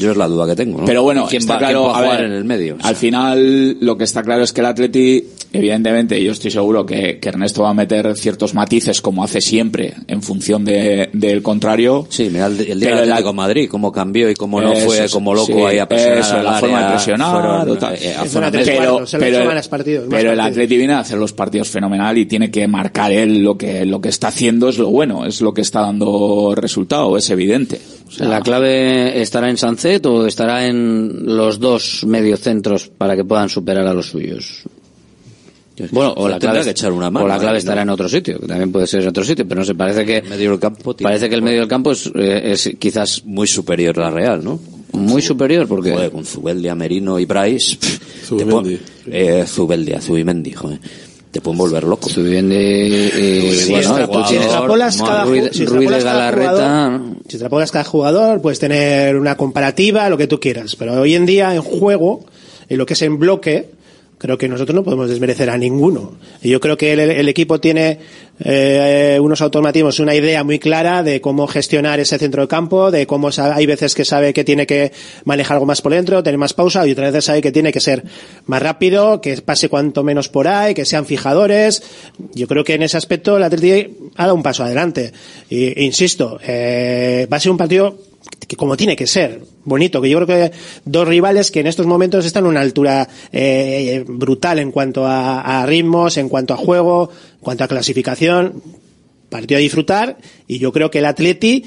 Yo 0.01 0.11
es 0.13 0.17
la 0.17 0.27
duda 0.27 0.47
que 0.47 0.57
tengo, 0.57 0.81
¿no? 0.81 0.85
Pero 0.87 1.03
bueno, 1.03 1.27
¿quién 1.29 1.41
está 1.43 1.55
va, 1.55 1.59
claro, 1.61 1.81
quién 1.83 1.89
va 1.93 1.97
a 1.97 2.01
a 2.01 2.03
jugar 2.05 2.17
ver, 2.23 2.27
en 2.31 2.37
el 2.37 2.45
medio? 2.45 2.77
Al 2.83 2.97
final, 2.97 3.77
lo 3.81 3.97
que 3.97 4.05
está 4.05 4.23
claro 4.23 4.43
es 4.43 4.53
que 4.53 4.61
el 4.61 4.67
Atleti, 4.67 5.25
evidentemente, 5.53 6.23
yo 6.23 6.33
estoy 6.33 6.51
seguro 6.51 6.87
que, 6.87 7.19
que 7.19 7.29
Ernesto 7.29 7.63
va 7.63 7.71
a 7.71 7.75
meter 7.75 8.17
ciertos 8.17 8.55
matices, 8.55 9.01
como 9.01 9.23
hace 9.23 9.41
siempre, 9.41 9.95
en 10.09 10.23
función 10.23 10.65
de- 10.65 11.11
del 11.13 11.43
contrario. 11.43 12.07
Sí, 12.09 12.29
mira 12.33 12.47
el, 12.47 12.53
el 12.61 12.81
día 12.81 12.89
Pero 12.89 12.97
del 12.97 13.05
el 13.05 13.13
Atlético 13.13 13.29
de 13.31 13.37
Madrid, 13.37 13.69
cómo 13.71 13.93
cambió 13.93 14.31
y 14.31 14.35
cómo 14.35 14.61
no 14.61 14.73
Eso 14.73 14.87
fue 14.87 15.09
como 15.11 15.35
loco 15.35 15.47
sí, 15.47 15.61
ahí 15.65 15.79
a 15.79 15.87
presionar 15.89 16.19
eso, 16.19 16.35
al 16.37 16.45
la 16.45 16.53
forma 16.55 16.83
de 16.85 16.91
presionar, 16.95 17.31
fueron, 17.67 17.95
eh, 17.95 18.15
a 18.17 18.25
más 19.55 19.69
partidos, 19.69 20.07
más 20.07 20.11
pero 20.11 20.33
el. 20.33 20.41
Atleti 20.41 20.77
viene 20.77 20.93
a 20.95 21.01
hacer 21.01 21.19
los 21.19 21.33
partidos 21.33 21.69
fenomenal 21.69 22.17
y 22.19 22.27
tiene 22.27 22.51
que 22.51 22.67
marcar 22.67 23.13
él 23.13 23.43
lo 23.43 23.57
que, 23.59 23.85
lo 23.85 24.01
que 24.01 24.09
está 24.09 24.29
haciendo 24.29 24.69
es 24.69 24.79
lo 24.79 24.89
bueno, 24.89 25.27
es 25.27 25.41
lo 25.41 25.53
que 25.53 25.61
está 25.61 25.81
dando 25.81 26.55
resultado, 26.57 27.17
es 27.17 27.29
evidente. 27.31 27.81
O 28.11 28.13
sea, 28.13 28.29
¿La 28.29 28.41
clave 28.41 29.21
estará 29.23 29.49
en 29.49 29.57
Sancet 29.57 30.05
o 30.07 30.27
estará 30.27 30.67
en 30.67 31.25
los 31.37 31.61
dos 31.61 32.05
mediocentros 32.07 32.89
para 32.89 33.15
que 33.15 33.25
puedan 33.25 33.49
superar 33.49 33.87
a 33.87 33.95
los 33.95 34.07
suyos? 34.09 34.65
Bueno, 35.93 36.13
o 36.17 36.29
la 36.29 36.39
clave, 36.39 36.63
que 36.63 36.71
echar 36.71 36.93
una 36.93 37.11
mano, 37.11 37.25
o 37.25 37.29
la 37.29 37.39
clave 37.39 37.57
estará 37.59 37.81
en 37.83 37.89
otro 37.89 38.07
sitio, 38.07 38.39
que 38.39 38.47
también 38.47 38.71
puede 38.71 38.87
ser 38.87 39.01
en 39.03 39.09
otro 39.09 39.25
sitio, 39.25 39.49
pero 39.49 39.61
no 39.61 39.65
sé, 39.65 39.75
parece 39.75 40.05
que 40.05 40.21
medio 40.23 40.51
del 40.51 40.61
campo 40.61 40.95
tiene- 40.95 41.09
parece 41.09 41.29
que 41.31 41.35
el 41.37 41.41
medio 41.43 41.61
del 41.61 41.69
campo 41.69 41.93
es, 41.93 42.11
eh, 42.15 42.53
es 42.53 42.71
quizás 42.79 43.25
muy 43.25 43.47
superior 43.47 43.99
a 44.01 44.03
la 44.05 44.11
Real, 44.11 44.45
¿no? 44.45 44.61
muy 44.93 45.23
superior 45.23 45.67
porque 45.69 45.93
Joder, 45.93 46.11
con 46.11 46.27
Zubeldia, 46.27 46.75
Merino 46.75 47.19
y 47.21 47.25
Bryce. 47.25 47.77
pff, 47.77 47.99
te 47.99 48.27
Zubimendi. 48.27 48.77
pon- 48.77 49.13
eh, 49.15 49.45
Zubeldia, 49.47 50.01
Zubimendi, 50.03 50.53
joder. 50.53 50.81
Te 51.31 51.41
pueden 51.41 51.59
volver 51.59 51.85
loco. 51.85 52.09
Eh, 52.11 53.53
Sí, 53.57 53.71
bueno, 53.71 53.89
tú 53.99 54.07
jugador, 54.07 54.25
Si 54.27 54.29
tienes 54.31 54.47
extrapolas 54.47 54.97
cada, 55.03 55.25
Ruiz, 55.25 55.43
ju- 55.45 55.53
si 55.53 55.65
Ruiz 55.65 55.89
de 55.91 55.97
extrapolas 55.97 56.05
cada 56.05 56.15
Galarreta, 56.31 56.51
jugador, 56.99 57.17
si 57.29 57.37
extrapolas 57.37 57.71
cada 57.71 57.85
jugador, 57.85 58.41
puedes 58.43 58.59
tener 58.59 59.17
una 59.17 59.37
comparativa, 59.37 60.09
lo 60.09 60.19
que 60.19 60.27
tú 60.27 60.41
quieras. 60.41 60.75
Pero 60.77 61.01
hoy 61.01 61.15
en 61.15 61.27
día, 61.27 61.55
en 61.55 61.63
juego, 61.63 62.25
en 62.69 62.79
lo 62.79 62.87
que 62.87 62.95
es 62.95 63.03
en 63.03 63.19
bloque, 63.19 63.71
creo 64.21 64.37
que 64.37 64.49
nosotros 64.49 64.75
no 64.77 64.85
podemos 64.85 65.09
desmerecer 65.09 65.49
a 65.49 65.57
ninguno. 65.57 66.13
Yo 66.43 66.61
creo 66.61 66.77
que 66.77 66.93
el, 66.93 67.29
equipo 67.31 67.59
tiene 67.59 67.99
eh, 68.39 69.19
unos 69.21 69.41
automatismos, 69.41 69.99
una 69.99 70.15
idea 70.15 70.45
muy 70.45 70.59
clara 70.59 71.03
de 71.03 71.23
cómo 71.23 71.47
gestionar 71.47 72.01
ese 72.01 72.19
centro 72.19 72.43
de 72.43 72.49
campo, 72.49 72.91
de 72.91 73.07
cómo 73.07 73.31
hay 73.39 73.65
veces 73.65 73.95
que 73.95 74.05
sabe 74.05 74.35
que 74.35 74.45
tiene 74.45 74.67
que 74.67 74.93
manejar 75.25 75.55
algo 75.55 75.65
más 75.65 75.81
por 75.81 75.93
dentro, 75.93 76.23
tener 76.23 76.37
más 76.37 76.53
pausa, 76.53 76.87
y 76.87 76.93
otras 76.93 77.13
veces 77.13 77.25
sabe 77.25 77.41
que 77.41 77.51
tiene 77.51 77.73
que 77.73 77.81
ser 77.81 78.05
más 78.45 78.63
rápido, 78.63 79.23
que 79.23 79.41
pase 79.41 79.71
cuanto 79.71 80.05
menos 80.05 80.29
por 80.29 80.49
ahí, 80.49 80.75
que 80.75 80.85
sean 80.85 81.07
fijadores. 81.07 81.83
Yo 82.35 82.47
creo 82.47 82.63
que 82.63 82.75
en 82.75 82.83
ese 82.83 82.99
aspecto 82.99 83.39
el 83.39 83.43
Atleti 83.43 83.97
ha 84.17 84.25
dado 84.25 84.35
un 84.35 84.43
paso 84.43 84.65
adelante. 84.65 85.15
Y, 85.49 85.83
insisto, 85.83 86.39
eh, 86.47 87.27
va 87.33 87.39
a 87.39 87.41
ser 87.41 87.53
un 87.53 87.57
partido 87.57 88.10
que 88.47 88.57
como 88.57 88.77
tiene 88.77 88.97
que 88.97 89.07
ser, 89.07 89.43
bonito, 89.65 90.01
que 90.03 90.11
yo 90.11 90.19
creo 90.25 90.27
que 90.51 90.57
dos 90.85 91.07
rivales 91.07 91.51
que 91.51 91.61
en 91.61 91.67
estos 91.69 91.87
momentos 91.87 92.25
están 92.27 92.45
a 92.47 92.49
una 92.49 92.61
altura 92.61 93.09
eh, 93.33 94.05
brutal 94.09 94.59
en 94.59 94.73
cuanto 94.73 95.07
a, 95.07 95.65
ritmos, 95.67 96.17
en 96.17 96.29
cuanto 96.29 96.55
a 96.55 96.57
juego, 96.57 97.11
en 97.35 97.39
cuanto 97.41 97.65
a 97.65 97.69
clasificación, 97.69 98.63
partido 99.29 99.59
a 99.59 99.61
disfrutar 99.61 100.19
y 100.49 100.59
yo 100.59 100.73
creo 100.73 100.91
que 100.91 100.99
el 100.99 101.05
Atleti, 101.07 101.65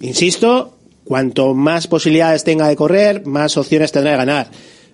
insisto, 0.00 0.76
cuanto 1.04 1.54
más 1.54 1.86
posibilidades 1.86 2.44
tenga 2.44 2.68
de 2.68 2.76
correr, 2.76 3.24
más 3.26 3.56
opciones 3.56 3.90
tendrá 3.92 4.12
de 4.12 4.16
ganar. 4.18 4.50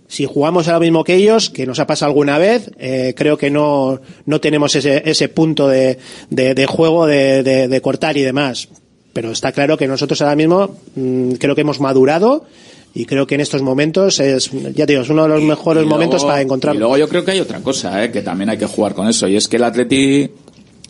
Si 0.06 0.26
jugamos 0.26 0.68
a 0.68 0.74
lo 0.74 0.80
mismo 0.80 1.04
que 1.04 1.14
ellos, 1.14 1.48
que 1.50 1.66
nos 1.66 1.78
ha 1.80 1.86
pasado 1.86 2.10
alguna 2.10 2.36
vez, 2.38 2.70
eh, 2.78 3.14
creo 3.16 3.38
que 3.38 3.50
no, 3.50 4.00
no 4.26 4.40
tenemos 4.40 4.76
ese, 4.76 5.02
ese 5.10 5.28
punto 5.28 5.68
de, 5.68 5.98
de, 6.30 6.54
de 6.54 6.66
juego 6.66 7.06
de- 7.06 7.42
de 7.42 7.80
cortar 7.80 8.16
y 8.18 8.22
demás. 8.22 8.68
Pero 9.12 9.30
está 9.30 9.52
claro 9.52 9.76
que 9.76 9.86
nosotros 9.86 10.20
ahora 10.22 10.36
mismo 10.36 10.76
mm, 10.96 11.32
creo 11.32 11.54
que 11.54 11.60
hemos 11.60 11.80
madurado 11.80 12.44
y 12.94 13.04
creo 13.06 13.26
que 13.26 13.34
en 13.36 13.40
estos 13.40 13.62
momentos 13.62 14.20
es, 14.20 14.50
ya 14.74 14.86
te 14.86 14.92
digo, 14.92 15.02
es 15.02 15.08
uno 15.10 15.22
de 15.24 15.28
los 15.30 15.42
mejores 15.42 15.84
Y 15.84 15.86
momentos 15.86 16.20
luego- 16.22 16.28
para 16.28 16.40
encontrar. 16.42 16.74
Y 16.74 16.78
luego 16.78 16.96
yo 16.98 17.08
creo 17.08 17.24
que 17.24 17.30
hay 17.32 17.40
otra 17.40 17.60
cosa, 17.60 18.04
¿eh? 18.04 18.10
que 18.10 18.22
también 18.22 18.50
hay 18.50 18.58
que 18.58 18.66
jugar 18.66 18.94
con 18.94 19.08
eso, 19.08 19.26
y 19.28 19.36
es 19.36 19.48
que 19.48 19.56
el 19.56 19.64
Atleti, 19.64 20.30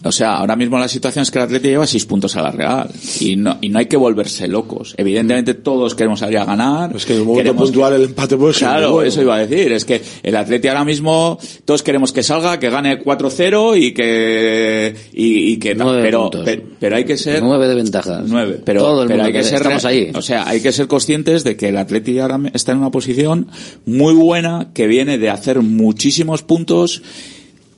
o 0.05 0.13
sea, 0.13 0.37
ahora 0.37 0.57
mismo 0.57 0.79
la 0.79 0.89
situación 0.89 1.23
es 1.23 1.31
que 1.31 1.39
el 1.39 1.45
Atleti 1.45 1.69
lleva 1.69 1.87
seis 1.87 2.05
puntos 2.07 2.35
a 2.37 2.43
la 2.43 2.51
Real, 2.51 2.89
y 3.21 3.37
no, 3.37 3.59
y 3.61 3.69
no 3.69 3.79
hay 3.79 3.87
que 3.87 3.97
volverse 3.97 4.49
locos. 4.49 4.95
Evidentemente 4.97 5.55
todos 5.55 5.95
queremos 5.95 6.21
salir 6.21 6.39
a 6.39 6.45
ganar. 6.45 6.95
Es 6.97 7.07
que 7.07 7.13
en 7.15 7.21
el 7.21 7.25
momento 7.25 7.43
queremos- 7.51 7.63
puntual 7.71 7.93
el 7.95 8.03
empate 8.05 8.37
puede 8.37 8.53
ser 8.55 8.69
Claro, 8.69 8.93
bueno. 8.93 9.09
eso 9.09 9.23
iba 9.23 9.37
a 9.37 9.47
decir. 9.47 9.73
Es 9.73 9.85
que 9.85 10.03
el 10.23 10.37
Atleti 10.37 10.69
ahora 10.69 10.85
mismo, 10.85 11.39
todos 11.65 11.83
queremos 11.83 12.13
que 12.13 12.23
salga, 12.23 12.59
que 12.59 12.71
gane 12.71 12.99
4-0 13.03 13.77
y 13.77 13.93
que, 13.95 14.95
y, 15.13 15.53
y 15.53 15.57
que 15.59 15.75
no, 15.75 15.85
Nueve 15.85 16.03
pero, 16.03 16.23
puntos. 16.23 16.45
pe- 16.45 16.65
pero 16.81 16.97
hay 16.97 17.05
que 17.05 17.17
ser, 17.17 17.43
Nueve 17.43 17.69
de 17.69 17.75
ventaja. 17.75 18.23
Nueve, 18.27 18.61
pero, 18.65 18.81
Todo 18.83 19.03
el 19.03 19.09
pero 19.09 19.19
mundo 19.23 19.27
hay 19.29 19.33
que 19.33 19.39
que- 19.39 19.45
ser 19.45 19.59
estamos 19.63 19.85
ahí. 19.85 20.11
O 20.15 20.23
sea, 20.23 20.49
hay 20.49 20.61
que 20.61 20.73
ser 20.73 20.87
conscientes 20.89 21.45
de 21.45 21.57
que 21.57 21.69
el 21.69 21.77
Atleti 21.77 22.19
ahora 22.19 22.41
está 22.53 22.73
en 22.73 22.79
una 22.79 22.91
posición 22.91 23.49
muy 23.87 24.15
buena, 24.15 24.69
que 24.75 24.87
viene 24.87 25.19
de 25.19 25.31
hacer 25.31 25.61
muchísimos 25.61 26.43
puntos. 26.43 27.03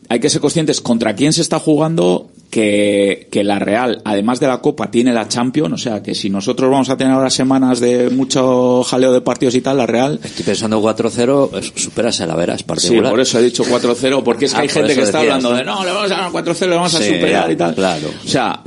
Hay 0.09 0.21
que 0.21 0.29
ser 0.31 0.41
conscientes 0.41 0.81
contra 0.81 1.15
quién 1.15 1.33
se 1.33 1.41
está 1.43 1.59
jugando, 1.59 2.29
que, 2.51 3.27
que 3.33 3.43
la 3.43 3.59
Real, 3.59 4.01
además 4.05 4.39
de 4.39 4.47
la 4.47 4.59
Copa, 4.61 4.91
tiene 4.91 5.13
la 5.13 5.27
Champions. 5.29 5.73
O 5.73 5.79
sea, 5.79 6.03
que 6.03 6.15
si 6.15 6.31
nosotros 6.31 6.71
vamos 6.71 6.89
a 6.91 6.97
tener 6.97 7.13
ahora 7.15 7.31
semanas 7.31 7.81
de 7.81 8.11
mucho 8.11 8.85
jaleo 8.85 9.13
de 9.13 9.21
partidos 9.23 9.55
y 9.57 9.61
tal, 9.61 9.79
la 9.79 9.87
Real 9.87 10.21
Estoy 10.23 10.45
pensando 10.45 10.81
4-0, 10.81 11.51
es- 11.59 11.73
superas 11.83 12.21
a 12.21 12.27
la 12.27 12.37
veras, 12.37 12.59
Sí, 12.61 12.65
particular. 12.65 13.11
por 13.11 13.21
eso 13.21 13.39
he 13.39 13.43
dicho 13.43 13.65
4-0, 13.65 14.23
porque 14.23 14.45
es 14.45 14.53
que 14.53 14.59
Ah, 14.59 14.63
hay 14.63 14.69
gente 14.69 14.95
que 14.95 15.03
está 15.03 15.19
decías, 15.19 15.35
hablando 15.35 15.51
¿no? 15.51 15.57
de 15.57 15.65
no, 15.65 15.85
le 15.85 15.91
vamos 15.93 16.11
a 16.11 16.15
ganar 16.17 16.31
4-0, 16.33 16.69
le 16.69 16.77
vamos 16.77 16.95
a 16.95 16.99
Sí, 16.99 17.05
superar 17.15 17.51
y 17.51 17.57
tal. 17.57 17.75
claro. 17.75 18.09
O 18.25 18.29
sea, 18.29 18.63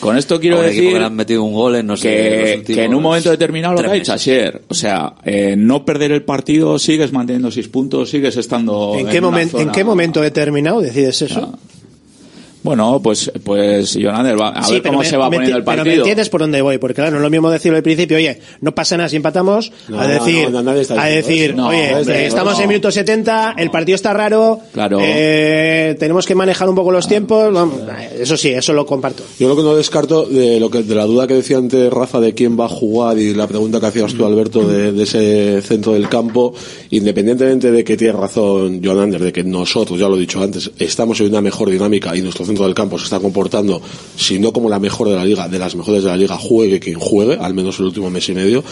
con 0.00 0.16
esto 0.16 0.40
quiero 0.40 0.60
decir 0.60 0.92
que 0.92 0.98
le 0.98 1.04
han 1.04 1.14
metido 1.14 1.44
un 1.44 1.52
gol 1.52 1.76
en 1.76 1.86
no 1.86 1.96
sé, 1.96 2.62
que, 2.64 2.74
que 2.74 2.84
en 2.84 2.94
un 2.94 3.02
momento 3.02 3.30
determinado 3.30 3.74
lo 3.74 3.82
que 3.82 3.86
ha 3.88 3.92
dicho 3.92 4.12
meses. 4.12 4.26
ayer, 4.28 4.62
o 4.68 4.74
sea, 4.74 5.14
eh, 5.24 5.54
no 5.56 5.84
perder 5.84 6.12
el 6.12 6.22
partido, 6.22 6.78
sigues 6.78 7.12
manteniendo 7.12 7.50
seis 7.50 7.68
puntos, 7.68 8.10
sigues 8.10 8.36
estando 8.36 8.94
¿En 8.94 9.06
en 9.06 9.12
qué, 9.12 9.20
momento, 9.20 9.60
¿En 9.60 9.70
qué 9.70 9.84
momento 9.84 10.20
determinado 10.20 10.80
decides 10.80 11.22
eso? 11.22 11.58
Bueno, 12.62 13.00
pues, 13.02 13.32
pues, 13.42 13.94
Jonander, 14.00 14.38
va- 14.38 14.50
a 14.50 14.62
Sí, 14.64 14.74
ver 14.74 14.82
pero 14.82 14.92
cómo 14.92 15.02
me- 15.02 15.08
se 15.08 15.16
va 15.16 15.26
poniendo 15.30 15.56
el 15.56 15.64
Pero 15.64 15.76
me 15.76 15.76
partido. 15.82 15.96
entiendes 16.02 16.28
por 16.28 16.40
dónde 16.42 16.60
voy, 16.60 16.76
porque 16.78 16.96
claro, 16.96 17.12
no 17.12 17.16
es 17.16 17.22
lo 17.22 17.30
mismo 17.30 17.50
decirlo 17.50 17.76
al 17.78 17.82
principio, 17.82 18.18
oye, 18.18 18.38
no 18.60 18.74
pasa 18.74 18.96
nada 18.98 19.08
si 19.08 19.16
empatamos, 19.16 19.72
No, 19.88 19.98
a 19.98 20.06
decir, 20.06 20.50
no, 20.50 20.62
no, 20.62 20.70
a 20.72 20.74
decir, 20.74 21.54
oye, 21.58 21.94
hombre, 21.94 22.24
eh, 22.24 22.26
estamos 22.26 22.56
no. 22.58 22.62
en 22.62 22.68
minuto 22.68 22.90
70, 22.90 23.54
el 23.56 23.70
partido 23.70 23.96
está 23.96 24.12
raro, 24.12 24.60
Claro. 24.74 24.98
eh, 25.00 25.96
tenemos 25.98 26.26
que 26.26 26.34
manejar 26.34 26.68
un 26.68 26.74
poco 26.74 26.90
los 26.92 27.08
tiempos, 27.08 27.52
vamos, 27.52 27.76
eso 28.18 28.36
sí, 28.36 28.50
eso 28.50 28.72
lo 28.74 28.84
comparto. 28.84 29.22
Yo 29.38 29.48
lo 29.48 29.56
que 29.56 29.62
no 29.62 29.74
descarto 29.74 30.26
de 30.26 30.60
lo 30.60 30.70
que 30.70 30.82
de 30.82 30.94
la 30.94 31.06
duda 31.06 31.26
que 31.26 31.34
decía 31.34 31.56
antes 31.56 31.90
Rafa 31.90 32.20
de 32.20 32.34
quién 32.34 32.58
va 32.60 32.66
a 32.66 32.68
jugar 32.68 33.18
y 33.18 33.32
la 33.34 33.46
pregunta 33.46 33.80
que 33.80 33.86
hacías 33.86 34.12
tú 34.12 34.26
Alberto 34.26 34.66
de, 34.66 34.92
de 34.92 35.02
ese 35.04 35.62
centro 35.62 35.92
del 35.94 36.08
campo, 36.10 36.52
independientemente 36.90 37.70
de 37.70 37.82
que 37.84 37.96
tiene 37.96 38.12
razón 38.12 38.80
Jonander, 38.82 39.22
de 39.22 39.32
que 39.32 39.44
nosotros, 39.44 39.98
ya 39.98 40.08
lo 40.08 40.16
he 40.16 40.20
dicho 40.20 40.42
antes, 40.42 40.70
estamos 40.78 41.18
en 41.20 41.28
una 41.28 41.40
mejor 41.40 41.70
dinámica 41.70 42.14
y 42.14 42.20
nuestro 42.22 42.44
del 42.54 42.74
campo 42.74 42.98
se 42.98 43.04
está 43.04 43.20
comportando, 43.20 43.80
si 44.16 44.38
no 44.38 44.52
como 44.52 44.68
la 44.68 44.78
mejor 44.78 45.08
de 45.08 45.16
la 45.16 45.24
liga, 45.24 45.48
de 45.48 45.58
las 45.58 45.74
mejores 45.74 46.02
de 46.02 46.10
la 46.10 46.16
liga, 46.16 46.36
juegue 46.36 46.80
quien 46.80 46.98
juegue, 46.98 47.36
al 47.40 47.54
menos 47.54 47.78
el 47.78 47.86
último 47.86 48.10
mes 48.10 48.28
y 48.28 48.32
medio. 48.32 48.64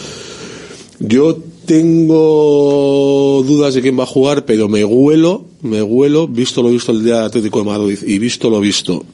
Yo 0.99 1.37
tengo 1.65 3.43
dudas 3.47 3.73
de 3.73 3.81
quién 3.81 3.97
va 3.97 4.03
a 4.03 4.07
jugar, 4.07 4.45
pero 4.45 4.67
me 4.67 4.83
huelo, 4.83 5.45
me 5.61 5.81
huelo, 5.81 6.27
visto 6.27 6.61
lo 6.61 6.69
visto 6.69 6.91
el 6.91 7.03
día 7.03 7.25
Atlético 7.25 7.59
de 7.59 7.65
Madrid 7.65 7.99
y 8.05 8.19
visto 8.19 8.49
lo 8.49 8.59
visto 8.59 9.05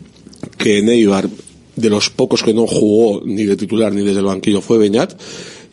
que 0.57 0.81
Neibar, 0.81 1.29
de 1.75 1.89
los 1.89 2.09
pocos 2.09 2.41
que 2.41 2.53
no 2.53 2.65
jugó 2.65 3.21
ni 3.25 3.43
de 3.43 3.55
titular 3.55 3.93
ni 3.93 4.03
desde 4.03 4.19
el 4.19 4.25
banquillo, 4.25 4.61
fue 4.61 4.77
Beñat, 4.77 5.13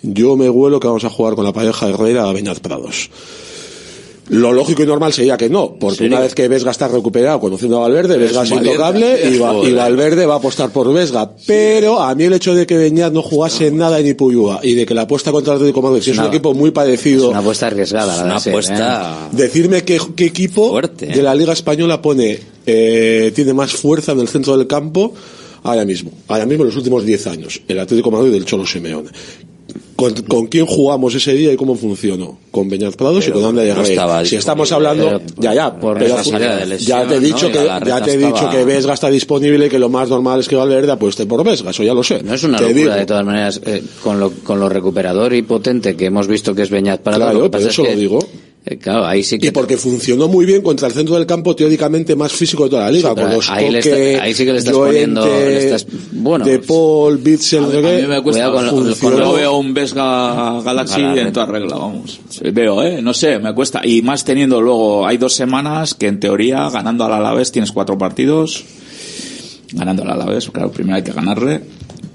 yo 0.03 0.37
me 0.37 0.51
huelo 0.51 0.81
que 0.81 0.89
vamos 0.89 1.05
a 1.05 1.11
jugar 1.11 1.35
con 1.35 1.45
la 1.45 1.53
pareja 1.53 1.89
Herrera 1.89 2.29
a 2.29 2.33
Beñat 2.33 2.59
Prados. 2.59 3.09
Lo 4.29 4.53
lógico 4.53 4.83
y 4.85 4.87
normal 4.87 5.13
sería 5.13 5.37
que 5.37 5.51
no, 5.51 5.75
porque 5.75 6.05
una 6.07 6.21
vez 6.21 6.35
que 6.35 6.47
Vesga 6.47 6.71
está 6.71 6.87
recuperado, 6.89 7.41
conociendo 7.41 7.79
a 7.79 7.81
Valverde, 7.81 8.17
Vesga 8.19 8.45
es 8.45 8.51
intocable 8.53 9.29
y, 9.29 9.39
Va- 9.39 9.55
y. 9.69 9.73
Valverde 9.73 10.27
va 10.27 10.35
a 10.35 10.37
apostar 10.37 10.71
por 10.71 10.93
Vesga. 10.93 11.33
Pero 11.47 12.01
a 12.01 12.15
mí 12.15 12.25
el 12.25 12.33
hecho 12.33 12.55
de 12.55 12.65
que 12.65 12.77
Beñat 12.77 13.13
no 13.13 13.21
jugase 13.21 13.71
nada 13.73 13.99
en 13.99 14.07
Ipuyúa 14.07 14.61
y 14.63 14.75
de 14.75 14.87
que 14.87 14.95
la 14.95 15.03
apuesta 15.03 15.33
contra 15.33 15.55
el 15.55 15.57
Atlético 15.59 15.81
de 15.83 15.89
Madrid, 15.89 16.03
si 16.05 16.11
es 16.13 16.19
un 16.19 16.27
equipo 16.27 16.55
muy 16.55 16.71
parecido, 16.71 17.25
Es 17.25 17.31
una 17.31 17.41
apuesta 17.41 17.67
arriesgada, 17.67 18.17
la 18.17 18.25
una 18.25 18.41
ser, 18.41 18.53
apuesta- 18.55 19.29
¿eh? 19.33 19.37
decirme 19.37 19.83
qué, 19.83 19.99
qué 20.15 20.25
equipo 20.27 20.71
Fuerte, 20.71 21.11
¿eh? 21.13 21.17
de 21.17 21.23
la 21.23 21.35
Liga 21.35 21.53
Española 21.53 22.01
pone 22.01 22.39
eh, 22.65 23.33
tiene 23.35 23.53
más 23.55 23.73
fuerza 23.73 24.13
en 24.13 24.21
el 24.21 24.29
centro 24.29 24.57
del 24.57 24.69
campo 24.69 25.13
ahora 25.65 25.85
mismo, 25.85 26.11
ahora 26.29 26.47
mismo 26.47 26.63
en 26.63 26.69
los 26.69 26.77
últimos 26.77 27.05
10 27.05 27.27
años, 27.27 27.61
el 27.67 27.79
Atlético 27.81 28.11
de 28.11 28.17
Madrid 28.17 28.33
del 28.33 28.45
Cholo 28.45 28.67
Simeone. 28.67 29.11
¿Con, 29.97 30.15
con 30.23 30.47
quién 30.47 30.67
jugamos 30.67 31.15
ese 31.15 31.33
día 31.35 31.53
y 31.53 31.57
cómo 31.57 31.77
funcionó? 31.77 32.37
Con 32.51 32.69
Beñat 32.69 32.95
Prados 32.97 33.27
y 33.29 33.31
con 33.31 33.43
no 33.55 33.61
Herrera. 33.61 33.83
estaba 33.83 34.25
Si 34.25 34.35
estamos 34.37 34.73
hablando, 34.73 35.21
ya, 35.39 35.55
ya, 35.55 35.79
por 35.79 35.97
pero 35.99 36.17
de 36.17 36.67
lesión, 36.67 36.89
ya 36.89 37.07
te 37.07 37.15
he 37.17 37.21
dicho 37.21 37.47
que, 37.53 37.65
ya 37.65 37.79
te 38.03 38.11
he 38.11 38.15
estaba- 38.17 38.33
dicho 38.33 38.51
que 38.51 38.65
Vesga 38.65 38.95
está 38.95 39.09
disponible 39.11 39.67
y 39.67 39.69
que 39.69 39.79
lo 39.79 39.89
más 39.89 40.09
normal 40.09 40.41
es 40.41 40.49
que 40.49 40.57
Valverde 40.57 40.91
apueste 40.93 41.27
por 41.27 41.45
Vesga, 41.45 41.71
eso 41.71 41.85
ya 41.85 41.95
lo 41.95 42.03
sé. 42.03 42.23
No 42.23 42.35
es 42.35 42.43
una 42.43 42.59
locura 42.61 42.75
digo. 42.77 42.95
de 42.95 43.07
todas 43.07 43.25
maneras, 43.25 43.61
eh, 43.65 43.83
con, 44.03 44.19
lo, 44.19 44.31
con 44.33 44.59
lo 44.59 44.69
recuperador 44.69 45.33
y 45.35 45.43
potente 45.43 45.95
que 45.95 46.07
hemos 46.07 46.27
visto 46.27 46.55
que 46.55 46.63
es 46.63 46.71
Beñat 46.71 47.01
para 47.01 47.17
Claro, 47.19 47.39
lo 47.39 47.45
que 47.45 47.51
por 47.51 47.61
eso 47.61 47.69
es 47.83 47.89
que, 47.89 47.95
lo 47.95 48.01
digo. 48.01 48.19
Eh, 48.65 48.79
claro, 48.79 49.05
ahí 49.07 49.25
sí 49.25 49.39
que 49.41 49.49
Y 49.49 49.51
porque 49.51 49.77
funcionó 49.77 50.29
muy 50.29 50.47
bien 50.47 50.63
contra 50.63 50.87
el 50.87 50.95
centro 50.95 51.17
del 51.17 51.27
campo 51.27 51.57
teóricamente 51.57 52.15
más 52.15 52.33
físico 52.33 52.65
de 52.65 52.71
toda 52.71 52.85
la 52.85 52.91
liga, 52.93 53.09
Sí, 53.11 53.15
con 53.17 53.31
los 53.33 53.51
ahí 53.51 53.71
le 53.71 53.79
está- 53.81 54.23
ahí 54.23 54.35
sí 54.35 54.45
que 54.45 54.53
le 54.53 54.59
estás 54.59 54.73
Llorente, 54.75 55.21
poniendo- 55.21 55.27
le 55.27 55.65
estás- 55.65 55.87
bueno. 56.13 56.45
De 56.45 56.59
Paul, 56.61 57.19
Bitzel, 57.19 57.65
A 57.65 57.67
mí 57.67 58.07
me 58.07 58.23
cuesta, 58.23 58.51
Cuidado 58.51 58.55
con 58.55 58.89
lo- 58.89 58.97
con 58.97 59.35
veo 59.35 59.57
un 59.59 59.75
Vesga 59.75 60.61
Galaxy 60.63 61.01
en 61.01 61.33
toda 61.33 61.47
regla, 61.47 61.77
vamos. 61.77 62.21
Veo, 62.53 62.83
eh, 62.85 63.03
no 63.03 63.13
sé, 63.15 63.39
me 63.41 63.53
cuesta. 63.53 63.81
Y 63.85 64.01
más 64.03 64.25
teniendo 64.25 64.61
luego, 64.61 65.07
hay 65.07 65.17
dos 65.17 65.33
semanas 65.35 65.95
que 65.95 66.07
en 66.07 66.21
teoría, 66.21 66.69
ganando 66.71 67.05
al 67.05 67.13
Alavés 67.15 67.51
tienes 67.51 67.73
cuatro 67.73 67.99
partidos. 67.99 68.65
Ganando 69.73 70.03
al 70.03 70.11
Alavés, 70.11 70.51
claro, 70.51 70.71
primero 70.71 70.97
hay 70.97 71.03
que 71.03 71.13
ganarle. 71.13 71.63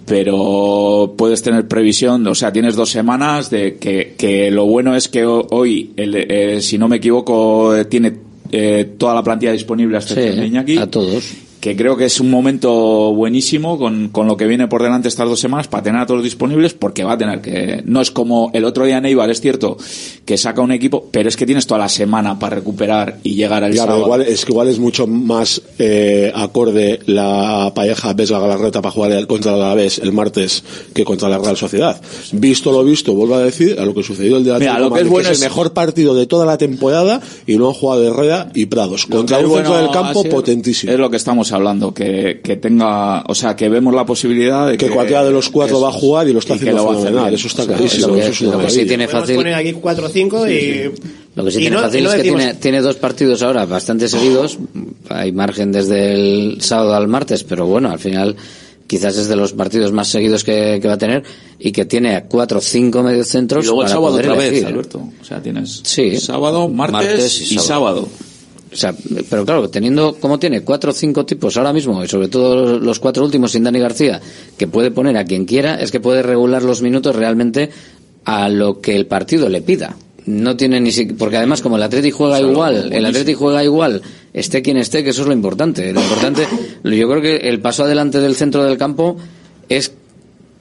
Pero 0.07 1.13
puedes 1.17 1.41
tener 1.43 1.67
previsión, 1.67 2.25
o 2.27 2.34
sea, 2.35 2.51
tienes 2.53 2.75
dos 2.75 2.89
semanas 2.89 3.49
de 3.49 3.75
que, 3.75 4.15
que 4.17 4.49
lo 4.51 4.65
bueno 4.65 4.95
es 4.95 5.07
que 5.09 5.25
ho- 5.25 5.45
hoy, 5.51 5.91
el, 5.97 6.15
eh, 6.15 6.61
si 6.61 6.77
no 6.77 6.88
me 6.88 6.95
equivoco, 6.97 7.75
eh, 7.75 7.85
tiene 7.85 8.13
eh, 8.51 8.93
toda 8.97 9.13
la 9.13 9.21
plantilla 9.23 9.51
disponible 9.51 9.97
hasta 9.97 10.15
Sí, 10.15 10.21
Iñaki 10.47 10.77
a 10.77 10.89
todos. 10.89 11.23
Que 11.68 11.76
creo 11.76 11.98
que 11.98 12.06
es 12.06 12.19
un 12.22 12.30
momento 12.30 13.14
buenísimo 13.14 13.77
con, 13.77 14.07
con 14.10 14.26
lo 14.26 14.38
que 14.38 14.48
viene 14.48 14.68
por 14.69 14.81
delante 14.84 15.10
estas 15.10 15.27
dos 15.27 15.39
semanas 15.39 15.68
para 15.68 15.84
tener 15.84 15.99
a 16.02 16.06
todos 16.06 16.23
disponibles 16.23 16.73
porque 16.73 17.03
va 17.03 17.14
a 17.14 17.18
tener 17.18 17.41
que 17.41 17.81
no 17.85 17.99
es 17.99 18.10
como 18.10 18.52
el 18.53 18.64
otro 18.64 18.85
día 18.85 19.02
Neibar 19.02 19.30
es 19.30 19.41
cierto 19.41 19.76
que 20.23 20.38
saca 20.38 20.61
un 20.61 20.72
equipo 20.72 21.07
pero 21.11 21.27
es 21.27 21.35
que 21.35 21.45
tienes 21.45 21.68
toda 21.68 21.80
la 21.80 21.89
semana 21.89 22.39
para 22.39 22.56
recuperar 22.56 23.18
y 23.23 23.35
llegar 23.35 23.65
al 23.65 23.76
sábado 23.76 23.99
igual, 24.03 24.22
es 24.22 24.45
que 24.45 24.52
igual 24.53 24.69
es 24.69 24.80
mucho 24.80 25.07
más 25.07 25.61
eh, 25.77 26.31
acorde 26.34 26.99
la 27.06 27.72
pareja 27.76 28.14
Vesga 28.14 28.39
Galarreta 28.39 28.81
para 28.81 28.91
jugar 28.94 29.27
contra 29.27 29.52
la 29.57 29.65
Alavés 29.68 29.99
el 29.99 30.14
martes 30.14 30.64
que 30.94 31.03
contra 31.03 31.27
la 31.27 31.38
Real 31.38 31.57
Sociedad. 31.57 31.99
Visto 32.31 32.72
lo 32.72 32.84
visto, 32.84 33.14
vuelvo 33.14 33.35
a 33.35 33.39
decir, 33.44 33.77
a 33.80 33.85
lo 33.85 33.94
que 33.94 34.03
sucedió 34.03 34.38
el 34.38 34.44
día 34.44 34.53
de 34.53 34.60
Mira, 34.60 34.80
lo 34.80 34.91
que 34.91 35.02
es 35.02 35.07
bueno 35.10 35.30
es 35.30 35.38
es- 35.38 35.44
el 35.44 35.49
mejor 35.49 35.73
partido 35.73 36.15
de 36.15 36.27
toda 36.27 36.45
la 36.45 36.57
temporada 36.57 37.19
y 37.45 37.57
no 37.57 37.68
han 37.68 37.73
jugado 37.73 38.03
Herrera 38.07 38.49
y 38.53 38.68
Prados. 38.68 39.06
Contra 39.06 39.39
un 39.39 39.45
es 39.45 39.52
centro 39.52 39.72
bueno 39.73 39.84
del 39.84 39.91
campo 39.91 40.23
potentísimo. 40.23 40.94
es 40.94 40.99
lo 40.99 41.10
que 41.10 41.18
estamos 41.18 41.52
hablando 41.52 41.56
que, 41.93 42.41
que 42.43 42.55
tenga 42.57 43.23
o 43.27 43.35
sea 43.35 43.55
que 43.55 43.69
vemos 43.69 43.93
la 43.93 44.05
posibilidad 44.05 44.67
de 44.67 44.77
que, 44.77 44.88
Que 44.88 44.91
cualquiera 44.91 45.23
de 45.23 45.31
los 45.31 45.49
cuatro 45.49 45.77
eso 45.77 45.84
va 45.85 45.89
a 45.89 45.93
jugar 45.93 46.27
y 46.27 46.34
lo 46.34 46.39
está 46.39 46.55
y 46.55 46.59
que 46.59 46.69
haciendo 46.69 46.84
lo 46.84 46.89
va 46.89 46.93
a 46.93 46.97
hacer 46.97 47.07
fenomenal. 47.09 47.34
Eso 47.34 47.47
está 47.47 47.61
O 47.63 47.65
sea, 47.65 47.75
clarísimo. 47.75 48.07
lo 48.07 48.13
que- 48.15 48.19
eso 48.21 48.29
es 48.31 48.41
una 48.41 48.51
lo 48.51 48.59
que 48.59 48.69
sí 48.69 48.85
tiene 48.85 49.07
fácil 49.07 49.35
poner 49.35 49.53
aquí 49.53 49.73
4 49.73 50.05
o 50.05 50.09
5 50.09 50.47
y 50.47 50.91
Lo 51.35 51.45
que 51.45 51.51
sí 51.51 51.57
Y 51.57 51.61
tiene 51.61 51.75
no- 51.75 51.81
fácil 51.84 52.03
no 52.03 52.09
es 52.09 52.15
que 52.15 52.21
decimos- 52.23 52.39
tiene, 52.41 52.53
tiene 52.55 52.81
dos 52.81 52.95
partidos 52.95 53.43
ahora 53.43 53.65
bastante 53.65 54.07
seguidos. 54.07 54.57
Hay 55.09 55.31
margen 55.31 55.71
desde 55.71 56.13
el 56.13 56.61
sábado 56.61 56.95
al 56.95 57.07
martes, 57.07 57.43
pero 57.43 57.65
bueno, 57.67 57.91
al 57.91 57.99
final 57.99 58.35
quizás 58.88 59.17
es 59.17 59.27
de 59.27 59.35
los 59.35 59.51
partidos 59.53 59.91
más 59.91 60.07
seguidos 60.07 60.43
que, 60.45 60.79
que 60.81 60.88
va 60.88 60.93
a 60.93 60.97
tener 60.97 61.21
y 61.59 61.71
que 61.73 61.84
tiene 61.85 62.15
a 62.15 62.23
cuatro 62.25 62.59
o 62.59 62.61
cinco 62.61 63.03
mediocentros 63.03 63.65
Y 63.65 63.67
luego 63.67 63.81
el 63.81 63.85
para 63.88 63.95
sábado 63.95 64.11
poder 64.13 64.29
otra 64.31 64.41
vez. 64.41 64.63
Alberto. 64.65 65.09
O 65.21 65.25
sea, 65.25 65.41
tienes 65.41 65.81
Sí. 65.84 66.17
sábado, 66.17 66.69
martes, 66.69 66.93
Martes 67.07 67.51
y 67.51 67.55
y, 67.55 67.59
sábado. 67.59 68.07
O 68.72 68.76
sea, 68.76 68.94
pero 69.30 69.45
claro, 69.45 69.69
teniendo 69.69 70.15
como 70.19 70.39
tiene 70.39 70.61
cuatro 70.61 70.91
o 70.91 70.94
cinco 70.94 71.26
tipos 71.26 71.56
ahora 71.57 71.73
mismo, 71.73 72.03
y 72.03 72.07
sobre 72.07 72.27
todo 72.27 72.80
los 72.80 72.99
cuatro 72.99 73.23
últimos 73.23 73.52
sin 73.52 73.64
Dani 73.64 73.80
García, 73.80 74.19
que 74.57 74.68
puede 74.68 74.91
poner 74.91 75.18
a 75.18 75.26
quien 75.26 75.45
quiera, 75.45 75.76
es 75.76 75.91
que 75.91 75.99
puede 75.99 76.22
regular 76.22 76.64
los 76.64 76.81
minutos 76.81 77.15
realmente 77.15 77.69
a 78.26 78.49
lo 78.49 78.81
que 78.81 78.95
el 78.95 79.06
partido 79.06 79.48
le 79.49 79.61
pida. 79.61 79.95
No 80.26 80.57
tiene 80.57 80.81
ni 80.81 80.91
si- 80.91 81.06
porque 81.06 81.38
además 81.38 81.61
como 81.61 81.77
el 81.77 81.84
Atleti 81.84 82.11
juega 82.11 82.41
igual, 82.41 82.91
el 82.91 83.06
Atleti 83.06 83.34
juega 83.34 83.64
igual, 83.64 84.02
esté 84.34 84.61
quien 84.61 84.76
esté, 84.76 85.02
que 85.03 85.11
eso 85.11 85.22
es 85.22 85.27
lo 85.27 85.34
importante. 85.34 85.94
Lo 85.94 86.02
importante, 86.02 86.45
yo 86.84 87.07
creo 87.10 87.22
que 87.22 87.38
el 87.48 87.61
paso 87.61 87.84
adelante 87.85 88.19
del 88.19 88.35
centro 88.35 88.65
del 88.65 88.77
campo 88.77 89.15
es 89.69 89.94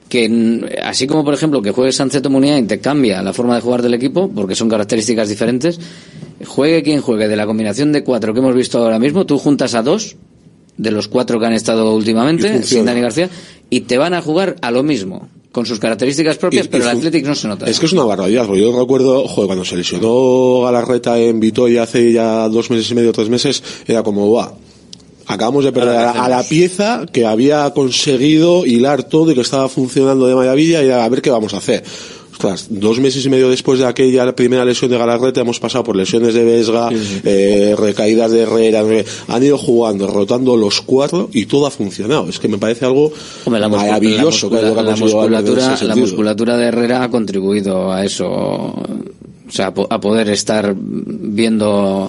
que 0.09 0.77
así 0.83 1.05
como 1.07 1.23
por 1.25 1.33
ejemplo 1.33 1.61
que 1.61 1.71
juegue 1.71 1.91
Sanceto 1.91 2.29
Muniain 2.29 2.65
te 2.67 2.79
cambia 2.79 3.21
la 3.21 3.33
forma 3.33 3.55
de 3.55 3.61
jugar 3.61 3.81
del 3.81 3.93
equipo 3.93 4.29
porque 4.33 4.55
son 4.55 4.69
características 4.69 5.27
diferentes 5.29 5.79
juegue 6.45 6.83
quien 6.83 7.01
juegue 7.01 7.27
de 7.27 7.35
la 7.35 7.45
combinación 7.45 7.91
de 7.91 8.03
cuatro 8.03 8.33
que 8.33 8.39
hemos 8.39 8.55
visto 8.55 8.77
ahora 8.77 8.99
mismo 8.99 9.25
tú 9.25 9.37
juntas 9.37 9.73
a 9.75 9.81
dos 9.83 10.15
de 10.77 10.91
los 10.91 11.07
cuatro 11.07 11.39
que 11.39 11.45
han 11.47 11.53
estado 11.53 11.93
últimamente 11.95 12.63
sin 12.63 12.85
Dani 12.85 13.01
García 13.01 13.29
y 13.69 13.81
te 13.81 13.97
van 13.97 14.13
a 14.13 14.21
jugar 14.21 14.55
a 14.61 14.71
lo 14.71 14.83
mismo 14.83 15.27
con 15.51 15.65
sus 15.65 15.79
características 15.79 16.37
propias 16.37 16.65
Y- 16.65 16.67
y 16.67 16.71
pero 16.71 16.83
el 16.83 16.89
Athletic 16.97 17.25
no 17.25 17.33
se 17.35 17.47
nota 17.47 17.67
Es 17.67 17.79
que 17.79 17.87
es 17.87 17.93
una 17.93 18.03
barbaridad, 18.03 18.45
porque 18.45 18.61
yo 18.61 18.79
recuerdo, 18.79 19.27
joder, 19.27 19.47
cuando 19.47 19.65
se 19.65 19.75
lesionó 19.75 20.61
Galarreta 20.65 21.17
en 21.19 21.39
Vitoria 21.39 21.83
hace 21.83 22.11
ya 22.13 22.47
dos 22.47 22.69
meses 22.69 22.91
y 22.91 22.95
medio, 22.95 23.11
tres 23.11 23.27
meses, 23.29 23.63
era 23.87 24.03
como, 24.03 24.31
va, 24.31 24.53
acabamos 25.27 25.63
de 25.65 25.71
perder 25.71 25.95
a, 25.97 26.11
a 26.25 26.29
la 26.29 26.43
pieza 26.43 27.05
que 27.11 27.25
había 27.25 27.69
conseguido 27.71 28.65
hilar 28.65 29.03
todo 29.03 29.31
y 29.31 29.35
que 29.35 29.41
estaba 29.41 29.67
funcionando 29.69 30.25
de 30.27 30.35
maravilla 30.35 30.83
y 30.83 30.89
a 30.91 31.07
ver 31.09 31.21
qué 31.21 31.29
vamos 31.29 31.53
a 31.53 31.57
hacer. 31.57 31.83
Ostras, 32.31 32.67
dos 32.69 32.99
meses 32.99 33.25
y 33.25 33.29
medio 33.29 33.49
después 33.49 33.79
de 33.79 33.87
aquella 33.87 34.35
primera 34.35 34.63
lesión 34.63 34.91
de 34.91 34.97
Galarreta 34.99 35.41
hemos 35.41 35.59
pasado 35.59 35.83
por 35.83 35.95
lesiones 35.95 36.35
de 36.35 36.43
Vesga, 36.43 36.89
eh, 37.23 37.73
recaídas 37.75 38.29
de 38.29 38.41
Herrera, 38.41 38.83
han 39.27 39.43
ido 39.43 39.57
jugando, 39.57 40.05
rotando 40.05 40.55
los 40.55 40.81
cuatro 40.81 41.31
y 41.33 41.47
todo 41.47 41.65
ha 41.65 41.71
funcionado. 41.71 42.29
Es 42.29 42.37
que 42.37 42.47
me 42.47 42.59
parece 42.59 42.85
algo 42.85 43.11
Hombre, 43.43 43.59
la 43.59 43.67
muscu- 43.67 43.77
maravilloso 43.77 44.51
la, 44.51 44.59
que 44.59 44.63
es 44.67 44.69
lo 44.69 44.75
que 44.75 44.83
la 44.83 44.95
musculatura, 44.95 45.77
la 45.81 45.95
musculatura 45.95 46.57
de 46.57 46.65
Herrera 46.67 47.03
ha 47.05 47.09
contribuido 47.09 47.91
a 47.91 48.05
eso, 48.05 48.27
o 48.27 48.83
sea, 49.49 49.73
a 49.89 49.99
poder 49.99 50.29
estar 50.29 50.75
viendo. 50.77 52.07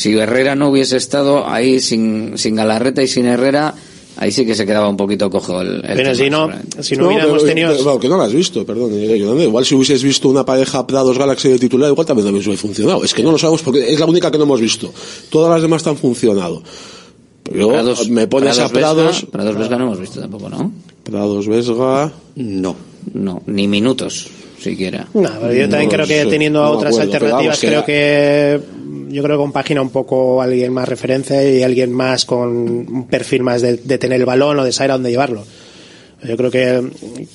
Si 0.00 0.16
Herrera 0.16 0.54
no 0.54 0.70
hubiese 0.70 0.96
estado 0.96 1.46
ahí 1.46 1.78
sin, 1.80 2.38
sin 2.38 2.54
Galarreta 2.56 3.02
y 3.02 3.08
sin 3.08 3.26
Herrera, 3.26 3.74
ahí 4.16 4.30
sí 4.32 4.46
que 4.46 4.54
se 4.54 4.64
quedaba 4.64 4.88
un 4.88 4.96
poquito 4.96 5.28
cojo 5.30 5.60
el. 5.60 5.76
el 5.76 5.96
Pero 5.96 6.12
tema, 6.12 6.14
si 6.14 6.30
no, 6.30 6.48
si 6.82 6.96
no 6.96 7.08
hubiéramos 7.08 7.34
pero- 7.42 7.44
tenido... 7.46 7.70
pero, 7.72 7.84
bueno, 7.84 8.00
que 8.00 8.08
no 8.08 8.16
lo 8.16 8.22
has 8.22 8.32
visto, 8.32 8.64
perdón. 8.64 8.90
eh. 8.94 9.16
Igual 9.16 9.64
si 9.66 9.74
hubieses 9.74 10.02
visto 10.02 10.28
una 10.28 10.44
pareja 10.46 10.86
Prados 10.86 11.18
Galaxy 11.18 11.48
de 11.50 11.58
titular, 11.58 11.90
igual 11.90 12.06
también 12.06 12.28
hubiese 12.28 12.56
funcionado. 12.56 13.04
Es 13.04 13.12
que 13.12 13.22
no 13.22 13.30
lo 13.32 13.38
sabemos 13.38 13.62
porque 13.62 13.92
es 13.92 14.00
la 14.00 14.06
única 14.06 14.30
que 14.30 14.38
no 14.38 14.44
hemos 14.44 14.60
visto. 14.60 14.92
Todas 15.28 15.50
las 15.50 15.60
demás 15.62 15.86
han 15.86 15.96
funcionado. 15.98 16.62
Yo 17.52 17.68
Prados- 17.68 18.08
me 18.08 18.26
pones 18.26 18.58
a 18.58 18.68
Prados 18.68 18.96
Vesga- 18.96 19.04
Prados. 19.04 19.26
Prados 19.30 19.56
Vesga 19.58 19.76
no 19.76 19.84
hemos 19.84 20.00
visto 20.00 20.20
tampoco, 20.20 20.48
¿no? 20.48 20.72
Prados 21.02 21.46
Vesga. 21.48 22.12
No. 22.36 22.76
No, 23.14 23.42
ni 23.46 23.66
minutos, 23.66 24.28
siquiera. 24.62 25.08
No, 25.14 25.28
pero 25.40 25.52
yo 25.54 25.68
también 25.68 25.88
No 25.90 25.96
creo 25.96 26.06
que 26.06 26.26
teniendo 26.26 26.62
no 26.62 26.70
otras 26.70 26.92
acuerdo, 26.94 27.12
alternativas, 27.14 27.44
vamos, 27.44 27.58
que 27.60 27.66
creo 27.66 27.78
era- 27.78 27.86
que 27.86 28.60
yo 29.10 29.22
creo 29.22 29.36
que 29.36 29.42
compagina 29.42 29.82
un 29.82 29.90
poco 29.90 30.40
alguien 30.40 30.72
más 30.72 30.88
referencia 30.88 31.42
y 31.42 31.62
alguien 31.62 31.92
más 31.92 32.24
con 32.24 32.48
un 32.48 33.06
perfil 33.08 33.42
más 33.42 33.62
de, 33.62 33.76
de 33.76 33.98
tener 33.98 34.20
el 34.20 34.26
balón 34.26 34.58
o 34.58 34.64
de 34.64 34.72
saber 34.72 34.92
a 34.92 34.94
dónde 34.94 35.10
llevarlo. 35.10 35.44
Yo 36.22 36.36
creo 36.36 36.50
que, 36.50 36.90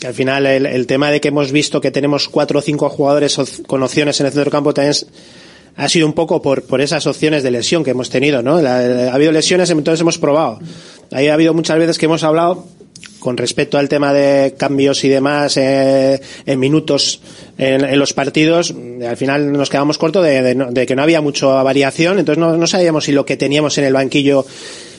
al 0.05 0.13
final 0.13 0.45
el, 0.45 0.87
tema 0.87 1.09
de 1.09 1.19
que 1.19 1.29
hemos 1.29 1.51
visto 1.51 1.81
que 1.81 1.91
tenemos 1.91 2.29
cuatro 2.29 2.59
o 2.59 2.61
cinco 2.61 2.89
jugadores 2.89 3.39
con 3.65 3.81
opciones 3.81 4.19
en 4.19 4.27
el 4.27 4.31
centro 4.31 4.43
del 4.43 4.51
campo 4.51 4.73
también 4.73 4.95
ha 5.75 5.89
sido 5.89 6.05
un 6.05 6.13
poco 6.13 6.41
por, 6.41 6.63
por 6.63 6.81
esas 6.81 7.05
opciones 7.07 7.41
de 7.43 7.51
lesión 7.51 7.83
que 7.83 7.91
hemos 7.91 8.09
tenido, 8.09 8.41
¿no? 8.43 8.57
Ha 8.57 9.13
habido 9.13 9.31
lesiones, 9.31 9.69
entonces 9.71 10.01
hemos 10.01 10.17
probado. 10.17 10.59
Ahí 11.11 11.27
ha 11.27 11.33
habido 11.33 11.53
muchas 11.53 11.77
veces 11.79 11.97
que 11.97 12.05
hemos 12.05 12.23
hablado 12.23 12.65
con 13.19 13.37
respecto 13.37 13.77
al 13.77 13.89
tema 13.89 14.13
de 14.13 14.53
cambios 14.57 15.03
y 15.03 15.09
demás 15.09 15.57
eh, 15.57 16.21
en 16.45 16.59
minutos 16.59 17.21
en, 17.57 17.97
los 17.97 18.13
partidos, 18.13 18.71
eh, 18.71 19.07
al 19.07 19.17
final 19.17 19.51
nos 19.51 19.69
quedamos 19.69 19.97
cortos 19.97 20.23
de, 20.23 20.85
que 20.87 20.95
no 20.95 21.01
había 21.01 21.21
mucha 21.21 21.47
variación, 21.63 22.19
entonces 22.19 22.39
no, 22.39 22.55
no 22.55 22.67
sabíamos 22.67 23.05
si 23.05 23.11
lo 23.11 23.25
que 23.25 23.37
teníamos 23.37 23.77
en 23.77 23.85
el 23.85 23.93
banquillo 23.93 24.45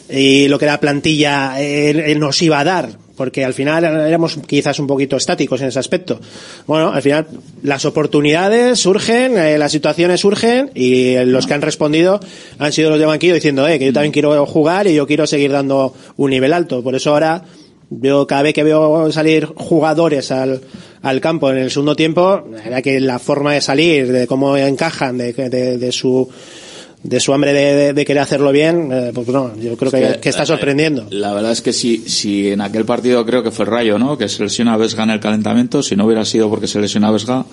y 0.09 0.49
lo 0.49 0.59
que 0.59 0.67
la 0.67 0.81
plantilla 0.81 1.61
eh, 1.61 2.13
eh, 2.13 2.15
nos 2.15 2.41
iba 2.43 2.61
a 2.61 2.65
dar, 2.65 2.91
porque 3.17 3.45
al 3.45 3.55
final 3.55 3.85
éramos 3.85 4.39
quizás 4.47 4.79
un 4.79 4.87
poquito 4.87 5.17
estáticos 5.17 5.61
en 5.61 5.69
ese 5.69 5.79
aspecto. 5.79 6.21
Bueno, 6.67 6.93
al 6.93 7.03
final 7.03 7.27
las 7.63 7.85
oportunidades 7.85 8.79
surgen, 8.79 9.37
eh, 9.37 9.59
las 9.59 9.73
situaciones 9.73 10.21
surgen 10.21 10.71
y 10.75 11.17
los 11.25 11.47
que 11.47 11.55
han 11.55 11.63
respondido 11.63 12.21
han 12.59 12.73
sido 12.73 12.91
los 12.91 12.99
de 12.99 13.07
banquillo 13.07 13.35
diciendo 13.35 13.67
eh, 13.67 13.79
que 13.79 13.87
yo 13.87 13.93
también 13.93 14.13
quiero 14.13 14.47
jugar 14.47 14.87
y 14.87 14.95
yo 14.95 15.07
quiero 15.07 15.27
seguir 15.27 15.51
dando 15.51 15.95
un 16.17 16.31
nivel 16.31 16.53
alto. 16.53 16.83
Por 16.83 16.95
eso 16.95 17.11
ahora 17.11 17.43
yo 17.91 18.27
cada 18.27 18.43
vez 18.43 18.55
que 18.55 18.65
veo 18.65 19.11
salir 19.13 19.47
jugadores 19.47 20.31
al, 20.33 20.61
al 21.03 21.21
campo 21.21 21.51
en 21.51 21.59
el 21.59 21.71
segundo 21.71 21.95
tiempo, 21.95 22.43
la 22.51 22.63
verdad 22.63 22.83
que 22.83 23.01
la 23.01 23.19
forma 23.19 23.53
de 23.55 23.61
salir, 23.61 24.11
de 24.11 24.27
cómo 24.27 24.57
encajan, 24.57 25.19
de, 25.19 25.33
de, 25.33 25.79
de 25.79 25.93
su 25.93 26.29
de 27.03 27.21
su 27.21 27.33
hambre 27.33 27.53
de, 27.53 27.93
de- 27.93 28.05
querer 28.05 28.23
hacerlo 28.23 28.51
bien, 28.51 28.91
eh, 28.91 29.13
pues 29.15 29.29
no, 29.29 29.55
yo 29.61 29.77
creo 29.77 29.93
que, 29.93 30.03
Es 30.03 30.15
que, 30.15 30.21
que 30.23 30.29
está 30.31 30.43
eh, 30.43 30.47
sorprendiendo. 30.47 31.07
La 31.11 31.33
verdad 31.35 31.53
es 31.53 31.61
que 31.63 31.73
si, 31.73 31.99
si 31.99 32.51
en 32.51 32.61
aquel 32.61 32.85
partido 32.85 33.25
creo 33.25 33.45
que 33.45 33.53
fue 33.53 33.65
el 33.65 33.71
Rayo, 33.71 33.97
¿no? 33.97 34.19
Que 34.19 34.29
se 34.29 34.43
lesiona 34.43 34.75
a 34.75 34.77
Vesga 34.77 35.05
en 35.05 35.11
el 35.11 35.21
calentamiento, 35.21 35.85
si 35.85 35.95
no 35.95 36.07
hubiera 36.07 36.25
sido 36.25 36.51
porque 36.51 36.67
se 36.67 36.81
lesiona 36.81 37.09
a 37.09 37.13
Vesga, 37.13 37.45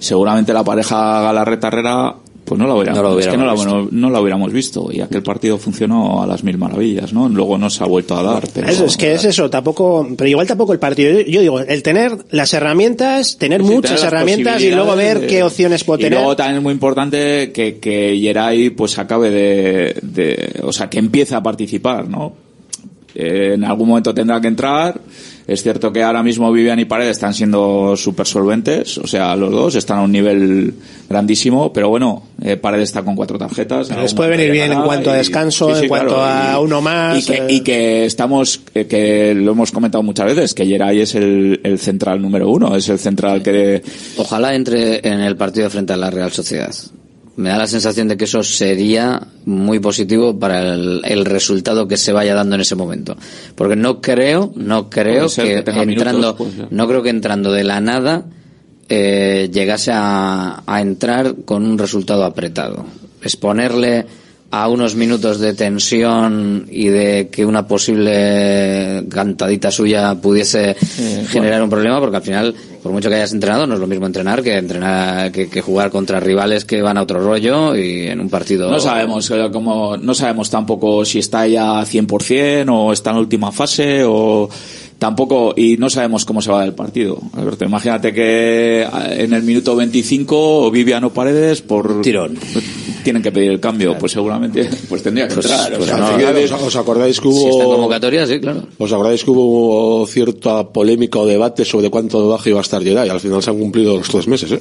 seguramente 0.00 0.52
la 0.52 0.64
pareja 0.64 1.22
Galarreta 1.22 1.68
Herrera 1.68 2.16
pues 2.48 2.58
no 2.58 2.66
la 2.66 2.74
hubiéramos, 2.74 3.02
No 3.02 3.14
la 3.14 3.20
es 3.20 3.26
que 3.28 3.36
no 3.36 3.44
la, 3.46 3.52
hubiéramos 3.54 3.82
bueno, 3.82 3.88
no 3.92 4.10
la 4.10 4.20
hubiéramos 4.20 4.52
visto 4.52 4.88
y 4.92 5.00
aquel 5.00 5.22
partido 5.22 5.58
funcionó 5.58 6.22
a 6.22 6.26
las 6.26 6.42
mil 6.44 6.58
maravillas, 6.58 7.12
¿no? 7.12 7.28
Luego 7.28 7.58
no 7.58 7.68
se 7.70 7.84
ha 7.84 7.86
vuelto 7.86 8.16
a 8.16 8.22
dar, 8.22 8.48
pero 8.52 8.68
Eso, 8.68 8.86
es 8.86 8.96
que 8.96 9.12
es 9.12 9.24
eso, 9.24 9.48
tampoco, 9.50 10.08
pero 10.16 10.28
igual 10.28 10.46
tampoco 10.46 10.72
el 10.72 10.78
partido. 10.78 11.12
Yo, 11.20 11.20
yo 11.26 11.40
digo, 11.40 11.60
el 11.60 11.82
tener 11.82 12.16
las 12.30 12.52
herramientas, 12.54 13.36
tener 13.38 13.62
muchas 13.62 13.96
tener 14.00 14.14
herramientas 14.14 14.62
y 14.62 14.70
luego 14.70 14.96
ver 14.96 15.26
qué 15.26 15.42
opciones 15.42 15.84
puedo 15.84 15.98
y 16.00 16.02
tener. 16.04 16.18
luego 16.18 16.34
también 16.36 16.56
es 16.58 16.62
muy 16.62 16.72
importante 16.72 17.52
que, 17.52 17.78
que 17.78 18.18
Yeray 18.18 18.70
pues 18.70 18.98
acabe 18.98 19.30
de, 19.30 19.96
de- 20.02 20.60
o 20.62 20.72
sea, 20.72 20.88
que 20.88 20.98
empiece 20.98 21.34
a 21.34 21.42
participar, 21.42 22.08
¿no? 22.08 22.32
Eh, 23.14 23.52
en 23.54 23.64
algún 23.64 23.88
momento 23.88 24.14
tendrá 24.14 24.40
que 24.40 24.48
entrar. 24.48 25.00
Es 25.48 25.62
cierto 25.62 25.90
que 25.94 26.02
ahora 26.02 26.22
mismo 26.22 26.52
Vivian 26.52 26.78
y 26.78 26.84
Paredes 26.84 27.12
están 27.12 27.32
siendo 27.32 27.96
súper 27.96 28.26
solventes, 28.26 28.98
o 28.98 29.06
sea, 29.06 29.34
los 29.34 29.50
dos 29.50 29.74
están 29.76 29.96
a 29.98 30.02
un 30.02 30.12
nivel 30.12 30.74
grandísimo, 31.08 31.72
pero 31.72 31.88
bueno, 31.88 32.22
eh, 32.42 32.58
Paredes 32.58 32.90
está 32.90 33.02
con 33.02 33.16
cuatro 33.16 33.38
tarjetas. 33.38 33.88
Les 33.96 34.12
puede 34.12 34.28
venir 34.28 34.50
bien 34.52 34.70
en 34.72 34.82
cuanto 34.82 35.10
a 35.10 35.14
descanso, 35.14 35.70
sí, 35.70 35.76
sí, 35.76 35.82
en 35.84 35.88
cuanto 35.88 36.16
claro, 36.16 36.58
a 36.58 36.60
y- 36.60 36.64
uno 36.64 36.82
más. 36.82 37.18
y 37.18 37.24
que, 37.26 37.38
eh, 37.38 37.46
y 37.48 37.60
que 37.62 38.04
estamos, 38.04 38.60
eh, 38.74 38.86
que 38.86 39.34
lo 39.34 39.52
hemos 39.52 39.72
comentado 39.72 40.02
muchas 40.02 40.26
veces, 40.26 40.52
que 40.52 40.66
Yeray 40.66 41.00
es 41.00 41.14
el, 41.14 41.60
el 41.64 41.78
central 41.78 42.20
número 42.20 42.50
uno, 42.50 42.76
es 42.76 42.86
el 42.90 42.98
central 42.98 43.42
que 43.42 43.82
Ojalá 44.18 44.54
entre 44.54 44.98
en 45.08 45.20
el 45.20 45.34
partido 45.36 45.70
frente 45.70 45.94
a 45.94 45.96
la 45.96 46.10
Real 46.10 46.30
Sociedad. 46.30 46.74
Me 47.38 47.50
da 47.50 47.56
la 47.58 47.68
sensación 47.68 48.08
de 48.08 48.16
que 48.16 48.24
eso 48.24 48.42
sería 48.42 49.22
muy 49.44 49.78
positivo 49.78 50.36
para 50.38 50.74
el, 50.74 51.02
el 51.04 51.24
resultado 51.24 51.86
que 51.86 51.96
se 51.96 52.12
vaya 52.12 52.34
dando 52.34 52.56
en 52.56 52.62
ese 52.62 52.74
momento. 52.74 53.16
Porque 53.54 53.76
no 53.76 54.00
creo, 54.00 54.52
no 54.56 54.90
creo 54.90 55.28
que, 55.28 55.58
entrando, 55.58 56.34
minutos, 56.34 56.66
no 56.70 56.88
creo 56.88 57.02
que 57.04 57.10
entrando 57.10 57.52
de 57.52 57.62
la 57.62 57.80
nada 57.80 58.24
eh, 58.88 59.48
llegase 59.52 59.92
a, 59.94 60.64
a 60.66 60.80
entrar 60.80 61.36
con 61.44 61.64
un 61.64 61.78
resultado 61.78 62.24
apretado. 62.24 62.84
Exponerle 63.22 64.06
a 64.50 64.68
unos 64.68 64.94
minutos 64.94 65.38
de 65.40 65.52
tensión 65.52 66.66
y 66.70 66.88
de 66.88 67.28
que 67.30 67.44
una 67.44 67.66
posible 67.66 69.04
cantadita 69.10 69.70
suya 69.70 70.14
pudiese 70.14 70.74
generar 71.28 71.62
un 71.62 71.68
problema, 71.68 72.00
porque 72.00 72.16
al 72.16 72.22
final, 72.22 72.54
por 72.82 72.92
mucho 72.92 73.08
que 73.08 73.16
hayas 73.16 73.32
entrenado, 73.32 73.66
no 73.66 73.74
es 73.74 73.80
lo 73.80 73.86
mismo 73.86 74.06
entrenar 74.06 74.42
que 74.42 74.56
entrenar 74.56 75.32
que, 75.32 75.48
que 75.48 75.60
jugar 75.60 75.90
contra 75.90 76.20
rivales 76.20 76.64
que 76.64 76.82
van 76.82 76.96
a 76.96 77.02
otro 77.02 77.20
rollo 77.20 77.76
y 77.76 78.06
en 78.06 78.20
un 78.20 78.28
partido. 78.28 78.70
No 78.70 78.80
sabemos 78.80 79.30
eh, 79.30 79.48
como 79.52 79.96
no 79.96 80.14
sabemos 80.14 80.50
tampoco 80.50 81.04
si 81.04 81.18
está 81.18 81.46
ya 81.46 81.80
100% 81.80 82.66
o 82.70 82.92
está 82.92 83.10
en 83.10 83.16
la 83.16 83.20
última 83.20 83.52
fase 83.52 84.02
o 84.04 84.48
tampoco 84.98 85.54
y 85.56 85.76
no 85.76 85.90
sabemos 85.90 86.24
cómo 86.24 86.42
se 86.42 86.50
va 86.50 86.64
el 86.64 86.74
partido. 86.74 87.18
Alberto, 87.34 87.64
imagínate 87.64 88.12
que 88.12 88.82
eh, 88.82 88.88
en 89.18 89.32
el 89.32 89.42
minuto 89.42 89.76
25 89.76 90.70
Viviano 90.70 91.10
Paredes 91.10 91.62
por 91.62 92.00
tirón 92.02 92.38
tienen 93.08 93.22
que 93.22 93.32
pedir 93.32 93.50
el 93.52 93.58
cambio, 93.58 93.96
pues 93.98 94.12
seguramente 94.12 94.68
pues 94.86 95.02
tendría 95.02 95.26
que 95.28 95.34
Pues- 95.34 95.46
entrar. 95.46 95.72
o 95.72 95.76
pues 95.78 95.88
sea, 95.88 95.96
no, 95.96 96.18
Claro, 96.18 96.38
¿os, 96.44 96.52
os 96.52 96.76
acordáis 96.76 97.18
que 97.18 97.28
hubo... 97.28 97.40
Si 97.40 97.48
está 97.48 97.64
en 97.64 97.70
convocatoria, 97.70 98.26
sí, 98.26 98.38
claro. 98.38 98.64
¿Os 98.76 98.92
acordáis 98.92 99.24
que 99.24 99.30
hubo 99.30 100.06
cierta 100.06 100.68
polémica 100.68 101.18
o 101.18 101.24
debate 101.24 101.64
sobre 101.64 101.88
cuánto 101.88 102.20
de 102.20 102.28
baja 102.28 102.50
iba 102.50 102.58
a 102.58 102.62
estar 102.62 102.82
Jedi? 102.84 103.08
Al 103.08 103.18
final 103.20 103.42
se 103.42 103.48
han 103.48 103.58
cumplido 103.58 103.96
los 103.96 104.08
tres 104.10 104.28
meses, 104.28 104.52
¿eh? 104.52 104.60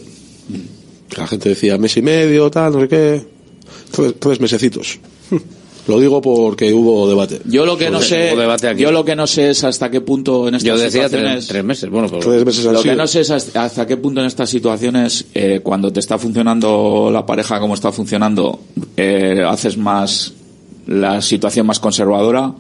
que 1.09 1.19
la 1.21 1.27
gente 1.27 1.49
decía 1.49 1.77
mes 1.77 1.97
y 1.97 2.01
medio, 2.01 2.49
tal, 2.49 2.71
no 2.71 2.79
sé 2.81 2.87
qué. 2.87 3.21
Tres, 3.91 4.13
tres 4.17 4.39
mesecitos. 4.39 4.99
Lo 5.87 5.99
digo 5.99 6.21
porque 6.21 6.73
hubo 6.73 7.07
debate. 7.07 7.41
Yo 7.45 7.65
lo 7.65 7.77
que 7.77 7.89
no 7.89 8.01
sé, 8.01 8.35
yo 8.77 8.91
lo 8.91 9.05
que 9.05 9.15
no 9.15 9.25
sé 9.25 9.51
es 9.51 9.63
hasta 9.63 9.89
qué 9.89 10.01
punto 10.01 10.47
en 10.47 10.55
estas 10.55 10.67
Yo 10.67 10.77
decía 10.77 11.09
tres, 11.09 11.11
situaciones 11.11 11.47
tres 11.47 11.63
meses. 11.63 11.89
Bueno, 11.89 12.09
pues, 12.09 12.25
Tres 12.25 12.45
meses 12.45 12.65
Lo 12.65 12.83
que 12.83 12.95
no 12.95 13.07
sé 13.07 13.21
es 13.21 13.31
hasta 13.31 13.63
hasta 13.63 13.87
qué 13.87 13.97
punto 13.97 14.21
en 14.21 14.27
estas 14.27 14.49
situaciones, 14.49 15.25
eh, 15.33 15.61
cuando 15.63 15.91
te 15.91 15.99
está 15.99 16.17
funcionando 16.17 17.09
la 17.11 17.25
pareja 17.25 17.59
como 17.59 17.73
está 17.73 17.91
funcionando, 17.91 18.59
eh, 18.95 19.43
haces 19.47 19.77
más 19.77 20.33
la 20.87 21.21
situación 21.21 21.67
más 21.67 21.79
conservadora, 21.79 22.53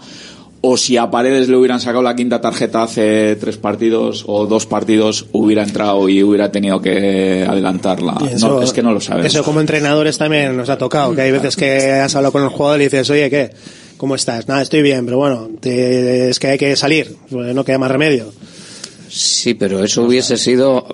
o 0.61 0.75
si 0.77 0.97
a 0.97 1.09
Paredes 1.11 1.49
le 1.49 1.55
hubieran 1.57 1.79
sacado 1.79 2.01
la 2.03 2.15
quinta 2.15 2.41
tarjeta 2.41 2.83
hace 2.83 3.35
tres 3.35 3.57
partidos 3.57 4.23
o 4.27 4.47
dos 4.47 4.65
partidos, 4.65 5.27
hubiera 5.31 5.63
entrado 5.63 6.09
y 6.09 6.23
hubiera 6.23 6.51
tenido 6.51 6.81
que 6.81 7.45
adelantarla. 7.47 8.17
Eso- 8.31 8.47
no, 8.49 8.61
es 8.61 8.73
que 8.73 8.81
no 8.83 8.91
lo 8.91 8.99
sabes. 8.99 9.25
Eso 9.27 9.43
como 9.43 9.59
entrenadores 9.61 10.17
también 10.17 10.57
nos 10.57 10.69
ha 10.69 10.77
tocado, 10.77 11.13
que 11.15 11.21
hay 11.21 11.31
veces 11.31 11.55
que 11.55 11.91
has 11.91 12.15
hablado 12.15 12.31
con 12.31 12.43
el 12.43 12.49
jugador 12.49 12.81
y 12.81 12.85
dices, 12.85 13.09
oye, 13.09 13.29
¿qué? 13.29 13.51
¿Cómo 13.97 14.15
estás? 14.15 14.47
Nada, 14.47 14.61
estoy 14.61 14.81
bien, 14.81 15.05
pero 15.05 15.17
bueno, 15.17 15.49
te- 15.59 16.29
es 16.29 16.39
que 16.39 16.47
hay 16.47 16.57
que 16.57 16.75
salir, 16.75 17.15
pues 17.29 17.53
no 17.55 17.63
queda 17.65 17.77
más 17.79 17.89
remedio. 17.91 18.31
Sí, 19.09 19.53
pero 19.53 19.83
eso 19.83 20.03
hubiese 20.03 20.37
sido 20.37 20.85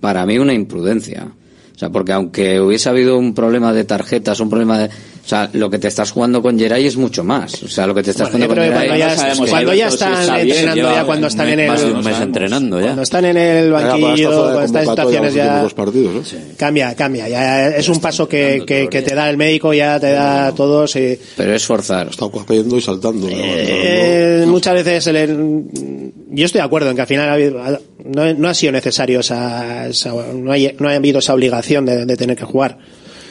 para 0.00 0.24
mí 0.26 0.38
una 0.38 0.54
imprudencia. 0.54 1.32
O 1.74 1.78
sea, 1.78 1.90
porque 1.90 2.12
aunque 2.12 2.60
hubiese 2.60 2.88
habido 2.88 3.18
un 3.18 3.34
problema 3.34 3.72
de 3.72 3.84
tarjetas, 3.84 4.40
un 4.40 4.48
problema 4.50 4.78
de... 4.78 4.90
O 5.28 5.30
sea, 5.30 5.50
lo 5.52 5.68
que 5.68 5.78
te 5.78 5.88
estás 5.88 6.10
jugando 6.10 6.40
con 6.40 6.58
Geray 6.58 6.86
es 6.86 6.96
mucho 6.96 7.22
más. 7.22 7.62
O 7.62 7.68
sea, 7.68 7.86
lo 7.86 7.94
que 7.94 8.02
te 8.02 8.12
estás 8.12 8.30
Bueno, 8.32 8.46
jugando 8.46 8.62
con 8.62 8.72
Geray... 8.72 8.88
cuando 8.88 8.96
ya, 8.96 9.12
es 9.12 9.38
que- 9.38 9.50
cuando 9.50 9.74
ya 9.74 9.88
están 9.88 10.40
entrenando, 10.40 10.94
ya 10.94 11.04
cuando 11.04 11.26
están 11.26 11.48
en 11.50 11.60
el... 11.60 11.68
Más 11.68 11.80
de 11.82 11.92
un 11.92 12.04
mes 12.04 12.20
entrenando 12.22 12.78
ya. 12.80 12.84
Cuando 12.86 13.02
están 13.02 13.24
en 13.26 13.36
el 13.36 13.70
banquillo, 13.70 14.30
cuando 14.30 14.62
están 14.62 14.82
en 14.84 14.88
situaciones 14.88 15.34
ya... 15.34 15.68
Partidos, 15.76 16.32
¿eh? 16.32 16.38
Cambia, 16.56 16.94
cambia. 16.94 17.28
Ya 17.28 17.68
es 17.68 17.86
un 17.90 18.00
paso 18.00 18.26
que, 18.26 18.62
que, 18.66 18.88
que 18.88 19.02
te 19.02 19.14
da 19.14 19.28
el 19.28 19.36
médico, 19.36 19.74
ya 19.74 20.00
te 20.00 20.12
da 20.12 20.46
a 20.46 20.54
todos. 20.54 20.96
Y, 20.96 21.18
Pero 21.36 21.54
es 21.54 21.66
forzar. 21.66 22.08
Está 22.08 22.24
cayendo 22.46 22.78
y 22.78 22.80
saltando. 22.80 23.28
eh, 23.30 24.44
muchas 24.46 24.72
veces 24.82 25.06
el- 25.08 26.10
yo 26.30 26.46
estoy 26.46 26.60
de 26.60 26.64
acuerdo 26.64 26.88
en 26.88 26.96
que 26.96 27.02
al 27.02 27.06
final 27.06 27.28
ha 27.28 27.32
habido- 27.34 27.62
ha- 27.62 27.78
no, 28.02 28.32
no 28.32 28.48
ha 28.48 28.54
sido 28.54 28.72
necesario 28.72 29.20
esa, 29.20 29.88
esa- 29.88 30.14
no, 30.34 30.52
hay, 30.52 30.74
no 30.78 30.88
ha 30.88 30.94
habido 30.94 31.18
esa 31.18 31.34
obligación 31.34 31.84
de, 31.84 32.06
de 32.06 32.16
tener 32.16 32.34
que 32.34 32.44
jugar. 32.44 32.78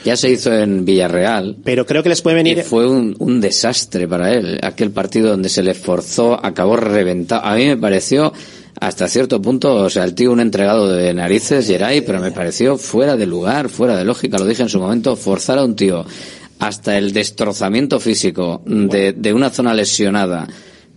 Ya 0.04 0.16
se 0.16 0.30
hizo 0.30 0.52
en 0.52 0.84
Villarreal. 0.84 1.56
Pero 1.64 1.86
creo 1.86 2.02
que 2.02 2.08
les 2.08 2.22
puede 2.22 2.36
venir. 2.36 2.58
Y 2.58 2.62
fue 2.62 2.88
un, 2.88 3.16
un 3.18 3.40
desastre 3.40 4.06
para 4.06 4.32
él. 4.32 4.58
Aquel 4.62 4.90
partido 4.90 5.30
donde 5.30 5.48
se 5.48 5.62
le 5.62 5.74
forzó, 5.74 6.44
acabó 6.44 6.76
reventado. 6.76 7.44
A 7.44 7.54
mí 7.56 7.66
me 7.66 7.76
pareció, 7.76 8.32
hasta 8.80 9.08
cierto 9.08 9.42
punto, 9.42 9.74
o 9.74 9.90
sea, 9.90 10.04
el 10.04 10.14
tío 10.14 10.32
un 10.32 10.40
entregado 10.40 10.88
de 10.88 11.12
narices, 11.12 11.66
Geray, 11.66 12.02
pero 12.02 12.20
me 12.20 12.30
pareció 12.30 12.78
fuera 12.78 13.16
de 13.16 13.26
lugar, 13.26 13.68
fuera 13.68 13.96
de 13.96 14.04
lógica. 14.04 14.38
Lo 14.38 14.46
dije 14.46 14.62
en 14.62 14.68
su 14.68 14.78
momento, 14.78 15.16
forzar 15.16 15.58
a 15.58 15.64
un 15.64 15.74
tío 15.74 16.04
hasta 16.58 16.98
el 16.98 17.12
destrozamiento 17.12 18.00
físico 18.00 18.62
de, 18.66 19.12
de 19.12 19.32
una 19.32 19.50
zona 19.50 19.74
lesionada 19.74 20.48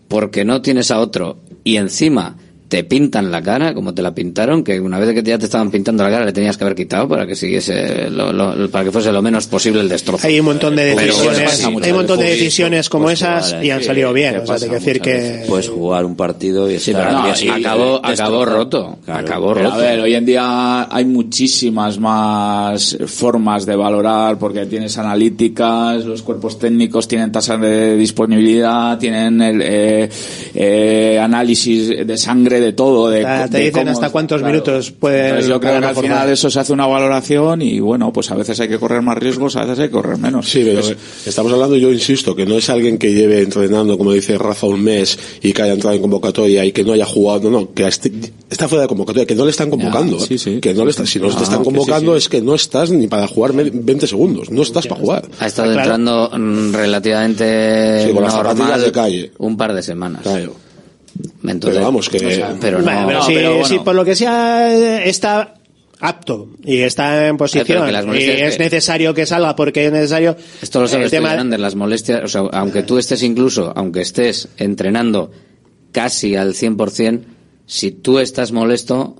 porque 0.07 0.43
no 0.43 0.61
tienes 0.61 0.91
a 0.91 0.99
otro 0.99 1.39
y 1.63 1.77
encima 1.77 2.35
te 2.71 2.85
pintan 2.85 3.29
la 3.31 3.41
cara 3.41 3.73
como 3.73 3.93
te 3.93 4.01
la 4.01 4.15
pintaron, 4.15 4.63
que 4.63 4.79
una 4.79 4.97
vez 4.97 5.13
que 5.13 5.21
ya 5.23 5.37
te 5.37 5.43
estaban 5.43 5.69
pintando 5.71 6.05
la 6.05 6.09
cara 6.09 6.23
le 6.23 6.31
tenías 6.31 6.55
que 6.55 6.63
haber 6.63 6.73
quitado 6.77 7.05
para 7.05 7.27
que 7.27 7.35
siguiese, 7.35 8.09
lo- 8.09 8.31
lo- 8.31 8.69
para 8.71 8.85
que 8.85 8.91
fuese 8.93 9.11
lo 9.11 9.21
menos 9.21 9.45
posible 9.47 9.81
el 9.81 9.89
destrozo. 9.89 10.25
Hay 10.25 10.39
un 10.39 10.45
montón 10.45 10.77
de 10.77 10.85
decisiones, 10.95 11.65
hay 11.65 11.91
un 11.91 11.97
montón 11.97 12.19
de 12.19 12.25
decisiones 12.27 12.87
como 12.87 13.03
Pues 13.07 13.19
esas 13.21 13.47
jugar, 13.49 13.65
y 13.65 13.71
han 13.71 13.79
sí, 13.81 13.85
salido 13.87 14.13
bien. 14.13 14.31
que 14.35 14.39
O 14.39 14.45
sea, 14.45 14.53
pasa 14.55 14.65
hay 14.65 14.69
que 14.71 14.75
decir 14.77 15.01
que 15.01 15.43
Puedes 15.49 15.67
jugar 15.67 16.05
un 16.05 16.15
partido 16.15 16.71
y 16.71 16.79
Sí, 16.79 16.91
estar 16.91 17.11
no, 17.11 17.27
y 17.27 17.49
acabó, 17.49 17.99
acabó 18.05 18.45
roto. 18.45 18.99
Acabó 19.05 19.53
Pero 19.53 19.65
roto. 19.65 19.75
a 19.75 19.77
ver, 19.79 19.99
hoy 19.99 20.15
en 20.15 20.25
día 20.25 20.87
hay 20.95 21.03
muchísimas 21.03 21.99
más 21.99 22.97
formas 23.05 23.65
de 23.65 23.75
valorar 23.75 24.37
porque 24.39 24.65
tienes 24.65 24.97
analíticas, 24.97 26.05
los 26.05 26.21
cuerpos 26.21 26.57
técnicos 26.57 27.05
tienen 27.05 27.33
tasas 27.33 27.59
de 27.59 27.97
disponibilidad, 27.97 28.97
tienen 28.97 29.41
el 29.41 29.61
eh, 29.61 30.09
eh, 30.55 31.19
análisis 31.21 31.89
de 32.07 32.17
sangre, 32.17 32.60
de 32.61 32.73
todo. 32.73 33.09
De, 33.09 33.25
Ah, 33.25 33.47
te 33.49 33.57
de 33.57 33.63
dicen 33.65 33.73
cómo 33.81 33.91
hasta 33.91 34.05
está- 34.05 34.11
cuántos 34.11 34.39
claro. 34.39 34.53
minutos 34.53 34.91
pueden 34.91 35.25
Entonces 35.25 35.47
yo 35.49 35.59
creo 35.59 35.79
que 35.81 35.85
al 35.87 35.95
final 35.95 36.27
de 36.27 36.33
eso 36.33 36.49
se 36.49 36.59
hace 36.59 36.71
una 36.73 36.87
valoración 36.87 37.61
y 37.61 37.79
bueno, 37.79 38.13
pues 38.13 38.31
a 38.31 38.35
veces 38.35 38.59
hay 38.59 38.67
que 38.69 38.79
correr 38.79 39.01
más 39.01 39.17
riesgos, 39.17 39.55
a 39.55 39.61
veces 39.65 39.79
hay 39.79 39.87
que 39.87 39.91
correr 39.93 40.17
menos. 40.17 40.49
Sí, 40.49 40.61
pero 40.63 40.79
Pues- 40.81 40.95
estamos 41.25 41.51
hablando, 41.51 41.75
yo 41.75 41.91
insisto, 41.91 42.35
que 42.35 42.45
no 42.45 42.55
es 42.55 42.69
alguien 42.69 42.97
que 42.97 43.13
lleve 43.13 43.41
entrenando, 43.41 43.97
como 43.97 44.13
dice 44.13 44.37
Rafa, 44.37 44.67
un 44.67 44.83
mes 44.83 45.17
y 45.41 45.51
que 45.53 45.61
haya 45.63 45.73
entrado 45.73 45.95
en 45.95 46.01
convocatoria 46.01 46.63
y 46.63 46.71
que 46.71 46.83
no 46.83 46.93
haya 46.93 47.05
jugado, 47.05 47.49
no, 47.49 47.59
no, 47.61 47.73
que 47.73 47.83
esté- 47.85 48.11
está 48.49 48.67
fuera 48.67 48.83
de 48.83 48.87
convocatoria, 48.87 49.25
que 49.25 49.35
no 49.35 49.43
le 49.45 49.51
están 49.51 49.69
convocando. 49.69 50.19
sí, 50.19 50.37
sí. 50.37 50.59
Que 50.61 50.73
no 50.73 50.83
le 50.85 50.91
están, 50.91 51.07
si 51.07 51.19
no 51.19 51.27
Ah, 51.29 51.35
te 51.37 51.43
están 51.43 51.63
convocando 51.63 52.11
sí. 52.13 52.17
es 52.19 52.29
que 52.29 52.41
no 52.41 52.53
estás 52.55 52.91
ni 52.91 53.07
para 53.07 53.27
jugar 53.27 53.53
me- 53.53 53.69
20 53.71 54.07
segundos, 54.07 54.49
no 54.51 54.61
estás 54.61 54.87
para 54.87 55.01
jugar. 55.01 55.25
Ha 55.39 55.47
estado 55.47 55.71
Claro. 55.73 55.81
entrando 55.95 56.29
mm, 56.37 56.73
relativamente 56.73 58.05
Sí, 58.07 58.13
con 58.13 58.23
las 58.23 58.33
zapatillas 58.33 58.57
normal 58.67 58.81
de 58.83 58.91
calle. 58.91 59.31
un 59.39 59.57
par 59.57 59.73
de 59.73 59.81
semanas. 59.83 60.21
Entonces, 61.43 61.75
Pero 61.77 61.81
vamos, 61.85 62.09
que- 62.09 62.17
o 62.25 62.31
sea, 62.31 62.55
pero 62.59 62.79
no, 62.79 62.83
Bueno, 62.85 63.07
pero 63.07 63.21
si, 63.23 63.33
pero 63.33 63.49
bueno. 63.51 63.65
si 63.65 63.79
por 63.79 63.95
lo 63.95 64.05
que 64.05 64.15
sea 64.15 65.03
está 65.05 65.55
apto 65.99 66.49
y 66.63 66.77
está 66.79 67.27
en 67.27 67.37
posición 67.37 67.87
y 68.15 68.17
es 68.23 68.57
que- 68.57 68.63
necesario 68.63 69.13
que 69.13 69.25
salga 69.25 69.55
porque 69.55 69.85
es 69.85 69.91
necesario 69.91 70.35
Esto 70.61 70.81
lo 70.81 70.87
sabes 70.87 71.05
el 71.05 71.11
tema 71.11 71.31
Hernández, 71.31 71.59
las 71.59 71.75
molestias, 71.75 72.23
o 72.23 72.27
sea, 72.27 72.41
aunque 72.53 72.83
tú 72.83 72.97
estés 72.97 73.21
incluso, 73.23 73.71
aunque 73.75 74.01
estés 74.01 74.47
entrenando 74.57 75.31
casi 75.91 76.35
al 76.35 76.53
100%, 76.55 77.21
si 77.67 77.91
tú 77.91 78.17
estás 78.19 78.51
molesto, 78.51 79.15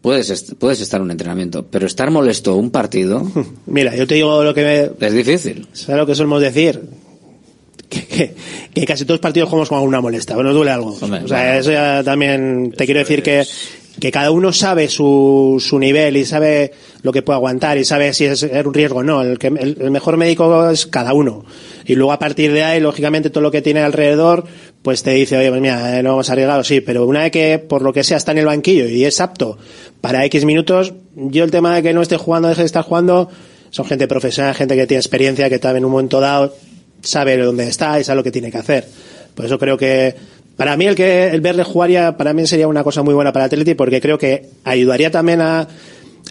puedes, 0.00 0.30
est- 0.30 0.54
puedes 0.54 0.80
estar 0.80 0.98
en 0.98 1.04
un 1.04 1.10
entrenamiento, 1.12 1.66
pero 1.70 1.86
estar 1.86 2.10
molesto 2.10 2.56
un 2.56 2.70
partido 2.70 3.30
mira 3.66 3.94
yo 3.94 4.06
te 4.06 4.14
digo 4.16 4.42
lo 4.42 4.52
que 4.54 4.62
me, 4.98 5.06
es 5.06 5.12
difícil. 5.14 5.68
¿Sabes 5.72 5.96
lo 5.98 6.06
que 6.06 6.14
solemos 6.16 6.40
decir? 6.42 6.80
Que, 7.88 8.04
que- 8.06 8.34
que 8.74 8.84
casi 8.86 9.04
todos 9.04 9.16
los 9.16 9.20
partidos 9.22 9.48
jugamos 9.48 9.68
con 9.68 9.78
alguna 9.78 10.00
molestia, 10.00 10.36
o 10.36 10.42
nos 10.42 10.54
duele 10.54 10.70
algo. 10.70 10.96
Hombre, 11.00 11.20
o 11.24 11.28
sea, 11.28 11.38
bueno. 11.44 11.60
eso 11.60 11.70
ya 11.72 12.02
también 12.04 12.72
te 12.76 12.84
quiero 12.84 13.00
decir 13.00 13.22
que, 13.22 13.44
que 14.00 14.10
cada 14.10 14.30
uno 14.30 14.52
sabe 14.52 14.88
su, 14.88 15.62
su 15.64 15.78
nivel 15.78 16.16
y 16.18 16.24
sabe 16.26 16.72
lo 17.02 17.12
que 17.12 17.22
puede 17.22 17.36
aguantar 17.36 17.78
y 17.78 17.84
sabe 17.84 18.12
si 18.12 18.24
es 18.26 18.42
un 18.42 18.74
riesgo 18.74 18.98
o 18.98 19.02
no. 19.02 19.22
El, 19.22 19.38
que, 19.38 19.46
el, 19.46 19.78
el 19.80 19.90
mejor 19.90 20.16
médico 20.18 20.68
es 20.68 20.86
cada 20.86 21.14
uno. 21.14 21.44
Y 21.86 21.94
luego 21.94 22.12
a 22.12 22.18
partir 22.18 22.52
de 22.52 22.64
ahí, 22.64 22.80
lógicamente, 22.80 23.30
todo 23.30 23.40
lo 23.42 23.50
que 23.50 23.62
tiene 23.62 23.80
alrededor, 23.80 24.44
pues 24.82 25.02
te 25.02 25.12
dice, 25.12 25.38
oye, 25.38 25.48
pues 25.48 25.60
mira, 25.62 25.98
eh, 25.98 26.02
no 26.02 26.10
vamos 26.10 26.28
a 26.28 26.32
arriesgar, 26.32 26.64
sí, 26.64 26.80
pero 26.82 27.06
una 27.06 27.20
vez 27.22 27.30
que 27.32 27.58
por 27.58 27.80
lo 27.82 27.92
que 27.92 28.04
sea 28.04 28.16
está 28.18 28.32
en 28.32 28.38
el 28.38 28.46
banquillo 28.46 28.86
y 28.88 29.04
es 29.04 29.20
apto 29.20 29.56
para 30.02 30.24
X 30.26 30.44
minutos, 30.44 30.92
yo 31.14 31.44
el 31.44 31.50
tema 31.50 31.74
de 31.74 31.82
que 31.82 31.94
no 31.94 32.02
esté 32.02 32.16
jugando, 32.18 32.48
deje 32.48 32.60
de 32.62 32.66
estar 32.66 32.84
jugando, 32.84 33.30
son 33.70 33.86
gente 33.86 34.06
profesional, 34.06 34.54
gente 34.54 34.76
que 34.76 34.86
tiene 34.86 35.00
experiencia, 35.00 35.48
que 35.48 35.58
también 35.58 35.78
en 35.78 35.84
un 35.86 35.92
momento 35.92 36.20
dado 36.20 36.54
sabe 37.02 37.36
dónde 37.36 37.68
está 37.68 37.98
y 38.00 38.04
sabe 38.04 38.16
lo 38.16 38.24
que 38.24 38.30
tiene 38.32 38.50
que 38.50 38.58
hacer. 38.58 38.86
Por 39.34 39.44
eso 39.46 39.58
creo 39.58 39.76
que 39.76 40.14
para 40.56 40.76
mí 40.76 40.86
el 40.86 40.94
que 40.94 41.28
el 41.28 41.40
verle 41.40 41.62
jugar 41.64 41.90
ya 41.90 42.16
para 42.16 42.32
mí 42.32 42.46
sería 42.46 42.66
una 42.68 42.82
cosa 42.82 43.02
muy 43.02 43.14
buena 43.14 43.32
para 43.32 43.44
Atleti 43.46 43.74
porque 43.74 44.00
creo 44.00 44.18
que 44.18 44.48
ayudaría 44.64 45.10
también 45.10 45.40
a 45.40 45.68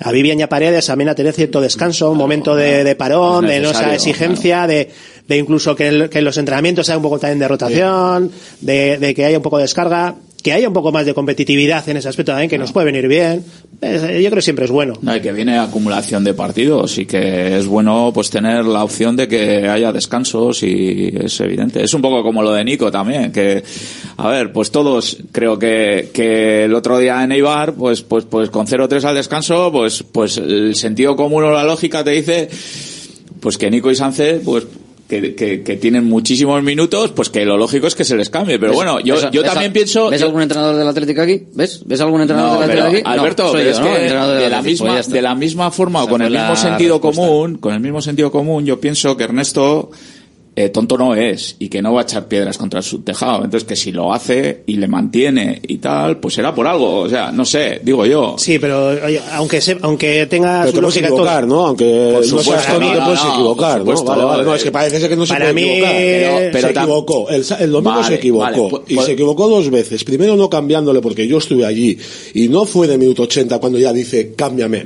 a 0.01 0.11
Vivian 0.11 0.37
y 0.37 0.43
a 0.43 0.49
Paredes 0.49 0.87
también 0.87 1.07
a 1.07 1.15
tener 1.15 1.31
cierto 1.31 1.61
descanso, 1.61 2.11
un 2.11 2.17
momento 2.17 2.53
de, 2.53 2.83
de 2.83 2.95
parón, 2.97 3.47
de 3.47 3.61
no 3.61 3.69
esa 3.71 3.79
exigencia, 3.95 4.67
de, 4.67 4.89
de 5.25 5.37
incluso 5.37 5.73
que, 5.73 5.87
el- 5.87 6.09
que 6.09 6.21
los 6.21 6.37
entrenamientos 6.37 6.89
haya 6.89 6.97
un 6.97 7.03
poco 7.03 7.17
también 7.17 7.39
de 7.39 7.47
rotación, 7.47 8.29
de, 8.59 8.97
de 8.97 9.13
que 9.15 9.23
haya 9.23 9.37
un 9.37 9.43
poco 9.43 9.55
de 9.55 9.63
descarga, 9.63 10.15
que 10.45 10.53
haya 10.53 10.67
un 10.67 10.76
poco 10.76 10.91
más 10.91 11.07
de 11.07 11.15
competitividad 11.15 11.89
en 11.89 11.97
ese 11.97 12.07
aspecto 12.07 12.31
también, 12.31 12.51
que 12.51 12.59
nos 12.59 12.72
puede 12.72 12.85
venir 12.85 13.07
bien. 13.07 13.43
Es- 13.81 14.03
yo 14.03 14.07
creo 14.30 14.35
que 14.35 14.41
siempre 14.43 14.65
es 14.65 14.69
bueno. 14.69 14.93
No, 15.01 15.15
y 15.15 15.19
que 15.19 15.31
viene 15.31 15.57
acumulación 15.57 16.23
de 16.23 16.35
partidos 16.35 16.99
y 16.99 17.07
que 17.07 17.57
es 17.57 17.65
bueno 17.65 18.11
pues 18.13 18.30
tener 18.30 18.63
la 18.63 18.84
opción 18.84 19.15
de 19.15 19.27
que 19.27 19.67
haya 19.67 19.91
descansos 19.91 20.61
y 20.61 21.11
es 21.19 21.39
evidente. 21.39 21.84
Es 21.84 21.95
un 21.95 22.03
poco 22.03 22.22
como 22.22 22.43
lo 22.43 22.53
de 22.53 22.63
Nico 22.63 22.91
también, 22.91 23.31
que 23.31 23.63
a 24.17 24.30
ver, 24.30 24.53
pues 24.53 24.69
todos 24.69 25.17
creo 25.31 25.57
que, 25.57 26.11
que 26.13 26.65
el 26.65 26.76
otro 26.76 26.99
día 26.99 27.23
en 27.23 27.31
Eibar, 27.31 27.73
pues 27.73 28.03
pues 28.03 28.26
pues 28.26 28.51
con 28.51 28.67
0-3 28.67 29.03
al 29.03 29.15
descanso, 29.15 29.72
pues 29.72 30.03
pues 30.03 30.38
el 30.38 30.76
sentido 30.76 31.15
común 31.15 31.43
o 31.45 31.49
la 31.51 31.63
lógica 31.63 32.03
te 32.03 32.11
dice 32.11 32.49
pues 33.39 33.57
que 33.57 33.72
Nico 33.72 33.89
y 33.89 33.95
Sánchez 33.95 34.41
pues 34.45 34.67
que, 35.07 35.36
que, 35.36 35.61
que 35.64 35.76
tienen 35.77 36.06
muchísimos 36.06 36.61
minutos, 36.64 37.11
pues 37.11 37.30
que 37.30 37.45
lo 37.45 37.57
lógico 37.57 37.86
es 37.88 37.94
que 37.95 38.03
se 38.03 38.15
les 38.15 38.30
cambie. 38.30 38.57
Pero 38.57 38.72
¿Ves- 38.72 38.76
bueno, 38.77 38.99
yo, 38.99 39.15
ves- 39.15 39.27
yo 39.32 39.41
ves- 39.44 39.52
también 39.52 39.72
pienso... 39.72 40.10
¿Ves 40.10 40.19
yo- 40.22 40.27
algún 40.27 40.41
entrenador 40.41 40.76
del 40.76 40.88
Atlético 40.88 41.22
aquí? 41.22 41.44
¿Ves? 41.53 41.82
¿Ves 41.86 42.02
algún 42.02 42.22
entrenador 42.22 42.53
no, 42.53 42.61
del 42.61 42.69
Atlético 42.72 42.98
aquí? 42.98 43.02
Alberto, 43.19 43.44
no, 43.45 43.52
pero 43.52 43.64
yo, 43.64 43.69
es 43.69 43.80
¿no? 43.80 43.86
que 43.86 43.91
del 43.99 44.40
de 44.40 44.49
la 44.49 44.61
misma 44.61 44.99
está. 44.99 45.14
de 45.14 45.22
la 45.22 45.36
misma 45.36 45.72
forma 45.72 46.03
o 46.03 46.07
con 46.07 46.22
el 46.22 46.32
mismo 46.32 46.56
sentido 46.56 46.95
respuesta. 46.95 47.22
común, 47.22 47.57
con 47.57 47.73
el 47.73 47.80
mismo 47.80 48.02
sentido 48.02 48.32
común, 48.32 48.65
yo 48.65 48.80
pienso 48.80 49.15
que 49.15 49.26
Ernesto 49.26 49.91
eh, 50.57 50.69
tonto 50.69 50.98
no 50.98 51.14
es 51.15 51.56
y 51.60 51.68
que 51.69 51.82
no 51.82 51.94
va 51.94 52.02
a 52.02 52.03
echar 52.03 52.27
piedras 52.27 52.57
contra 52.57 52.82
su 52.82 52.99
tejado. 53.02 53.44
Entonces 53.44 53.65
que 53.68 53.76
si 53.76 53.91
lo 53.91 54.14
hace 54.14 54.64
y 54.68 54.77
le 54.77 54.88
mantiene 54.88 55.61
y 55.68 55.77
tal, 55.77 56.19
pues 56.19 56.36
será 56.36 56.56
por 56.56 56.65
algo. 56.68 56.99
O 57.02 57.10
sea, 57.10 57.32
no 57.32 57.44
sé, 57.45 57.82
digo 57.84 58.06
yo. 58.06 58.36
Sí, 58.38 58.57
pero 58.60 58.88
oye, 58.88 59.19
aunque 59.34 59.60
se, 59.61 59.77
aunque 59.82 60.26
tenga 60.27 60.61
Pero 60.61 60.68
su 60.72 60.76
te 60.76 60.82
puedes 60.82 60.95
lógica 60.95 61.07
todo, 61.10 61.18
equivocar, 61.18 61.48
¿no? 61.48 61.65
Aunque 61.68 62.10
Por 62.14 62.22
no 62.22 62.23
supuesto, 62.23 62.52
seas 62.53 62.65
tonto, 62.68 62.80
no, 62.88 62.94
te 62.94 63.02
puedes 63.02 63.23
no, 63.23 63.34
equivocar, 63.34 63.84
por 63.84 63.95
¿no? 63.95 64.03
Vale, 64.06 64.23
vale, 64.23 64.44
no, 64.44 64.56
es 64.56 64.64
que 64.64 64.72
parece 64.72 64.99
ser 64.99 65.10
que 65.10 65.15
no 65.18 65.26
se 65.26 65.34
para 65.34 65.45
puede 65.45 65.53
mí- 65.56 65.61
equivocar. 65.72 65.91
Pero- 65.95 66.52
pero 66.53 66.68
se 66.68 66.73
tam- 66.73 66.82
equivocó, 66.84 67.30
el, 67.30 67.45
el 67.60 67.72
domingo 67.72 67.95
Vale, 67.95 68.07
se 68.07 68.15
equivocó. 68.15 68.69
vale, 68.69 68.84
y 68.88 68.95
pues- 68.95 69.06
se 69.06 69.11
equivocó 69.11 69.49
dos 69.49 69.69
veces. 69.69 70.03
Primero 70.03 70.36
no 70.38 70.49
cambiándole 70.49 71.02
porque 71.02 71.27
yo 71.27 71.38
estuve 71.40 71.65
allí 71.65 71.98
y 72.34 72.48
no 72.48 72.65
fue 72.65 72.88
de 72.88 72.98
minuto 72.98 73.23
80 73.23 73.60
cuando 73.60 73.77
ya 73.77 73.91
dice 73.91 74.34
cámbiame. 74.36 74.86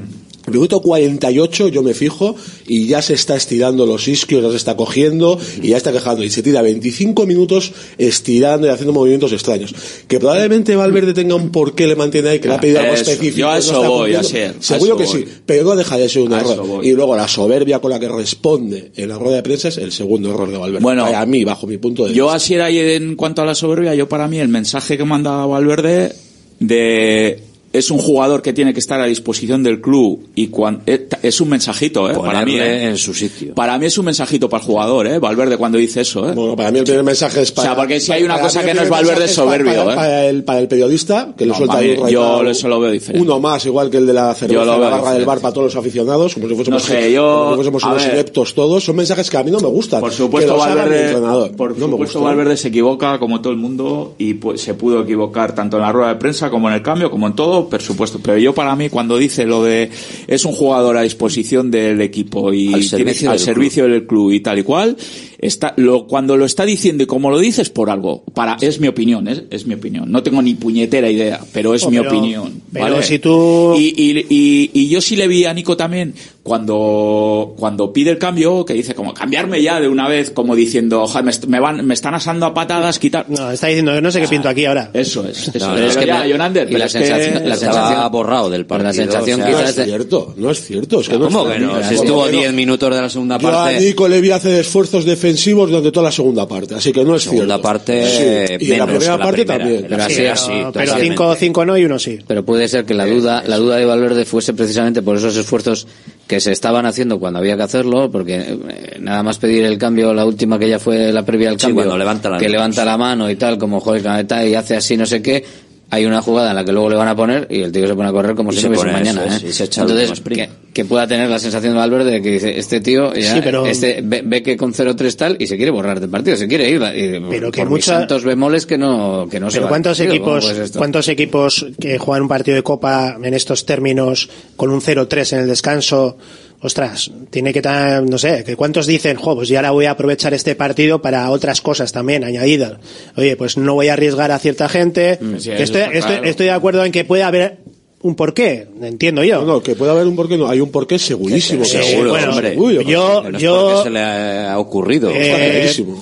Minuto 0.51 0.81
48 0.81 1.67
yo 1.69 1.83
me 1.83 1.93
fijo 1.93 2.35
y 2.67 2.87
ya 2.87 3.01
se 3.01 3.13
está 3.13 3.35
estirando 3.35 3.85
los 3.85 4.07
isquios, 4.07 4.43
ya 4.43 4.49
se 4.49 4.57
está 4.57 4.75
cogiendo 4.75 5.39
y 5.61 5.69
ya 5.69 5.77
está 5.77 5.91
quejando 5.91 6.23
y 6.23 6.29
se 6.29 6.43
tira 6.43 6.61
25 6.61 7.25
minutos 7.25 7.71
estirando 7.97 8.67
y 8.67 8.69
haciendo 8.69 8.93
movimientos 8.93 9.31
extraños. 9.31 9.73
Que 10.07 10.19
probablemente 10.19 10.75
Valverde 10.75 11.13
tenga 11.13 11.35
un 11.35 11.51
porqué 11.51 11.87
le 11.87 11.95
mantiene 11.95 12.29
ahí, 12.29 12.39
que 12.39 12.47
le 12.47 12.55
ha 12.55 12.59
pedido 12.59 12.79
algo 12.79 12.93
específico. 12.93 13.37
yo 13.37 13.49
a 13.49 13.57
eso 13.57 13.83
voy, 13.83 14.15
a 14.15 14.23
Seguro 14.23 14.53
eso 14.59 14.97
que 14.97 15.05
voy. 15.05 15.23
sí, 15.23 15.25
pero 15.45 15.63
no 15.63 15.75
deja 15.75 15.97
de 15.97 16.09
ser 16.09 16.23
un 16.23 16.33
A 16.33 16.39
error. 16.39 16.85
Y 16.85 16.91
luego 16.93 17.15
la 17.15 17.27
soberbia 17.27 17.79
con 17.79 17.91
la 17.91 17.99
que 17.99 18.07
responde 18.07 18.91
en 18.95 19.09
la 19.09 19.17
rueda 19.17 19.37
de 19.37 19.43
prensa 19.43 19.69
es 19.69 19.77
el 19.77 19.91
segundo 19.91 20.29
error 20.31 20.49
de 20.51 20.57
Valverde. 20.57 20.83
Bueno, 20.83 21.05
a 21.05 21.25
mí, 21.25 21.43
bajo 21.43 21.67
mi 21.67 21.77
punto 21.77 22.03
de 22.03 22.09
vista. 22.09 22.17
Yo 22.17 22.29
así 22.29 22.53
era 22.53 22.69
en 22.69 23.15
cuanto 23.15 23.41
a 23.41 23.45
la 23.45 23.55
soberbia, 23.55 23.95
yo 23.95 24.07
para 24.07 24.27
mí 24.27 24.39
el 24.39 24.49
mensaje 24.49 24.97
que 24.97 25.05
manda 25.05 25.45
Valverde 25.45 26.13
de 26.59 27.48
es 27.71 27.91
un 27.91 27.99
jugador 27.99 28.41
que 28.41 28.51
tiene 28.53 28.73
que 28.73 28.79
estar 28.79 28.99
a 28.99 29.05
disposición 29.05 29.61
del 29.63 29.79
club 29.81 30.27
y 30.35 30.47
cuan- 30.47 30.81
eh, 30.87 31.07
es 31.21 31.39
un 31.39 31.49
mensajito, 31.49 32.09
¿eh? 32.09 32.15
para 32.15 32.43
mí, 32.45 32.55
¿eh? 32.55 32.85
en 32.89 32.97
su 32.97 33.13
sitio. 33.13 33.53
Para 33.53 33.77
mí 33.77 33.85
es 33.85 33.97
un 33.97 34.05
mensajito 34.05 34.49
para 34.49 34.61
el 34.63 34.67
jugador, 34.67 35.07
¿eh? 35.07 35.19
Valverde 35.19 35.57
cuando 35.57 35.77
dice 35.77 36.01
eso, 36.01 36.27
¿eh? 36.29 36.33
Bueno, 36.33 36.55
para 36.55 36.71
mí 36.71 36.79
el 36.79 36.85
primer 36.85 37.03
mensaje 37.03 37.41
es 37.41 37.51
para. 37.51 37.69
O 37.71 37.75
sea, 37.75 37.81
porque 37.81 37.99
si 37.99 38.11
hay 38.11 38.23
una 38.23 38.39
cosa 38.39 38.63
que 38.63 38.71
el 38.71 38.77
no 38.77 38.83
es 38.83 38.89
Valverde 38.89 39.25
es 39.25 39.33
soberbio, 39.33 39.85
para, 39.85 39.91
¿eh? 39.91 39.95
para 39.95 40.25
el, 40.25 40.43
para 40.43 40.59
el 40.59 40.67
periodista, 40.67 41.33
que 41.37 41.45
le 41.45 41.51
No, 41.51 41.57
suelta 41.57 41.77
ahí 41.77 41.95
yo 42.11 42.43
eso 42.49 42.67
lo 42.67 42.79
veo 42.79 42.91
diferente. 42.91 43.23
Uno 43.23 43.39
más, 43.39 43.65
igual 43.65 43.89
que 43.89 43.97
el 43.97 44.07
de 44.07 44.13
la 44.13 44.33
cerveza 44.33 44.59
Yo 44.61 44.65
lo 44.65 44.75
en 44.75 44.81
la 44.81 44.89
barra 44.89 45.13
del 45.13 45.25
bar 45.25 45.39
para 45.39 45.53
todos 45.53 45.65
los 45.65 45.75
aficionados, 45.75 46.33
como 46.33 46.47
si 46.47 46.55
fuésemos, 46.55 46.81
No 46.81 46.87
sé, 46.87 47.11
yo- 47.13 47.21
como 47.41 47.49
si 47.51 47.55
fuésemos 47.57 47.83
a 47.83 47.87
unos 47.91 48.03
ver. 48.05 48.13
ineptos 48.15 48.53
todos. 48.55 48.83
Son 48.83 48.95
mensajes 48.95 49.29
que 49.29 49.37
a 49.37 49.43
mí 49.43 49.51
no 49.51 49.59
me 49.59 49.67
gustan. 49.67 49.99
Por 50.01 50.11
supuesto, 50.11 50.57
Valverde, 50.57 51.05
entrenador. 51.05 51.51
por 51.55 51.77
no 51.77 51.87
supuesto. 51.87 52.21
Valverde 52.21 52.57
se 52.57 52.69
equivoca 52.69 53.19
como 53.19 53.41
todo 53.41 53.53
el 53.53 53.59
mundo 53.59 54.15
y 54.17 54.33
pues, 54.35 54.61
se 54.61 54.73
pudo 54.73 55.01
equivocar 55.03 55.53
tanto 55.53 55.77
en 55.77 55.83
la 55.83 55.91
rueda 55.91 56.09
de 56.09 56.15
prensa 56.15 56.49
como 56.49 56.67
en 56.69 56.75
el 56.75 56.81
cambio, 56.81 57.11
como 57.11 57.27
en 57.27 57.33
todo, 57.35 57.58
por 57.67 57.81
supuesto. 57.81 58.19
Pero 58.23 58.37
yo 58.37 58.53
para 58.53 58.75
mí 58.75 58.89
cuando 58.89 59.17
dice 59.17 59.45
lo 59.45 59.63
de 59.63 59.89
es 60.27 60.45
un 60.45 60.53
jugador 60.53 60.95
a 60.97 61.01
disposición 61.01 61.71
del 61.71 61.99
equipo 62.01 62.53
y 62.53 62.67
Al 62.67 62.73
tiene- 62.81 62.83
servicio 63.13 63.31
al 63.31 63.37
del 63.37 63.45
servicio 63.45 63.83
del 63.87 64.05
club 64.07 64.31
y 64.31 64.39
tal 64.41 64.59
y 64.59 64.63
cual, 64.63 64.95
está 65.41 65.73
lo 65.77 66.05
cuando 66.05 66.35
lo 66.37 66.45
está 66.45 66.65
diciendo 66.65 67.03
y 67.03 67.07
como 67.07 67.31
lo 67.31 67.39
dices 67.39 67.69
por 67.69 67.89
algo, 67.89 68.23
para 68.33 68.57
es 68.61 68.79
mi 68.79 68.87
opinión, 68.87 69.27
es, 69.27 69.43
es 69.49 69.65
mi 69.65 69.73
opinión. 69.75 70.11
No 70.11 70.21
tengo 70.21 70.41
ni 70.41 70.53
puñetera 70.55 71.09
idea, 71.09 71.39
pero 71.53 71.73
es 71.73 71.83
Oh, 71.83 71.89
mi 71.89 71.97
pero- 71.97 72.09
opinión. 72.11 72.61
pero 72.71 72.85
¿vale? 72.85 73.03
si 73.03 73.19
tú- 73.19 73.75
y, 73.77 73.93
y, 73.95 74.25
y, 74.29 74.71
y 74.73 74.89
yo 74.89 75.01
sí 75.01 75.15
le 75.15 75.27
vi 75.27 75.45
a 75.45 75.53
Nico 75.53 75.75
también 75.77 76.13
cuando, 76.43 77.53
cuando 77.57 77.91
pide 77.93 78.11
el 78.11 78.17
cambio, 78.17 78.65
que 78.65 78.73
dice 78.73 78.93
como 78.95 79.13
cambiarme 79.13 79.61
ya 79.61 79.79
de 79.79 79.87
una 79.87 80.07
vez, 80.07 80.31
como 80.31 80.55
diciendo, 80.55 81.05
"Joder, 81.07 81.23
me, 81.25 81.31
me 81.47 81.59
van, 81.59 81.85
me 81.85 81.93
están 81.93 82.13
asando 82.15 82.45
a 82.45 82.53
patadas, 82.53 82.99
quitar. 82.99 83.25
No, 83.29 83.51
está 83.51 83.67
diciendo 83.67 83.93
que 83.93 84.01
no 84.01 84.11
sé 84.11 84.21
qué 84.21 84.27
pinto 84.27 84.49
aquí 84.49 84.65
ahora. 84.65 84.89
Eso 84.93 85.27
es. 85.27 85.47
Eso 85.53 85.67
No, 85.71 85.77
es. 85.77 85.91
es 85.91 85.97
que 85.97 86.05
ya, 86.05 86.23
me- 86.23 86.31
Jonander, 86.31 86.63
y 86.63 86.67
pero 86.67 86.79
la 86.79 86.85
es 86.85 86.93
que 86.93 86.99
sensación- 87.05 87.49
la 87.49 87.55
sensación- 87.55 88.11
borrado 88.11 88.49
del 88.49 88.65
pero 88.65 88.79
la 88.79 88.89
partido. 88.89 89.03
sensación 89.05 89.41
o 89.41 89.43
sea, 89.45 89.51
No 89.53 89.59
es 89.61 89.75
de- 89.75 89.85
cierto, 89.85 90.33
no 90.37 90.51
es 90.51 90.61
cierto. 90.65 90.99
Es 91.01 91.09
que 91.09 91.17
no 91.19 91.25
¿Cómo 91.25 91.47
es 91.49 91.53
que 91.55 91.59
no? 91.59 91.71
cierto. 91.71 91.87
Si 91.89 91.95
estuvo 91.95 92.09
¿Cómo 92.13 92.25
que 92.25 92.31
no? 92.33 92.39
10 92.39 92.53
minutos 92.53 92.95
de 92.95 93.01
la 93.01 93.09
segunda 93.09 93.37
Yo 93.39 93.47
a 93.47 93.51
parte. 93.51 93.79
Nico 93.81 94.07
le 94.07 94.21
vi 94.21 94.31
hacer 94.31 94.59
esfuerzos 94.59 95.05
defensivos 95.29 95.69
durante 95.69 95.91
toda 95.91 96.05
la 96.05 96.11
segunda 96.11 96.47
parte, 96.47 96.75
así 96.75 96.91
que 96.91 97.03
no 97.03 97.15
es 97.15 97.23
Segunda 97.23 97.45
cierto. 97.55 97.61
parte, 97.61 98.57
Sí, 98.59 98.65
y 98.65 98.71
en 98.71 98.79
la 98.79 98.85
primera 98.87 99.11
que 99.13 99.17
la 99.17 99.23
parte 99.23 99.45
primera. 99.45 99.57
también. 99.63 99.85
Pero 99.89 100.03
así, 100.03 100.13
Sí, 100.15 100.25
así. 100.25 100.51
pero 100.51 100.71
totalmente. 100.71 101.03
5 101.09 101.35
cinco 101.35 101.65
no 101.65 101.77
y 101.77 101.85
uno 101.85 101.99
sí. 101.99 102.19
Pero 102.27 102.43
puede 102.45 102.67
ser 102.67 102.85
que 102.85 102.93
la 102.93 103.05
duda, 103.05 103.43
la 103.45 103.57
duda 103.57 103.77
de 103.77 103.85
Valverde 103.85 104.25
fuese 104.25 104.53
precisamente 104.53 105.01
por 105.01 105.17
esos 105.17 105.35
esfuerzos 105.37 105.87
que 106.27 106.39
se 106.39 106.51
estaban 106.51 106.85
haciendo 106.85 107.19
cuando 107.19 107.39
había 107.39 107.55
que 107.57 107.63
hacerlo, 107.63 108.09
porque 108.11 108.35
eh, 108.37 108.97
nada 108.99 109.23
más 109.23 109.37
pedir 109.37 109.63
el 109.65 109.77
cambio, 109.77 110.13
la 110.13 110.25
última 110.25 110.57
que 110.59 110.69
ya 110.69 110.79
fue 110.79 111.11
la 111.11 111.23
previa 111.25 111.49
al 111.49 111.55
Sí, 111.55 111.61
cambio, 111.67 111.75
cuando 111.83 111.97
levanta 111.97 112.29
la 112.29 112.37
que 112.37 112.45
mano. 112.45 112.51
levanta 112.53 112.85
la 112.85 112.97
mano 112.97 113.29
y 113.29 113.35
tal, 113.35 113.57
como 113.57 113.81
caneta 113.83 114.45
y 114.45 114.53
hace 114.55 114.75
así 114.75 114.95
no 114.97 115.05
sé 115.05 115.21
qué, 115.21 115.43
hay 115.91 116.05
una 116.05 116.21
jugada 116.21 116.51
en 116.51 116.55
la 116.55 116.63
que 116.63 116.71
luego 116.71 116.89
le 116.89 116.95
van 116.95 117.07
a 117.07 117.15
poner 117.15 117.47
y 117.49 117.61
el 117.61 117.71
tío 117.71 117.87
se 117.87 117.95
pone 117.95 118.09
a 118.09 118.11
correr 118.11 118.35
como 118.35 118.51
Y 118.51 118.55
si 118.55 118.61
se 118.61 118.69
no 118.69 118.79
hubiese 118.79 118.91
mañana. 118.91 119.25
eso, 119.25 119.63
¿eh? 119.63 119.69
Entonces, 119.81 120.21
que, 120.21 120.49
que 120.71 120.85
pueda 120.85 121.07
tener 121.07 121.29
la 121.29 121.39
sensación 121.39 121.73
de 121.73 121.79
Valverde 121.79 122.11
de 122.11 122.21
que 122.21 122.29
dice, 122.31 122.59
este 122.59 122.79
tío 122.79 123.11
ya, 123.15 123.33
Sí, 123.33 123.41
pero- 123.43 123.65
este, 123.65 124.01
ve, 124.03 124.21
ve 124.23 124.43
que 124.43 124.55
con 124.55 124.73
0-3 124.73 125.15
tal 125.15 125.35
y 125.39 125.47
se 125.47 125.57
quiere 125.57 125.71
borrar 125.71 125.99
del 125.99 126.09
partido, 126.09 126.37
se 126.37 126.47
quiere 126.47 126.69
ir. 126.69 126.81
y- 126.95 127.19
Pero 127.29 127.51
que 127.51 127.65
mucha- 127.65 127.97
santos 127.99 128.23
bemoles 128.23 128.65
que 128.67 128.77
no, 128.77 129.27
que 129.31 129.39
no 129.39 129.49
se 129.49 129.57
Pero 129.57 129.67
¿cuántos 129.69 129.97
del 129.97 130.07
partido, 130.09 130.25
¿cómo 130.25 130.37
equipos, 130.39 130.71
cuántos 130.77 131.07
equipos 131.07 131.65
que 131.79 131.97
juegan 131.97 132.21
un 132.23 132.29
partido 132.29 132.55
de 132.55 132.63
Copa 132.63 133.17
en 133.23 133.33
estos 133.33 133.65
términos 133.65 134.29
con 134.55 134.69
un 134.69 134.81
0-3 134.81 135.33
en 135.33 135.39
el 135.39 135.47
descanso? 135.47 136.17
Ostras, 136.61 137.09
tiene 137.29 137.53
que 137.53 137.59
estar, 137.59 138.03
no 138.03 138.17
sé, 138.17 138.43
que 138.43 138.55
cuántos 138.57 138.85
dicen, 138.85 139.15
jo, 139.15 139.33
pues 139.35 139.47
ya 139.47 139.59
ahora 139.59 139.71
voy 139.71 139.85
a 139.85 139.91
aprovechar 139.91 140.33
este 140.33 140.55
partido 140.55 141.01
para 141.01 141.29
otras 141.31 141.61
cosas 141.61 141.91
también 141.93 142.23
añadidas. 142.25 142.73
Oye, 143.15 143.37
pues 143.37 143.55
no 143.57 143.75
voy 143.75 143.87
a 143.87 143.93
arriesgar 143.93 144.31
a 144.31 144.39
cierta 144.39 144.67
gente. 144.67 145.17
Sí, 145.39 145.51
estoy, 145.51 145.81
estoy- 145.83 146.01
claro. 146.01 146.23
estoy 146.25 146.45
de 146.47 146.51
acuerdo 146.51 146.83
en 146.83 146.91
que 146.91 147.05
puede 147.05 147.23
haber 147.23 147.59
un 148.01 148.15
porqué, 148.15 148.67
entiendo 148.81 149.23
yo. 149.23 149.41
No, 149.41 149.45
no, 149.53 149.63
que 149.63 149.75
puede 149.75 149.91
haber 149.91 150.05
un 150.07 150.15
porqué, 150.17 150.37
no, 150.37 150.49
hay 150.49 150.59
un 150.59 150.69
porqué 150.71 150.99
segurísimo. 150.99 151.63
Sí, 151.63 151.77
Seguro, 151.81 152.09
bueno, 152.11 152.31
hombre. 152.31 152.55
yo- 152.55 152.61
Uy, 152.61 152.73
yo- 152.85 153.29
yo- 153.37 153.83
se 153.83 153.89
le 153.89 153.99
ha 154.01 154.57
ocurrido. 154.59 155.09
Eh, 155.11 155.65
está. 155.65 155.93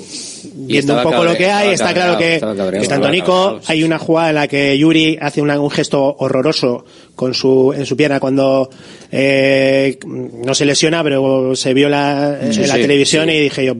Viendo 0.54 0.96
un 0.96 1.04
poco 1.04 1.24
lo 1.24 1.36
que 1.36 1.50
hay, 1.50 1.70
está 1.70 1.86
cabreado, 1.88 2.18
claro 2.18 2.34
que, 2.34 2.40
cabreado, 2.40 2.72
que 2.72 2.88
tanto 2.88 2.94
estaba 3.08 3.12
Nico, 3.12 3.26
cabreado, 3.44 3.60
sí, 3.62 3.66
hay 3.72 3.84
una 3.84 4.00
jugada 4.00 4.30
en 4.30 4.36
la 4.36 4.48
que 4.48 4.78
Yuri 4.78 5.18
hace 5.22 5.42
una- 5.42 5.60
un 5.60 5.70
gesto 5.72 6.16
horroroso 6.20 6.86
con 7.16 7.34
su, 7.34 7.74
en 7.76 7.86
su 7.86 7.96
pierna 7.98 8.20
cuando 8.20 8.70
eh, 9.12 9.98
no 10.06 10.54
se 10.54 10.66
lesiona, 10.66 11.04
pero 11.04 11.56
se 11.56 11.74
vio 11.74 11.90
la, 11.90 12.38
Sí, 12.52 12.62
en 12.62 12.68
la 12.68 12.76
sí, 12.76 12.82
televisión 12.82 13.26
sí. 13.28 13.32
y 13.36 13.40
dije 13.44 13.66
yo, 13.66 13.74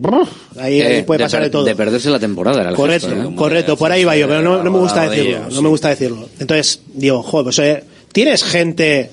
ahí, 0.60 0.82
Eh, 0.82 1.04
puede 1.06 1.20
de 1.20 1.26
pasar 1.26 1.44
de 1.44 1.50
todo. 1.50 1.64
De 1.64 1.76
perderse 1.76 2.10
la 2.10 2.20
temporada. 2.20 2.62
era 2.62 2.70
el 2.72 2.76
Correcto, 2.76 3.10
gesto, 3.10 3.30
¿eh? 3.30 3.36
correcto, 3.36 3.78
por 3.78 3.92
ahí 3.92 4.04
va 4.04 4.16
yo, 4.18 4.28
pero 4.28 4.42
no, 4.42 4.64
no 4.64 4.72
me 4.72 4.80
gusta 4.80 5.08
decirlo, 5.10 5.50
no 5.52 5.62
me 5.62 5.70
gusta 5.70 5.90
decirlo. 5.90 6.30
Entonces, 6.40 6.82
digo, 6.94 7.22
joder, 7.24 7.44
pues, 7.46 7.60
eh, 7.60 7.84
tienes 8.12 8.44
gente 8.44 9.12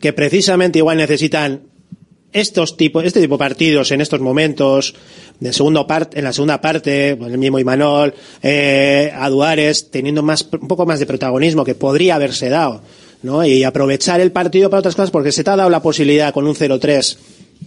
que 0.00 0.12
precisamente 0.12 0.78
igual 0.78 0.96
necesitan 0.98 1.60
estos 2.36 2.76
tipos, 2.76 3.04
este 3.04 3.20
tipo 3.20 3.34
de 3.34 3.38
partidos 3.38 3.90
en 3.92 4.00
estos 4.00 4.20
momentos, 4.20 4.94
de 5.40 5.52
segundo 5.52 5.86
parte, 5.86 6.18
en 6.18 6.24
la 6.24 6.32
segunda 6.32 6.60
parte, 6.60 7.16
pues 7.16 7.32
el 7.32 7.38
mismo 7.38 7.58
Imanol, 7.58 8.14
eh, 8.42 9.10
Aduares, 9.14 9.90
teniendo 9.90 10.22
más, 10.22 10.46
un 10.52 10.68
poco 10.68 10.86
más 10.86 11.00
de 11.00 11.06
protagonismo 11.06 11.64
que 11.64 11.74
podría 11.74 12.16
haberse 12.16 12.48
dado, 12.48 12.82
¿no? 13.22 13.44
Y 13.44 13.64
aprovechar 13.64 14.20
el 14.20 14.32
partido 14.32 14.70
para 14.70 14.80
otras 14.80 14.94
cosas 14.94 15.10
porque 15.10 15.32
se 15.32 15.44
te 15.44 15.50
ha 15.50 15.56
dado 15.56 15.70
la 15.70 15.82
posibilidad 15.82 16.32
con 16.32 16.46
un 16.46 16.54
0-3 16.54 17.16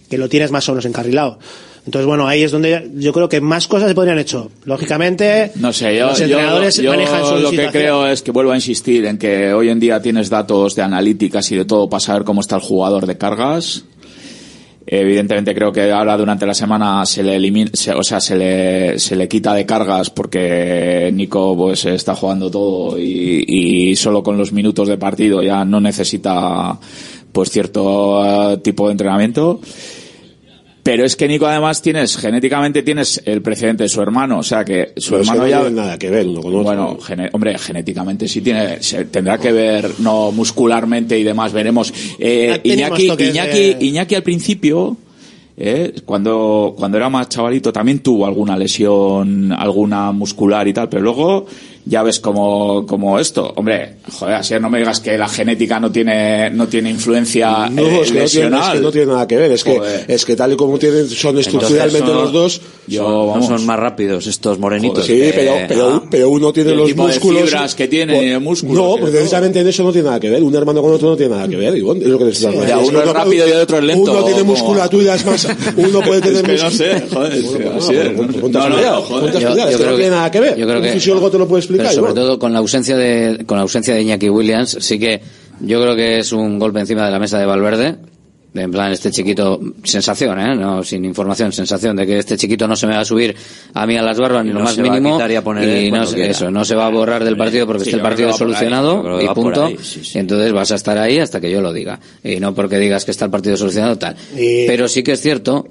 que 0.08 0.18
lo 0.18 0.28
tienes 0.28 0.50
más 0.50 0.68
o 0.68 0.72
menos 0.72 0.84
encarrilado. 0.84 1.38
Entonces, 1.86 2.06
bueno, 2.06 2.28
ahí 2.28 2.42
es 2.42 2.52
donde 2.52 2.90
yo 2.96 3.12
creo 3.12 3.28
que 3.28 3.40
más 3.40 3.66
cosas 3.66 3.88
se 3.88 3.94
podrían 3.94 4.18
hecho. 4.18 4.50
Lógicamente, 4.64 5.50
No 5.56 5.72
sé, 5.72 5.96
yo, 5.96 6.08
los 6.08 6.20
entrenadores 6.20 6.76
yo 6.76 6.90
manejan 6.90 7.24
su 7.24 7.36
lo 7.36 7.50
que 7.50 7.68
creo 7.68 8.06
es 8.06 8.22
que 8.22 8.30
vuelvo 8.30 8.52
a 8.52 8.56
insistir 8.56 9.06
en 9.06 9.16
que 9.16 9.52
hoy 9.52 9.70
en 9.70 9.80
día 9.80 10.00
tienes 10.02 10.28
datos 10.28 10.74
de 10.74 10.82
analíticas 10.82 11.50
y 11.50 11.56
de 11.56 11.64
todo 11.64 11.88
para 11.88 12.00
saber 12.00 12.24
cómo 12.24 12.42
está 12.42 12.56
el 12.56 12.62
jugador 12.62 13.06
de 13.06 13.16
cargas. 13.16 13.84
Evidentemente 14.86 15.54
creo 15.54 15.70
que 15.72 15.92
ahora 15.92 16.16
durante 16.16 16.46
la 16.46 16.54
semana 16.54 17.04
se 17.06 17.22
le 17.22 17.36
elimina, 17.36 17.70
se- 17.74 17.92
o 17.94 18.02
sea, 18.02 18.20
se 18.20 18.34
le, 18.36 18.98
se 18.98 19.14
le 19.14 19.28
quita 19.28 19.54
de 19.54 19.64
cargas 19.66 20.10
porque 20.10 21.10
Nico 21.12 21.56
pues 21.56 21.84
está 21.84 22.14
jugando 22.16 22.50
todo 22.50 22.98
y, 22.98 23.44
y 23.46 23.94
solo 23.96 24.22
con 24.22 24.36
los 24.38 24.52
minutos 24.52 24.88
de 24.88 24.96
partido 24.98 25.42
ya 25.42 25.64
no 25.64 25.80
necesita 25.80 26.78
pues 27.32 27.50
cierto 27.50 28.52
eh, 28.52 28.56
tipo 28.58 28.86
de 28.86 28.92
entrenamiento. 28.92 29.60
Pero 30.82 31.04
es 31.04 31.14
que 31.14 31.28
Nico 31.28 31.46
además 31.46 31.82
tienes, 31.82 32.16
genéticamente 32.16 32.82
tienes 32.82 33.20
el 33.26 33.42
precedente 33.42 33.82
de 33.82 33.88
su 33.90 34.00
hermano, 34.00 34.38
o 34.38 34.42
sea 34.42 34.64
que 34.64 34.92
su 34.96 35.10
Pero 35.10 35.20
hermano 35.22 35.42
no 35.42 35.48
ya... 35.48 35.60
tiene 35.60 35.76
nada 35.76 35.98
que 35.98 36.10
ver 36.10 36.26
uno 36.26 36.40
con 36.40 36.54
otro. 36.54 36.62
Bueno, 36.64 36.98
gene- 37.00 37.28
hombre, 37.32 37.58
genéticamente 37.58 38.26
sí 38.26 38.40
tiene, 38.40 38.82
se- 38.82 39.04
tendrá 39.04 39.36
que 39.38 39.52
ver, 39.52 39.90
no 39.98 40.32
muscularmente 40.32 41.18
y 41.18 41.22
demás, 41.22 41.52
veremos. 41.52 41.92
Eh, 42.18 42.60
Iñaki, 42.64 43.08
Iñaki, 43.10 43.74
de- 43.74 43.76
Iñaki 43.80 44.14
al 44.14 44.22
principio, 44.22 44.96
eh, 45.56 45.92
cuando, 46.06 46.74
cuando 46.78 46.96
era 46.96 47.10
más 47.10 47.28
chavalito 47.28 47.70
también 47.72 47.98
tuvo 47.98 48.24
alguna 48.24 48.56
lesión, 48.56 49.52
alguna 49.52 50.10
muscular 50.12 50.66
y 50.66 50.72
tal, 50.72 50.88
pero 50.88 51.02
luego 51.02 51.44
ya 51.84 52.02
ves 52.02 52.20
como, 52.20 52.86
como 52.86 53.18
esto. 53.18 53.52
Hombre, 53.56 53.96
joder, 54.18 54.36
así 54.36 54.54
no 54.60 54.68
me 54.70 54.78
digas 54.78 55.00
que 55.00 55.16
la 55.16 55.28
genética 55.28 55.80
no 55.80 55.90
tiene, 55.90 56.50
no 56.50 56.68
tiene 56.68 56.90
influencia 56.90 57.68
No, 57.70 57.82
eh, 57.82 58.00
es, 58.02 58.10
que 58.12 58.18
no 58.20 58.26
tiene, 58.26 58.58
es 58.58 58.68
que 58.72 58.80
no 58.80 58.92
tiene 58.92 59.06
nada 59.12 59.26
que 59.26 59.36
ver. 59.36 59.52
Es 59.52 59.64
que, 59.64 59.80
es 60.08 60.24
que 60.24 60.36
tal 60.36 60.52
y 60.52 60.56
como 60.56 60.78
tienen, 60.78 61.08
son 61.08 61.38
estructuralmente 61.38 62.12
los 62.12 62.32
dos. 62.32 62.60
Yo, 62.86 63.08
no 63.08 63.26
vamos. 63.28 63.46
son 63.46 63.64
más 63.66 63.78
rápidos 63.78 64.26
estos 64.26 64.58
morenitos. 64.58 65.06
Sí, 65.06 65.14
que- 65.14 65.32
pero, 65.34 65.54
pero, 65.68 65.90
Ah, 65.90 66.02
pero 66.10 66.28
uno 66.28 66.52
tiene 66.52 66.74
los 66.74 66.94
músculos. 66.94 67.44
fibras 67.44 67.74
que 67.74 67.88
tiene, 67.88 68.38
No, 68.38 68.96
pues 68.98 69.10
precisamente 69.12 69.60
en 69.60 69.68
eso 69.68 69.82
no 69.82 69.92
tiene 69.92 70.06
nada 70.08 70.20
que 70.20 70.30
ver. 70.30 70.42
Un 70.42 70.54
hermano 70.54 70.82
con 70.82 70.92
otro 70.92 71.10
no 71.10 71.16
tiene 71.16 71.34
nada 71.34 71.48
que 71.48 71.56
ver. 71.56 71.76
Ivonne, 71.76 72.02
es 72.02 72.08
lo 72.08 72.18
que 72.18 72.24
te 72.26 72.30
estoy 72.30 72.54
ya, 72.66 72.78
uno 72.78 73.02
es 73.02 73.08
rápido 73.12 73.48
y 73.48 73.50
el 73.52 73.60
otro 73.60 73.78
es 73.78 73.84
lento, 73.84 74.12
Uno 74.12 74.24
tiene 74.24 74.42
musculatura, 74.42 75.14
es 75.14 75.24
más. 75.24 75.48
Uno 75.76 76.00
puede 76.00 76.20
tener 76.20 76.50
Es 76.50 76.58
que 76.60 76.64
no 76.64 76.70
sé, 76.70 77.02
joder, 77.12 77.32
es 77.32 77.44
No, 78.50 78.68
no, 78.68 78.80
no, 78.80 79.20
no 79.20 79.30
Pero 81.76 81.90
sobre 81.92 82.12
todo 82.14 82.38
con 82.38 82.52
la 82.52 82.58
ausencia 82.58 82.96
de 82.96 83.44
con 83.46 83.56
la 83.56 83.62
ausencia 83.62 83.94
de 83.94 84.02
Iñaki 84.02 84.28
Williams, 84.28 84.76
sí 84.80 84.98
que 84.98 85.20
yo 85.60 85.80
creo 85.82 85.94
que 85.96 86.18
es 86.18 86.32
un 86.32 86.58
golpe 86.58 86.80
encima 86.80 87.04
de 87.04 87.10
la 87.10 87.18
mesa 87.18 87.38
de 87.38 87.46
Valverde 87.46 87.96
En 88.52 88.70
plan, 88.72 88.90
este 88.90 89.12
chiquito, 89.12 89.60
sensación, 89.84 90.40
¿eh? 90.40 90.56
No, 90.56 90.82
sin 90.82 91.04
información, 91.04 91.52
sensación 91.52 91.94
de 91.94 92.04
que 92.04 92.18
este 92.18 92.36
chiquito 92.36 92.66
no 92.66 92.74
se 92.74 92.86
me 92.88 92.94
va 92.94 93.00
a 93.02 93.04
subir 93.04 93.36
a 93.74 93.86
mí 93.86 93.96
a 93.96 94.02
las 94.02 94.18
barbas 94.18 94.44
ni 94.44 94.52
lo 94.52 94.58
más 94.60 94.74
se 94.74 94.82
va 94.82 94.88
a 94.88 94.90
mínimo. 94.98 95.20
y 95.30 95.34
a 95.36 95.44
poner 95.44 95.68
él 95.68 95.84
y 95.84 95.90
no, 95.92 96.02
eso, 96.02 96.50
no 96.50 96.64
se 96.64 96.74
va 96.74 96.86
a 96.86 96.90
borrar 96.90 97.22
del 97.22 97.36
partido 97.36 97.64
porque 97.68 97.84
Sí, 97.84 97.90
esté 97.90 97.98
el 97.98 98.02
partido 98.02 98.30
ahí, 98.30 98.34
solucionado 98.36 99.20
y 99.22 99.28
punto. 99.28 99.66
ahí, 99.66 99.76
sí, 99.80 100.00
Y 100.14 100.18
entonces 100.18 100.52
vas 100.52 100.72
a 100.72 100.74
estar 100.74 100.98
ahí 100.98 101.18
hasta 101.20 101.40
que 101.40 101.48
yo 101.48 101.60
lo 101.60 101.72
diga. 101.72 102.00
Y 102.24 102.40
no 102.40 102.52
porque 102.52 102.78
digas 102.78 103.04
que 103.04 103.12
está 103.12 103.26
el 103.26 103.30
partido 103.30 103.56
solucionado, 103.56 103.96
tal. 103.98 104.16
Y- 104.36 104.66
Pero 104.66 104.88
sí 104.88 105.04
que 105.04 105.12
es 105.12 105.20
cierto 105.20 105.68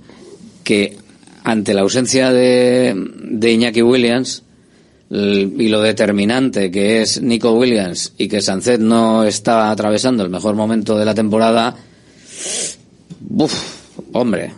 que 0.63 0.95
ante 1.43 1.73
la 1.73 1.81
ausencia 1.81 2.31
de, 2.31 2.93
de 2.95 3.51
Iñaki 3.51 3.81
Williams, 3.81 4.43
y 5.11 5.67
lo 5.69 5.81
determinante 5.81 6.69
que 6.69 7.01
es 7.01 7.21
Nico 7.21 7.53
Williams 7.53 8.13
y 8.17 8.27
que 8.27 8.41
Sancet 8.41 8.79
no 8.79 9.23
está 9.23 9.71
atravesando 9.71 10.23
el 10.23 10.29
mejor 10.29 10.55
momento 10.55 10.97
de 10.97 11.05
la 11.05 11.15
temporada, 11.15 11.75
¡buf! 13.21 13.53
hombre, 14.13 14.51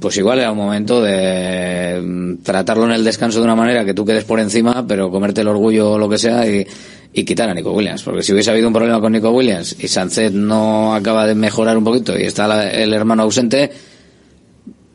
pues 0.00 0.16
igual 0.16 0.38
era 0.38 0.52
un 0.52 0.56
momento 0.58 1.02
de 1.02 2.00
mm, 2.02 2.36
tratarlo 2.42 2.84
en 2.86 2.92
el 2.92 3.04
descanso 3.04 3.38
de 3.38 3.44
una 3.44 3.54
manera 3.56 3.84
que 3.84 3.92
tú 3.94 4.04
quedes 4.04 4.24
por 4.24 4.40
encima, 4.40 4.86
pero 4.86 5.10
comerte 5.10 5.42
el 5.42 5.48
orgullo 5.48 5.92
o 5.92 5.98
lo 5.98 6.08
que 6.08 6.16
sea 6.18 6.46
y, 6.48 6.66
y 7.12 7.24
quitar 7.24 7.50
a 7.50 7.54
Nico 7.54 7.72
Williams. 7.72 8.02
Porque 8.02 8.22
si 8.22 8.32
hubiese 8.32 8.50
habido 8.50 8.68
un 8.68 8.72
problema 8.74 9.00
con 9.00 9.12
Nico 9.12 9.30
Williams 9.30 9.76
y 9.78 9.88
Sancet 9.88 10.32
no 10.32 10.94
acaba 10.94 11.26
de 11.26 11.34
mejorar 11.34 11.76
un 11.76 11.84
poquito 11.84 12.18
y 12.18 12.22
está 12.22 12.48
la- 12.48 12.70
el 12.70 12.94
hermano 12.94 13.24
ausente, 13.24 13.70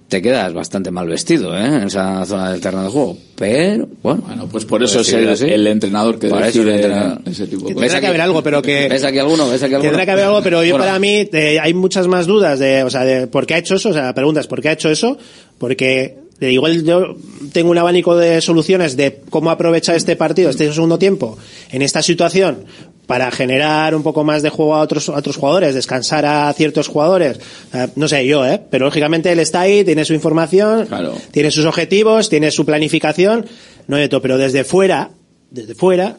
te 0.08 0.22
quedas 0.22 0.54
bastante 0.54 0.92
mal 0.92 1.08
vestido 1.08 1.58
¿eh? 1.58 1.66
en 1.66 1.84
esa 1.84 2.26
zona 2.26 2.52
del 2.52 2.62
terreno 2.62 2.84
de 2.84 2.90
juego. 2.90 3.18
Pero, 3.36 3.88
bueno. 4.04 4.24
Bueno, 4.26 4.48
pues 4.48 4.64
por 4.66 4.84
eso 4.84 5.02
es 5.02 5.12
el, 5.42 5.68
entrenador 5.68 6.20
que 6.20 6.28
el 6.28 6.34
decide 6.34 6.76
entrenador. 6.76 7.22
ese 7.26 7.48
tipo 7.48 7.68
de 7.68 7.74
¿Ves 7.74 7.76
cosas. 7.76 7.82
Tendrá 7.82 8.02
que 8.02 8.08
haber 8.08 8.22
algo, 8.22 8.44
pero 8.44 8.62
que... 8.62 8.88
¿Ves 8.88 9.04
aquí 9.04 9.18
alguno? 9.18 9.50
¿Ves 9.50 9.64
aquí 9.64 9.74
alguno? 9.74 9.90
Tendrá 9.90 10.06
que 10.06 10.12
haber 10.12 10.26
algo, 10.26 10.42
pero 10.44 10.64
yo 10.64 10.74
Bueno, 10.74 10.86
para 10.86 11.00
mí 11.00 11.28
eh, 11.32 11.60
hay 11.60 11.74
muchas 11.74 12.08
más 12.08 12.28
dudas 12.28 12.60
de, 12.60 12.84
o 12.84 12.90
sea, 12.90 13.04
de 13.04 13.28
por 13.28 13.48
qué 13.48 13.56
ha 13.56 13.58
hecho 13.58 13.76
eso. 13.76 13.90
O 13.90 13.94
sea, 13.94 14.04
la 14.04 14.14
pregunta 14.14 14.40
es 14.40 14.48
por 14.48 14.62
qué 14.62 14.70
ha 14.70 14.74
hecho 14.74 14.90
eso, 14.90 15.18
porque 15.58 16.18
eh, 16.40 16.52
igual 16.52 16.84
yo 16.84 17.16
tengo 17.52 17.72
un 17.72 17.78
abanico 17.78 18.16
de 18.16 18.42
soluciones 18.42 18.96
de 18.96 19.22
cómo 19.30 19.50
aprovechar 19.50 19.96
este 19.96 20.16
partido, 20.16 20.50
este 20.50 20.72
segundo 20.72 21.00
tiempo, 21.00 21.38
en 21.72 21.82
esta 21.82 22.02
situación 22.02 22.66
para 23.08 23.32
generar 23.32 23.96
un 23.96 24.04
poco 24.04 24.24
más 24.24 24.42
de 24.42 24.50
juego 24.50 24.76
a 24.76 24.82
otros, 24.82 25.10
a 25.10 25.18
otros 25.18 25.38
jugadores, 25.38 25.76
descansar 25.76 26.26
a 26.26 26.52
ciertos 26.54 26.88
jugadores. 26.88 27.40
Sea, 27.72 27.90
no 27.96 28.08
sé 28.08 28.26
yo, 28.26 28.46
¿eh? 28.46 28.62
Pero 28.70 28.86
lógicamente 28.86 29.32
él 29.32 29.40
está 29.40 29.62
ahí, 29.62 29.84
tiene 29.84 30.06
su 30.06 30.14
información, 30.14 30.88
tiene 31.32 31.52
sus 31.52 31.66
objetivos, 31.66 32.30
tiene 32.30 32.52
su 32.52 32.66
planificación, 32.66 33.46
no 33.88 33.98
de 33.98 34.10
todo, 34.10 34.22
pero 34.22 34.38
desde 34.38 34.64
fuera, 34.64 35.12
desde 35.52 35.76
fuera, 35.76 36.18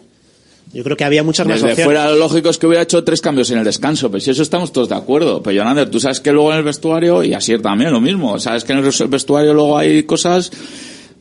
yo 0.73 0.83
creo 0.83 0.97
que 0.97 1.05
había 1.05 1.23
muchas 1.23 1.47
más 1.47 1.57
Desde 1.57 1.73
opciones. 1.73 1.85
fuera 1.85 2.11
lo 2.11 2.17
lógico 2.17 2.51
es 2.51 2.59
que 2.59 2.67
hubiera 2.67 2.83
hecho 2.83 3.03
tres 3.05 3.21
cambios 3.21 3.51
en 3.51 3.59
el 3.59 3.65
descanso, 3.65 4.11
pero 4.11 4.21
si 4.21 4.31
eso 4.31 4.43
estamos 4.43 4.73
todos 4.73 4.89
de 4.89 4.97
acuerdo. 4.97 5.43
Pero 5.43 5.61
Jonander, 5.61 5.89
tú 5.89 6.01
sabes 6.01 6.21
que 6.21 6.33
luego 6.33 6.53
en 6.53 6.59
el 6.59 6.65
vestuario, 6.65 7.23
y 7.23 7.35
así 7.35 7.57
también 7.59 7.93
lo 7.93 8.01
mismo, 8.01 8.39
sabes 8.39 8.65
que 8.65 8.73
en 8.73 8.81
el 8.81 9.09
vestuario 9.09 9.55
luego 9.55 9.79
hay 9.79 10.03
cosas 10.03 10.51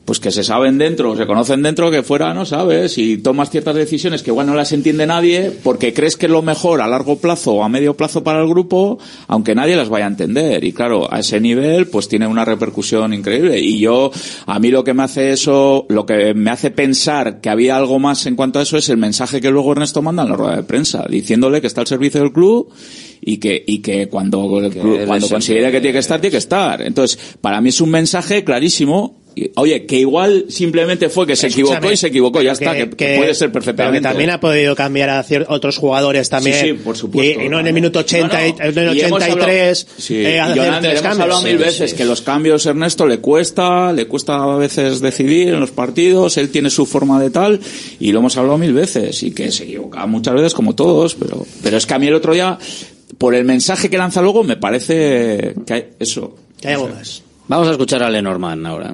pues 0.06 0.20
que 0.20 0.30
se 0.30 0.44
saben 0.44 0.78
dentro, 0.78 1.16
se 1.18 1.26
conocen 1.26 1.64
dentro, 1.64 1.90
que 1.90 2.04
fuera 2.04 2.32
no 2.36 2.46
sabes, 2.46 2.96
y 3.00 3.18
tomas 3.18 3.50
ciertas 3.50 3.74
decisiones 3.74 4.22
que 4.22 4.30
igual 4.30 4.46
no 4.46 4.54
las 4.54 4.72
entiende 4.72 5.08
nadie, 5.08 5.52
porque 5.64 5.94
crees 5.96 6.16
que 6.16 6.28
es 6.28 6.32
lo 6.32 6.44
mejor 6.44 6.80
a 6.82 6.88
largo 6.88 7.18
plazo 7.18 7.54
o 7.54 7.64
a 7.64 7.70
medio 7.70 7.96
plazo 7.98 8.24
para 8.24 8.40
el 8.40 8.48
grupo, 8.48 9.00
aunque 9.28 9.56
nadie 9.56 9.76
las 9.76 9.90
vaya 9.90 10.06
a 10.06 10.10
entender. 10.10 10.64
Y 10.64 10.74
claro, 10.74 11.12
a 11.12 11.22
ese 11.22 11.40
nivel, 11.40 11.88
pues 11.88 12.08
tiene 12.08 12.28
una 12.28 12.46
repercusión 12.46 13.14
increíble. 13.16 13.60
Y 13.60 13.80
yo, 13.80 14.12
a 14.46 14.60
mí 14.60 14.70
lo 14.70 14.84
que 14.84 14.94
me 14.94 15.02
hace 15.02 15.32
eso, 15.32 15.88
lo 15.90 16.06
que 16.06 16.36
me 16.36 16.52
hace 16.52 16.70
pensar 16.70 17.42
que 17.42 17.50
había 17.50 17.76
algo 17.76 17.98
más 17.98 18.28
en 18.28 18.36
cuanto 18.36 18.60
a 18.60 18.62
eso 18.62 18.78
es 18.78 18.90
el 18.90 18.98
mensaje 18.98 19.42
que 19.42 19.50
luego 19.50 19.72
Ernesto 19.72 20.04
manda 20.04 20.22
en 20.22 20.30
la 20.30 20.36
rueda 20.36 20.56
de 20.58 20.64
prensa, 20.64 21.06
diciéndole 21.10 21.62
que 21.62 21.68
está 21.68 21.82
al 21.82 21.88
servicio 21.88 22.22
del 22.22 22.32
club 22.32 22.70
y 23.22 23.38
que, 23.38 23.64
y 23.66 23.80
que 23.80 24.08
cuando, 24.08 24.60
el 24.60 24.72
club- 24.72 25.00
él 25.00 25.08
cuando 25.08 25.28
considere 25.30 25.72
que 25.72 25.82
tiene 25.82 25.94
que 25.94 26.00
estar, 26.00 26.22
tiene 26.22 26.32
que 26.32 26.38
estar. 26.38 26.82
Entonces, 26.84 27.18
para 27.42 27.60
mí 27.60 27.70
es 27.70 27.82
un 27.82 27.90
mensaje 27.90 28.44
clarísimo. 28.44 29.25
Oye, 29.56 29.86
que 29.86 29.98
igual 30.00 30.46
simplemente 30.48 31.10
fue 31.10 31.28
que 31.28 31.36
se 31.36 31.48
equivocó 31.48 31.92
y 31.92 31.98
se 31.98 32.08
equivocó, 32.08 32.42
ya 32.42 32.54
está, 32.54 32.74
que, 32.74 32.90
que 32.90 33.18
puede 33.18 33.34
ser 33.34 33.50
Pero 33.50 33.54
perfectamente. 33.54 34.00
que 34.00 34.04
también 34.04 34.30
ha 34.30 34.40
podido 34.40 34.76
cambiar 34.76 35.10
a 35.10 35.26
otros 35.50 35.78
jugadores 35.78 36.30
también. 36.30 36.56
Sí, 36.58 36.68
sí, 36.68 36.74
por 36.74 36.96
supuesto. 36.96 37.42
Y, 37.42 37.46
y 37.46 37.50
no 37.50 37.60
en 37.60 37.68
el 37.68 37.74
minuto 37.74 38.00
80, 38.00 38.48
y- 38.48 38.56
en 38.58 38.78
el 38.78 38.96
Y 38.98 39.02
hemos 39.02 39.22
83, 39.22 39.84
hablado- 39.84 40.02
sí, 40.02 40.16
eh, 40.16 40.36
y 40.36 40.38
hacer 40.38 40.56
Yolanda, 40.56 40.90
tres 40.90 41.02
hemos 41.04 41.20
hablado 41.20 41.42
mil 41.42 41.58
veces 41.58 41.94
que 41.94 42.06
los 42.06 42.22
cambios 42.22 42.66
Ernesto 42.66 43.06
le 43.08 43.18
cuesta, 43.20 43.92
le 43.92 44.08
cuesta 44.08 44.36
a 44.42 44.56
veces 44.58 45.02
decidir 45.02 45.50
en 45.50 45.60
los 45.60 45.72
partidos, 45.72 46.38
él 46.38 46.50
tiene 46.50 46.70
su 46.70 46.86
forma 46.86 47.22
de 47.22 47.30
tal 47.30 47.60
y 48.00 48.12
lo 48.14 48.20
hemos 48.20 48.38
hablado 48.38 48.58
mil 48.58 48.74
veces 48.74 49.22
y 49.24 49.32
que 49.32 49.52
se 49.52 49.64
equivoca 49.66 50.06
muchas 50.06 50.34
veces 50.36 50.54
como 50.54 50.76
todos, 50.76 51.16
pero 51.16 51.46
pero 51.62 51.76
es 51.78 51.86
que 51.86 51.94
a 51.94 52.00
mí 52.00 52.08
el 52.08 52.14
otro 52.14 52.34
día 52.34 52.58
por 53.18 53.36
el 53.36 53.44
mensaje 53.44 53.90
que 53.90 53.98
lanza 53.98 54.22
luego 54.22 54.44
me 54.44 54.56
parece 54.58 55.56
que 55.68 55.74
hay 55.74 55.86
eso. 56.00 56.36
Que 56.62 56.70
hay 56.70 56.74
algo 56.76 56.88
más. 56.90 57.22
Vamos 57.48 57.68
a 57.68 57.72
escuchar 57.72 58.02
a 58.02 58.10
Lenormand 58.10 58.66
ahora. 58.66 58.94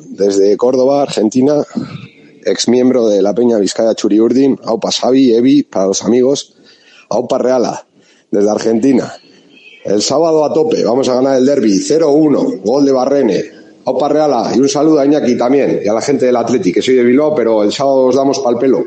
desde 0.11 0.57
Córdoba, 0.57 1.01
Argentina, 1.01 1.63
ex 2.45 2.67
miembro 2.67 3.07
de 3.07 3.21
la 3.21 3.33
Peña 3.33 3.57
Vizcaya 3.57 3.95
Churiurdin, 3.95 4.59
Aupa 4.63 4.91
Xavi, 4.91 5.33
Evi, 5.33 5.63
para 5.63 5.87
los 5.87 6.03
amigos, 6.03 6.53
Aupa 7.09 7.37
Reala, 7.37 7.85
desde 8.29 8.49
Argentina. 8.49 9.13
El 9.85 10.01
sábado 10.01 10.45
a 10.45 10.53
tope, 10.53 10.83
vamos 10.83 11.09
a 11.09 11.15
ganar 11.15 11.37
el 11.37 11.45
derby, 11.45 11.79
0-1, 11.79 12.61
gol 12.61 12.85
de 12.85 12.91
Barrene, 12.91 13.43
Aupa 13.85 14.09
Reala, 14.09 14.51
y 14.55 14.59
un 14.59 14.69
saludo 14.69 14.99
a 14.99 15.05
Iñaki 15.05 15.37
también, 15.37 15.81
y 15.83 15.87
a 15.87 15.93
la 15.93 16.01
gente 16.01 16.25
del 16.25 16.35
Atleti, 16.35 16.71
que 16.71 16.81
soy 16.81 16.95
de 16.95 17.03
Bilbao, 17.03 17.33
pero 17.33 17.63
el 17.63 17.71
sábado 17.71 18.05
os 18.05 18.15
damos 18.15 18.39
pal 18.39 18.59
pelo. 18.59 18.85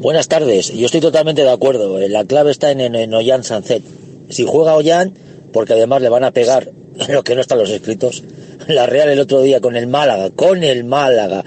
Buenas 0.00 0.28
tardes, 0.28 0.72
yo 0.72 0.86
estoy 0.86 1.00
totalmente 1.00 1.42
de 1.42 1.50
acuerdo. 1.50 1.98
La 2.08 2.24
clave 2.24 2.52
está 2.52 2.70
en, 2.70 2.80
en, 2.80 2.94
en 2.94 3.12
Ollán 3.12 3.44
Sancet. 3.44 3.82
Si 4.30 4.44
juega 4.46 4.74
Ollán, 4.76 5.14
porque 5.52 5.74
además 5.74 6.02
le 6.02 6.08
van 6.08 6.24
a 6.24 6.30
pegar 6.30 6.70
lo 7.08 7.22
que 7.22 7.34
no 7.34 7.40
están 7.40 7.58
los 7.58 7.70
escritos. 7.70 8.24
La 8.66 8.86
Real 8.86 9.08
el 9.08 9.20
otro 9.20 9.42
día 9.42 9.60
con 9.60 9.76
el 9.76 9.86
Málaga, 9.86 10.30
con 10.30 10.64
el 10.64 10.84
Málaga, 10.84 11.44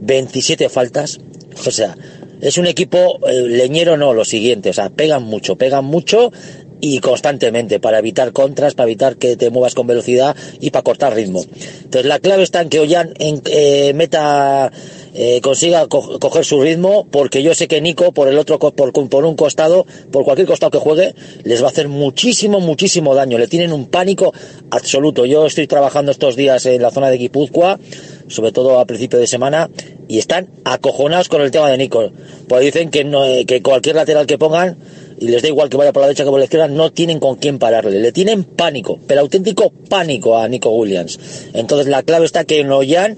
27 0.00 0.68
faltas. 0.68 1.18
O 1.66 1.70
sea, 1.70 1.96
es 2.40 2.58
un 2.58 2.66
equipo 2.66 3.18
eh, 3.26 3.40
leñero, 3.42 3.96
no, 3.96 4.14
lo 4.14 4.24
siguiente. 4.24 4.70
O 4.70 4.72
sea, 4.72 4.90
pegan 4.90 5.22
mucho, 5.24 5.56
pegan 5.56 5.84
mucho 5.84 6.32
y 6.80 6.98
constantemente 6.98 7.80
para 7.80 7.98
evitar 7.98 8.32
contras, 8.32 8.74
para 8.74 8.88
evitar 8.88 9.16
que 9.16 9.36
te 9.36 9.50
muevas 9.50 9.74
con 9.74 9.86
velocidad 9.86 10.36
y 10.60 10.70
para 10.70 10.82
cortar 10.82 11.14
ritmo. 11.14 11.42
Entonces 11.82 12.04
la 12.04 12.18
clave 12.18 12.42
está 12.42 12.60
en 12.60 12.68
que 12.68 12.80
Ollán 12.80 13.14
en, 13.18 13.40
eh, 13.46 13.92
meta 13.94 14.70
eh, 15.14 15.40
consiga 15.40 15.86
co 15.86 16.18
coger 16.18 16.44
su 16.44 16.60
ritmo, 16.60 17.06
porque 17.08 17.42
yo 17.42 17.54
sé 17.54 17.68
que 17.68 17.80
Nico 17.80 18.12
por 18.12 18.28
el 18.28 18.36
otro 18.36 18.58
por, 18.58 18.92
por 18.92 19.24
un 19.24 19.36
costado, 19.36 19.86
por 20.10 20.24
cualquier 20.24 20.48
costado 20.48 20.72
que 20.72 20.78
juegue, 20.78 21.14
les 21.44 21.62
va 21.62 21.66
a 21.66 21.70
hacer 21.70 21.88
muchísimo, 21.88 22.60
muchísimo 22.60 23.14
daño. 23.14 23.38
Le 23.38 23.46
tienen 23.46 23.72
un 23.72 23.86
pánico 23.86 24.32
absoluto. 24.70 25.24
Yo 25.24 25.46
estoy 25.46 25.66
trabajando 25.68 26.10
estos 26.10 26.34
días 26.34 26.66
en 26.66 26.82
la 26.82 26.90
zona 26.90 27.10
de 27.10 27.18
Guipúzcoa, 27.18 27.78
sobre 28.26 28.50
todo 28.50 28.80
a 28.80 28.86
principio 28.86 29.18
de 29.18 29.26
semana, 29.26 29.70
y 30.08 30.18
están 30.18 30.48
acojonados 30.64 31.28
con 31.28 31.42
el 31.42 31.50
tema 31.50 31.70
de 31.70 31.78
Nico. 31.78 32.10
Pues 32.48 32.62
dicen 32.62 32.90
que 32.90 33.04
no, 33.04 33.24
eh, 33.24 33.44
que 33.46 33.62
cualquier 33.62 33.96
lateral 33.96 34.26
que 34.26 34.36
pongan 34.36 34.76
y 35.18 35.28
les 35.28 35.42
da 35.42 35.48
igual 35.48 35.68
que 35.68 35.76
vaya 35.76 35.92
por 35.92 36.00
la 36.00 36.08
derecha 36.08 36.24
que 36.24 36.30
por 36.30 36.38
la 36.38 36.44
izquierda, 36.44 36.68
no 36.68 36.90
tienen 36.90 37.20
con 37.20 37.36
quién 37.36 37.58
pararle. 37.58 38.00
Le 38.00 38.12
tienen 38.12 38.44
pánico, 38.44 38.98
pero 39.06 39.20
auténtico 39.20 39.70
pánico 39.88 40.36
a 40.36 40.48
Nico 40.48 40.70
Williams. 40.70 41.20
Entonces 41.52 41.86
la 41.86 42.02
clave 42.02 42.26
está 42.26 42.44
que 42.44 42.64
Noyan 42.64 43.16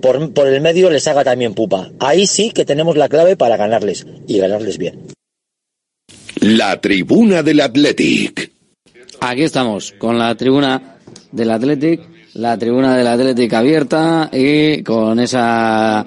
por, 0.00 0.32
por 0.32 0.48
el 0.48 0.60
medio 0.60 0.90
les 0.90 1.06
haga 1.08 1.24
también 1.24 1.54
pupa. 1.54 1.90
Ahí 1.98 2.26
sí 2.26 2.50
que 2.50 2.64
tenemos 2.64 2.96
la 2.96 3.08
clave 3.08 3.36
para 3.36 3.56
ganarles 3.56 4.06
y 4.26 4.38
ganarles 4.38 4.78
bien. 4.78 5.06
La 6.40 6.80
tribuna 6.80 7.42
del 7.42 7.60
Athletic. 7.60 8.52
Aquí 9.20 9.42
estamos, 9.42 9.92
con 9.98 10.18
la 10.18 10.34
tribuna 10.34 10.98
del 11.32 11.50
Athletic, 11.50 12.00
la 12.34 12.58
tribuna 12.58 12.96
del 12.96 13.06
Athletic 13.06 13.52
abierta 13.54 14.30
y 14.32 14.82
con 14.82 15.18
esa... 15.20 16.04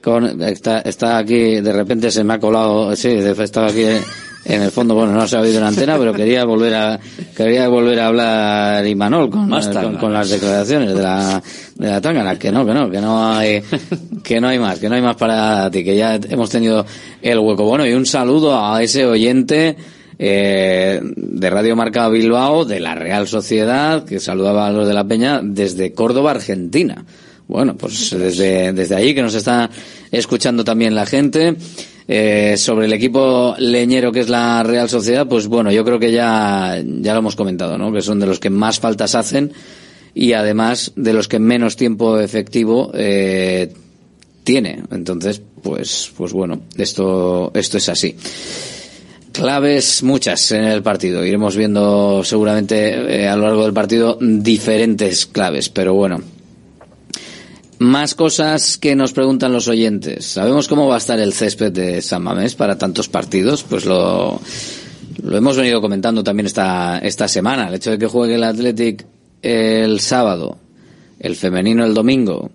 Con, 0.00 0.40
está, 0.40 0.80
está 0.82 1.18
aquí, 1.18 1.60
de 1.60 1.72
repente 1.72 2.12
se 2.12 2.22
me 2.22 2.34
ha 2.34 2.38
colado, 2.38 2.94
sí, 2.94 3.08
estaba 3.08 3.66
aquí 3.66 3.82
en 4.48 4.62
el 4.62 4.70
fondo, 4.70 4.94
bueno, 4.94 5.12
no 5.12 5.26
se 5.26 5.36
ha 5.36 5.40
oído 5.40 5.58
en 5.58 5.64
antena, 5.64 5.98
pero 5.98 6.12
quería 6.12 6.44
volver 6.44 6.74
a 6.74 7.00
quería 7.36 7.68
volver 7.68 7.98
a 7.98 8.06
hablar 8.06 8.86
Imanol 8.86 9.28
con, 9.28 9.50
con, 9.50 9.96
con, 9.96 10.12
las 10.12 10.30
declaraciones 10.30 10.94
de 10.94 11.02
la 11.02 11.42
de 11.74 11.88
la 11.88 12.00
Tangana, 12.00 12.38
que 12.38 12.52
no, 12.52 12.64
que 12.64 12.72
no, 12.72 12.88
que 12.88 13.00
no 13.00 13.32
hay 13.32 13.62
que 14.22 14.40
no 14.40 14.48
hay 14.48 14.58
más, 14.58 14.78
que 14.78 14.88
no 14.88 14.94
hay 14.94 15.02
más 15.02 15.16
para 15.16 15.68
ti, 15.70 15.82
que 15.82 15.96
ya 15.96 16.14
hemos 16.14 16.50
tenido 16.50 16.86
el 17.22 17.38
hueco. 17.38 17.64
Bueno, 17.64 17.86
y 17.86 17.92
un 17.92 18.06
saludo 18.06 18.56
a 18.56 18.80
ese 18.82 19.04
oyente 19.04 19.76
eh, 20.18 21.00
de 21.02 21.50
Radio 21.50 21.74
Marca 21.74 22.08
Bilbao, 22.08 22.64
de 22.64 22.80
la 22.80 22.94
Real 22.94 23.26
Sociedad, 23.26 24.04
que 24.04 24.20
saludaba 24.20 24.68
a 24.68 24.70
los 24.70 24.86
de 24.86 24.94
la 24.94 25.06
Peña 25.06 25.40
desde 25.42 25.92
Córdoba, 25.92 26.30
Argentina. 26.30 27.04
Bueno, 27.48 27.76
pues 27.76 28.10
desde, 28.18 28.72
desde 28.72 28.94
allí 28.94 29.14
que 29.14 29.22
nos 29.22 29.34
está 29.34 29.70
escuchando 30.10 30.64
también 30.64 30.94
la 30.94 31.06
gente. 31.06 31.56
Eh, 32.08 32.54
sobre 32.56 32.86
el 32.86 32.92
equipo 32.92 33.56
leñero 33.58 34.12
que 34.12 34.20
es 34.20 34.28
la 34.28 34.62
Real 34.62 34.88
Sociedad, 34.88 35.26
pues 35.26 35.48
bueno, 35.48 35.72
yo 35.72 35.84
creo 35.84 35.98
que 35.98 36.12
ya, 36.12 36.80
ya 36.84 37.12
lo 37.12 37.18
hemos 37.18 37.34
comentado, 37.34 37.76
¿no? 37.78 37.92
Que 37.92 38.00
son 38.00 38.20
de 38.20 38.26
los 38.26 38.38
que 38.38 38.48
más 38.48 38.78
faltas 38.78 39.16
hacen 39.16 39.52
y 40.14 40.32
además 40.32 40.92
de 40.94 41.12
los 41.12 41.26
que 41.26 41.40
menos 41.40 41.76
tiempo 41.76 42.18
efectivo 42.20 42.92
eh, 42.94 43.72
tiene. 44.44 44.82
Entonces, 44.92 45.42
pues, 45.62 46.12
pues 46.16 46.32
bueno, 46.32 46.62
esto, 46.76 47.50
esto 47.54 47.76
es 47.76 47.88
así. 47.88 48.16
Claves 49.32 50.02
muchas 50.04 50.52
en 50.52 50.64
el 50.64 50.82
partido. 50.82 51.24
Iremos 51.24 51.56
viendo 51.56 52.22
seguramente 52.24 53.24
eh, 53.24 53.28
a 53.28 53.36
lo 53.36 53.42
largo 53.42 53.64
del 53.64 53.74
partido 53.74 54.16
diferentes 54.20 55.26
claves, 55.26 55.68
pero 55.68 55.92
bueno, 55.92 56.22
más 57.78 58.14
cosas 58.14 58.78
que 58.78 58.94
nos 58.94 59.12
preguntan 59.12 59.52
los 59.52 59.68
oyentes. 59.68 60.26
¿Sabemos 60.26 60.68
cómo 60.68 60.88
va 60.88 60.96
a 60.96 60.98
estar 60.98 61.18
el 61.18 61.32
césped 61.32 61.72
de 61.72 62.02
San 62.02 62.22
Mamés 62.22 62.54
para 62.54 62.78
tantos 62.78 63.08
partidos? 63.08 63.62
Pues 63.64 63.84
lo, 63.84 64.40
lo 65.22 65.36
hemos 65.36 65.56
venido 65.56 65.80
comentando 65.80 66.24
también 66.24 66.46
esta, 66.46 66.98
esta 66.98 67.28
semana. 67.28 67.68
El 67.68 67.74
hecho 67.74 67.90
de 67.90 67.98
que 67.98 68.06
juegue 68.06 68.36
el 68.36 68.44
Athletic 68.44 69.06
el 69.42 70.00
sábado, 70.00 70.58
el 71.18 71.36
femenino 71.36 71.84
el 71.84 71.94
domingo 71.94 72.50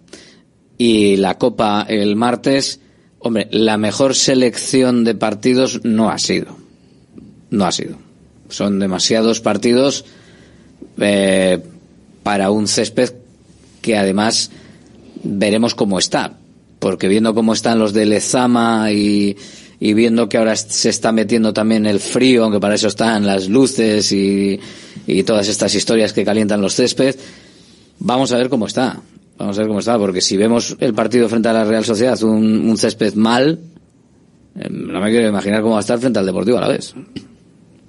y 0.78 1.18
la 1.18 1.38
Copa 1.38 1.86
el 1.88 2.16
martes, 2.16 2.80
hombre, 3.20 3.48
la 3.52 3.78
mejor 3.78 4.16
selección 4.16 5.04
de 5.04 5.16
partidos 5.16 5.82
no 5.84 6.10
ha 6.10 6.18
sido. 6.18 6.58
No 7.50 7.66
ha 7.66 7.72
sido. 7.72 7.98
Son 8.50 8.80
demasiados 8.80 9.40
partidos 9.40 10.06
eh, 11.00 11.60
para 12.24 12.52
un 12.52 12.68
césped 12.68 13.14
que 13.82 13.98
además 13.98 14.52
veremos 15.24 15.76
cómo 15.76 16.00
está. 16.00 16.34
Porque 16.80 17.08
viendo 17.08 17.34
cómo 17.34 17.54
están 17.54 17.78
los 17.78 17.94
de 17.94 18.06
Lezama 18.06 18.92
y, 18.92 19.38
y 19.84 19.96
viendo 19.96 20.30
que 20.30 20.38
ahora 20.38 20.56
se 20.56 20.90
está 20.90 21.12
metiendo 21.12 21.54
también 21.54 21.88
el 21.88 22.00
frío, 22.00 22.44
aunque 22.44 22.60
para 22.60 22.76
eso 22.76 22.88
están 22.88 23.26
las 23.26 23.50
luces 23.50 24.12
y, 24.12 24.60
todas 25.26 25.48
estas 25.48 25.74
historias 25.74 26.14
que 26.14 26.24
calientan 26.24 26.62
los 26.62 26.76
césped, 26.76 27.16
vamos 27.98 28.32
a 28.32 28.38
ver 28.38 28.48
cómo 28.48 28.68
está. 28.68 29.02
Vamos 29.40 29.58
a 29.58 29.62
ver 29.62 29.68
cómo 29.68 29.80
está, 29.80 29.98
porque 29.98 30.22
si 30.22 30.38
vemos 30.38 30.78
el 30.80 30.94
partido 30.94 31.28
frente 31.28 31.50
a 31.50 31.54
la 31.54 31.66
Real 31.66 31.84
Sociedad, 31.84 32.22
un, 32.22 32.78
césped 32.78 33.16
mal, 33.16 33.58
eh, 34.56 34.68
no 34.70 35.02
me 35.02 35.10
quiero 35.10 35.28
imaginar 35.28 35.64
cómo 35.64 35.74
va 35.74 35.80
a 35.80 35.82
estar 35.82 35.98
frente 35.98 36.20
al 36.20 36.28
Deportivo 36.28 36.60
a 36.60 36.62
la 36.62 36.68
vez. 36.68 36.94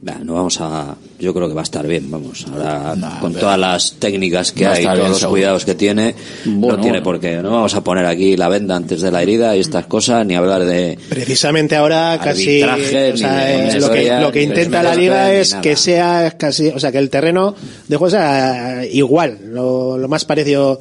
No 0.02 0.34
vamos 0.34 0.60
a. 0.60 0.96
Yo 1.20 1.32
creo 1.32 1.48
que 1.48 1.54
va 1.54 1.60
a 1.60 1.64
estar 1.64 1.86
bien, 1.86 2.10
vamos. 2.10 2.44
Ahora, 2.52 2.96
con 3.20 3.32
todas 3.34 3.58
las 3.58 3.94
técnicas 3.94 4.50
que 4.50 4.66
hay, 4.66 4.82
todos 4.82 4.96
bien, 4.98 5.08
los 5.08 5.18
seguro. 5.18 5.32
cuidados 5.32 5.64
que 5.64 5.74
tiene, 5.76 6.14
bueno, 6.44 6.76
no 6.76 6.82
tiene 6.82 6.98
bueno. 6.98 7.04
por 7.04 7.20
qué. 7.20 7.36
No 7.36 7.50
vamos 7.50 7.74
a 7.74 7.84
poner 7.84 8.06
aquí 8.06 8.36
la 8.36 8.48
venda 8.48 8.74
antes 8.74 9.00
de 9.00 9.12
la 9.12 9.22
herida 9.22 9.56
y 9.56 9.60
estas 9.60 9.86
cosas, 9.86 10.26
ni 10.26 10.34
hablar 10.34 10.64
de. 10.64 10.98
Precisamente 11.08 11.76
ahora 11.76 12.18
casi. 12.22 12.62
O 12.62 13.16
sea, 13.16 13.78
lo, 13.78 13.90
que, 13.90 14.20
lo 14.20 14.32
que 14.32 14.42
intenta 14.42 14.82
la 14.82 14.94
liga 14.96 15.32
es 15.32 15.54
que 15.54 15.76
sea 15.76 16.32
casi. 16.36 16.68
O 16.68 16.80
sea, 16.80 16.90
que 16.90 16.98
el 16.98 17.08
terreno 17.08 17.54
de 17.86 17.96
juego 17.96 18.10
sea 18.10 18.84
igual. 18.84 19.38
Lo, 19.52 19.96
lo 19.98 20.08
más 20.08 20.24
parecido. 20.24 20.80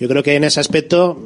Yo 0.00 0.08
creo 0.08 0.22
que 0.22 0.34
en 0.34 0.44
ese 0.44 0.58
aspecto 0.58 1.16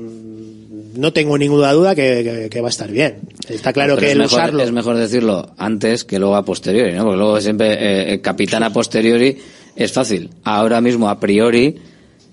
no 0.98 1.12
tengo 1.12 1.36
ninguna 1.39 1.73
duda 1.73 1.94
que, 1.94 2.23
que, 2.24 2.48
que 2.51 2.60
va 2.60 2.68
a 2.68 2.70
estar 2.70 2.90
bien. 2.90 3.16
Está 3.48 3.73
claro 3.73 3.94
Pero 3.94 4.01
que 4.01 4.06
es 4.06 4.12
el 4.12 4.18
mejor, 4.18 4.39
usarlo. 4.40 4.62
Es 4.62 4.73
mejor 4.73 4.97
decirlo 4.97 5.51
antes 5.59 6.05
que 6.05 6.18
luego 6.18 6.36
a 6.36 6.44
posteriori, 6.44 6.93
¿no? 6.94 7.05
Porque 7.05 7.16
luego 7.18 7.40
siempre 7.40 8.14
eh, 8.14 8.20
capitán 8.20 8.62
a 8.62 8.73
posteriori 8.73 9.36
es 9.77 9.93
fácil. 9.93 10.31
Ahora 10.44 10.81
mismo 10.81 11.09
a 11.09 11.20
priori 11.20 11.77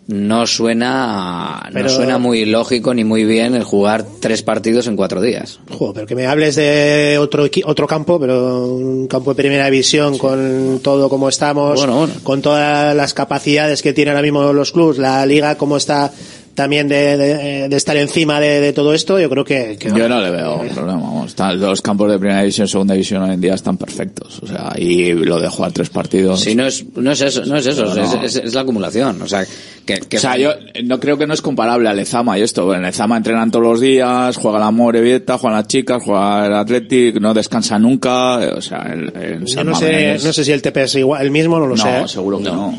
no 0.05 0.45
suena 0.45 1.69
Pero- 1.71 1.85
no 1.85 1.89
suena 1.89 2.17
muy 2.17 2.43
lógico 2.45 2.93
ni 2.93 3.03
muy 3.05 3.23
bien 3.23 3.55
el 3.55 3.63
jugar 3.63 4.05
tres 4.19 4.43
partidos 4.43 4.87
en 4.87 4.97
cuatro 4.97 5.21
días. 5.21 5.59
Joder, 5.69 5.93
pero 5.93 6.07
que 6.07 6.15
me 6.15 6.27
hables 6.27 6.55
de 6.55 7.17
otro 7.19 7.45
otro 7.65 7.87
campo, 7.87 8.19
pero 8.19 8.67
un 8.67 9.07
campo 9.07 9.31
de 9.33 9.41
primera 9.41 9.65
división 9.65 10.17
con 10.17 10.81
todo 10.83 11.07
como 11.07 11.29
estamos, 11.29 11.77
Bueno, 11.79 11.99
bueno. 11.99 12.13
con 12.23 12.41
todas 12.41 12.93
las 12.95 13.13
capacidades 13.13 13.81
que 13.81 13.93
tienen 13.93 14.13
ahora 14.15 14.23
mismo 14.23 14.51
los 14.51 14.71
clubes, 14.73 14.97
la 14.97 15.25
liga 15.25 15.55
como 15.57 15.77
está 15.77 16.11
también 16.55 16.87
de, 16.87 17.17
de- 17.17 17.69
de 17.69 17.75
estar 17.77 17.97
encima 17.97 18.39
de, 18.39 18.59
de 18.61 18.73
todo 18.73 18.93
esto, 18.93 19.19
yo 19.19 19.29
creo 19.29 19.43
que, 19.43 19.77
que 19.79 19.89
Yo 19.89 20.07
no 20.09 20.21
le 20.21 20.29
veo 20.31 20.59
problema. 20.73 21.01
vamos. 21.01 21.27
Está- 21.31 21.53
los 21.53 21.81
campos 21.81 22.11
de 22.11 22.19
primera 22.19 22.41
división, 22.41 22.67
segunda 22.67 22.93
división 22.93 23.23
hoy 23.23 23.33
en 23.33 23.41
día 23.41 23.53
están 23.55 23.77
perfectos. 23.77 24.39
O 24.43 24.47
sea, 24.47 24.73
y 24.77 25.13
lo 25.13 25.39
de 25.39 25.47
jugar 25.49 25.71
tres 25.71 25.89
partidos. 25.89 26.41
Si 26.41 26.53
no 26.55 26.65
es 26.65 26.85
no 26.95 27.11
es 27.11 27.21
eso, 27.21 27.45
no 27.45 27.57
es 27.57 27.65
eso, 27.65 27.85
No, 27.85 27.95
no. 27.95 28.03
Es, 28.23 28.35
es- 28.37 28.43
es 28.45 28.53
la 28.53 28.61
acumulación, 28.61 29.21
o 29.21 29.27
sea, 29.27 29.45
que, 29.85 29.95
que 29.99 30.17
O 30.17 30.19
sea, 30.19 30.37
yo 30.37 30.51
no 30.83 30.99
creo 30.99 31.17
que 31.17 31.27
no 31.27 31.33
es 31.33 31.41
comparable 31.41 31.89
al 31.89 31.95
Lezama 31.97 32.37
y 32.39 32.41
esto. 32.41 32.73
En 32.73 32.81
Lezama 32.83 33.17
entrenan 33.17 33.51
todos 33.51 33.65
los 33.65 33.81
días, 33.81 34.37
juega 34.37 34.59
la 34.59 34.71
Morevieta, 34.71 35.37
juegan 35.37 35.59
las 35.59 35.67
chicas, 35.67 36.01
juega 36.03 36.45
el 36.47 36.53
Athletic, 36.53 37.19
no 37.19 37.33
descansa 37.33 37.77
nunca. 37.79 38.37
O 38.55 38.61
sea, 38.61 38.89
en, 38.93 39.11
en 39.21 39.45
yo 39.45 39.53
San 39.55 39.67
no 39.67 39.75
sé, 39.75 40.17
no 40.23 40.33
sé 40.33 40.43
si 40.45 40.51
el 40.51 40.61
TP 40.61 40.77
es 40.83 40.95
igual, 40.95 41.21
el 41.23 41.31
mismo, 41.31 41.59
no 41.59 41.67
lo 41.67 41.75
No, 41.75 41.83
sé. 41.83 41.99
¿eh? 42.01 42.07
seguro 42.07 42.37
que 42.37 42.43
no. 42.45 42.73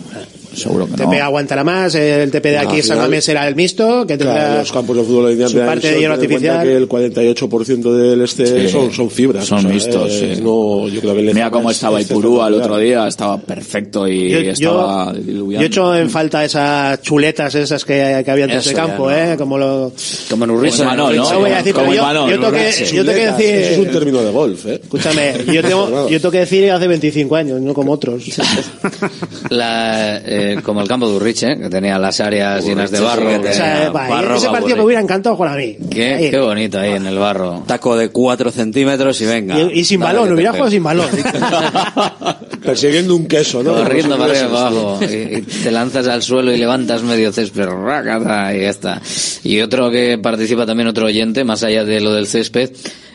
seguro 0.54 0.86
que 0.86 0.94
El 0.94 1.00
no. 1.02 1.10
TP 1.10 1.20
aguantará 1.20 1.64
más, 1.64 1.94
el 1.96 2.30
TP 2.30 2.44
de 2.50 2.58
aquí 2.58 2.80
San 2.82 2.98
Mamés 2.98 3.24
será 3.24 3.46
el 3.48 3.56
mixto, 3.56 4.06
que 4.06 4.16
tendrá 4.16 4.34
Claro, 4.36 4.58
los 4.60 4.72
campos 4.72 4.96
de 4.96 5.02
fútbol 5.02 5.24
hoy 5.26 5.34
día 5.36 5.48
su 5.48 5.58
parte 5.58 5.90
de 5.92 6.00
hielo 6.00 6.14
artificial. 6.14 6.62
que 6.64 6.76
el 6.76 6.88
48% 6.88 7.92
del 7.92 8.22
este 8.22 8.46
Sí, 8.46 8.68
son, 8.68 8.92
son 8.92 9.10
fibras. 9.10 9.44
son 9.46 9.58
o 9.58 9.60
sea, 9.62 9.70
mixtos, 9.70 10.12
eh, 10.12 10.34
sí. 10.36 10.42
No, 10.42 10.88
yo 10.88 11.00
creo 11.00 11.14
que 11.14 11.20
el 11.28 11.34
Mira 11.34 11.50
cómo 11.50 11.70
es- 11.70 11.76
estaba 11.76 12.00
es 12.00 12.08
Ipurúa 12.10 12.48
el 12.48 12.54
otro 12.54 12.78
día, 12.78 13.06
estaba 13.08 13.38
perfecto 13.38 14.06
y 14.08 14.30
Yo- 14.30 14.38
estaba 14.40 15.12
yo, 15.12 15.18
diluviando. 15.20 15.62
yo 15.62 15.66
echo 15.66 15.96
en 15.96 16.08
falta 16.10 16.44
esas 16.44 16.93
chuletas 17.00 17.54
esas 17.54 17.84
que, 17.84 18.22
que 18.24 18.30
había 18.30 18.44
antes 18.44 18.64
de 18.64 18.70
ya 18.72 18.76
campo, 18.76 19.10
no. 19.10 19.16
¿eh? 19.16 19.36
Como 19.36 19.58
lo... 19.58 19.92
Como 20.30 20.44
en 20.44 20.50
Urriche. 20.50 20.78
Como 20.78 20.92
Imanol, 20.92 21.16
¿no? 21.16 21.32
No 21.32 21.40
voy 21.40 21.50
a 21.50 21.56
decir, 21.56 21.74
Como 21.74 21.94
yo, 21.94 22.02
Imanol, 22.02 22.30
yo 22.30 22.40
tengo 22.40 22.52
que, 22.52 22.72
yo 22.92 23.04
tengo 23.04 23.18
que 23.18 23.26
decir... 23.26 23.54
Eso 23.54 23.72
es 23.72 23.78
un 23.78 23.92
término 23.92 24.22
de 24.22 24.30
golf, 24.30 24.66
¿eh? 24.66 24.80
Escúchame, 24.82 25.34
yo 25.52 25.62
tengo, 25.66 26.08
yo 26.08 26.20
tengo 26.20 26.30
que 26.30 26.38
decir 26.38 26.70
hace 26.70 26.86
25 26.88 27.36
años, 27.36 27.60
no 27.60 27.74
como 27.74 27.92
otros. 27.92 28.24
La, 29.50 30.20
eh, 30.24 30.58
como 30.62 30.80
el 30.80 30.88
campo 30.88 31.08
de 31.08 31.16
Urriche, 31.16 31.56
que 31.58 31.68
tenía 31.68 31.98
las 31.98 32.20
áreas 32.20 32.64
llenas 32.64 32.90
de 32.90 33.00
barro. 33.00 33.28
O 33.40 33.52
sea, 33.52 33.90
va, 33.90 34.08
barro 34.08 34.36
ese 34.36 34.46
pa' 34.46 34.52
partido 34.52 34.76
me 34.76 34.84
hubiera 34.84 35.00
encantado 35.02 35.36
jugar 35.36 35.52
a 35.52 35.56
mí. 35.56 35.76
Qué, 35.90 36.14
Ahí. 36.14 36.30
qué 36.30 36.38
bonito 36.38 36.78
ahí 36.78 36.92
en 36.92 37.06
el 37.06 37.18
barro. 37.18 37.62
Taco 37.66 37.96
de 37.96 38.08
4 38.08 38.50
centímetros 38.50 39.20
y 39.20 39.26
venga. 39.26 39.60
Y, 39.60 39.80
y 39.80 39.84
sin 39.84 40.00
Dale 40.00 40.18
balón, 40.18 40.34
hubiera 40.34 40.52
jugado 40.52 40.70
sin 40.70 40.82
balón. 40.82 41.08
Persiguiendo 42.64 43.14
un 43.14 43.26
queso, 43.26 43.62
¿no? 43.62 43.74
Corriendo 43.74 44.16
para 44.16 44.32
arriba 44.32 44.68
abajo. 44.68 44.98
Y, 45.02 45.36
y 45.36 45.42
te 45.42 45.70
lanzas 45.70 46.06
al 46.08 46.22
suelo 46.22 46.52
y 46.52 46.56
levantas 46.56 46.83
medio 47.02 47.32
césped. 47.32 47.66
rácata, 47.66 48.54
y 48.54 48.60
ya 48.60 48.70
está. 48.70 49.02
Y 49.42 49.60
otro 49.60 49.90
que 49.90 50.18
participa 50.18 50.66
también, 50.66 50.88
otro 50.88 51.06
oyente, 51.06 51.44
más 51.44 51.62
allá 51.62 51.84
de 51.84 52.00
lo 52.00 52.12
del 52.12 52.26
césped, 52.26 52.70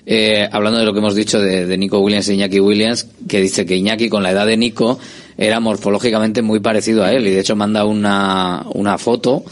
eh, 0.05 0.47
hablando 0.51 0.79
de 0.79 0.85
lo 0.85 0.93
que 0.93 0.99
hemos 0.99 1.15
dicho 1.15 1.39
de, 1.39 1.65
de 1.65 1.77
Nico 1.77 1.99
Williams 1.99 2.27
e 2.29 2.33
Iñaki 2.33 2.59
Williams, 2.59 3.07
que 3.27 3.41
dice 3.41 3.65
que 3.65 3.75
Iñaki 3.75 4.09
con 4.09 4.23
la 4.23 4.31
edad 4.31 4.45
de 4.45 4.57
Nico 4.57 4.99
era 5.37 5.59
morfológicamente 5.59 6.41
muy 6.41 6.59
parecido 6.59 7.03
a 7.03 7.13
él. 7.13 7.27
Y 7.27 7.31
de 7.31 7.39
hecho 7.39 7.55
manda 7.55 7.85
una, 7.85 8.65
una 8.73 8.97
foto 8.97 9.43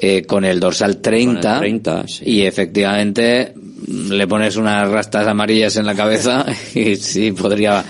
eh, 0.00 0.24
con 0.24 0.44
el 0.44 0.60
dorsal 0.60 0.98
30. 0.98 1.40
Con 1.40 1.52
el 1.52 1.58
30, 1.82 2.08
sí. 2.08 2.24
Y 2.26 2.42
efectivamente 2.42 3.54
le 3.86 4.26
pones 4.26 4.56
unas 4.56 4.88
rastas 4.90 5.26
amarillas 5.26 5.76
en 5.76 5.86
la 5.86 5.94
cabeza 5.94 6.44
y 6.74 6.96
sí, 6.96 7.32
podría, 7.32 7.84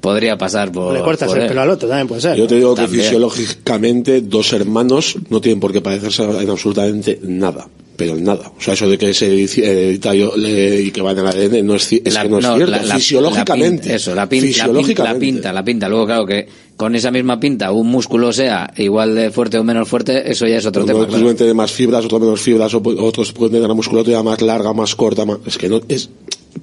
podría 0.00 0.36
pasar 0.38 0.72
por. 0.72 0.92
Le 0.94 1.00
cortas 1.00 1.28
por 1.28 1.36
el 1.38 1.42
él. 1.44 1.48
pelo 1.48 1.60
al 1.62 1.70
otro, 1.70 1.88
también 1.88 2.08
puede 2.08 2.20
ser. 2.20 2.36
Yo 2.36 2.46
te 2.46 2.56
digo 2.56 2.74
que 2.74 2.82
También. 2.82 3.04
fisiológicamente 3.04 4.20
dos 4.22 4.52
hermanos 4.52 5.16
no 5.28 5.40
tienen 5.40 5.60
por 5.60 5.72
qué 5.72 5.80
parecerse 5.80 6.22
en 6.24 6.50
absolutamente 6.50 7.18
nada. 7.22 7.68
Pero 7.96 8.16
en 8.16 8.24
nada. 8.24 8.50
O 8.58 8.60
sea, 8.62 8.72
eso 8.72 8.88
de 8.88 8.96
que 8.96 9.12
se 9.12 9.30
edici- 9.30 9.62
edita 9.62 10.14
yo- 10.14 10.34
le- 10.34 10.80
y 10.80 10.90
que 10.90 11.02
va 11.02 11.10
en 11.12 11.18
el 11.18 11.26
ADN 11.26 11.62
no 11.66 11.74
es, 11.74 11.92
La- 11.92 12.22
que 12.22 12.28
no 12.30 12.38
es 12.38 12.46
cierto. 12.46 12.66
la- 12.66 12.82
la- 12.82 12.94
fisiológicamente. 12.94 13.76
la 13.76 13.80
pinta, 13.82 13.94
eso, 13.94 14.14
la, 14.14 14.26
pin- 14.26 14.40
la, 14.40 14.40
pin- 14.40 14.40
la 14.40 14.46
fisiológicamente. 14.54 15.20
pinta, 15.20 15.52
la 15.52 15.62
pinta. 15.64 15.88
Luego, 15.90 16.06
claro, 16.06 16.24
que 16.24 16.48
con 16.78 16.94
esa 16.94 17.10
misma 17.10 17.38
pinta 17.38 17.70
un 17.72 17.88
músculo 17.88 18.32
sea 18.32 18.72
igual 18.78 19.14
de 19.14 19.30
fuerte 19.30 19.58
o 19.58 19.64
menos 19.64 19.86
fuerte, 19.86 20.32
eso 20.32 20.46
ya 20.46 20.56
es 20.56 20.64
otro 20.64 20.86
tema. 20.86 21.00
Unos 21.00 21.14
claro. 21.34 21.54
más 21.54 21.70
fibras, 21.72 22.02
otros 22.06 22.20
menos 22.22 22.40
fibras, 22.40 22.72
otros 22.72 23.32
pueden 23.34 23.52
tener 23.52 23.66
una 23.66 23.74
musculatura 23.74 24.22
más 24.22 24.40
larga, 24.40 24.72
más 24.72 24.96
corta. 24.96 25.26
Más... 25.26 25.36
Es 25.44 25.58
que 25.58 25.68
no 25.68 25.82
es. 25.86 26.08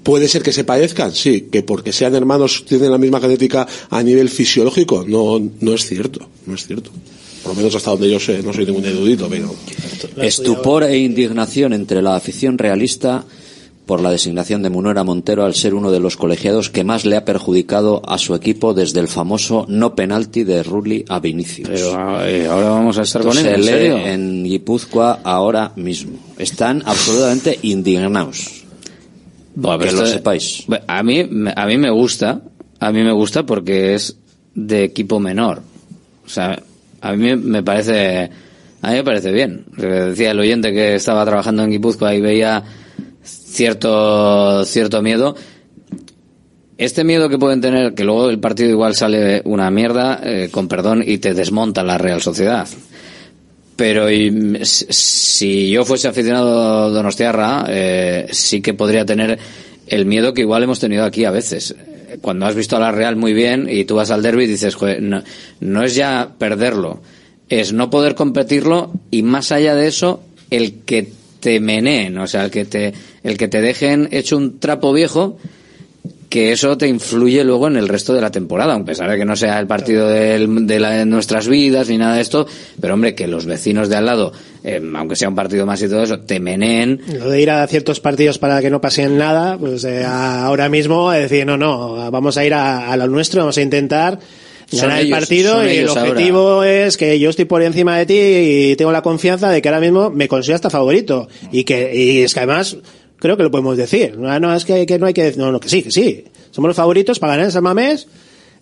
Puede 0.03 0.27
ser 0.27 0.41
que 0.43 0.51
se 0.51 0.64
parezcan, 0.64 1.14
sí, 1.14 1.47
que 1.51 1.64
porque 1.64 1.91
sean 1.93 2.15
hermanos 2.15 2.65
tienen 2.68 2.91
la 2.91 2.97
misma 2.97 3.19
genética 3.19 3.68
a 3.89 4.03
nivel 4.03 4.30
fisiológico, 4.30 5.05
no, 5.07 5.39
no 5.61 5.73
es 5.73 5.85
cierto, 5.85 6.27
no 6.45 6.55
es 6.55 6.65
cierto. 6.65 6.91
Por 7.43 7.51
lo 7.53 7.57
menos 7.57 7.76
hasta 7.76 7.91
donde 7.91 8.09
yo 8.09 8.19
sé, 8.19 8.41
no 8.43 8.51
soy 8.53 8.65
ningún 8.65 8.85
erudito, 8.85 9.27
pero. 9.30 9.53
Estupor 10.18 10.84
e 10.84 10.97
indignación 10.97 11.72
entre 11.73 12.01
la 12.01 12.15
afición 12.15 12.57
realista 12.57 13.23
por 13.85 14.01
la 14.01 14.11
designación 14.11 14.61
de 14.61 14.69
Munera 14.69 15.05
Montero 15.05 15.45
al 15.45 15.55
ser 15.55 15.73
uno 15.73 15.91
de 15.91 16.01
los 16.01 16.18
colegiados 16.18 16.69
que 16.69 16.84
más 16.84 17.05
le 17.05 17.15
ha 17.15 17.23
perjudicado 17.23 18.01
a 18.05 18.18
su 18.18 18.35
equipo 18.35 18.73
desde 18.73 18.99
el 18.99 19.07
famoso 19.07 19.65
no 19.69 19.95
penalti 19.95 20.43
de 20.43 20.61
Rulli 20.61 21.05
a 21.07 21.22
Vinicius. 21.22 21.69
Pero 21.69 22.26
eh, 22.26 22.47
ahora 22.47 22.69
vamos 22.72 22.97
a 22.97 23.03
estar 23.03 23.22
con 23.23 23.38
él, 23.38 23.43
Se 23.45 23.53
¿en 23.53 23.61
lee 23.61 23.68
serio? 23.68 23.97
en 23.97 24.43
Guipúzcoa 24.43 25.22
ahora 25.23 25.72
mismo. 25.77 26.19
Están 26.38 26.84
absolutamente 26.85 27.57
indignados. 27.61 28.65
Bueno, 29.59 29.79
que 29.79 29.91
lo 29.91 30.05
sepáis. 30.05 30.65
A 30.88 31.01
mí, 31.03 31.23
me- 31.29 31.53
a 31.55 31.65
mí 31.65 31.77
me 31.77 31.89
gusta, 31.89 32.41
a 32.79 32.91
mí 32.91 33.01
me 33.03 33.11
gusta 33.11 33.43
porque 33.43 33.95
es 33.95 34.15
de 34.53 34.84
equipo 34.84 35.19
menor. 35.19 35.61
O 36.25 36.29
sea, 36.29 36.61
a 37.01 37.11
mí 37.13 37.17
me- 37.17 37.35
me 37.38 37.63
parece, 37.63 38.29
a 38.81 38.89
mí 38.91 38.95
me 38.97 39.03
parece 39.03 39.31
bien. 39.31 39.65
Decía 39.75 40.31
el 40.31 40.39
oyente 40.39 40.71
que 40.71 40.95
estaba 40.95 41.25
trabajando 41.25 41.63
en 41.63 41.71
Guipúzcoa 41.71 42.13
y 42.13 42.21
veía 42.21 42.63
cierto, 43.23 44.63
cierto 44.65 45.01
miedo. 45.01 45.35
Este 46.77 47.03
miedo 47.03 47.27
que 47.27 47.39
pueden 47.39 47.59
tener, 47.59 47.95
que 47.95 48.03
luego 48.03 48.29
el 48.29 48.39
partido 48.39 48.69
igual 48.69 48.93
sale 48.93 49.41
una 49.45 49.71
mierda, 49.71 50.19
eh, 50.23 50.49
con 50.51 50.67
perdón, 50.67 51.03
y 51.05 51.17
te 51.17 51.34
desmonta 51.34 51.84
la 51.84 51.97
Real 51.97 52.21
Sociedad. 52.21 52.67
Pero 53.77 54.11
y, 54.11 54.59
si 54.65 55.69
yo 55.69 55.85
fuese 55.85 56.09
aficionado 56.09 56.91
donostiarra, 56.91 57.65
eh, 57.69 58.27
sí 58.31 58.59
que 58.61 58.73
podría 58.73 59.05
tener 59.05 59.39
el 59.87 60.05
miedo 60.05 60.33
que 60.33 60.41
igual 60.41 60.63
hemos 60.63 60.79
tenido 60.79 61.05
aquí 61.05 61.23
a 61.23 61.31
veces. 61.31 61.75
Cuando 62.21 62.45
has 62.45 62.55
visto 62.55 62.75
a 62.75 62.79
la 62.79 62.91
Real 62.91 63.15
muy 63.15 63.33
bien 63.33 63.67
y 63.69 63.85
tú 63.85 63.95
vas 63.95 64.11
al 64.11 64.23
derby 64.23 64.43
y 64.45 64.47
dices, 64.47 64.75
"Joder, 64.75 65.01
no, 65.01 65.23
no 65.59 65.83
es 65.83 65.95
ya 65.95 66.33
perderlo, 66.37 67.01
es 67.49 67.71
no 67.71 67.89
poder 67.89 68.15
competirlo 68.15 68.91
y 69.11 69.21
más 69.21 69.51
allá 69.51 69.75
de 69.75 69.87
eso, 69.87 70.23
el 70.49 70.79
que 70.79 71.11
te 71.39 71.59
meneen, 71.59 72.17
o 72.17 72.27
sea, 72.27 72.45
el 72.45 72.51
que 72.51 72.65
te, 72.65 72.93
el 73.23 73.37
que 73.37 73.47
te 73.47 73.61
dejen 73.61 74.09
hecho 74.11 74.37
un 74.37 74.59
trapo 74.59 74.91
viejo 74.91 75.37
que 76.29 76.51
eso 76.51 76.77
te 76.77 76.87
influye 76.87 77.43
luego 77.43 77.67
en 77.67 77.77
el 77.77 77.87
resto 77.87 78.13
de 78.13 78.19
la 78.21 78.31
temporada, 78.31 78.73
aunque 78.73 78.91
pesar 78.91 79.09
de 79.09 79.17
que 79.17 79.23
no 79.25 79.35
sea 79.35 79.59
el 79.59 79.67
partido 79.67 80.07
del- 80.09 80.67
de, 80.67 80.79
la- 80.79 80.89
de 80.91 81.05
nuestras 81.05 81.47
vidas 81.47 81.87
ni 81.89 81.97
nada 81.97 82.15
de 82.15 82.21
esto, 82.21 82.45
pero 82.81 82.95
hombre, 82.95 83.15
que 83.15 83.27
los 83.27 83.45
vecinos 83.45 83.87
de 83.87 83.95
al 83.95 84.05
lado, 84.05 84.33
eh, 84.63 84.81
aunque 84.95 85.15
sea 85.15 85.29
un 85.29 85.35
partido 85.35 85.65
más 85.65 85.81
y 85.81 85.87
todo 85.87 86.03
eso, 86.03 86.19
te 86.19 86.39
meneen, 86.41 87.01
Lo 87.17 87.29
de 87.29 87.41
ir 87.41 87.49
a 87.49 87.65
ciertos 87.67 87.99
partidos 88.01 88.37
para 88.39 88.61
que 88.61 88.69
no 88.69 88.81
pasen 88.81 89.17
nada, 89.17 89.57
pues 89.57 89.83
eh, 89.85 90.03
a- 90.03 90.45
ahora 90.45 90.67
mismo 90.67 91.11
decir, 91.11 91.45
no, 91.45 91.55
no, 91.57 92.11
vamos 92.11 92.37
a 92.37 92.45
ir 92.45 92.53
a, 92.53 92.91
a 92.91 92.97
lo 92.97 93.07
nuestro, 93.07 93.39
vamos 93.41 93.57
a 93.57 93.61
intentar 93.61 94.19
ganar 94.69 94.99
el 94.99 95.09
partido 95.09 95.65
y 95.65 95.77
el 95.77 95.87
ahora. 95.87 96.01
objetivo 96.11 96.63
es 96.65 96.97
que 96.97 97.17
yo 97.19 97.29
estoy 97.29 97.45
por 97.45 97.61
encima 97.63 97.97
de 97.97 98.05
ti 98.05 98.17
y 98.71 98.75
tengo 98.75 98.91
la 98.91 99.01
confianza 99.01 99.49
de 99.49 99.61
que 99.61 99.69
ahora 99.69 99.79
mismo 99.79 100.09
me 100.09 100.27
considero 100.27 100.55
hasta 100.55 100.69
favorito. 100.69 101.29
Y 101.53 101.63
que 101.63 101.95
y 101.95 102.23
es 102.23 102.33
que 102.33 102.41
además 102.41 102.75
creo 103.19 103.38
que 103.38 103.44
lo 103.44 103.52
podemos 103.52 103.77
decir. 103.77 104.18
No, 104.18 104.39
no 104.39 104.53
es 104.56 104.65
que, 104.65 104.85
que 104.85 104.98
no 104.99 105.06
hay 105.06 105.14
que 105.14 105.23
decir, 105.23 105.39
no, 105.39 105.52
no, 105.52 105.60
que 105.60 105.69
sí, 105.69 105.84
que 105.84 105.91
sí. 105.91 106.26
Somos 106.52 106.69
los 106.69 106.77
favoritos 106.77 107.19
para 107.19 107.34
ganar 107.34 107.45
en 107.45 107.52
San 107.52 107.64
Mamés 107.64 108.07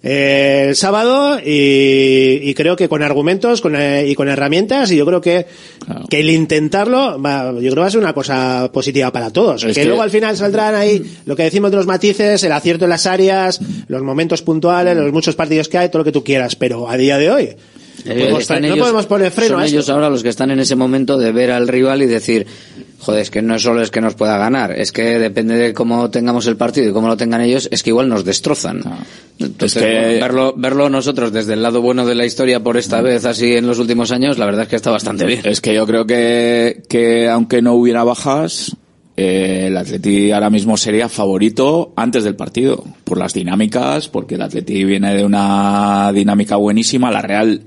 eh, 0.03 0.65
el 0.69 0.76
sábado 0.76 1.40
y, 1.44 2.40
y 2.44 2.53
creo 2.53 2.76
que 2.76 2.88
con 2.88 3.02
argumentos 3.02 3.61
con, 3.61 3.76
eh, 3.76 4.06
y 4.07 4.14
con 4.14 4.27
herramientas 4.30 4.91
y 4.91 4.98
yo 4.98 5.06
creo 5.06 5.19
que, 5.22 5.48
que 6.10 6.19
el 6.19 6.30
intentarlo 6.30 7.19
va, 7.22 7.52
yo 7.53 7.60
creo 7.60 7.73
que 7.76 7.80
va 7.80 7.88
a 7.88 7.91
ser 7.91 8.02
una 8.02 8.14
cosa 8.14 8.69
positiva 8.72 9.11
para 9.11 9.32
todos. 9.32 9.64
Es 9.64 9.73
que, 9.73 9.82
que- 9.82 9.88
luego 9.88 10.02
al 10.03 10.11
final 10.11 10.36
saldrán 10.38 10.76
ahí 10.76 11.02
lo 11.26 11.36
que 11.36 11.44
decimos 11.44 11.72
de 11.72 11.77
los 11.77 11.88
matices, 11.88 12.44
el 12.44 12.52
acierto 12.52 12.86
en 12.86 12.90
las 12.91 13.06
áreas, 13.07 13.60
los 13.88 14.03
momentos 14.03 14.41
puntuales, 14.41 14.95
los 14.95 15.11
muchos 15.11 15.36
partidos 15.36 15.69
que 15.69 15.77
hay, 15.77 15.90
todo 15.90 15.99
lo 15.99 16.06
que 16.06 16.11
tú 16.11 16.23
quieras, 16.23 16.56
pero 16.56 16.88
a 16.90 16.98
día 16.98 17.18
de 17.18 17.32
hoy 17.32 17.49
no 18.06 18.11
Eh, 18.11 18.15
podemos, 18.30 18.49
no 18.49 18.57
ellos- 18.57 18.80
podemos 18.80 19.06
poner 19.07 19.32
freno 19.32 19.53
son 19.56 19.61
a 19.61 19.65
ellos 19.65 19.90
ahora 19.90 20.10
los 20.10 20.22
que 20.22 20.30
están 20.30 20.52
en 20.52 20.60
ese 20.60 20.76
momento 20.76 21.18
de 21.18 21.32
ver 21.32 21.49
al 21.49 21.68
rival 21.68 22.03
y 22.03 22.06
decir, 22.06 22.45
joder, 23.06 23.22
es 23.22 23.30
que 23.30 23.41
no 23.41 23.60
solo 23.60 23.82
es 23.82 23.91
que 23.91 24.02
nos 24.02 24.15
pueda 24.15 24.38
ganar, 24.38 24.72
es 24.72 24.91
que 24.91 25.19
depende 25.19 25.56
de 25.56 25.73
cómo 25.73 26.10
tengamos 26.10 26.48
el 26.48 26.57
partido 26.57 26.90
y 26.90 26.94
cómo 26.94 27.07
lo 27.07 27.15
tengan 27.18 27.41
ellos, 27.41 27.68
es 27.72 27.84
que 27.84 27.91
igual 27.91 28.10
nos 28.10 28.26
destrozan. 28.26 28.82
Entonces, 29.40 29.77
Es 29.82 29.84
que- 29.84 29.94
bueno, 29.94 30.19
verlo, 30.22 30.53
verlo 30.57 30.90
nosotros 30.90 31.32
desde 31.32 31.53
el 31.53 31.61
lado 31.61 31.82
bueno 31.82 32.06
de 32.06 32.15
la 32.15 32.26
historia 32.26 32.61
por 32.61 32.77
esta 32.77 33.02
vez 33.02 33.26
así 33.26 33.53
en 33.56 33.68
los 33.68 33.80
últimos 33.80 34.11
años, 34.11 34.38
la 34.40 34.45
verdad 34.45 34.64
es 34.64 34.68
que 34.69 34.76
está 34.76 34.91
bastante 34.91 35.26
bien. 35.26 35.41
Es 35.44 35.61
que 35.61 35.73
yo 35.73 35.86
creo 35.86 36.06
que, 36.07 36.84
que 36.90 37.30
aunque 37.30 37.61
no 37.61 37.73
hubiera 37.73 38.03
bajas, 38.03 38.76
eh, 39.18 39.65
el 39.68 39.77
Atleti 39.77 40.32
ahora 40.32 40.49
mismo 40.49 40.76
sería 40.76 41.07
favorito 41.07 41.94
antes 41.95 42.23
del 42.23 42.36
partido, 42.36 42.84
por 43.03 43.18
las 43.18 43.34
dinámicas, 43.34 44.07
porque 44.10 44.36
el 44.36 44.41
Atleti 44.41 44.84
viene 44.84 45.15
de 45.15 45.23
una 45.23 46.11
dinámica 46.14 46.56
buenísima, 46.57 47.11
la 47.11 47.22
Real, 47.22 47.61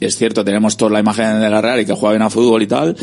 es 0.00 0.16
cierto, 0.16 0.44
tenemos 0.44 0.76
toda 0.76 0.90
la 0.92 1.00
imagen 1.00 1.40
de 1.40 1.48
la 1.50 1.60
Real 1.60 1.80
y 1.80 1.84
que 1.86 1.92
juega 1.94 2.12
bien 2.14 2.22
a 2.22 2.30
fútbol 2.30 2.62
y 2.62 2.66
tal, 2.66 2.96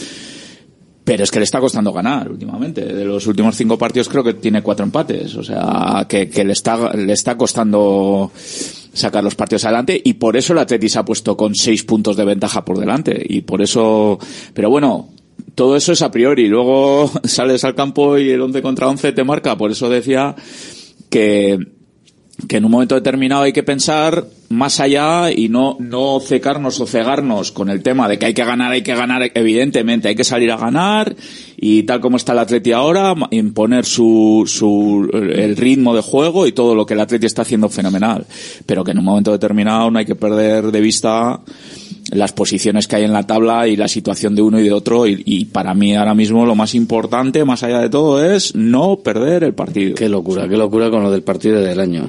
pero 1.08 1.24
es 1.24 1.32
que 1.32 1.40
le 1.40 1.46
está 1.46 1.62
costando 1.62 1.94
ganar 1.94 2.30
últimamente. 2.30 2.84
De 2.84 3.06
los 3.06 3.26
últimos 3.28 3.56
cinco 3.56 3.78
partidos 3.78 4.10
creo 4.10 4.26
que 4.26 4.34
tiene 4.34 4.62
cuatro 4.62 4.84
empates. 4.84 5.36
O 5.38 5.42
sea, 5.42 6.06
que, 6.06 6.30
le 6.44 6.52
está, 6.52 6.94
le 6.94 7.14
está 7.14 7.38
costando 7.38 8.30
sacar 8.36 9.24
los 9.24 9.34
partidos 9.34 9.64
adelante 9.64 10.02
y 10.04 10.16
por 10.16 10.36
eso 10.36 10.52
el 10.52 10.60
Atleti 10.60 10.90
se 10.90 11.00
ha 11.00 11.06
puesto 11.06 11.38
con 11.38 11.56
seis 11.56 11.86
puntos 11.86 12.18
de 12.18 12.26
ventaja 12.26 12.66
por 12.66 12.78
delante. 12.78 13.26
Y 13.26 13.40
por 13.40 13.62
eso, 13.62 14.20
pero 14.54 14.70
bueno, 14.70 15.08
todo 15.56 15.78
eso 15.78 15.94
es 15.94 16.02
a 16.02 16.12
priori. 16.12 16.50
Luego 16.50 17.10
sales 17.24 17.64
al 17.64 17.74
campo 17.74 18.18
y 18.18 18.30
el 18.30 18.42
11 18.42 18.62
contra 18.62 18.90
11 18.90 19.14
te 19.14 19.24
marca. 19.24 19.58
Por 19.58 19.72
eso 19.72 19.90
decía 19.90 20.36
que, 21.10 21.58
que 22.48 22.58
en 22.58 22.66
un 22.66 22.72
momento 22.72 22.96
determinado 22.96 23.44
hay 23.44 23.54
que 23.54 23.64
pensar 23.64 24.26
más 24.50 24.80
allá 24.80 25.32
y 25.32 25.50
no, 25.50 25.76
no 25.80 26.20
cecarnos 26.20 26.80
o 26.80 26.86
cegarnos 26.86 27.52
con 27.52 27.70
el 27.70 27.82
tema 27.82 28.08
de 28.08 28.20
que 28.20 28.28
hay 28.28 28.34
que 28.34 28.46
ganar, 28.46 28.72
hay 28.72 28.84
que 28.84 28.96
ganar, 28.96 29.32
evidentemente, 29.34 30.08
hay 30.08 30.16
que 30.16 30.24
salir 30.24 30.52
a 30.52 30.58
ganar 30.58 31.16
y 31.58 31.84
tal 31.84 32.00
como 32.00 32.18
está 32.18 32.34
el 32.34 32.40
Atleti 32.40 32.72
ahora, 32.72 33.16
imponer 33.32 33.86
su, 33.86 34.44
su, 34.46 35.10
el 35.12 35.58
ritmo 35.58 35.96
de 35.96 36.02
juego 36.02 36.46
y 36.46 36.52
todo 36.52 36.76
lo 36.76 36.86
que 36.86 36.94
el 36.94 37.00
Atleti 37.00 37.26
está 37.26 37.42
haciendo 37.42 37.70
fenomenal. 37.70 38.26
Pero 38.66 38.84
que 38.84 38.92
en 38.92 39.00
un 39.00 39.06
momento 39.06 39.32
determinado 39.32 39.90
no 39.90 39.98
hay 39.98 40.06
que 40.06 40.16
perder 40.16 40.72
de 40.72 40.82
vista 40.82 41.42
las 42.12 42.34
posiciones 42.34 42.88
que 42.88 42.96
hay 42.98 43.04
en 43.04 43.14
la 43.14 43.24
tabla 43.28 43.68
y 43.68 43.76
la 43.76 43.88
situación 43.88 44.36
de 44.36 44.42
uno 44.42 44.60
y 44.60 44.64
de 44.64 44.72
otro 44.74 45.08
y, 45.08 45.22
y 45.26 45.46
para 45.46 45.74
mí 45.74 45.96
ahora 45.96 46.14
mismo 46.14 46.46
lo 46.46 46.56
más 46.56 46.76
importante, 46.76 47.44
más 47.46 47.64
allá 47.64 47.80
de 47.80 47.90
todo, 47.90 48.24
es 48.24 48.56
no 48.56 48.98
perder 48.98 49.44
el 49.44 49.54
partido. 49.54 49.96
Qué 49.96 50.10
locura, 50.10 50.48
qué 50.48 50.58
locura 50.58 50.90
con 50.90 51.04
lo 51.04 51.12
del 51.12 51.24
partido 51.24 51.62
del 51.62 51.80
año. 51.80 52.08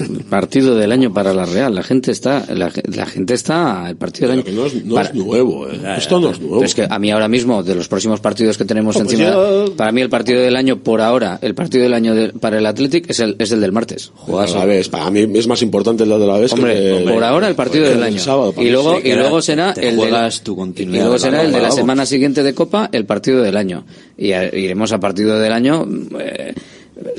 El 0.00 0.24
partido 0.30 0.74
del 0.76 0.92
año 0.92 1.12
para 1.12 1.32
la 1.34 1.46
Real. 1.46 1.74
La 1.74 1.82
gente 1.82 2.10
está, 2.10 2.44
la, 2.54 2.70
la 2.84 3.06
gente 3.06 3.34
está, 3.34 3.88
el 3.88 3.96
partido 3.96 4.28
del 4.30 4.40
año. 4.40 4.52
no 4.52 4.66
es, 4.66 4.84
no 4.84 4.94
Para- 4.94 5.08
es 5.08 5.14
nuevo, 5.14 5.68
¿eh? 5.68 5.80
Esto 5.96 6.20
no 6.20 6.30
es 6.30 6.40
nuevo. 6.40 6.62
Es 6.64 6.74
que 6.74 6.86
a 6.88 6.98
mí 6.98 7.10
ahora 7.10 7.28
mismo, 7.28 7.62
de 7.62 7.74
los 7.74 7.88
próximos 7.88 8.20
partidos 8.20 8.56
que 8.58 8.64
tenemos 8.64 8.96
Oh, 8.96 9.00
pues 9.00 9.12
encima, 9.12 9.34
para 9.76 9.92
mí 9.92 10.00
el 10.00 10.08
partido 10.08 10.40
del 10.40 10.56
año, 10.56 10.78
por 10.78 11.00
ahora, 11.00 11.38
el 11.42 11.54
partido 11.54 11.82
del 11.84 11.94
año 11.94 12.14
de- 12.14 12.28
para 12.32 12.58
el 12.58 12.66
Athletic 12.66 13.10
es 13.10 13.20
el, 13.20 13.36
es 13.38 13.52
el 13.52 13.60
del 13.60 13.72
martes. 13.72 14.10
Juegazo. 14.14 14.56
A 14.56 14.60
la 14.60 14.64
vez, 14.66 14.88
para 14.88 15.10
mí 15.10 15.26
es 15.34 15.46
más 15.46 15.62
importante 15.62 16.04
el 16.04 16.08
de 16.10 16.18
la 16.26 16.38
vez 16.38 16.52
Hombre, 16.52 16.74
que 16.74 17.10
por 17.12 17.22
ahora 17.24 17.48
el 17.48 17.54
partido 17.54 17.84
que 17.84 17.90
del 17.94 18.02
año. 18.02 18.18
sábado, 18.18 18.54
y 18.58 18.70
luego, 18.70 18.96
Sí, 18.96 19.08
y 19.08 19.10
era- 19.10 19.22
luego 19.34 19.42
será 19.42 19.74
te 19.74 19.88
el 19.88 19.96
de 19.96 20.10
la, 20.10 20.28
y 20.76 20.84
luego 20.86 21.12
de 21.14 21.18
será 21.18 21.42
el 21.42 21.52
de 21.52 21.60
la 21.60 21.70
semana 21.70 22.06
siguiente 22.06 22.42
de 22.42 22.54
Copa, 22.54 22.88
el 22.92 23.04
partido 23.06 23.42
del 23.42 23.56
año. 23.56 23.84
Y 24.16 24.32
a- 24.32 24.54
iremos 24.54 24.92
a 24.92 25.00
partido 25.00 25.38
del 25.38 25.52
año. 25.52 25.86
eh, 26.20 26.54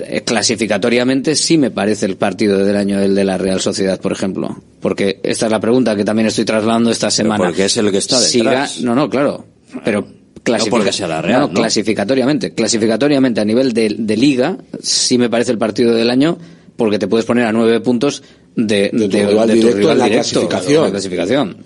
eh, 0.07 0.21
clasificatoriamente 0.21 1.35
sí 1.35 1.57
me 1.57 1.69
parece 1.69 2.05
el 2.05 2.15
partido 2.15 2.63
del 2.63 2.77
año 2.77 2.99
el 3.01 3.13
de 3.13 3.23
la 3.25 3.37
Real 3.37 3.59
Sociedad, 3.59 3.99
por 3.99 4.11
ejemplo. 4.13 4.55
Porque 4.79 5.19
esta 5.23 5.47
es 5.47 5.51
la 5.51 5.59
pregunta 5.59 5.95
que 5.95 6.05
también 6.05 6.27
estoy 6.27 6.45
trasladando 6.45 6.91
esta 6.91 7.11
semana. 7.11 7.43
porque 7.43 7.65
es 7.65 7.75
el 7.77 7.91
que 7.91 7.97
está 7.97 8.19
detrás. 8.19 8.79
no, 8.81 8.95
no, 8.95 9.09
claro. 9.09 9.45
Pero 9.83 10.07
clasifica- 10.43 10.69
porque 10.77 10.91
sea 10.93 11.07
la 11.09 11.21
Real, 11.21 11.41
no, 11.41 11.47
¿no? 11.47 11.53
clasificatoriamente. 11.53 12.53
Clasificatoriamente 12.53 13.41
a 13.41 13.45
nivel 13.45 13.73
de, 13.73 13.93
de 13.97 14.17
liga, 14.17 14.57
sí 14.81 15.17
me 15.17 15.29
parece 15.29 15.51
el 15.51 15.57
partido 15.57 15.93
del 15.93 16.09
año 16.09 16.37
porque 16.77 16.97
te 16.99 17.07
puedes 17.07 17.25
poner 17.25 17.45
a 17.45 17.51
nueve 17.51 17.79
puntos 17.81 18.23
de, 18.55 18.89
de, 18.93 19.09
tu 19.09 19.17
rival 19.17 19.47
de 19.47 19.53
tu 19.55 19.59
directo 19.59 19.77
rival 19.77 19.91
en 19.93 19.99
la 19.99 20.05
directo, 20.05 20.47
clasificación. 20.47 20.77
en 20.77 20.83
la 20.83 20.91
clasificación. 20.91 21.57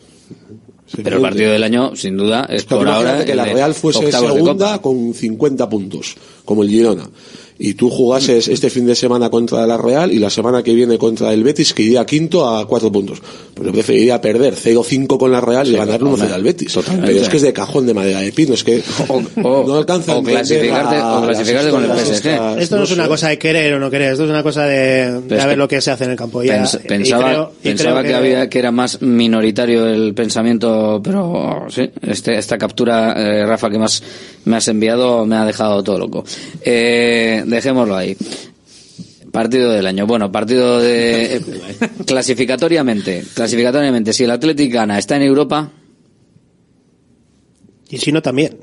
Pero 0.95 1.17
el 1.17 1.21
partido 1.21 1.51
del 1.51 1.63
año, 1.63 1.95
sin 1.95 2.17
duda, 2.17 2.45
es 2.49 2.63
Pero 2.65 2.79
por 2.79 2.89
ahora. 2.89 3.23
que 3.25 3.35
la 3.35 3.45
Real 3.45 3.73
fuese 3.73 4.11
segunda 4.11 4.81
con 4.81 5.13
50 5.13 5.69
puntos, 5.69 6.15
como 6.45 6.63
el 6.63 6.69
Girona. 6.69 7.09
Y 7.61 7.73
tú 7.73 7.89
jugases 7.89 8.47
este 8.47 8.69
fin 8.69 8.85
de 8.85 8.95
semana 8.95 9.29
contra 9.29 9.67
la 9.67 9.77
Real 9.77 10.13
y 10.13 10.17
la 10.19 10.29
semana 10.29 10.63
que 10.63 10.73
viene 10.73 10.97
contra 10.97 11.33
el 11.33 11.43
Betis, 11.43 11.73
que 11.73 11.83
iría 11.83 12.05
quinto 12.05 12.47
a 12.47 12.65
cuatro 12.65 12.89
puntos. 12.89 13.21
Pues 13.53 13.67
yo 13.67 13.73
preferiría 13.73 14.21
perder 14.21 14.55
0-5 14.55 15.17
con 15.17 15.29
la 15.29 15.41
Real 15.41 15.67
y 15.67 15.75
ganarle 15.75 16.09
1-0 16.09 16.31
al 16.33 16.41
Betis. 16.43 16.79
Pero 17.05 17.19
es 17.21 17.27
que 17.27 17.35
es 17.35 17.43
de 17.43 17.51
cajón 17.51 17.85
de 17.85 17.93
madera 17.93 18.21
de 18.21 18.31
pino, 18.31 18.53
es 18.53 18.63
que 18.63 18.81
no 19.35 19.75
alcanza 19.75 20.13
a 20.13 20.17
o 20.19 20.23
clasificarte- 20.23 20.95
a- 21.01 21.19
o 21.19 21.25
clasificarte 21.25 21.71
las 21.71 21.73
con 21.73 21.83
el 21.83 21.91
PSG. 21.91 22.11
estas, 22.27 22.57
Esto 22.59 22.77
no, 22.77 22.83
es 22.83 22.91
una 22.91 23.07
cosa 23.09 23.27
de 23.27 23.37
querer 23.37 23.73
o 23.73 23.79
no 23.79 23.91
querer, 23.91 24.11
esto 24.13 24.23
es 24.23 24.29
una 24.29 24.41
cosa 24.43 24.63
de, 24.65 25.11
de 25.21 25.35
ver 25.35 25.49
que 25.49 25.55
lo 25.57 25.67
que 25.67 25.81
se 25.81 25.91
hace 25.91 26.05
en 26.05 26.11
el 26.11 26.15
campo. 26.17 26.41
Ya, 26.41 26.63
Pens- 26.63 26.79
y 26.81 26.87
pensaba 26.87 27.23
creo- 27.29 27.51
pensaba 27.61 27.99
creo 27.99 28.11
que, 28.11 28.15
había 28.17 28.49
que 28.49 28.59
era 28.59 28.71
más 28.71 29.01
minoritario 29.01 29.85
el 29.85 30.13
pensamiento, 30.13 31.01
pero 31.03 31.65
sí, 31.69 31.89
este, 32.07 32.37
esta 32.37 32.57
captura, 32.57 33.13
eh, 33.17 33.45
Rafa, 33.45 33.69
que 33.69 33.77
más 33.79 34.01
me 34.45 34.55
has 34.55 34.67
enviado 34.69 35.25
me 35.25 35.35
ha 35.35 35.43
dejado 35.45 35.83
todo 35.83 35.99
loco. 35.99 36.23
Eh, 36.63 37.43
dejémoslo 37.49 37.95
ahí. 37.95 38.15
Partido 39.31 39.71
del 39.71 39.85
año. 39.85 40.07
Bueno, 40.07 40.31
partido 40.31 40.79
de 40.79 41.35
eh, 41.37 41.41
clasificatoriamente, 42.05 43.23
clasificatoriamente, 43.35 44.13
si 44.13 44.23
el 44.23 44.31
Athletic 44.31 44.73
gana, 44.73 44.97
está 44.97 45.15
en 45.17 45.23
Europa. 45.23 45.71
Y 47.89 47.97
si 47.97 48.11
no, 48.11 48.21
también. 48.21 48.57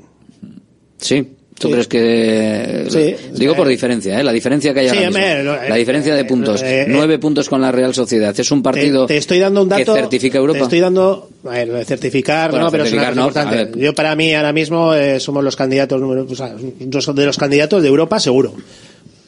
Sí. 0.97 1.36
¿Tú 1.59 1.67
Sí. 1.69 1.73
crees 1.73 1.87
que.? 1.87 2.85
Sí. 2.89 3.15
Digo 3.33 3.55
por 3.55 3.67
diferencia, 3.67 4.19
¿eh? 4.19 4.23
La 4.23 4.31
diferencia 4.31 4.73
que 4.73 4.81
hay 4.81 4.87
ahora 4.89 5.01
mismo. 5.09 5.43
lo- 5.43 5.67
La 5.69 5.75
diferencia 5.75 6.13
de 6.13 6.21
eh, 6.21 6.25
puntos. 6.25 6.61
eh, 6.61 6.81
eh, 6.81 6.85
Nueve 6.87 7.17
puntos 7.17 7.49
con 7.49 7.61
la 7.61 7.71
Real 7.71 7.95
Sociedad. 7.95 8.39
Es 8.39 8.51
un 8.51 8.61
partido 8.61 9.07
te, 9.07 9.15
te 9.15 9.17
estoy 9.17 9.39
dando 9.39 9.63
un 9.63 9.69
dato 9.69 9.93
que 9.93 9.99
certifica 10.01 10.37
Europa. 10.37 10.59
Te 10.59 10.63
estoy 10.65 10.79
dando 10.81 11.29
a 11.45 11.49
ver, 11.49 11.67
lo 11.67 11.73
de 11.75 11.85
certificar, 11.85 12.51
Bueno, 12.51 12.65
no, 12.65 12.71
pero 12.71 12.83
es 12.83 12.93
una 12.93 13.01
certificar 13.05 13.29
cosa 13.31 13.43
no, 13.45 13.51
importante. 13.51 13.79
Yo 13.83 13.95
para 13.95 14.15
mí 14.15 14.33
ahora 14.35 14.53
mismo 14.53 14.93
eh, 14.93 15.19
somos 15.19 15.43
los 15.43 15.55
candidatos 15.55 15.99
número, 15.99 16.27
o 16.29 16.35
sea, 16.35 16.53
de 16.55 17.25
los 17.25 17.37
candidatos 17.37 17.81
de 17.81 17.87
Europa 17.87 18.19
seguro. 18.19 18.53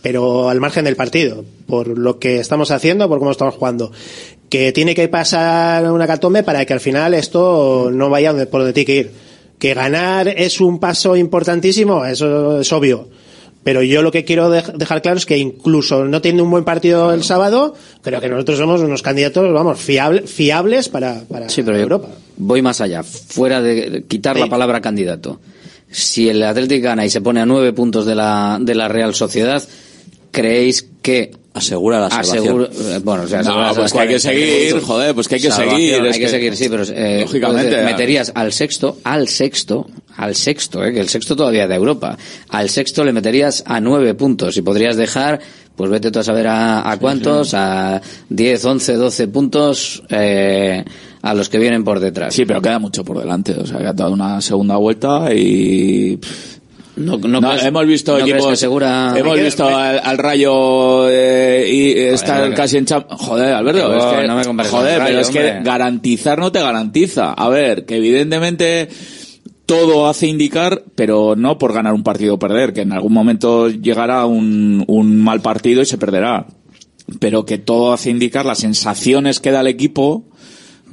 Pero 0.01 0.49
al 0.49 0.61
margen 0.61 0.85
del 0.85 0.95
partido, 0.95 1.43
por 1.67 1.97
lo 1.97 2.19
que 2.19 2.39
estamos 2.39 2.71
haciendo, 2.71 3.09
por 3.09 3.19
cómo 3.19 3.31
estamos 3.31 3.55
jugando, 3.55 3.91
que 4.49 4.71
tiene 4.71 4.95
que 4.95 5.07
pasar 5.09 5.91
una 5.91 6.07
catombe 6.07 6.41
para 6.43 6.63
que 6.65 6.71
al 6.73 6.79
final 6.79 7.13
esto 7.13 7.89
no 7.91 8.09
vaya 8.09 8.31
por 8.45 8.61
donde 8.61 8.71
tiene 8.73 8.85
que 8.85 8.95
ir. 8.95 9.11
Que 9.59 9.73
ganar 9.73 10.27
es 10.29 10.61
un 10.61 10.79
paso 10.79 11.15
importantísimo, 11.15 12.05
eso 12.05 12.61
es 12.61 12.71
obvio. 12.73 13.09
Pero 13.61 13.83
yo 13.83 14.01
lo 14.01 14.09
que 14.11 14.23
quiero 14.23 14.49
dej- 14.49 14.71
dejar 14.77 15.01
claro 15.01 15.17
es 15.17 15.25
que 15.25 15.37
incluso 15.37 16.05
no 16.05 16.21
teniendo 16.21 16.45
un 16.45 16.51
buen 16.51 16.63
partido 16.63 17.11
el 17.13 17.23
sábado, 17.23 17.75
creo 18.01 18.21
que 18.21 18.29
nosotros 18.29 18.57
somos 18.57 18.79
unos 18.79 19.01
candidatos, 19.01 19.51
vamos, 19.53 19.77
fiable- 19.79 20.25
fiables 20.25 20.87
para, 20.87 21.21
para 21.29 21.49
Sí, 21.49 21.61
pero 21.61 21.77
Europa. 21.77 22.07
voy 22.37 22.61
más 22.61 22.79
allá. 22.79 23.03
Fuera 23.03 23.61
de 23.61 24.05
quitar 24.07 24.39
la 24.39 24.47
palabra 24.47 24.79
candidato. 24.79 25.41
Si 25.91 26.29
el 26.29 26.41
Atlético 26.43 26.85
gana 26.85 27.05
y 27.05 27.09
se 27.09 27.19
pone 27.19 27.41
a 27.41 27.45
nueve 27.45 27.73
puntos 27.73 28.05
de 28.05 28.15
la, 28.15 28.57
de 28.61 28.75
la 28.75 28.87
Real 28.87 29.13
Sociedad, 29.13 29.61
¿creéis 30.31 30.87
que 31.01 31.31
asegura 31.53 31.99
la 31.99 32.09
salvación? 32.09 32.37
asegura- 32.39 32.69
eh, 32.95 32.99
bueno, 33.03 33.23
o 33.23 33.27
sea, 33.27 33.41
No, 33.43 33.61
la 33.61 33.73
pues 33.73 33.91
que 33.93 33.99
hay 33.99 34.07
que 34.07 34.19
seguir, 34.19 34.79
joder, 34.81 35.15
pues 35.15 35.27
que 35.27 35.35
hay 35.35 35.41
que 35.41 35.49
Salvación, 35.51 35.75
seguir, 35.81 35.95
Hay 36.01 36.11
que, 36.13 36.19
que- 36.19 36.29
seguir, 36.29 36.55
sí, 36.55 36.69
pero 36.69 36.83
eh, 36.83 37.21
Lógicamente. 37.21 37.71
pues, 37.73 37.85
meterías 37.85 38.31
al 38.35 38.53
sexto, 38.53 38.97
al 39.03 39.27
sexto, 39.27 39.87
al 40.15 40.35
sexto, 40.35 40.83
eh, 40.85 40.93
que 40.93 40.99
el 40.99 41.09
sexto 41.09 41.35
todavía 41.35 41.67
de 41.67 41.75
Europa. 41.75 42.17
Al 42.49 42.69
sexto 42.69 43.03
le 43.03 43.11
meterías 43.13 43.63
a 43.65 43.79
nueve 43.79 44.13
puntos 44.13 44.55
y 44.57 44.61
podrías 44.61 44.95
dejar, 44.97 45.39
pues 45.75 45.89
vete 45.89 46.11
tú 46.11 46.19
a 46.19 46.23
saber 46.23 46.47
a, 46.47 46.89
a 46.91 46.97
cuántos, 46.99 47.53
a 47.53 48.01
10, 48.29 48.65
11, 48.65 48.93
12 48.95 49.27
puntos 49.29 50.03
eh, 50.09 50.83
a 51.21 51.33
los 51.33 51.47
que 51.49 51.57
vienen 51.57 51.83
por 51.85 51.99
detrás. 52.01 52.33
Sí, 52.35 52.45
pero 52.45 52.61
queda 52.61 52.79
mucho 52.79 53.03
por 53.05 53.17
delante. 53.19 53.53
O 53.53 53.65
sea, 53.65 53.77
que 53.79 53.87
ha 53.87 53.93
dado 53.93 54.11
una 54.11 54.39
segunda 54.41 54.75
vuelta 54.75 55.33
y. 55.33 56.17
pff, 56.17 56.58
No, 56.95 57.17
no 57.17 57.39
No, 57.39 57.49
crees- 57.51 57.65
hemos 57.65 57.85
visto 57.87 58.11
no 58.17 58.19
equipos. 58.25 58.47
que 58.47 58.53
asegura- 58.53 59.13
Hemos 59.17 59.39
visto 59.39 59.65
al, 59.65 59.99
al 60.03 60.17
Rayo 60.17 61.07
eh, 61.09 61.69
y 61.71 61.91
estar 61.97 62.53
casi 62.53 62.77
en 62.77 62.85
Champ- 62.85 63.07
Joder, 63.09 63.53
Alberto, 63.53 63.95
es 63.95 64.03
que, 64.21 64.27
no 64.27 64.35
me 64.35 64.43
con 64.43 64.57
joder, 64.65 64.99
Rayo, 64.99 65.05
pero 65.07 65.19
es 65.21 65.29
que 65.29 65.39
hombre. 65.39 65.61
garantizar 65.63 66.39
no 66.39 66.51
te 66.51 66.59
garantiza. 66.61 67.31
A 67.33 67.47
ver, 67.49 67.85
que 67.85 67.97
evidentemente 67.97 68.89
todo 69.65 70.07
hace 70.09 70.27
indicar, 70.27 70.83
pero 70.95 71.35
no 71.37 71.57
por 71.57 71.73
ganar 71.73 71.93
un 71.93 72.03
partido 72.03 72.33
o 72.35 72.39
perder, 72.39 72.73
que 72.73 72.81
en 72.81 72.91
algún 72.91 73.13
momento 73.13 73.69
llegará 73.69 74.25
un, 74.25 74.83
un 74.87 75.17
mal 75.21 75.41
partido 75.41 75.81
y 75.81 75.85
se 75.85 75.97
perderá. 75.97 76.47
Pero 77.19 77.45
que 77.45 77.57
todo 77.59 77.93
hace 77.93 78.09
indicar 78.09 78.45
las 78.45 78.59
sensaciones 78.59 79.39
que 79.39 79.51
da 79.51 79.61
el 79.61 79.67
equipo, 79.67 80.25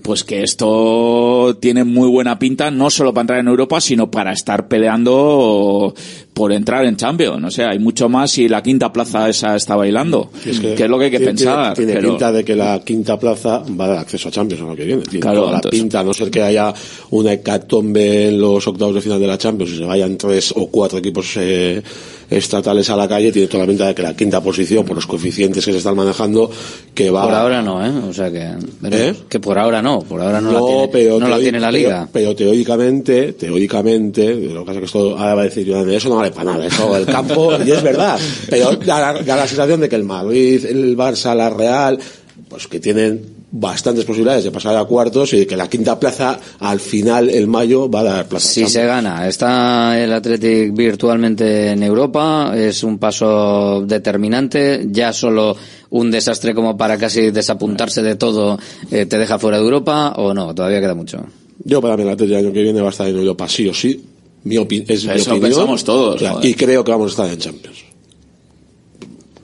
pues 0.03 0.23
que 0.25 0.43
esto 0.43 1.57
tiene 1.61 1.85
muy 1.85 2.09
buena 2.09 2.39
pinta, 2.39 2.71
no 2.71 2.91
solo 2.91 3.13
para 3.13 3.23
entrar 3.23 3.39
en 3.41 3.49
Europa, 3.49 3.81
sino 3.81 4.11
para 4.11 4.33
estar 4.33 4.69
peleando 4.69 5.95
por 6.33 6.53
entrar 6.53 6.85
en 6.85 6.97
Champions. 6.97 7.43
O 7.45 7.51
sea, 7.51 7.71
hay 7.71 7.79
mucho 7.79 8.09
más 8.09 8.31
si 8.31 8.49
la 8.49 8.63
quinta 8.63 8.93
plaza 8.93 9.29
esa 9.29 9.57
está 9.57 9.75
bailando. 9.75 10.31
que 10.45 10.51
es 10.85 10.89
lo 10.91 10.99
que 10.99 11.07
hay 11.07 11.11
que 11.11 11.17
tiene- 11.19 11.33
pensar. 11.33 11.75
Tiene, 11.75 11.95
pero- 11.95 12.11
pinta 12.11 12.31
de 12.31 12.45
que 12.45 12.55
la 12.55 12.81
quinta 12.85 13.19
plaza 13.19 13.63
va 13.79 13.87
a 13.87 13.89
dar 13.89 13.99
acceso 13.99 14.29
a 14.29 14.33
Champions 14.33 14.61
el 14.63 14.69
año 14.69 14.77
que 14.77 14.85
viene. 14.85 15.03
Tiene 15.03 15.21
Claro, 15.21 15.41
toda 15.47 15.53
la 15.53 15.61
pinta, 15.63 16.01
a 16.01 16.05
no 16.05 16.13
ser 16.15 16.31
que 16.31 16.43
haya 16.43 16.73
una 17.11 17.33
hecatombe 17.33 18.29
en 18.29 18.41
los 18.41 18.67
octavos 18.67 18.95
de 18.95 19.01
final 19.01 19.19
de 19.21 19.27
la 19.27 19.39
Champions 19.39 19.73
y 19.73 19.79
se 19.79 19.85
vayan 19.85 20.17
tres 20.17 20.53
o 20.57 20.67
cuatro 20.69 20.99
equipos 20.99 21.27
eh, 21.39 21.83
estatales 22.29 22.91
a 22.91 22.97
la 22.97 23.07
calle, 23.09 23.31
tiene 23.33 23.49
toda 23.49 23.65
la 23.65 23.69
pinta 23.69 23.87
de 23.87 23.95
que 23.95 24.03
la 24.03 24.17
quinta 24.17 24.41
posición, 24.43 24.85
por 24.85 24.97
los 24.97 25.07
coeficientes 25.07 25.65
que 25.65 25.73
se 25.73 25.79
están 25.79 25.95
manejando, 25.97 26.51
que 26.95 27.11
va 27.11 27.23
Por 27.25 27.35
ahora 27.35 27.63
no, 27.63 27.85
¿eh? 27.85 27.91
O 28.09 28.13
sea 28.13 28.31
que... 28.31 28.53
¿Eh? 28.91 29.15
Que 29.29 29.39
por 29.41 29.59
ahora 29.59 29.81
no, 29.83 30.01
por 30.01 30.21
ahora 30.21 30.41
no, 30.41 30.53
la 30.53 30.59
No, 30.59 30.67
tiene, 30.67 30.89
pero 30.89 31.21
no 31.21 31.29
la 31.29 31.39
tiene 31.39 31.61
la 31.61 31.71
liga. 31.71 32.09
Pero, 32.13 32.31
pero 32.31 32.37
teóricamente, 32.37 33.33
teóricamente, 33.35 34.35
lo 34.35 34.61
que 34.61 34.67
pasa 34.67 34.73
es 34.73 34.79
que 34.81 34.85
esto 34.87 35.19
ahora 35.19 35.35
va 35.35 35.41
a 35.43 35.45
decir 35.45 35.71
eso 35.71 36.09
no 36.09 36.17
vale 36.17 36.31
para 36.31 36.53
nada, 36.53 36.67
eso 36.67 36.97
el 36.97 37.07
campo, 37.07 37.53
y 37.65 37.71
es 37.71 37.83
verdad, 37.83 38.19
pero 38.51 38.73
da, 38.77 39.13
la- 39.13 39.23
da 39.23 39.37
la 39.37 39.47
sensación 39.47 39.81
de 39.81 39.89
que 39.89 39.97
el 39.97 40.05
Madrid, 40.05 40.65
el 40.65 40.97
Barça, 40.97 41.35
la 41.35 41.51
Real, 41.51 41.99
pues 42.49 42.67
que 42.67 42.81
tienen 42.81 43.36
bastantes 43.51 44.05
posibilidades 44.05 44.45
de 44.45 44.51
pasar 44.51 44.77
a 44.77 44.85
cuartos 44.85 45.33
y 45.33 45.47
que 45.47 45.57
la 45.57 45.69
quinta 45.69 45.99
plaza 45.99 46.39
al 46.61 46.81
final, 46.81 47.31
el 47.31 47.47
mayo, 47.47 47.89
va 47.89 48.01
a 48.01 48.05
dar 48.05 48.27
plaza. 48.29 48.49
Si 48.49 48.67
se 48.67 48.85
gana, 48.85 49.27
está 49.29 49.99
el 50.03 50.13
Athletic 50.13 50.75
virtualmente 50.75 51.71
en 51.71 51.83
Europa, 51.83 52.53
es 52.57 52.83
un 52.83 52.99
paso 52.99 53.83
determinante, 53.87 54.87
ya 54.91 55.13
solo 55.13 55.57
un 55.91 56.11
desastre 56.11 56.55
como 56.55 56.77
para 56.77 56.99
casi 56.99 57.31
desapuntarse 57.31 58.03
de 58.03 58.17
todo 58.17 58.59
eh, 58.91 59.07
te 59.07 59.17
deja 59.19 59.39
fuera 59.39 59.59
de 59.59 59.63
Europa 59.65 60.15
o 60.17 60.35
no, 60.35 60.55
todavía 60.55 60.81
queda 60.81 60.95
mucho. 60.95 61.25
Yo 61.65 61.81
para 61.81 61.97
mí 61.97 62.03
el 62.03 62.11
Atlético 62.11 62.39
el 62.39 62.45
año 62.47 62.53
que 62.53 62.63
viene 62.63 62.81
va 62.81 62.89
a 62.89 62.91
estar 62.91 63.07
en 63.09 63.17
Europa 63.17 63.49
sí 63.49 63.69
o 63.69 63.73
sí. 63.75 64.05
Mi 64.45 64.57
opi- 64.57 64.85
es 64.87 65.05
mi 65.05 65.13
Eso 65.13 65.31
opinión. 65.33 65.41
pensamos 65.41 65.83
todos, 65.83 66.23
y 66.43 66.55
creo 66.55 66.85
que 66.85 66.91
vamos 66.93 67.07
a 67.07 67.11
estar 67.23 67.31
en 67.33 67.39
Champions. 67.39 67.79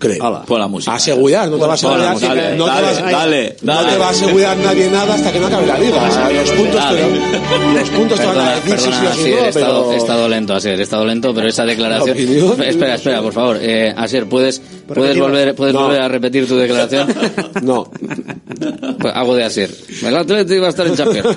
Creo. 0.03 0.43
Pon 0.45 0.59
la 0.61 0.67
música. 0.67 0.95
Asegurar, 0.95 1.49
no 1.49 1.57
te 1.59 1.63
va 1.65 1.71
a 1.71 1.75
asegurar. 1.75 2.13
música. 2.15 2.35
no, 2.57 2.65
te 2.65 2.71
Dale, 2.73 2.87
vas- 2.87 3.03
dale, 3.13 3.57
no 3.63 3.73
dale. 3.75 3.93
te 3.93 3.99
va 3.99 4.07
a 4.07 4.11
asegurar 4.11 4.57
nadie 4.57 4.91
nada 4.91 5.15
hasta 5.15 5.31
que 5.33 5.39
no 5.39 5.47
acabe 5.47 5.67
la 5.69 5.79
liga. 5.79 6.09
Los 6.33 6.51
puntos, 6.51 6.89
te, 6.89 6.95
lo- 7.03 7.73
los 7.81 7.89
puntos 7.91 8.19
te 8.21 8.27
van 8.27 8.39
a 8.39 8.55
decir 8.57 8.79
si 8.81 8.91
sí 8.91 9.07
o 9.07 9.13
si 9.15 9.31
no, 9.31 9.37
pero... 9.55 9.93
he 9.93 9.97
estado 9.97 10.29
lento, 10.29 10.55
Asier, 10.55 10.81
he 10.81 10.83
estado 10.83 11.05
lento, 11.07 11.33
pero 11.33 11.47
esa 11.49 11.65
declaración... 11.65 12.17
Espera, 12.63 12.95
espera, 12.97 13.23
por 13.23 13.33
favor. 13.33 13.59
Eh, 13.63 13.95
Asier, 13.97 14.27
¿puedes, 14.29 14.61
puedes, 14.93 15.17
volver, 15.19 15.55
¿puedes 15.55 15.73
No. 15.75 15.85
volver 15.85 16.01
a 16.03 16.09
repetir 16.09 16.49
tu 16.49 16.57
declaración? 16.57 17.07
No. 17.63 17.89
Pues 18.99 19.15
hago 19.15 19.35
de 19.37 19.45
Asier. 19.45 19.71
El 20.03 20.17
Athletic 20.17 20.61
va 20.63 20.67
a 20.67 20.71
estar 20.71 20.87
en 20.87 20.97
Champions. 20.97 21.29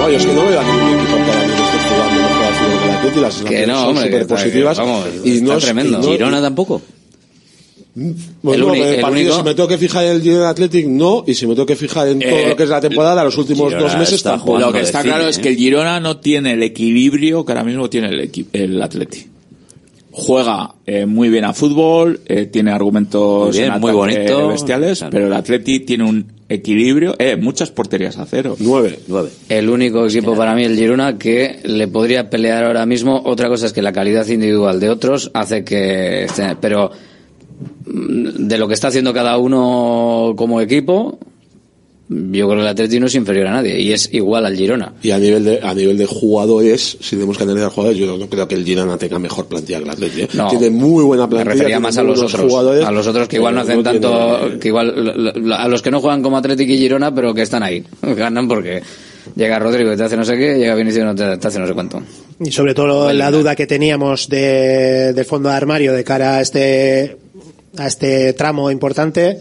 No, 0.00 0.10
yo 0.10 0.16
es 0.18 0.26
que 0.26 0.32
no 0.34 0.44
veo 0.44 0.60
a 0.60 0.64
ningún 0.64 0.98
equipo 0.98 1.13
que 3.12 3.18
el 3.18 3.18
Atleti, 3.18 3.20
las 3.20 3.34
Que 3.34 3.38
sensaciones 3.40 3.68
no, 3.68 3.74
son 3.80 3.88
hombre, 3.88 4.04
que 4.04 4.10
súper 4.10 4.20
está- 4.22 4.34
positivas. 4.34 4.78
que, 4.78 4.84
vamos, 4.84 5.06
y 5.24 5.30
está 5.32 5.44
no 5.46 5.56
es- 5.58 5.64
tremendo. 5.64 5.98
y 5.98 6.02
no- 6.02 6.12
Girona 6.12 6.40
tampoco. 6.40 6.82
Bueno, 7.96 8.64
El 8.64 8.70
uni- 8.72 8.80
el 8.80 8.94
el 8.96 9.00
partido, 9.02 9.20
único- 9.22 9.36
si 9.36 9.42
me 9.44 9.54
tengo 9.54 9.68
que 9.68 9.78
fijar 9.78 10.04
en 10.04 10.10
el 10.16 10.22
Girona 10.22 10.48
Athletic, 10.48 10.86
no, 10.88 11.22
y 11.28 11.34
si 11.34 11.46
me 11.46 11.54
tengo 11.54 11.66
que 11.66 11.76
fijar 11.76 12.08
en 12.08 12.18
todo 12.18 12.28
Eh, 12.28 12.48
lo 12.48 12.56
que 12.56 12.64
es 12.64 12.68
la 12.68 12.80
temporada, 12.80 13.22
los 13.22 13.38
últimos 13.38 13.68
Girona 13.68 13.84
dos 13.88 13.96
meses 13.98 14.14
está 14.16 14.30
tampoco. 14.32 14.58
Lo 14.58 14.72
que 14.72 14.80
está 14.80 15.02
claro 15.02 15.28
es 15.28 15.38
que 15.38 15.50
el 15.50 15.56
Girona 15.56 16.00
no 16.00 16.16
tiene 16.18 16.54
el 16.54 16.62
equilibrio 16.64 17.44
que 17.44 17.52
ahora 17.52 17.62
mismo 17.62 17.88
tiene 17.88 18.08
el, 18.08 18.30
el 18.52 18.82
Atleti. 18.82 19.26
Juega 20.10 20.74
eh, 20.86 21.06
muy 21.06 21.28
bien 21.28 21.44
a 21.44 21.52
fútbol, 21.54 22.20
eh, 22.26 22.46
tiene 22.46 22.72
argumentos 22.72 23.48
Muy 23.48 23.58
bien, 23.58 23.72
en 23.74 23.80
muy 23.80 23.92
bonito. 23.92 24.48
bestiales, 24.48 25.04
pero 25.10 25.26
el 25.28 25.32
Atleti 25.32 25.80
tiene 25.80 26.04
un 26.04 26.26
equilibrio, 26.54 27.14
eh, 27.18 27.36
muchas 27.36 27.70
porterías 27.70 28.18
a 28.18 28.26
cero. 28.26 28.56
Nueve. 28.58 28.98
Nueve. 29.08 29.30
El 29.48 29.68
único 29.68 30.06
equipo 30.06 30.34
para 30.36 30.54
mí, 30.54 30.64
el 30.64 30.76
Girona, 30.76 31.18
que 31.18 31.60
le 31.64 31.88
podría 31.88 32.30
pelear 32.30 32.64
ahora 32.64 32.86
mismo. 32.86 33.22
Otra 33.24 33.48
cosa 33.48 33.66
es 33.66 33.72
que 33.72 33.82
la 33.82 33.92
calidad 33.92 34.26
individual 34.26 34.80
de 34.80 34.90
otros 34.90 35.30
hace 35.34 35.64
que... 35.64 36.26
Pero 36.60 36.90
mm, 37.86 38.46
de 38.46 38.58
lo 38.58 38.68
que 38.68 38.74
está 38.74 38.88
haciendo 38.88 39.12
cada 39.12 39.38
uno 39.38 40.34
como 40.36 40.60
equipo, 40.60 41.18
yo 42.08 42.46
creo 42.46 42.56
que 42.56 42.62
el 42.62 42.68
Atleti 42.68 43.00
no 43.00 43.06
es 43.06 43.14
inferior 43.14 43.46
a 43.46 43.52
nadie 43.52 43.80
y 43.80 43.92
es 43.92 44.12
igual 44.12 44.44
al 44.44 44.54
Girona. 44.56 44.92
Y 45.02 45.10
a 45.10 45.18
nivel 45.18 45.42
de 45.44 45.60
a 45.62 45.74
nivel 45.74 45.96
de 45.96 46.04
jugadores, 46.06 46.98
si 47.00 47.16
tenemos 47.16 47.36
que 47.38 47.44
analizar 47.44 47.70
jugadores, 47.70 47.98
yo 47.98 48.16
no 48.18 48.26
creo 48.28 48.46
que 48.46 48.54
el 48.54 48.64
Girona 48.64 48.98
tenga 48.98 49.18
mejor 49.18 49.46
plantilla 49.46 49.78
que 49.78 49.84
el 49.84 49.90
Atleti. 49.90 50.20
¿eh? 50.22 50.28
No. 50.34 50.48
tiene 50.50 50.68
muy 50.70 51.02
buena 51.04 51.24
Me 51.26 51.30
plantilla. 51.30 51.52
refería 51.52 51.66
tiene 51.76 51.80
más 51.80 51.96
a 51.96 52.02
los 52.02 52.20
otros, 52.20 52.40
jugadores, 52.50 52.84
a 52.84 52.90
los 52.92 53.06
otros 53.06 53.26
que 53.28 53.36
igual 53.36 53.54
no 53.54 53.60
hacen 53.62 53.82
tanto, 53.82 54.38
tiene- 54.40 54.58
que 54.58 54.68
igual 54.68 55.52
a 55.56 55.68
los 55.68 55.80
que 55.82 55.90
no 55.90 56.00
juegan 56.00 56.22
como 56.22 56.36
Atlético 56.36 56.72
y 56.72 56.78
Girona, 56.78 57.14
pero 57.14 57.32
que 57.32 57.42
están 57.42 57.62
ahí, 57.62 57.82
ganan 58.02 58.48
porque 58.48 58.82
llega 59.34 59.58
Rodrigo 59.58 59.90
y 59.92 59.96
te 59.96 60.02
hace 60.02 60.16
no 60.18 60.24
sé 60.26 60.36
qué, 60.36 60.56
llega 60.58 60.74
Vinicius 60.74 61.10
y 61.12 61.16
te, 61.16 61.38
te 61.38 61.48
hace 61.48 61.58
no 61.58 61.66
sé 61.66 61.72
cuánto. 61.72 62.02
Y 62.40 62.52
sobre 62.52 62.74
todo 62.74 63.10
la 63.14 63.30
duda 63.30 63.56
que 63.56 63.66
teníamos 63.66 64.28
de, 64.28 65.14
del 65.14 65.24
fondo 65.24 65.48
de 65.48 65.54
armario 65.54 65.94
de 65.94 66.04
cara 66.04 66.36
a 66.36 66.40
este, 66.42 67.16
a 67.78 67.86
este 67.86 68.34
tramo 68.34 68.70
importante, 68.70 69.38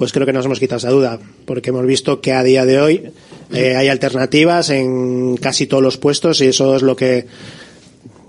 pues 0.00 0.12
creo 0.12 0.24
que 0.24 0.32
nos 0.32 0.46
hemos 0.46 0.58
quitado 0.58 0.78
esa 0.78 0.88
duda, 0.88 1.18
porque 1.44 1.68
hemos 1.68 1.84
visto 1.84 2.22
que 2.22 2.32
a 2.32 2.42
día 2.42 2.64
de 2.64 2.80
hoy 2.80 3.12
eh, 3.52 3.76
hay 3.76 3.88
alternativas 3.88 4.70
en 4.70 5.36
casi 5.36 5.66
todos 5.66 5.82
los 5.82 5.98
puestos 5.98 6.40
y 6.40 6.46
eso 6.46 6.74
es 6.74 6.80
lo 6.80 6.96
que 6.96 7.26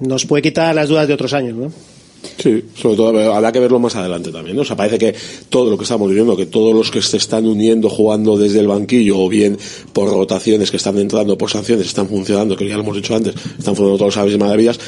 nos 0.01 0.25
puede 0.25 0.41
quitar 0.43 0.75
las 0.75 0.89
dudas 0.89 1.07
de 1.07 1.13
otros 1.13 1.31
años, 1.31 1.55
¿no? 1.55 1.71
Sí, 2.37 2.63
sobre 2.75 2.95
todo 2.95 3.33
habrá 3.33 3.51
que 3.51 3.59
verlo 3.59 3.79
más 3.79 3.95
adelante 3.95 4.31
también. 4.31 4.55
¿no? 4.55 4.61
O 4.61 4.65
sea, 4.65 4.75
parece 4.75 4.97
que 4.97 5.15
todo 5.49 5.69
lo 5.69 5.77
que 5.77 5.83
estamos 5.83 6.07
viviendo, 6.07 6.35
que 6.37 6.45
todos 6.45 6.73
los 6.73 6.91
que 6.91 7.01
se 7.01 7.17
están 7.17 7.45
uniendo 7.45 7.89
jugando 7.89 8.37
desde 8.37 8.59
el 8.59 8.67
banquillo 8.67 9.19
o 9.19 9.29
bien 9.29 9.57
por 9.93 10.09
rotaciones 10.09 10.71
que 10.71 10.77
están 10.77 10.97
entrando, 10.97 11.37
por 11.37 11.49
sanciones, 11.49 11.87
están 11.87 12.07
funcionando, 12.07 12.55
que 12.55 12.67
ya 12.67 12.75
lo 12.75 12.83
hemos 12.83 12.95
dicho 12.95 13.15
antes, 13.15 13.33
están 13.35 13.75
funcionando 13.75 13.97
todos 13.97 14.15
los 14.15 14.17
aves 14.17 14.35
y 14.35 14.37
maravillas. 14.37 14.79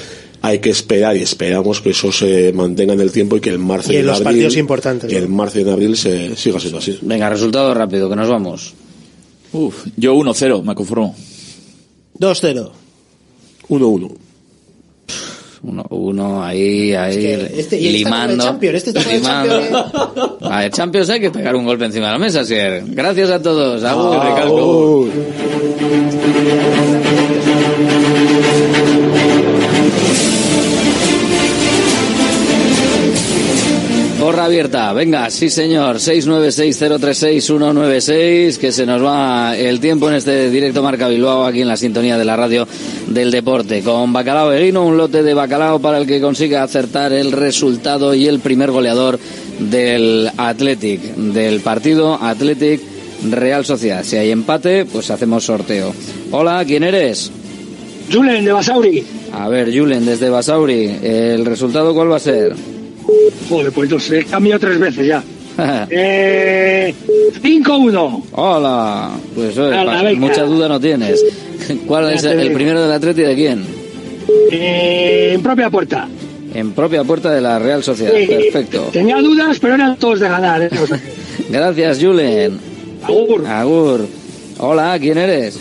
Hay 0.42 0.60
que 0.60 0.70
esperar 0.70 1.16
y 1.16 1.22
esperamos 1.22 1.80
que 1.80 1.92
eso 1.92 2.12
se 2.12 2.52
mantenga 2.54 2.94
en 2.94 3.00
el 3.00 3.12
tiempo 3.12 3.38
y 3.38 3.40
que 3.40 3.50
el 3.50 3.60
marzo 3.60 3.94
Y 3.94 3.96
en 3.96 4.02
en 4.02 4.08
los 4.08 4.16
abril, 4.18 4.26
partidos 4.26 4.58
importantes, 4.58 5.10
que 5.10 5.16
¿no? 5.18 5.24
el 5.24 5.30
marzo 5.30 5.60
y 5.60 5.62
en 5.62 5.70
abril 5.70 5.98
se 5.98 6.36
siga 6.36 6.60
siendo 6.60 6.80
así. 6.80 7.00
Venga, 7.02 7.30
resultado 7.30 7.74
rápido, 7.74 8.10
que 8.10 8.16
nos 8.16 8.28
vamos. 8.28 8.74
Uf, 9.54 9.86
yo 9.96 10.14
1-0, 10.16 10.64
me 10.64 10.76
conformo. 10.76 11.16
2-0. 12.20 12.72
1-1. 13.70 14.12
Uno, 15.66 15.86
uno 15.92 16.44
ahí, 16.44 16.94
ahí, 16.94 17.26
este- 17.26 17.56
y 17.56 17.60
este 17.60 17.78
el 17.88 17.94
limando. 17.94 18.44
Champions, 18.44 18.76
este 18.76 18.90
está 18.90 19.02
con 19.04 19.12
el 19.14 19.22
limando. 19.22 20.38
A 20.42 20.66
el 20.66 20.72
Champions 20.72 21.10
hay 21.10 21.22
que 21.22 21.32
pegar 21.32 21.56
un 21.56 21.64
golpe 21.66 21.86
encima 21.86 22.08
de 22.08 22.12
la 22.12 22.20
mesa, 22.20 22.44
Sier. 22.44 22.84
Gracias 22.88 23.30
a 23.30 23.42
todos. 23.42 23.82
Agur. 23.84 24.18
Agur. 24.18 25.10
Porra 34.24 34.46
abierta, 34.46 34.94
venga, 34.94 35.30
sí 35.30 35.50
señor, 35.50 35.98
696036196, 35.98 38.58
que 38.58 38.72
se 38.72 38.86
nos 38.86 39.04
va 39.04 39.58
el 39.58 39.82
tiempo 39.82 40.08
en 40.08 40.16
este 40.16 40.50
directo 40.50 40.82
Marca 40.82 41.10
Bilbao 41.10 41.44
aquí 41.44 41.60
en 41.60 41.68
la 41.68 41.76
sintonía 41.76 42.18
de 42.18 42.24
la 42.24 42.38
radio 42.38 42.66
del 43.08 43.32
deporte. 43.32 43.82
Con 43.82 44.14
Bacalao 44.14 44.54
Eguino, 44.54 44.86
un 44.86 44.96
lote 44.96 45.24
de 45.24 45.34
bacalao 45.34 45.80
para 45.80 45.98
el 45.98 46.08
que 46.08 46.22
consiga 46.22 46.64
acertar 46.64 47.12
el 47.12 47.34
resultado 47.34 48.14
y 48.14 48.28
el 48.28 48.40
primer 48.40 48.72
goleador 48.72 49.20
del 49.60 50.32
Athletic, 50.38 51.02
del 51.02 51.60
partido 51.60 52.18
Athletic 52.22 52.80
Real 53.30 53.66
Sociedad. 53.66 54.06
Si 54.06 54.16
hay 54.16 54.32
empate, 54.32 54.86
pues 54.86 55.12
hacemos 55.12 55.44
sorteo. 55.44 55.94
Hola, 56.32 56.64
¿quién 56.66 56.86
eres? 56.86 57.30
Julen 58.10 58.46
de 58.46 58.54
Basauri. 58.54 59.04
A 59.34 59.50
ver, 59.50 59.78
Julen, 59.78 60.06
desde 60.06 60.30
Basauri, 60.30 60.98
¿el 61.04 61.46
resultado 61.46 61.94
cuál 61.94 62.10
va 62.10 62.16
a 62.16 62.22
ser? 62.22 62.56
Joder, 63.50 63.72
pues 63.72 63.90
no 63.90 64.00
sé, 64.00 64.20
he 64.20 64.26
cambiado 64.26 64.60
tres 64.60 64.80
veces 64.80 65.08
ya. 65.08 65.24
Eh, 65.90 66.94
5-1. 67.42 68.24
Hola, 68.32 69.12
pues 69.36 69.56
oye, 69.58 70.16
mucha 70.16 70.44
duda 70.44 70.68
no 70.68 70.80
tienes. 70.80 71.24
¿Cuál 71.88 72.10
Ya 72.10 72.16
es 72.16 72.24
el 72.24 72.42
digo. 72.42 72.56
primero 72.56 72.82
del 72.82 72.92
Atleti 72.92 73.22
de 73.22 73.36
quién? 73.36 73.64
Eh, 74.52 75.32
en 75.36 75.42
propia 75.44 75.70
puerta. 75.70 76.08
En 76.56 76.72
propia 76.72 77.04
puerta 77.04 77.32
de 77.32 77.42
la 77.42 77.60
Real 77.60 77.84
Sociedad. 77.84 78.14
Sí. 78.18 78.26
Perfecto. 78.28 78.90
Tenía 78.92 79.18
dudas, 79.22 79.58
pero 79.60 79.76
eran 79.76 79.96
todos 79.98 80.20
de 80.20 80.30
ganar. 80.30 80.62
¿eh? 80.64 80.70
Gracias, 81.50 82.00
Julen. 82.02 82.58
Agur. 83.04 83.46
Agur. 83.48 84.08
Hola, 84.60 84.98
¿quién 85.00 85.18
eres? 85.18 85.58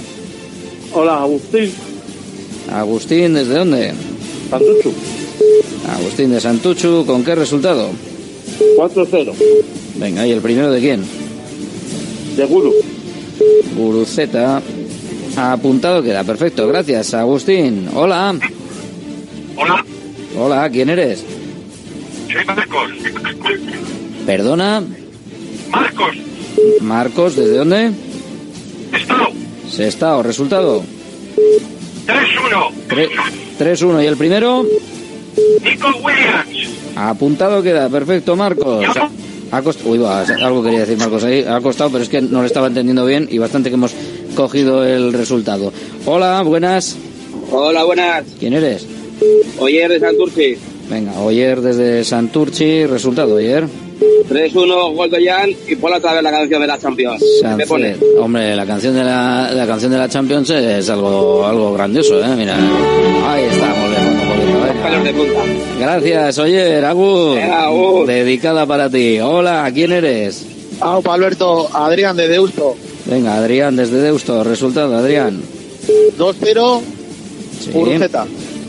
Hola, 0.95 1.21
Agustín. 1.23 1.71
Agustín, 2.73 3.35
¿desde 3.35 3.55
dónde? 3.55 3.93
Santuchu. 4.51 4.93
Agustín 5.89 6.31
de 6.31 6.41
Santuchu, 6.41 7.05
¿con 7.07 7.25
qué 7.25 7.35
resultado? 7.35 7.91
4-0. 8.77 9.33
Venga, 9.97 10.27
¿y 10.27 10.33
el 10.33 10.41
primero 10.41 10.71
de 10.71 10.81
quién? 10.81 11.05
De 12.37 12.45
Guru. 12.47 12.73
Guruceta. 13.77 14.63
Apuntado 15.37 16.03
queda, 16.03 16.25
perfecto, 16.25 16.67
gracias, 16.69 17.15
Agustín. 17.15 17.89
Hola. 17.95 18.35
Hola, 19.57 19.85
Hola, 20.39 20.71
¿quién 20.71 20.91
eres? 20.91 21.25
soy 22.31 22.45
Marcos. 22.47 22.91
Perdona, 24.27 24.83
Marcos, 25.71 26.17
Marcos, 26.81 27.37
¿desde 27.37 27.57
dónde? 27.57 27.91
Estado. 28.93 29.27
Sestao, 29.71 30.23
resultado. 30.23 30.83
3-1. 32.07 32.71
Tre- 32.89 33.11
3-1. 33.59 34.03
¿Y 34.03 34.07
el 34.07 34.17
primero? 34.17 34.65
Nico 35.65 35.89
Williams. 36.03 36.71
Apuntado 36.97 37.63
queda, 37.63 37.89
perfecto, 37.89 38.37
Marcos. 38.37 38.85
Ha 39.51 39.63
cost- 39.63 39.85
Uy, 39.85 39.99
va, 39.99 40.23
algo 40.23 40.63
quería 40.63 40.81
decir 40.81 40.97
Marcos 40.99 41.25
ahí. 41.25 41.45
Ha 41.47 41.61
costado, 41.61 41.91
pero 41.91 42.03
es 42.05 42.09
que 42.09 42.23
no 42.23 42.41
lo 42.41 42.47
estaba 42.47 42.69
entendiendo 42.69 43.05
bien 43.05 43.29
y 43.31 43.39
bastante 43.39 43.69
que 43.69 43.75
hemos 43.75 43.93
cogido 44.35 44.85
el 44.85 45.13
resultado. 45.13 45.73
Hola, 46.07 46.41
buenas. 46.43 46.97
Hola, 47.51 47.85
buenas. 47.85 48.25
¿Quién 48.39 48.55
eres? 48.55 48.87
Oyer 49.59 49.91
de 49.91 50.01
Santurci. 50.01 50.57
Venga, 50.91 51.13
Oyer 51.21 51.61
desde 51.61 52.03
Santurchi. 52.05 52.87
Resultado, 52.87 53.35
Oyer. 53.35 53.67
3-1, 54.29 54.95
gol 54.95 55.11
de 55.11 55.25
Jan 55.27 55.51
y 55.69 55.77
pon 55.77 55.93
otra 55.93 56.15
vez 56.15 56.23
la 56.23 56.31
canción 56.31 56.61
de 56.63 56.67
la 56.67 56.79
Champions. 56.79 57.23
¿Qué 57.43 57.49
me 57.49 57.67
pone? 57.67 57.97
Hombre, 58.19 58.57
la 58.57 58.65
canción 58.67 58.95
de 58.95 59.05
la, 59.05 59.51
la 59.53 59.67
canción 59.67 59.93
de 59.93 59.99
la 59.99 60.09
Champions 60.09 60.49
es 60.51 60.89
algo, 60.89 61.45
algo 61.47 61.75
grandioso, 61.75 62.23
¿eh? 62.23 62.29
Mira. 62.37 62.57
Ahí 62.57 63.45
está, 63.45 63.67
muy 63.67 63.91
Pelos 64.83 65.05
de 65.05 65.13
punta. 65.13 65.41
Gracias, 65.79 66.39
Oyer, 66.39 66.85
Agur. 66.85 68.07
Dedicada 68.07 68.67
para 68.67 68.89
ti. 68.89 69.19
Hola, 69.21 69.71
¿quién 69.75 69.93
eres? 69.93 70.47
Aupa 70.81 71.15
Alberto, 71.15 71.69
Adrián 71.73 72.17
de 72.17 72.29
Deusto. 72.29 72.77
Venga, 73.07 73.35
Adrián, 73.37 73.77
desde 73.77 73.99
Deusto. 73.99 74.43
Resultado, 74.45 74.97
Adrián. 74.97 75.41
2-0, 76.19 76.81
Sí. 77.61 77.71
Guruceta. 77.73 78.27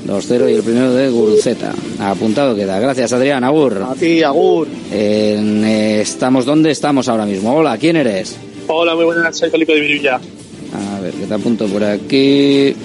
2-0 0.07 0.49
y 0.51 0.53
el 0.55 0.63
primero 0.63 0.93
de 0.93 1.09
Guruceta. 1.09 1.73
Apuntado 1.99 2.55
queda. 2.55 2.79
Gracias, 2.79 3.13
Adrián. 3.13 3.43
Agur. 3.43 3.85
A 3.89 3.93
ti, 3.95 4.21
Agur. 4.23 4.67
En, 4.91 5.63
eh, 5.63 6.01
estamos 6.01 6.45
donde 6.45 6.71
estamos 6.71 7.07
ahora 7.07 7.25
mismo. 7.25 7.55
Hola, 7.55 7.77
¿quién 7.77 7.95
eres? 7.95 8.35
Hola, 8.67 8.95
muy 8.95 9.05
buenas, 9.05 9.37
soy 9.37 9.49
Felipe 9.49 9.73
de 9.73 9.81
Virilla. 9.81 10.15
A 10.15 10.99
ver, 11.01 11.13
que 11.13 11.25
te 11.25 11.33
apunto 11.33 11.65
por 11.67 11.83
aquí. 11.83 12.75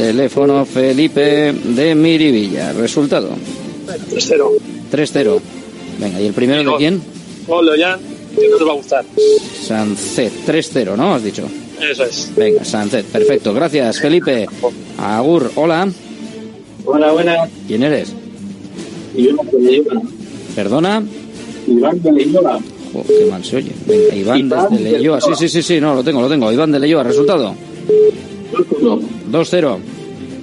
Teléfono 0.00 0.64
Felipe 0.64 1.52
de 1.52 1.94
Miribilla. 1.94 2.72
Resultado. 2.72 3.28
3-0. 4.10 4.50
3-0. 4.90 5.40
Venga, 5.98 6.20
¿y 6.22 6.26
el 6.26 6.32
primero 6.32 6.72
de 6.72 6.76
quién? 6.78 7.00
De 7.00 7.82
Jan, 7.82 8.00
que 8.34 8.48
no 8.48 8.56
te 8.56 8.64
va 8.64 8.72
a 8.72 8.76
gustar. 8.76 9.04
Sancet. 9.62 10.32
3-0, 10.46 10.96
¿no? 10.96 11.14
Has 11.14 11.22
dicho. 11.22 11.42
Eso 11.78 12.04
es. 12.04 12.32
Venga, 12.34 12.64
Sancet. 12.64 13.04
Perfecto. 13.04 13.52
Gracias, 13.52 14.00
Felipe. 14.00 14.46
Agur. 14.96 15.52
Hola. 15.56 15.86
Hola, 16.86 17.12
buenas. 17.12 17.50
¿Quién 17.68 17.82
eres? 17.82 18.14
Iván 19.14 19.46
de 19.52 19.60
Leyoa. 19.60 20.02
¿Perdona? 20.56 21.02
Iván 21.66 22.02
de 22.02 22.12
Leyoa. 22.12 22.58
Jo, 22.94 23.04
qué 23.06 23.26
mal 23.30 23.44
se 23.44 23.56
oye. 23.56 23.72
Venga, 23.86 24.16
Iván 24.16 24.38
Iván 24.38 24.68
desde 24.70 24.84
de 24.84 24.90
Leyoa. 24.92 25.20
Sí, 25.20 25.32
sí, 25.36 25.48
sí, 25.50 25.62
sí, 25.62 25.78
no, 25.78 25.94
lo 25.94 26.02
tengo, 26.02 26.22
lo 26.22 26.28
tengo. 26.30 26.50
Iván 26.50 26.72
de 26.72 26.80
Leyoa. 26.80 27.02
Resultado. 27.02 27.54
2-1. 28.50 29.19
2-0. 29.30 29.78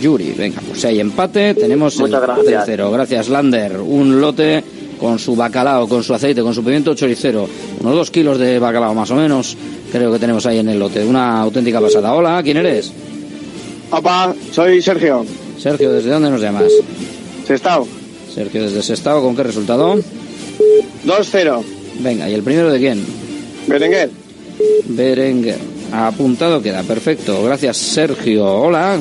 Yuri, 0.00 0.32
venga, 0.36 0.60
pues 0.66 0.80
si 0.80 0.86
hay 0.86 1.00
empate, 1.00 1.54
tenemos 1.54 1.96
Muchas 1.98 2.20
el 2.20 2.26
gracias. 2.26 2.68
3-0. 2.68 2.90
Gracias, 2.92 3.28
Lander. 3.28 3.80
Un 3.80 4.20
lote 4.20 4.62
con 4.98 5.18
su 5.18 5.34
bacalao, 5.36 5.88
con 5.88 6.02
su 6.02 6.14
aceite, 6.14 6.42
con 6.42 6.54
su 6.54 6.62
pimiento 6.62 6.94
choricero. 6.94 7.48
Unos 7.80 7.94
dos 7.94 8.10
kilos 8.10 8.38
de 8.38 8.58
bacalao 8.58 8.94
más 8.94 9.10
o 9.10 9.14
menos, 9.16 9.56
creo 9.92 10.12
que 10.12 10.18
tenemos 10.18 10.44
ahí 10.46 10.58
en 10.58 10.68
el 10.68 10.78
lote. 10.78 11.04
Una 11.04 11.40
auténtica 11.40 11.80
pasada. 11.80 12.12
Hola, 12.14 12.40
¿quién 12.42 12.56
eres? 12.58 12.92
Papá, 13.90 14.34
soy 14.52 14.80
Sergio. 14.80 15.26
Sergio, 15.58 15.92
¿desde 15.92 16.10
dónde 16.10 16.30
nos 16.30 16.40
llamas? 16.40 16.70
Sestao. 17.46 17.86
Sergio, 18.32 18.62
desde 18.62 18.82
Sestao, 18.82 19.20
¿con 19.22 19.34
qué 19.34 19.42
resultado? 19.42 19.96
2-0. 21.04 21.62
Venga, 22.00 22.28
¿y 22.28 22.34
el 22.34 22.42
primero 22.42 22.70
de 22.70 22.78
quién? 22.78 23.04
Berenguer. 23.66 24.10
Berenguer. 24.86 25.58
Apuntado 25.92 26.62
queda, 26.62 26.82
perfecto. 26.84 27.42
Gracias, 27.42 27.76
Sergio. 27.76 28.46
Hola. 28.46 29.00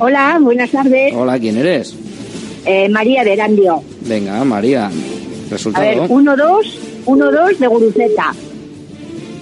Hola, 0.00 0.38
buenas 0.40 0.70
tardes. 0.70 1.14
Hola, 1.14 1.38
¿quién 1.38 1.56
eres? 1.56 1.94
Eh, 2.66 2.88
María 2.88 3.22
de 3.22 3.32
Erandio. 3.34 3.82
Venga, 4.00 4.42
María. 4.44 4.86
A 4.86 4.90
ver, 4.90 5.50
Resultado. 5.50 6.08
1-2, 6.08 6.78
1-2 7.06 7.58
de 7.58 7.66
Guruceta. 7.68 8.34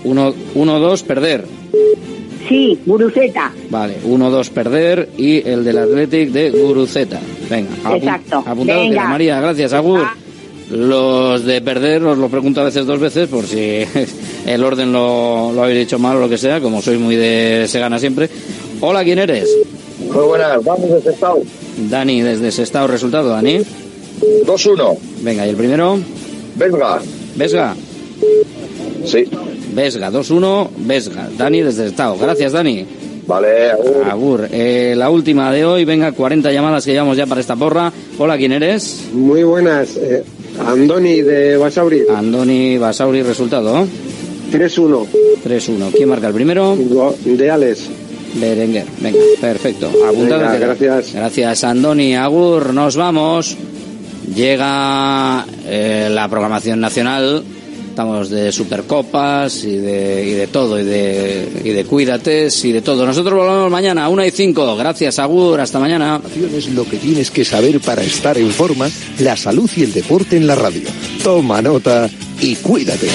1-2, 0.05 1.03
perder. 1.05 1.47
Sí, 2.49 2.79
Guruceta. 2.87 3.53
Vale, 3.71 3.99
1-2 4.05 4.51
perder 4.51 5.09
y 5.17 5.47
el 5.49 5.65
del 5.65 5.79
Athletic 5.79 6.31
de 6.31 6.51
Guruceta. 6.51 7.21
Venga, 7.49 7.71
apu- 7.85 7.97
Exacto. 7.99 8.43
apuntado 8.47 8.81
Venga. 8.81 8.95
queda, 9.03 9.09
María, 9.09 9.41
gracias, 9.41 9.73
Agur. 9.73 10.01
Los 10.71 11.45
de 11.45 11.61
perder 11.61 12.03
os 12.05 12.17
lo 12.17 12.29
pregunto 12.29 12.61
a 12.61 12.65
veces 12.65 12.87
dos 12.87 12.99
veces 12.99 13.29
por 13.29 13.45
si 13.47 13.59
el 14.47 14.65
orden 14.65 14.91
lo, 14.93 15.53
lo 15.53 15.63
habéis 15.65 15.81
dicho 15.81 15.99
mal 15.99 16.17
o 16.17 16.21
lo 16.21 16.29
que 16.29 16.39
sea, 16.39 16.61
como 16.61 16.81
sois 16.81 16.99
muy 16.99 17.17
de 17.17 17.67
se 17.69 17.79
gana 17.79 17.99
siempre. 17.99 18.29
Hola, 18.81 19.05
¿quién 19.05 19.19
eres? 19.19 19.49
Muy 20.13 20.25
buenas, 20.25 20.65
vamos 20.65 20.89
desde 20.91 21.11
Sestao. 21.13 21.43
Dani, 21.91 22.23
desde 22.23 22.51
Sestao, 22.51 22.87
resultado, 22.87 23.29
Dani. 23.29 23.59
2-1. 24.47 24.97
Venga, 25.23 25.47
¿y 25.47 25.51
el 25.51 25.57
primero? 25.57 25.99
Vesga. 26.57 27.01
Vesga. 27.37 27.75
Sí. 29.05 29.25
Vesga, 29.75 30.11
2-1, 30.11 30.69
Vesga. 30.79 31.29
Dani 31.37 31.63
desde 31.63 31.89
Sestao. 31.89 32.19
Gracias, 32.19 32.53
Dani. 32.53 32.87
Vale, 33.27 33.71
agur. 33.71 34.05
Agur. 34.11 34.49
Eh, 34.51 34.95
la 34.97 35.09
última 35.09 35.53
de 35.53 35.65
hoy, 35.65 35.85
venga, 35.85 36.13
40 36.13 36.51
llamadas 36.53 36.85
que 36.85 36.93
llevamos 36.93 37.17
ya 37.17 37.27
para 37.27 37.41
esta 37.41 37.57
porra. 37.57 37.93
Hola, 38.19 38.37
¿quién 38.37 38.53
eres? 38.53 39.05
Muy 39.13 39.43
buenas. 39.45 39.97
eh, 39.97 40.25
Andoni 40.67 41.23
de 41.23 41.57
Basauri. 41.57 42.03
Andoni 42.15 42.77
Basauri, 42.79 43.23
resultado. 43.23 43.87
3-1. 44.53 45.07
3-1. 45.45 45.93
¿Quién 45.97 46.09
marca 46.09 46.27
el 46.29 46.35
primero? 46.35 46.77
De 47.25 47.51
Alex. 47.51 47.89
Berenguer. 48.35 48.87
Venga, 49.01 49.19
perfecto. 49.41 49.87
Apuntado. 50.07 50.41
Venga, 50.41 50.59
gracias. 50.59 51.15
Gracias, 51.15 51.65
Andoni. 51.65 52.15
Agur, 52.17 52.75
nos 52.75 52.97
vamos. 52.97 53.57
Llega 54.35 55.47
eh, 55.67 56.09
la 56.11 56.29
programación 56.29 56.81
nacional. 56.81 57.43
Estamos 57.93 58.31
de 58.31 58.51
Supercopas 58.53 59.65
y 59.65 59.77
de, 59.77 60.27
y 60.27 60.31
de 60.31 60.47
todo, 60.47 60.81
y 60.81 60.83
de, 60.83 61.47
y 61.63 61.69
de 61.73 61.85
Cuídates 61.85 62.65
y 62.65 62.73
de 62.73 62.81
todo. 62.81 63.05
Nosotros 63.05 63.39
volvemos 63.39 63.71
mañana 63.71 64.07
a 64.07 64.09
1 64.09 64.25
y 64.25 64.31
5. 64.31 64.77
Gracias, 64.77 65.19
Agur. 65.19 65.61
Hasta 65.61 65.79
mañana. 65.79 66.19
Es 66.57 66.71
lo 66.71 66.89
que 66.89 66.97
tienes 66.97 67.31
que 67.31 67.45
saber 67.45 67.81
para 67.81 68.03
estar 68.03 68.39
en 68.39 68.51
forma, 68.51 68.89
la 69.19 69.37
salud 69.37 69.71
y 69.77 69.83
el 69.83 69.93
deporte 69.93 70.39
en 70.39 70.47
la 70.47 70.55
radio. 70.55 70.89
Toma 71.23 71.61
nota 71.61 72.09
y 72.41 72.57
cuídate. 72.57 73.09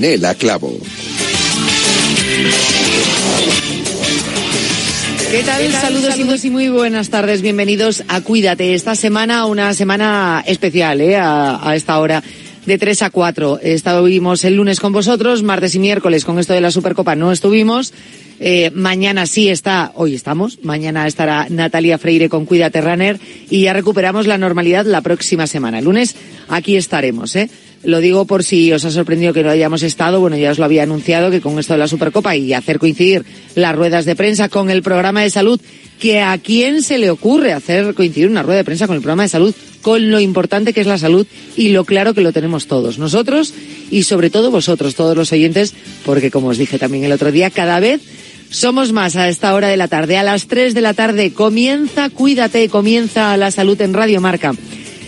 Yanela 0.00 0.34
Clavo. 0.34 0.72
¿Qué 5.30 5.42
tal? 5.44 5.72
Saludos 5.72 6.18
y 6.18 6.24
muy, 6.24 6.40
y 6.42 6.50
muy 6.50 6.68
buenas 6.70 7.10
tardes. 7.10 7.42
Bienvenidos 7.42 8.02
a 8.08 8.22
Cuídate. 8.22 8.72
Esta 8.72 8.94
semana, 8.94 9.44
una 9.44 9.74
semana 9.74 10.42
especial, 10.46 11.02
¿eh? 11.02 11.16
A, 11.16 11.68
a 11.68 11.76
esta 11.76 11.98
hora. 11.98 12.22
De 12.64 12.78
3 12.78 13.02
a 13.02 13.10
4. 13.10 13.60
Estuvimos 13.62 14.44
el 14.44 14.56
lunes 14.56 14.80
con 14.80 14.92
vosotros, 14.92 15.42
martes 15.42 15.74
y 15.74 15.78
miércoles 15.78 16.24
con 16.24 16.38
esto 16.38 16.54
de 16.54 16.62
la 16.62 16.70
Supercopa 16.70 17.14
no 17.14 17.30
estuvimos. 17.30 17.92
Eh, 18.42 18.70
mañana 18.74 19.26
sí 19.26 19.50
está, 19.50 19.92
hoy 19.96 20.14
estamos, 20.14 20.60
mañana 20.62 21.06
estará 21.06 21.46
Natalia 21.50 21.98
Freire 21.98 22.30
con 22.30 22.46
Cuídate 22.46 22.80
Runner 22.80 23.20
y 23.50 23.62
ya 23.62 23.74
recuperamos 23.74 24.26
la 24.26 24.38
normalidad 24.38 24.86
la 24.86 25.02
próxima 25.02 25.46
semana. 25.46 25.80
El 25.80 25.84
lunes 25.84 26.16
aquí 26.48 26.76
estaremos, 26.76 27.36
¿eh? 27.36 27.50
Lo 27.82 28.00
digo 28.00 28.26
por 28.26 28.44
si 28.44 28.72
os 28.72 28.84
ha 28.84 28.90
sorprendido 28.90 29.32
que 29.32 29.42
no 29.42 29.50
hayamos 29.50 29.82
estado. 29.82 30.20
Bueno, 30.20 30.36
ya 30.36 30.50
os 30.50 30.58
lo 30.58 30.66
había 30.66 30.82
anunciado 30.82 31.30
que 31.30 31.40
con 31.40 31.58
esto 31.58 31.72
de 31.72 31.78
la 31.78 31.88
Supercopa 31.88 32.36
y 32.36 32.52
hacer 32.52 32.78
coincidir 32.78 33.24
las 33.54 33.74
ruedas 33.74 34.04
de 34.04 34.16
prensa 34.16 34.48
con 34.50 34.70
el 34.70 34.82
programa 34.82 35.22
de 35.22 35.30
salud, 35.30 35.60
que 35.98 36.20
a 36.20 36.36
quién 36.38 36.82
se 36.82 36.98
le 36.98 37.10
ocurre 37.10 37.52
hacer 37.52 37.94
coincidir 37.94 38.28
una 38.28 38.42
rueda 38.42 38.58
de 38.58 38.64
prensa 38.64 38.86
con 38.86 38.96
el 38.96 39.02
programa 39.02 39.22
de 39.22 39.30
salud, 39.30 39.54
con 39.80 40.10
lo 40.10 40.20
importante 40.20 40.74
que 40.74 40.82
es 40.82 40.86
la 40.86 40.98
salud 40.98 41.26
y 41.56 41.70
lo 41.70 41.84
claro 41.84 42.12
que 42.12 42.20
lo 42.20 42.32
tenemos 42.32 42.66
todos. 42.66 42.98
Nosotros 42.98 43.54
y 43.90 44.02
sobre 44.02 44.28
todo 44.28 44.50
vosotros, 44.50 44.94
todos 44.94 45.16
los 45.16 45.32
oyentes, 45.32 45.74
porque 46.04 46.30
como 46.30 46.48
os 46.48 46.58
dije 46.58 46.78
también 46.78 47.04
el 47.04 47.12
otro 47.12 47.32
día, 47.32 47.50
cada 47.50 47.80
vez 47.80 48.00
Somos 48.50 48.90
más 48.90 49.14
a 49.14 49.28
esta 49.28 49.54
hora 49.54 49.68
de 49.68 49.76
la 49.76 49.86
tarde. 49.86 50.18
A 50.18 50.24
las 50.24 50.48
3 50.48 50.74
de 50.74 50.80
la 50.80 50.92
tarde 50.92 51.32
comienza 51.32 52.10
Cuídate, 52.10 52.68
comienza 52.68 53.36
la 53.36 53.52
salud 53.52 53.80
en 53.80 53.94
Radio 53.94 54.20
Marca. 54.20 54.54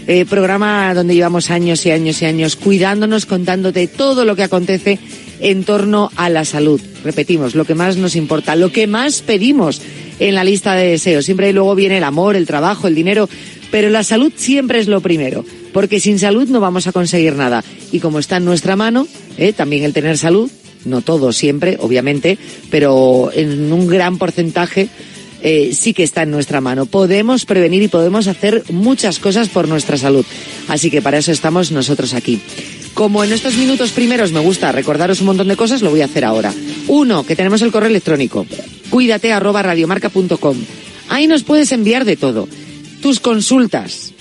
Eh, 0.08 0.24
programa 0.24 0.92
donde 0.94 1.14
llevamos 1.14 1.50
años 1.50 1.86
y 1.86 1.92
años 1.92 2.20
y 2.22 2.24
años 2.24 2.56
cuidándonos, 2.56 3.24
contándote 3.24 3.86
todo 3.86 4.24
lo 4.24 4.34
que 4.34 4.42
acontece 4.42 4.98
en 5.40 5.64
torno 5.64 6.10
a 6.16 6.28
la 6.28 6.44
salud. 6.44 6.80
Repetimos, 7.04 7.54
lo 7.54 7.64
que 7.64 7.74
más 7.74 7.96
nos 7.96 8.16
importa, 8.16 8.56
lo 8.56 8.72
que 8.72 8.86
más 8.86 9.22
pedimos 9.22 9.80
en 10.18 10.34
la 10.34 10.44
lista 10.44 10.74
de 10.74 10.88
deseos. 10.88 11.24
Siempre 11.24 11.52
luego 11.52 11.74
viene 11.74 11.98
el 11.98 12.04
amor, 12.04 12.34
el 12.34 12.46
trabajo, 12.46 12.88
el 12.88 12.94
dinero, 12.94 13.28
pero 13.70 13.90
la 13.90 14.02
salud 14.02 14.32
siempre 14.34 14.80
es 14.80 14.88
lo 14.88 15.00
primero, 15.00 15.44
porque 15.72 16.00
sin 16.00 16.18
salud 16.18 16.48
no 16.48 16.60
vamos 16.60 16.86
a 16.86 16.92
conseguir 16.92 17.34
nada. 17.34 17.64
Y 17.92 18.00
como 18.00 18.18
está 18.18 18.38
en 18.38 18.44
nuestra 18.44 18.76
mano, 18.76 19.06
eh, 19.36 19.52
también 19.52 19.84
el 19.84 19.92
tener 19.92 20.18
salud, 20.18 20.50
no 20.84 21.00
todo 21.00 21.32
siempre, 21.32 21.76
obviamente, 21.80 22.38
pero 22.70 23.30
en 23.32 23.72
un 23.72 23.86
gran 23.86 24.18
porcentaje 24.18 24.88
eh, 25.42 25.72
sí 25.74 25.92
que 25.92 26.02
está 26.02 26.22
en 26.22 26.30
nuestra 26.30 26.60
mano. 26.60 26.86
Podemos 26.86 27.44
prevenir 27.44 27.82
y 27.82 27.88
podemos 27.88 28.28
hacer 28.28 28.62
muchas 28.70 29.18
cosas 29.18 29.48
por 29.48 29.68
nuestra 29.68 29.96
salud. 29.96 30.24
Así 30.68 30.90
que 30.90 31.02
para 31.02 31.18
eso 31.18 31.32
estamos 31.32 31.72
nosotros 31.72 32.14
aquí. 32.14 32.40
Como 32.94 33.24
en 33.24 33.32
estos 33.32 33.56
minutos 33.56 33.90
primeros 33.90 34.32
me 34.32 34.40
gusta 34.40 34.70
recordaros 34.70 35.20
un 35.20 35.26
montón 35.26 35.48
de 35.48 35.56
cosas, 35.56 35.82
lo 35.82 35.90
voy 35.90 36.02
a 36.02 36.06
hacer 36.06 36.24
ahora. 36.24 36.52
Uno, 36.88 37.24
que 37.24 37.36
tenemos 37.36 37.62
el 37.62 37.72
correo 37.72 37.88
electrónico. 37.88 38.46
Cuídate 38.90 39.32
arroba. 39.32 39.64
Ahí 41.08 41.26
nos 41.26 41.42
puedes 41.42 41.72
enviar 41.72 42.04
de 42.04 42.16
todo. 42.16 42.48
Tus 43.00 43.18
consultas. 43.18 44.12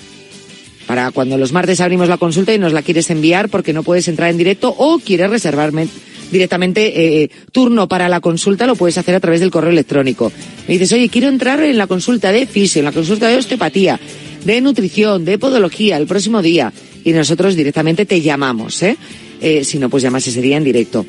Para 0.88 1.12
cuando 1.12 1.38
los 1.38 1.52
martes 1.52 1.80
abrimos 1.80 2.10
la 2.10 2.18
consulta 2.18 2.54
y 2.54 2.60
nos 2.60 2.74
la 2.74 2.82
quieres 2.82 3.10
enviar 3.10 3.50
porque 3.50 3.74
no 3.74 3.84
puedes 3.84 4.08
entrar 4.08 4.30
en 4.30 4.38
directo 4.38 4.74
o 4.78 5.00
quieres 5.00 5.30
reservarme 5.30 5.88
directamente 6.32 7.24
eh, 7.24 7.30
turno 7.52 7.88
para 7.88 8.10
la 8.10 8.20
consulta, 8.20 8.66
lo 8.66 8.76
puedes 8.76 8.98
hacer 8.98 9.16
a 9.16 9.20
través 9.20 9.40
del 9.40 9.52
correo 9.52 9.72
electrónico. 9.72 10.32
Me 10.68 10.74
dices, 10.74 10.92
oye, 10.94 11.10
quiero 11.10 11.28
entrar 11.28 11.62
en 11.62 11.78
la 11.78 11.88
consulta 11.88 12.32
de 12.32 12.48
fisio, 12.48 12.80
en 12.80 12.86
la 12.86 12.92
consulta 12.92 13.28
de 13.28 13.38
osteopatía, 13.38 14.00
de 14.46 14.62
nutrición, 14.62 15.26
de 15.26 15.38
podología, 15.38 15.98
el 15.98 16.08
próximo 16.08 16.42
día. 16.42 16.74
Y 17.04 17.12
nosotros 17.12 17.56
directamente 17.56 18.06
te 18.06 18.22
llamamos, 18.22 18.82
¿eh? 18.84 18.98
eh 19.42 19.64
si 19.64 19.80
no, 19.80 19.90
pues 19.90 20.04
llamas 20.04 20.28
ese 20.28 20.42
día 20.42 20.58
en 20.58 20.64
directo 20.64 21.06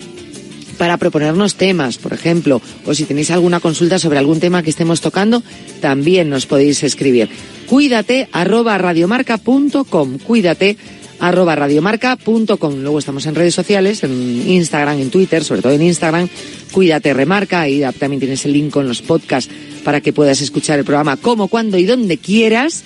para 0.83 0.97
proponernos 0.97 1.55
temas, 1.55 1.97
por 1.97 2.13
ejemplo, 2.13 2.61
o 2.87 2.93
si 2.93 3.05
tenéis 3.05 3.31
alguna 3.31 3.61
consulta 3.61 4.01
sobre 4.01 4.19
algún 4.19 4.41
tema 4.41 4.65
que 4.65 4.71
estemos 4.71 5.01
tocando, 5.01 5.43
también 5.81 6.29
nos 6.29 6.47
podéis 6.47 6.83
escribir. 6.83 7.29
Cuídate 7.67 8.29
arroba 8.33 8.77
radiomarca.com, 8.79 10.19
cuídate 10.19 10.77
arroba 11.23 11.55
radiomarca.com. 11.55 12.81
Luego 12.81 12.99
estamos 12.99 13.25
en 13.27 13.37
redes 13.37 13.55
sociales, 13.55 14.03
en 14.03 14.51
Instagram, 14.51 14.99
en 14.99 15.09
Twitter, 15.09 15.45
sobre 15.45 15.63
todo 15.63 15.73
en 15.73 15.83
Instagram, 15.83 16.29
cuídate 16.73 17.15
remarca, 17.15 17.61
ahí 17.61 17.83
también 17.99 18.19
tienes 18.19 18.45
el 18.45 18.53
link 18.53 18.73
con 18.73 18.89
los 18.89 19.03
podcasts 19.03 19.53
para 19.85 20.01
que 20.01 20.13
puedas 20.13 20.41
escuchar 20.41 20.81
el 20.81 20.85
programa 20.85 21.17
como, 21.17 21.47
cuando 21.47 21.79
y 21.79 21.87
donde 21.87 22.19
quieras. 22.19 22.83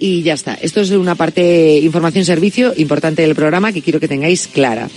Y 0.00 0.22
ya 0.22 0.34
está. 0.34 0.54
Esto 0.54 0.82
es 0.82 0.90
una 0.90 1.16
parte, 1.16 1.78
información, 1.78 2.24
servicio 2.24 2.72
importante 2.76 3.22
del 3.22 3.34
programa 3.34 3.72
que 3.72 3.82
quiero 3.82 3.98
que 3.98 4.06
tengáis 4.06 4.46
clara. 4.46 4.88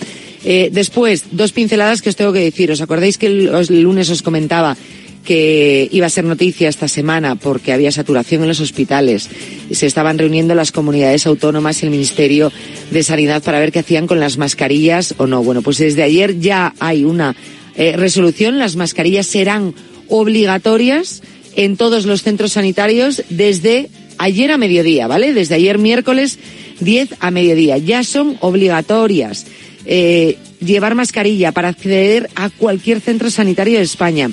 Eh, 0.43 0.69
después, 0.71 1.25
dos 1.31 1.53
pinceladas 1.53 2.01
que 2.01 2.09
os 2.09 2.15
tengo 2.15 2.33
que 2.33 2.39
decir. 2.39 2.71
¿Os 2.71 2.81
acordáis 2.81 3.17
que 3.17 3.27
el, 3.27 3.81
lunes 3.81 4.09
os 4.09 4.21
comentaba 4.21 4.75
que 5.23 5.87
iba 5.91 6.07
a 6.07 6.09
ser 6.09 6.23
noticia 6.23 6.69
esta 6.69 6.87
semana 6.87 7.35
porque 7.35 7.73
había 7.73 7.91
saturación 7.91 8.41
en 8.41 8.47
los 8.47 8.59
hospitales. 8.59 9.29
Se 9.71 9.85
estaban 9.85 10.17
reuniendo 10.17 10.55
las 10.55 10.71
comunidades 10.71 11.27
autónomas 11.27 11.81
y 11.81 11.85
el 11.85 11.91
Ministerio 11.91 12.51
de 12.89 13.03
Sanidad 13.03 13.43
para 13.43 13.59
ver 13.59 13.71
qué 13.71 13.79
hacían 13.79 14.07
con 14.07 14.19
las 14.19 14.37
mascarillas 14.37 15.15
o 15.17 15.27
no. 15.27 15.43
Bueno, 15.43 15.61
pues 15.61 15.77
desde 15.77 16.03
ayer 16.03 16.39
ya 16.39 16.73
hay 16.79 17.03
una 17.03 17.35
eh, 17.75 17.95
resolución. 17.95 18.59
Las 18.59 18.75
mascarillas 18.75 19.27
serán 19.27 19.75
obligatorias 20.07 21.21
en 21.55 21.77
todos 21.77 22.05
los 22.05 22.23
centros 22.23 22.53
sanitarios 22.53 23.23
desde 23.29 23.89
ayer 24.17 24.51
a 24.51 24.57
mediodía, 24.57 25.07
¿vale? 25.07 25.33
Desde 25.33 25.55
ayer 25.55 25.77
miércoles 25.77 26.39
10 26.79 27.15
a 27.19 27.31
mediodía. 27.31 27.77
Ya 27.77 28.03
son 28.03 28.37
obligatorias 28.39 29.45
eh, 29.85 30.37
llevar 30.59 30.95
mascarilla 30.95 31.51
para 31.51 31.69
acceder 31.69 32.29
a 32.35 32.49
cualquier 32.49 33.01
centro 33.01 33.31
sanitario 33.31 33.77
de 33.77 33.83
España. 33.83 34.29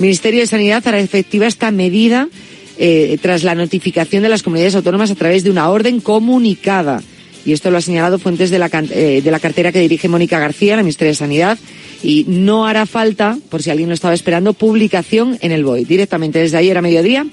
Ministerio 0.00 0.40
de 0.40 0.46
Sanidad 0.46 0.86
hará 0.86 0.98
efectiva 0.98 1.46
esta 1.46 1.70
medida 1.70 2.28
eh, 2.78 3.18
tras 3.20 3.44
la 3.44 3.54
notificación 3.54 4.22
de 4.22 4.30
las 4.30 4.42
comunidades 4.42 4.74
autónomas 4.74 5.10
a 5.10 5.14
través 5.14 5.44
de 5.44 5.50
una 5.50 5.68
orden 5.68 6.00
comunicada. 6.00 7.02
Y 7.44 7.52
esto 7.52 7.70
lo 7.70 7.78
ha 7.78 7.82
señalado 7.82 8.18
fuentes 8.18 8.50
de 8.50 8.58
la, 8.58 8.70
eh, 8.72 9.20
de 9.22 9.30
la 9.30 9.40
cartera 9.40 9.72
que 9.72 9.80
dirige 9.80 10.08
Mónica 10.08 10.38
García, 10.38 10.76
la 10.76 10.82
Ministeria 10.82 11.12
de 11.12 11.16
Sanidad. 11.16 11.58
Y 12.02 12.24
no 12.28 12.66
hará 12.66 12.86
falta, 12.86 13.38
por 13.50 13.62
si 13.62 13.70
alguien 13.70 13.90
lo 13.90 13.94
estaba 13.94 14.14
esperando, 14.14 14.54
publicación 14.54 15.38
en 15.42 15.52
el 15.52 15.64
BOE. 15.64 15.84
Directamente 15.84 16.38
desde 16.38 16.56
ayer 16.56 16.78
a 16.78 16.82
mediodía 16.82 17.26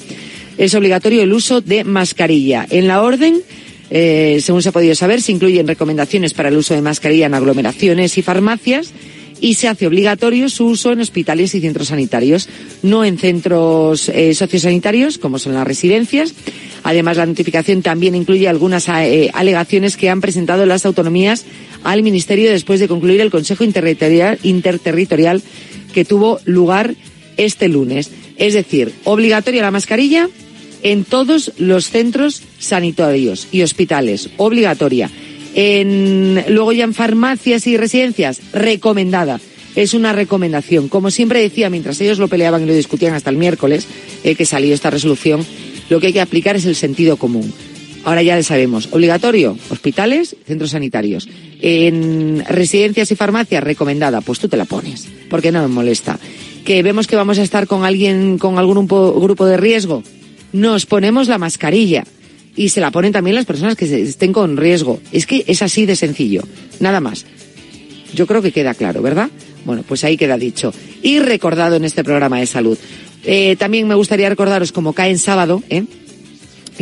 es 0.58 0.76
obligatorio 0.76 1.24
el 1.24 1.32
uso 1.32 1.62
de 1.62 1.84
mascarilla. 1.86 2.68
En 2.70 2.88
la 2.88 3.02
orden 3.02 3.42
eh, 3.90 4.40
según 4.42 4.62
se 4.62 4.70
ha 4.70 4.74
podido 4.74 4.96
saber, 4.96 5.22
se 5.22 5.32
incluyen 5.32 5.68
recomendaciones 5.68 6.34
para 6.34 6.50
el 6.50 6.58
uso 6.58 6.74
de 6.74 6.82
mascarilla 6.82 7.28
en 7.28 7.34
aglomeraciones 7.34 8.18
y 8.18 8.22
farmacias 8.22 8.92
y 9.40 9.56
se 9.56 9.68
hace 9.68 9.88
obligatorio 9.88 10.50
su 10.50 10.66
uso 10.66 10.92
en 10.92 11.02
hospitales 11.02 11.54
y 11.56 11.62
centros 11.62 11.90
sanitarios, 11.90 12.50
no 12.84 13.06
en 13.06 13.18
centros 13.18 14.10
eh, 14.10 14.34
sociosanitarios, 14.34 15.18
como 15.18 15.40
son 15.40 15.54
las 15.54 15.68
residencias. 15.68 16.34
Además, 16.84 17.18
la 17.18 17.26
notificación 17.26 17.82
también 17.82 18.16
incluye 18.16 18.48
algunas 18.48 18.88
eh, 18.90 19.30
alegaciones 19.34 19.98
que 19.98 20.10
han 20.10 20.22
presentado 20.22 20.66
las 20.66 20.86
autonomías 20.86 21.46
al 21.84 22.04
Ministerio 22.04 22.50
después 22.50 22.80
de 22.80 22.88
concluir 22.88 23.22
el 23.22 23.32
Consejo 23.32 23.64
Interterritorial, 23.64 24.40
Interterritorial 24.44 25.42
que 25.94 26.06
tuvo 26.06 26.40
lugar 26.46 26.96
este 27.38 27.68
lunes. 27.68 28.12
Es 28.38 28.54
decir, 28.54 28.94
obligatoria 29.04 29.62
la 29.62 29.72
mascarilla 29.72 30.30
en 30.84 31.04
todos 31.04 31.54
los 31.58 31.90
centros 31.90 32.44
sanitarios 32.60 33.48
y 33.52 33.64
hospitales, 33.64 34.30
obligatoria. 34.38 35.10
En, 35.60 36.46
luego 36.50 36.72
ya 36.72 36.84
en 36.84 36.94
farmacias 36.94 37.66
y 37.66 37.78
residencias, 37.78 38.40
recomendada. 38.54 39.42
Es 39.76 39.96
una 39.96 40.14
recomendación. 40.14 40.88
Como 40.88 41.10
siempre 41.10 41.42
decía, 41.42 41.72
mientras 41.72 42.00
ellos 42.00 42.20
lo 42.20 42.28
peleaban 42.28 42.62
y 42.62 42.68
lo 42.68 42.76
discutían 42.76 43.16
hasta 43.16 43.32
el 43.32 43.38
miércoles, 43.38 43.88
eh, 44.24 44.36
que 44.36 44.46
salió 44.46 44.76
esta 44.76 44.92
resolución, 44.92 45.44
lo 45.90 46.00
que 46.00 46.08
hay 46.08 46.14
que 46.14 46.22
aplicar 46.22 46.56
es 46.56 46.66
el 46.66 46.76
sentido 46.76 47.18
común. 47.18 47.52
Ahora 48.04 48.22
ya 48.22 48.36
lo 48.36 48.44
sabemos. 48.44 48.90
Obligatorio, 48.92 49.58
hospitales, 49.72 50.36
centros 50.46 50.70
sanitarios. 50.70 51.28
En 51.60 52.46
residencias 52.48 53.10
y 53.10 53.16
farmacias, 53.16 53.64
recomendada. 53.64 54.22
Pues 54.22 54.38
tú 54.38 54.48
te 54.48 54.58
la 54.58 54.66
pones, 54.66 55.08
porque 55.28 55.52
no 55.52 55.64
me 55.64 55.70
molesta. 55.70 56.20
Que 56.66 56.84
vemos 56.84 57.08
que 57.08 57.16
vamos 57.16 57.40
a 57.40 57.44
estar 57.44 57.66
con 57.66 57.84
alguien, 57.84 58.38
con 58.38 58.60
algún 58.60 58.86
grupo 58.86 59.46
de 59.48 59.58
riesgo, 59.58 60.04
nos 60.54 60.86
ponemos 60.86 61.28
la 61.28 61.40
mascarilla 61.40 62.04
y 62.58 62.70
se 62.70 62.82
la 62.82 62.92
ponen 62.92 63.14
también 63.14 63.36
las 63.36 63.46
personas 63.46 63.76
que 63.76 63.86
estén 64.02 64.34
con 64.34 64.58
riesgo. 64.58 65.00
Es 65.14 65.26
que 65.26 65.46
es 65.48 65.62
así 65.62 65.86
de 65.86 65.96
sencillo, 65.96 66.42
nada 66.80 67.00
más. 67.00 67.26
Yo 68.14 68.28
creo 68.28 68.42
que 68.42 68.52
queda 68.52 68.74
claro, 68.74 69.02
¿verdad? 69.02 69.30
Bueno, 69.64 69.84
pues 69.88 70.04
ahí 70.04 70.18
queda 70.18 70.38
dicho. 70.38 70.74
Y 71.02 71.20
recordado 71.20 71.76
en 71.76 71.86
este 71.86 72.04
programa 72.04 72.40
de 72.40 72.48
salud. 72.48 72.78
Eh, 73.24 73.56
también 73.58 73.88
me 73.88 73.96
gustaría 73.96 74.28
recordaros, 74.28 74.72
como 74.72 74.94
cae 74.94 75.12
en 75.12 75.20
sábado, 75.20 75.62
¿eh? 75.70 75.84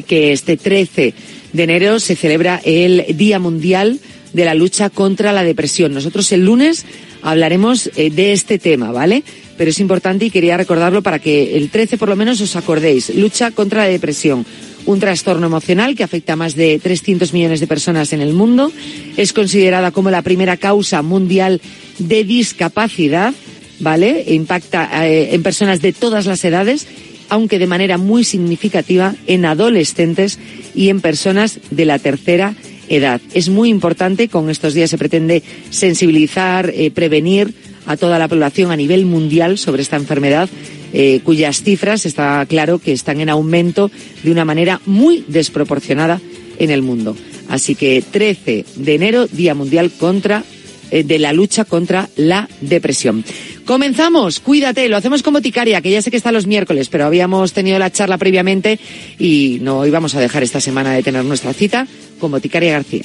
que 0.08 0.32
este 0.32 0.58
13 0.58 1.14
de 1.54 1.64
enero 1.64 2.00
se 2.00 2.16
celebra 2.16 2.62
el 2.64 3.06
Día 3.18 3.40
Mundial 3.40 4.00
de 4.34 4.46
la 4.46 4.54
Lucha 4.54 4.90
contra 4.90 5.34
la 5.34 5.44
Depresión. 5.44 5.94
Nosotros 5.94 6.32
el 6.32 6.46
lunes 6.46 6.86
hablaremos 7.22 7.90
eh, 7.96 8.12
de 8.12 8.34
este 8.34 8.60
tema, 8.60 8.92
¿vale? 8.92 9.24
pero 9.58 9.70
es 9.70 9.80
importante 9.80 10.26
y 10.26 10.32
quería 10.32 10.58
recordarlo 10.58 11.02
para 11.02 11.20
que 11.20 11.58
el 11.58 11.70
13 11.70 11.98
por 11.98 12.10
lo 12.10 12.16
menos 12.16 12.42
os 12.42 12.56
acordéis. 12.56 13.14
Lucha 13.16 13.52
contra 13.52 13.84
la 13.84 13.90
depresión, 13.90 14.46
un 14.86 15.00
trastorno 15.00 15.48
emocional 15.48 15.96
que 15.96 16.04
afecta 16.04 16.34
a 16.34 16.36
más 16.36 16.56
de 16.56 16.80
300 16.80 17.34
millones 17.34 17.60
de 17.60 17.68
personas 17.68 18.14
en 18.14 18.22
el 18.22 18.34
mundo. 18.34 18.72
Es 19.18 19.34
considerada 19.34 19.92
como 19.92 20.12
la 20.12 20.22
primera 20.22 20.58
causa 20.58 21.02
mundial 21.02 21.62
de 22.00 22.24
discapacidad, 22.24 23.34
¿vale? 23.80 24.24
E 24.28 24.34
impacta 24.34 25.08
eh, 25.08 25.34
en 25.34 25.44
personas 25.44 25.82
de 25.82 25.94
todas 25.94 26.26
las 26.26 26.44
edades, 26.46 26.88
aunque 27.30 27.60
de 27.60 27.68
manera 27.68 27.98
muy 27.98 28.24
significativa 28.24 29.16
en 29.28 29.46
adolescentes 29.46 30.40
y 30.76 30.90
en 30.90 31.02
personas 31.02 31.60
de 31.72 31.86
la 31.86 32.00
tercera 32.00 32.56
edad. 32.88 33.22
Es 33.34 33.50
muy 33.50 33.70
importante, 33.70 34.28
con 34.28 34.50
estos 34.50 34.74
días 34.74 34.90
se 34.90 34.98
pretende 34.98 35.42
sensibilizar, 35.72 36.72
eh, 36.74 36.92
prevenir 36.92 37.54
a 37.88 37.98
toda 37.98 38.20
la 38.20 38.28
población 38.28 38.72
a 38.72 38.76
nivel 38.76 39.06
mundial 39.06 39.58
sobre 39.58 39.82
esta 39.82 39.96
enfermedad, 39.96 40.50
eh, 40.98 41.20
cuyas 41.26 41.62
cifras 41.62 42.06
está 42.06 42.46
claro 42.48 42.80
que 42.80 42.94
están 42.94 43.20
en 43.20 43.28
aumento 43.28 43.92
de 44.24 44.32
una 44.32 44.46
manera 44.46 44.80
muy 44.86 45.26
desproporcionada 45.28 46.22
en 46.58 46.72
el 46.72 46.82
mundo. 46.82 47.18
Así 47.50 47.76
que 47.76 48.02
13 48.02 48.66
de 48.78 48.96
enero, 48.96 49.28
Día 49.28 49.54
Mundial 49.54 49.92
contra 49.92 50.46
eh, 50.92 51.04
de 51.04 51.20
la 51.20 51.34
lucha 51.34 51.66
contra 51.66 52.08
la 52.16 52.48
depresión. 52.62 53.26
Comenzamos, 53.66 54.40
cuídate, 54.40 54.88
lo 54.88 54.96
hacemos 54.96 55.22
como 55.22 55.42
Ticaria, 55.42 55.82
que 55.82 55.92
ya 55.92 56.02
sé 56.02 56.12
que 56.12 56.18
está 56.18 56.32
los 56.32 56.48
miércoles, 56.48 56.88
pero 56.88 57.06
habíamos 57.06 57.52
tenido 57.52 57.78
la 57.78 57.92
charla 57.92 58.18
previamente 58.18 58.80
y 59.20 59.58
no 59.62 59.86
íbamos 59.86 60.16
a 60.16 60.22
dejar 60.22 60.44
esta 60.44 60.62
semana 60.62 60.94
de 60.94 61.04
tener 61.04 61.26
nuestra 61.26 61.52
cita 61.52 61.88
como 62.20 62.40
Ticaria 62.40 62.72
García. 62.72 63.04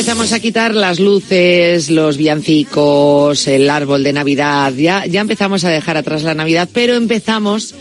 Empezamos 0.00 0.32
a 0.32 0.40
quitar 0.40 0.74
las 0.74 0.98
luces, 0.98 1.90
los 1.90 2.16
villancicos, 2.16 3.46
el 3.46 3.68
árbol 3.68 4.02
de 4.02 4.14
Navidad. 4.14 4.72
Ya, 4.72 5.04
empezamos 5.04 5.62
a 5.64 5.68
dejar 5.68 5.98
atrás 5.98 6.22
la 6.22 6.32
Navidad, 6.32 6.70
pero 6.72 6.94
empezamos 6.94 7.74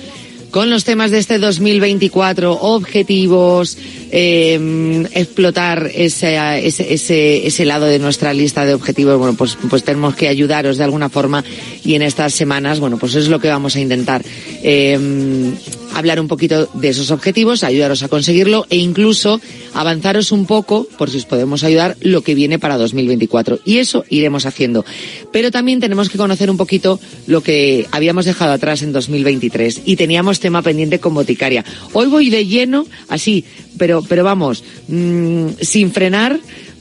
con 0.51 0.69
los 0.69 0.83
temas 0.83 1.11
de 1.11 1.19
este 1.19 1.37
2024, 1.37 2.59
objetivos, 2.59 3.77
eh, 4.11 5.07
explotar 5.13 5.89
ese, 5.95 6.35
ese, 6.67 7.47
ese, 7.47 7.65
lado 7.65 7.85
de 7.85 7.99
nuestra 7.99 8.33
lista 8.33 8.65
de 8.65 8.73
objetivos. 8.73 9.17
Bueno, 9.17 9.35
pues, 9.35 9.57
pues 9.69 9.85
tenemos 9.85 10.13
que 10.13 10.27
ayudaros 10.27 10.77
de 10.77 10.83
alguna 10.83 11.07
forma 11.07 11.45
y 11.85 11.93
en 11.93 12.01
estas 12.01 12.33
semanas, 12.33 12.81
bueno, 12.81 12.97
pues 12.97 13.15
es 13.15 13.29
lo 13.29 13.39
que 13.39 13.47
vamos 13.47 13.77
a 13.77 13.79
intentar. 13.79 14.25
Eh, 14.61 15.53
hablar 15.94 16.20
un 16.20 16.28
poquito 16.28 16.70
de 16.74 16.90
esos 16.90 17.11
objetivos, 17.11 17.64
ayudaros 17.64 18.03
a 18.03 18.07
conseguirlo 18.07 18.66
e 18.70 18.78
incluso 18.78 19.41
avanzaros 19.74 20.32
un 20.32 20.45
poco, 20.45 20.88
por 20.98 21.10
si 21.10 21.18
os 21.18 21.26
podemos 21.26 21.64
ayudar, 21.64 21.98
lo 22.02 22.22
que 22.22 22.36
viene 22.36 22.60
para 22.60 22.78
2024. 22.78 23.60
Y 23.66 23.78
eso 23.78 24.06
iremos 24.10 24.45
haciendo. 24.45 24.86
Pero 25.32 25.52
también 25.52 25.80
tenemos 25.80 26.10
que 26.10 26.18
conocer 26.18 26.49
un 26.49 26.57
poquito 26.57 26.99
lo 27.28 27.41
que 27.41 27.88
habíamos 27.91 28.26
dejado 28.26 28.53
atrás 28.53 28.82
en 28.82 28.91
2023 28.91 29.84
y 29.86 29.95
teníamos 29.95 30.40
tema 30.40 30.61
pendiente 30.61 30.99
con 30.99 31.14
Boticaria. 31.14 31.66
Hoy 31.94 32.07
voy 32.07 32.30
de 32.30 32.45
lleno, 32.45 32.86
así, 33.07 33.45
pero, 33.78 34.02
pero 34.02 34.24
vamos, 34.24 34.64
mmm, 34.88 35.49
sin 35.61 35.91
frenar 35.91 36.40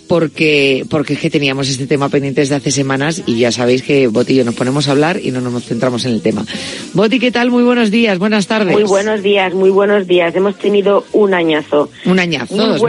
porque, 0.08 0.84
porque 0.90 1.12
es 1.12 1.20
que 1.20 1.30
teníamos 1.30 1.68
este 1.68 1.86
tema 1.86 2.08
pendiente 2.08 2.40
desde 2.40 2.56
hace 2.56 2.70
semanas 2.70 3.22
y 3.26 3.38
ya 3.38 3.52
sabéis 3.52 3.82
que 3.82 4.08
Boti 4.08 4.32
y 4.32 4.36
yo 4.36 4.44
nos 4.44 4.54
ponemos 4.54 4.88
a 4.88 4.92
hablar 4.92 5.20
y 5.22 5.30
no 5.30 5.40
nos 5.40 5.64
centramos 5.64 6.04
en 6.06 6.12
el 6.12 6.22
tema. 6.22 6.44
Boti, 6.94 7.20
¿qué 7.20 7.30
tal? 7.30 7.50
Muy 7.50 7.62
buenos 7.62 7.90
días, 7.90 8.18
buenas 8.18 8.46
tardes. 8.46 8.72
Muy 8.72 8.84
buenos 8.84 9.22
días, 9.22 9.54
muy 9.54 9.70
buenos 9.70 10.06
días. 10.06 10.34
Hemos 10.34 10.56
tenido 10.56 11.04
un 11.12 11.34
añazo. 11.34 11.90
Un 12.06 12.18
añazo, 12.18 12.54
Muy 12.54 12.64
buenos 12.64 12.80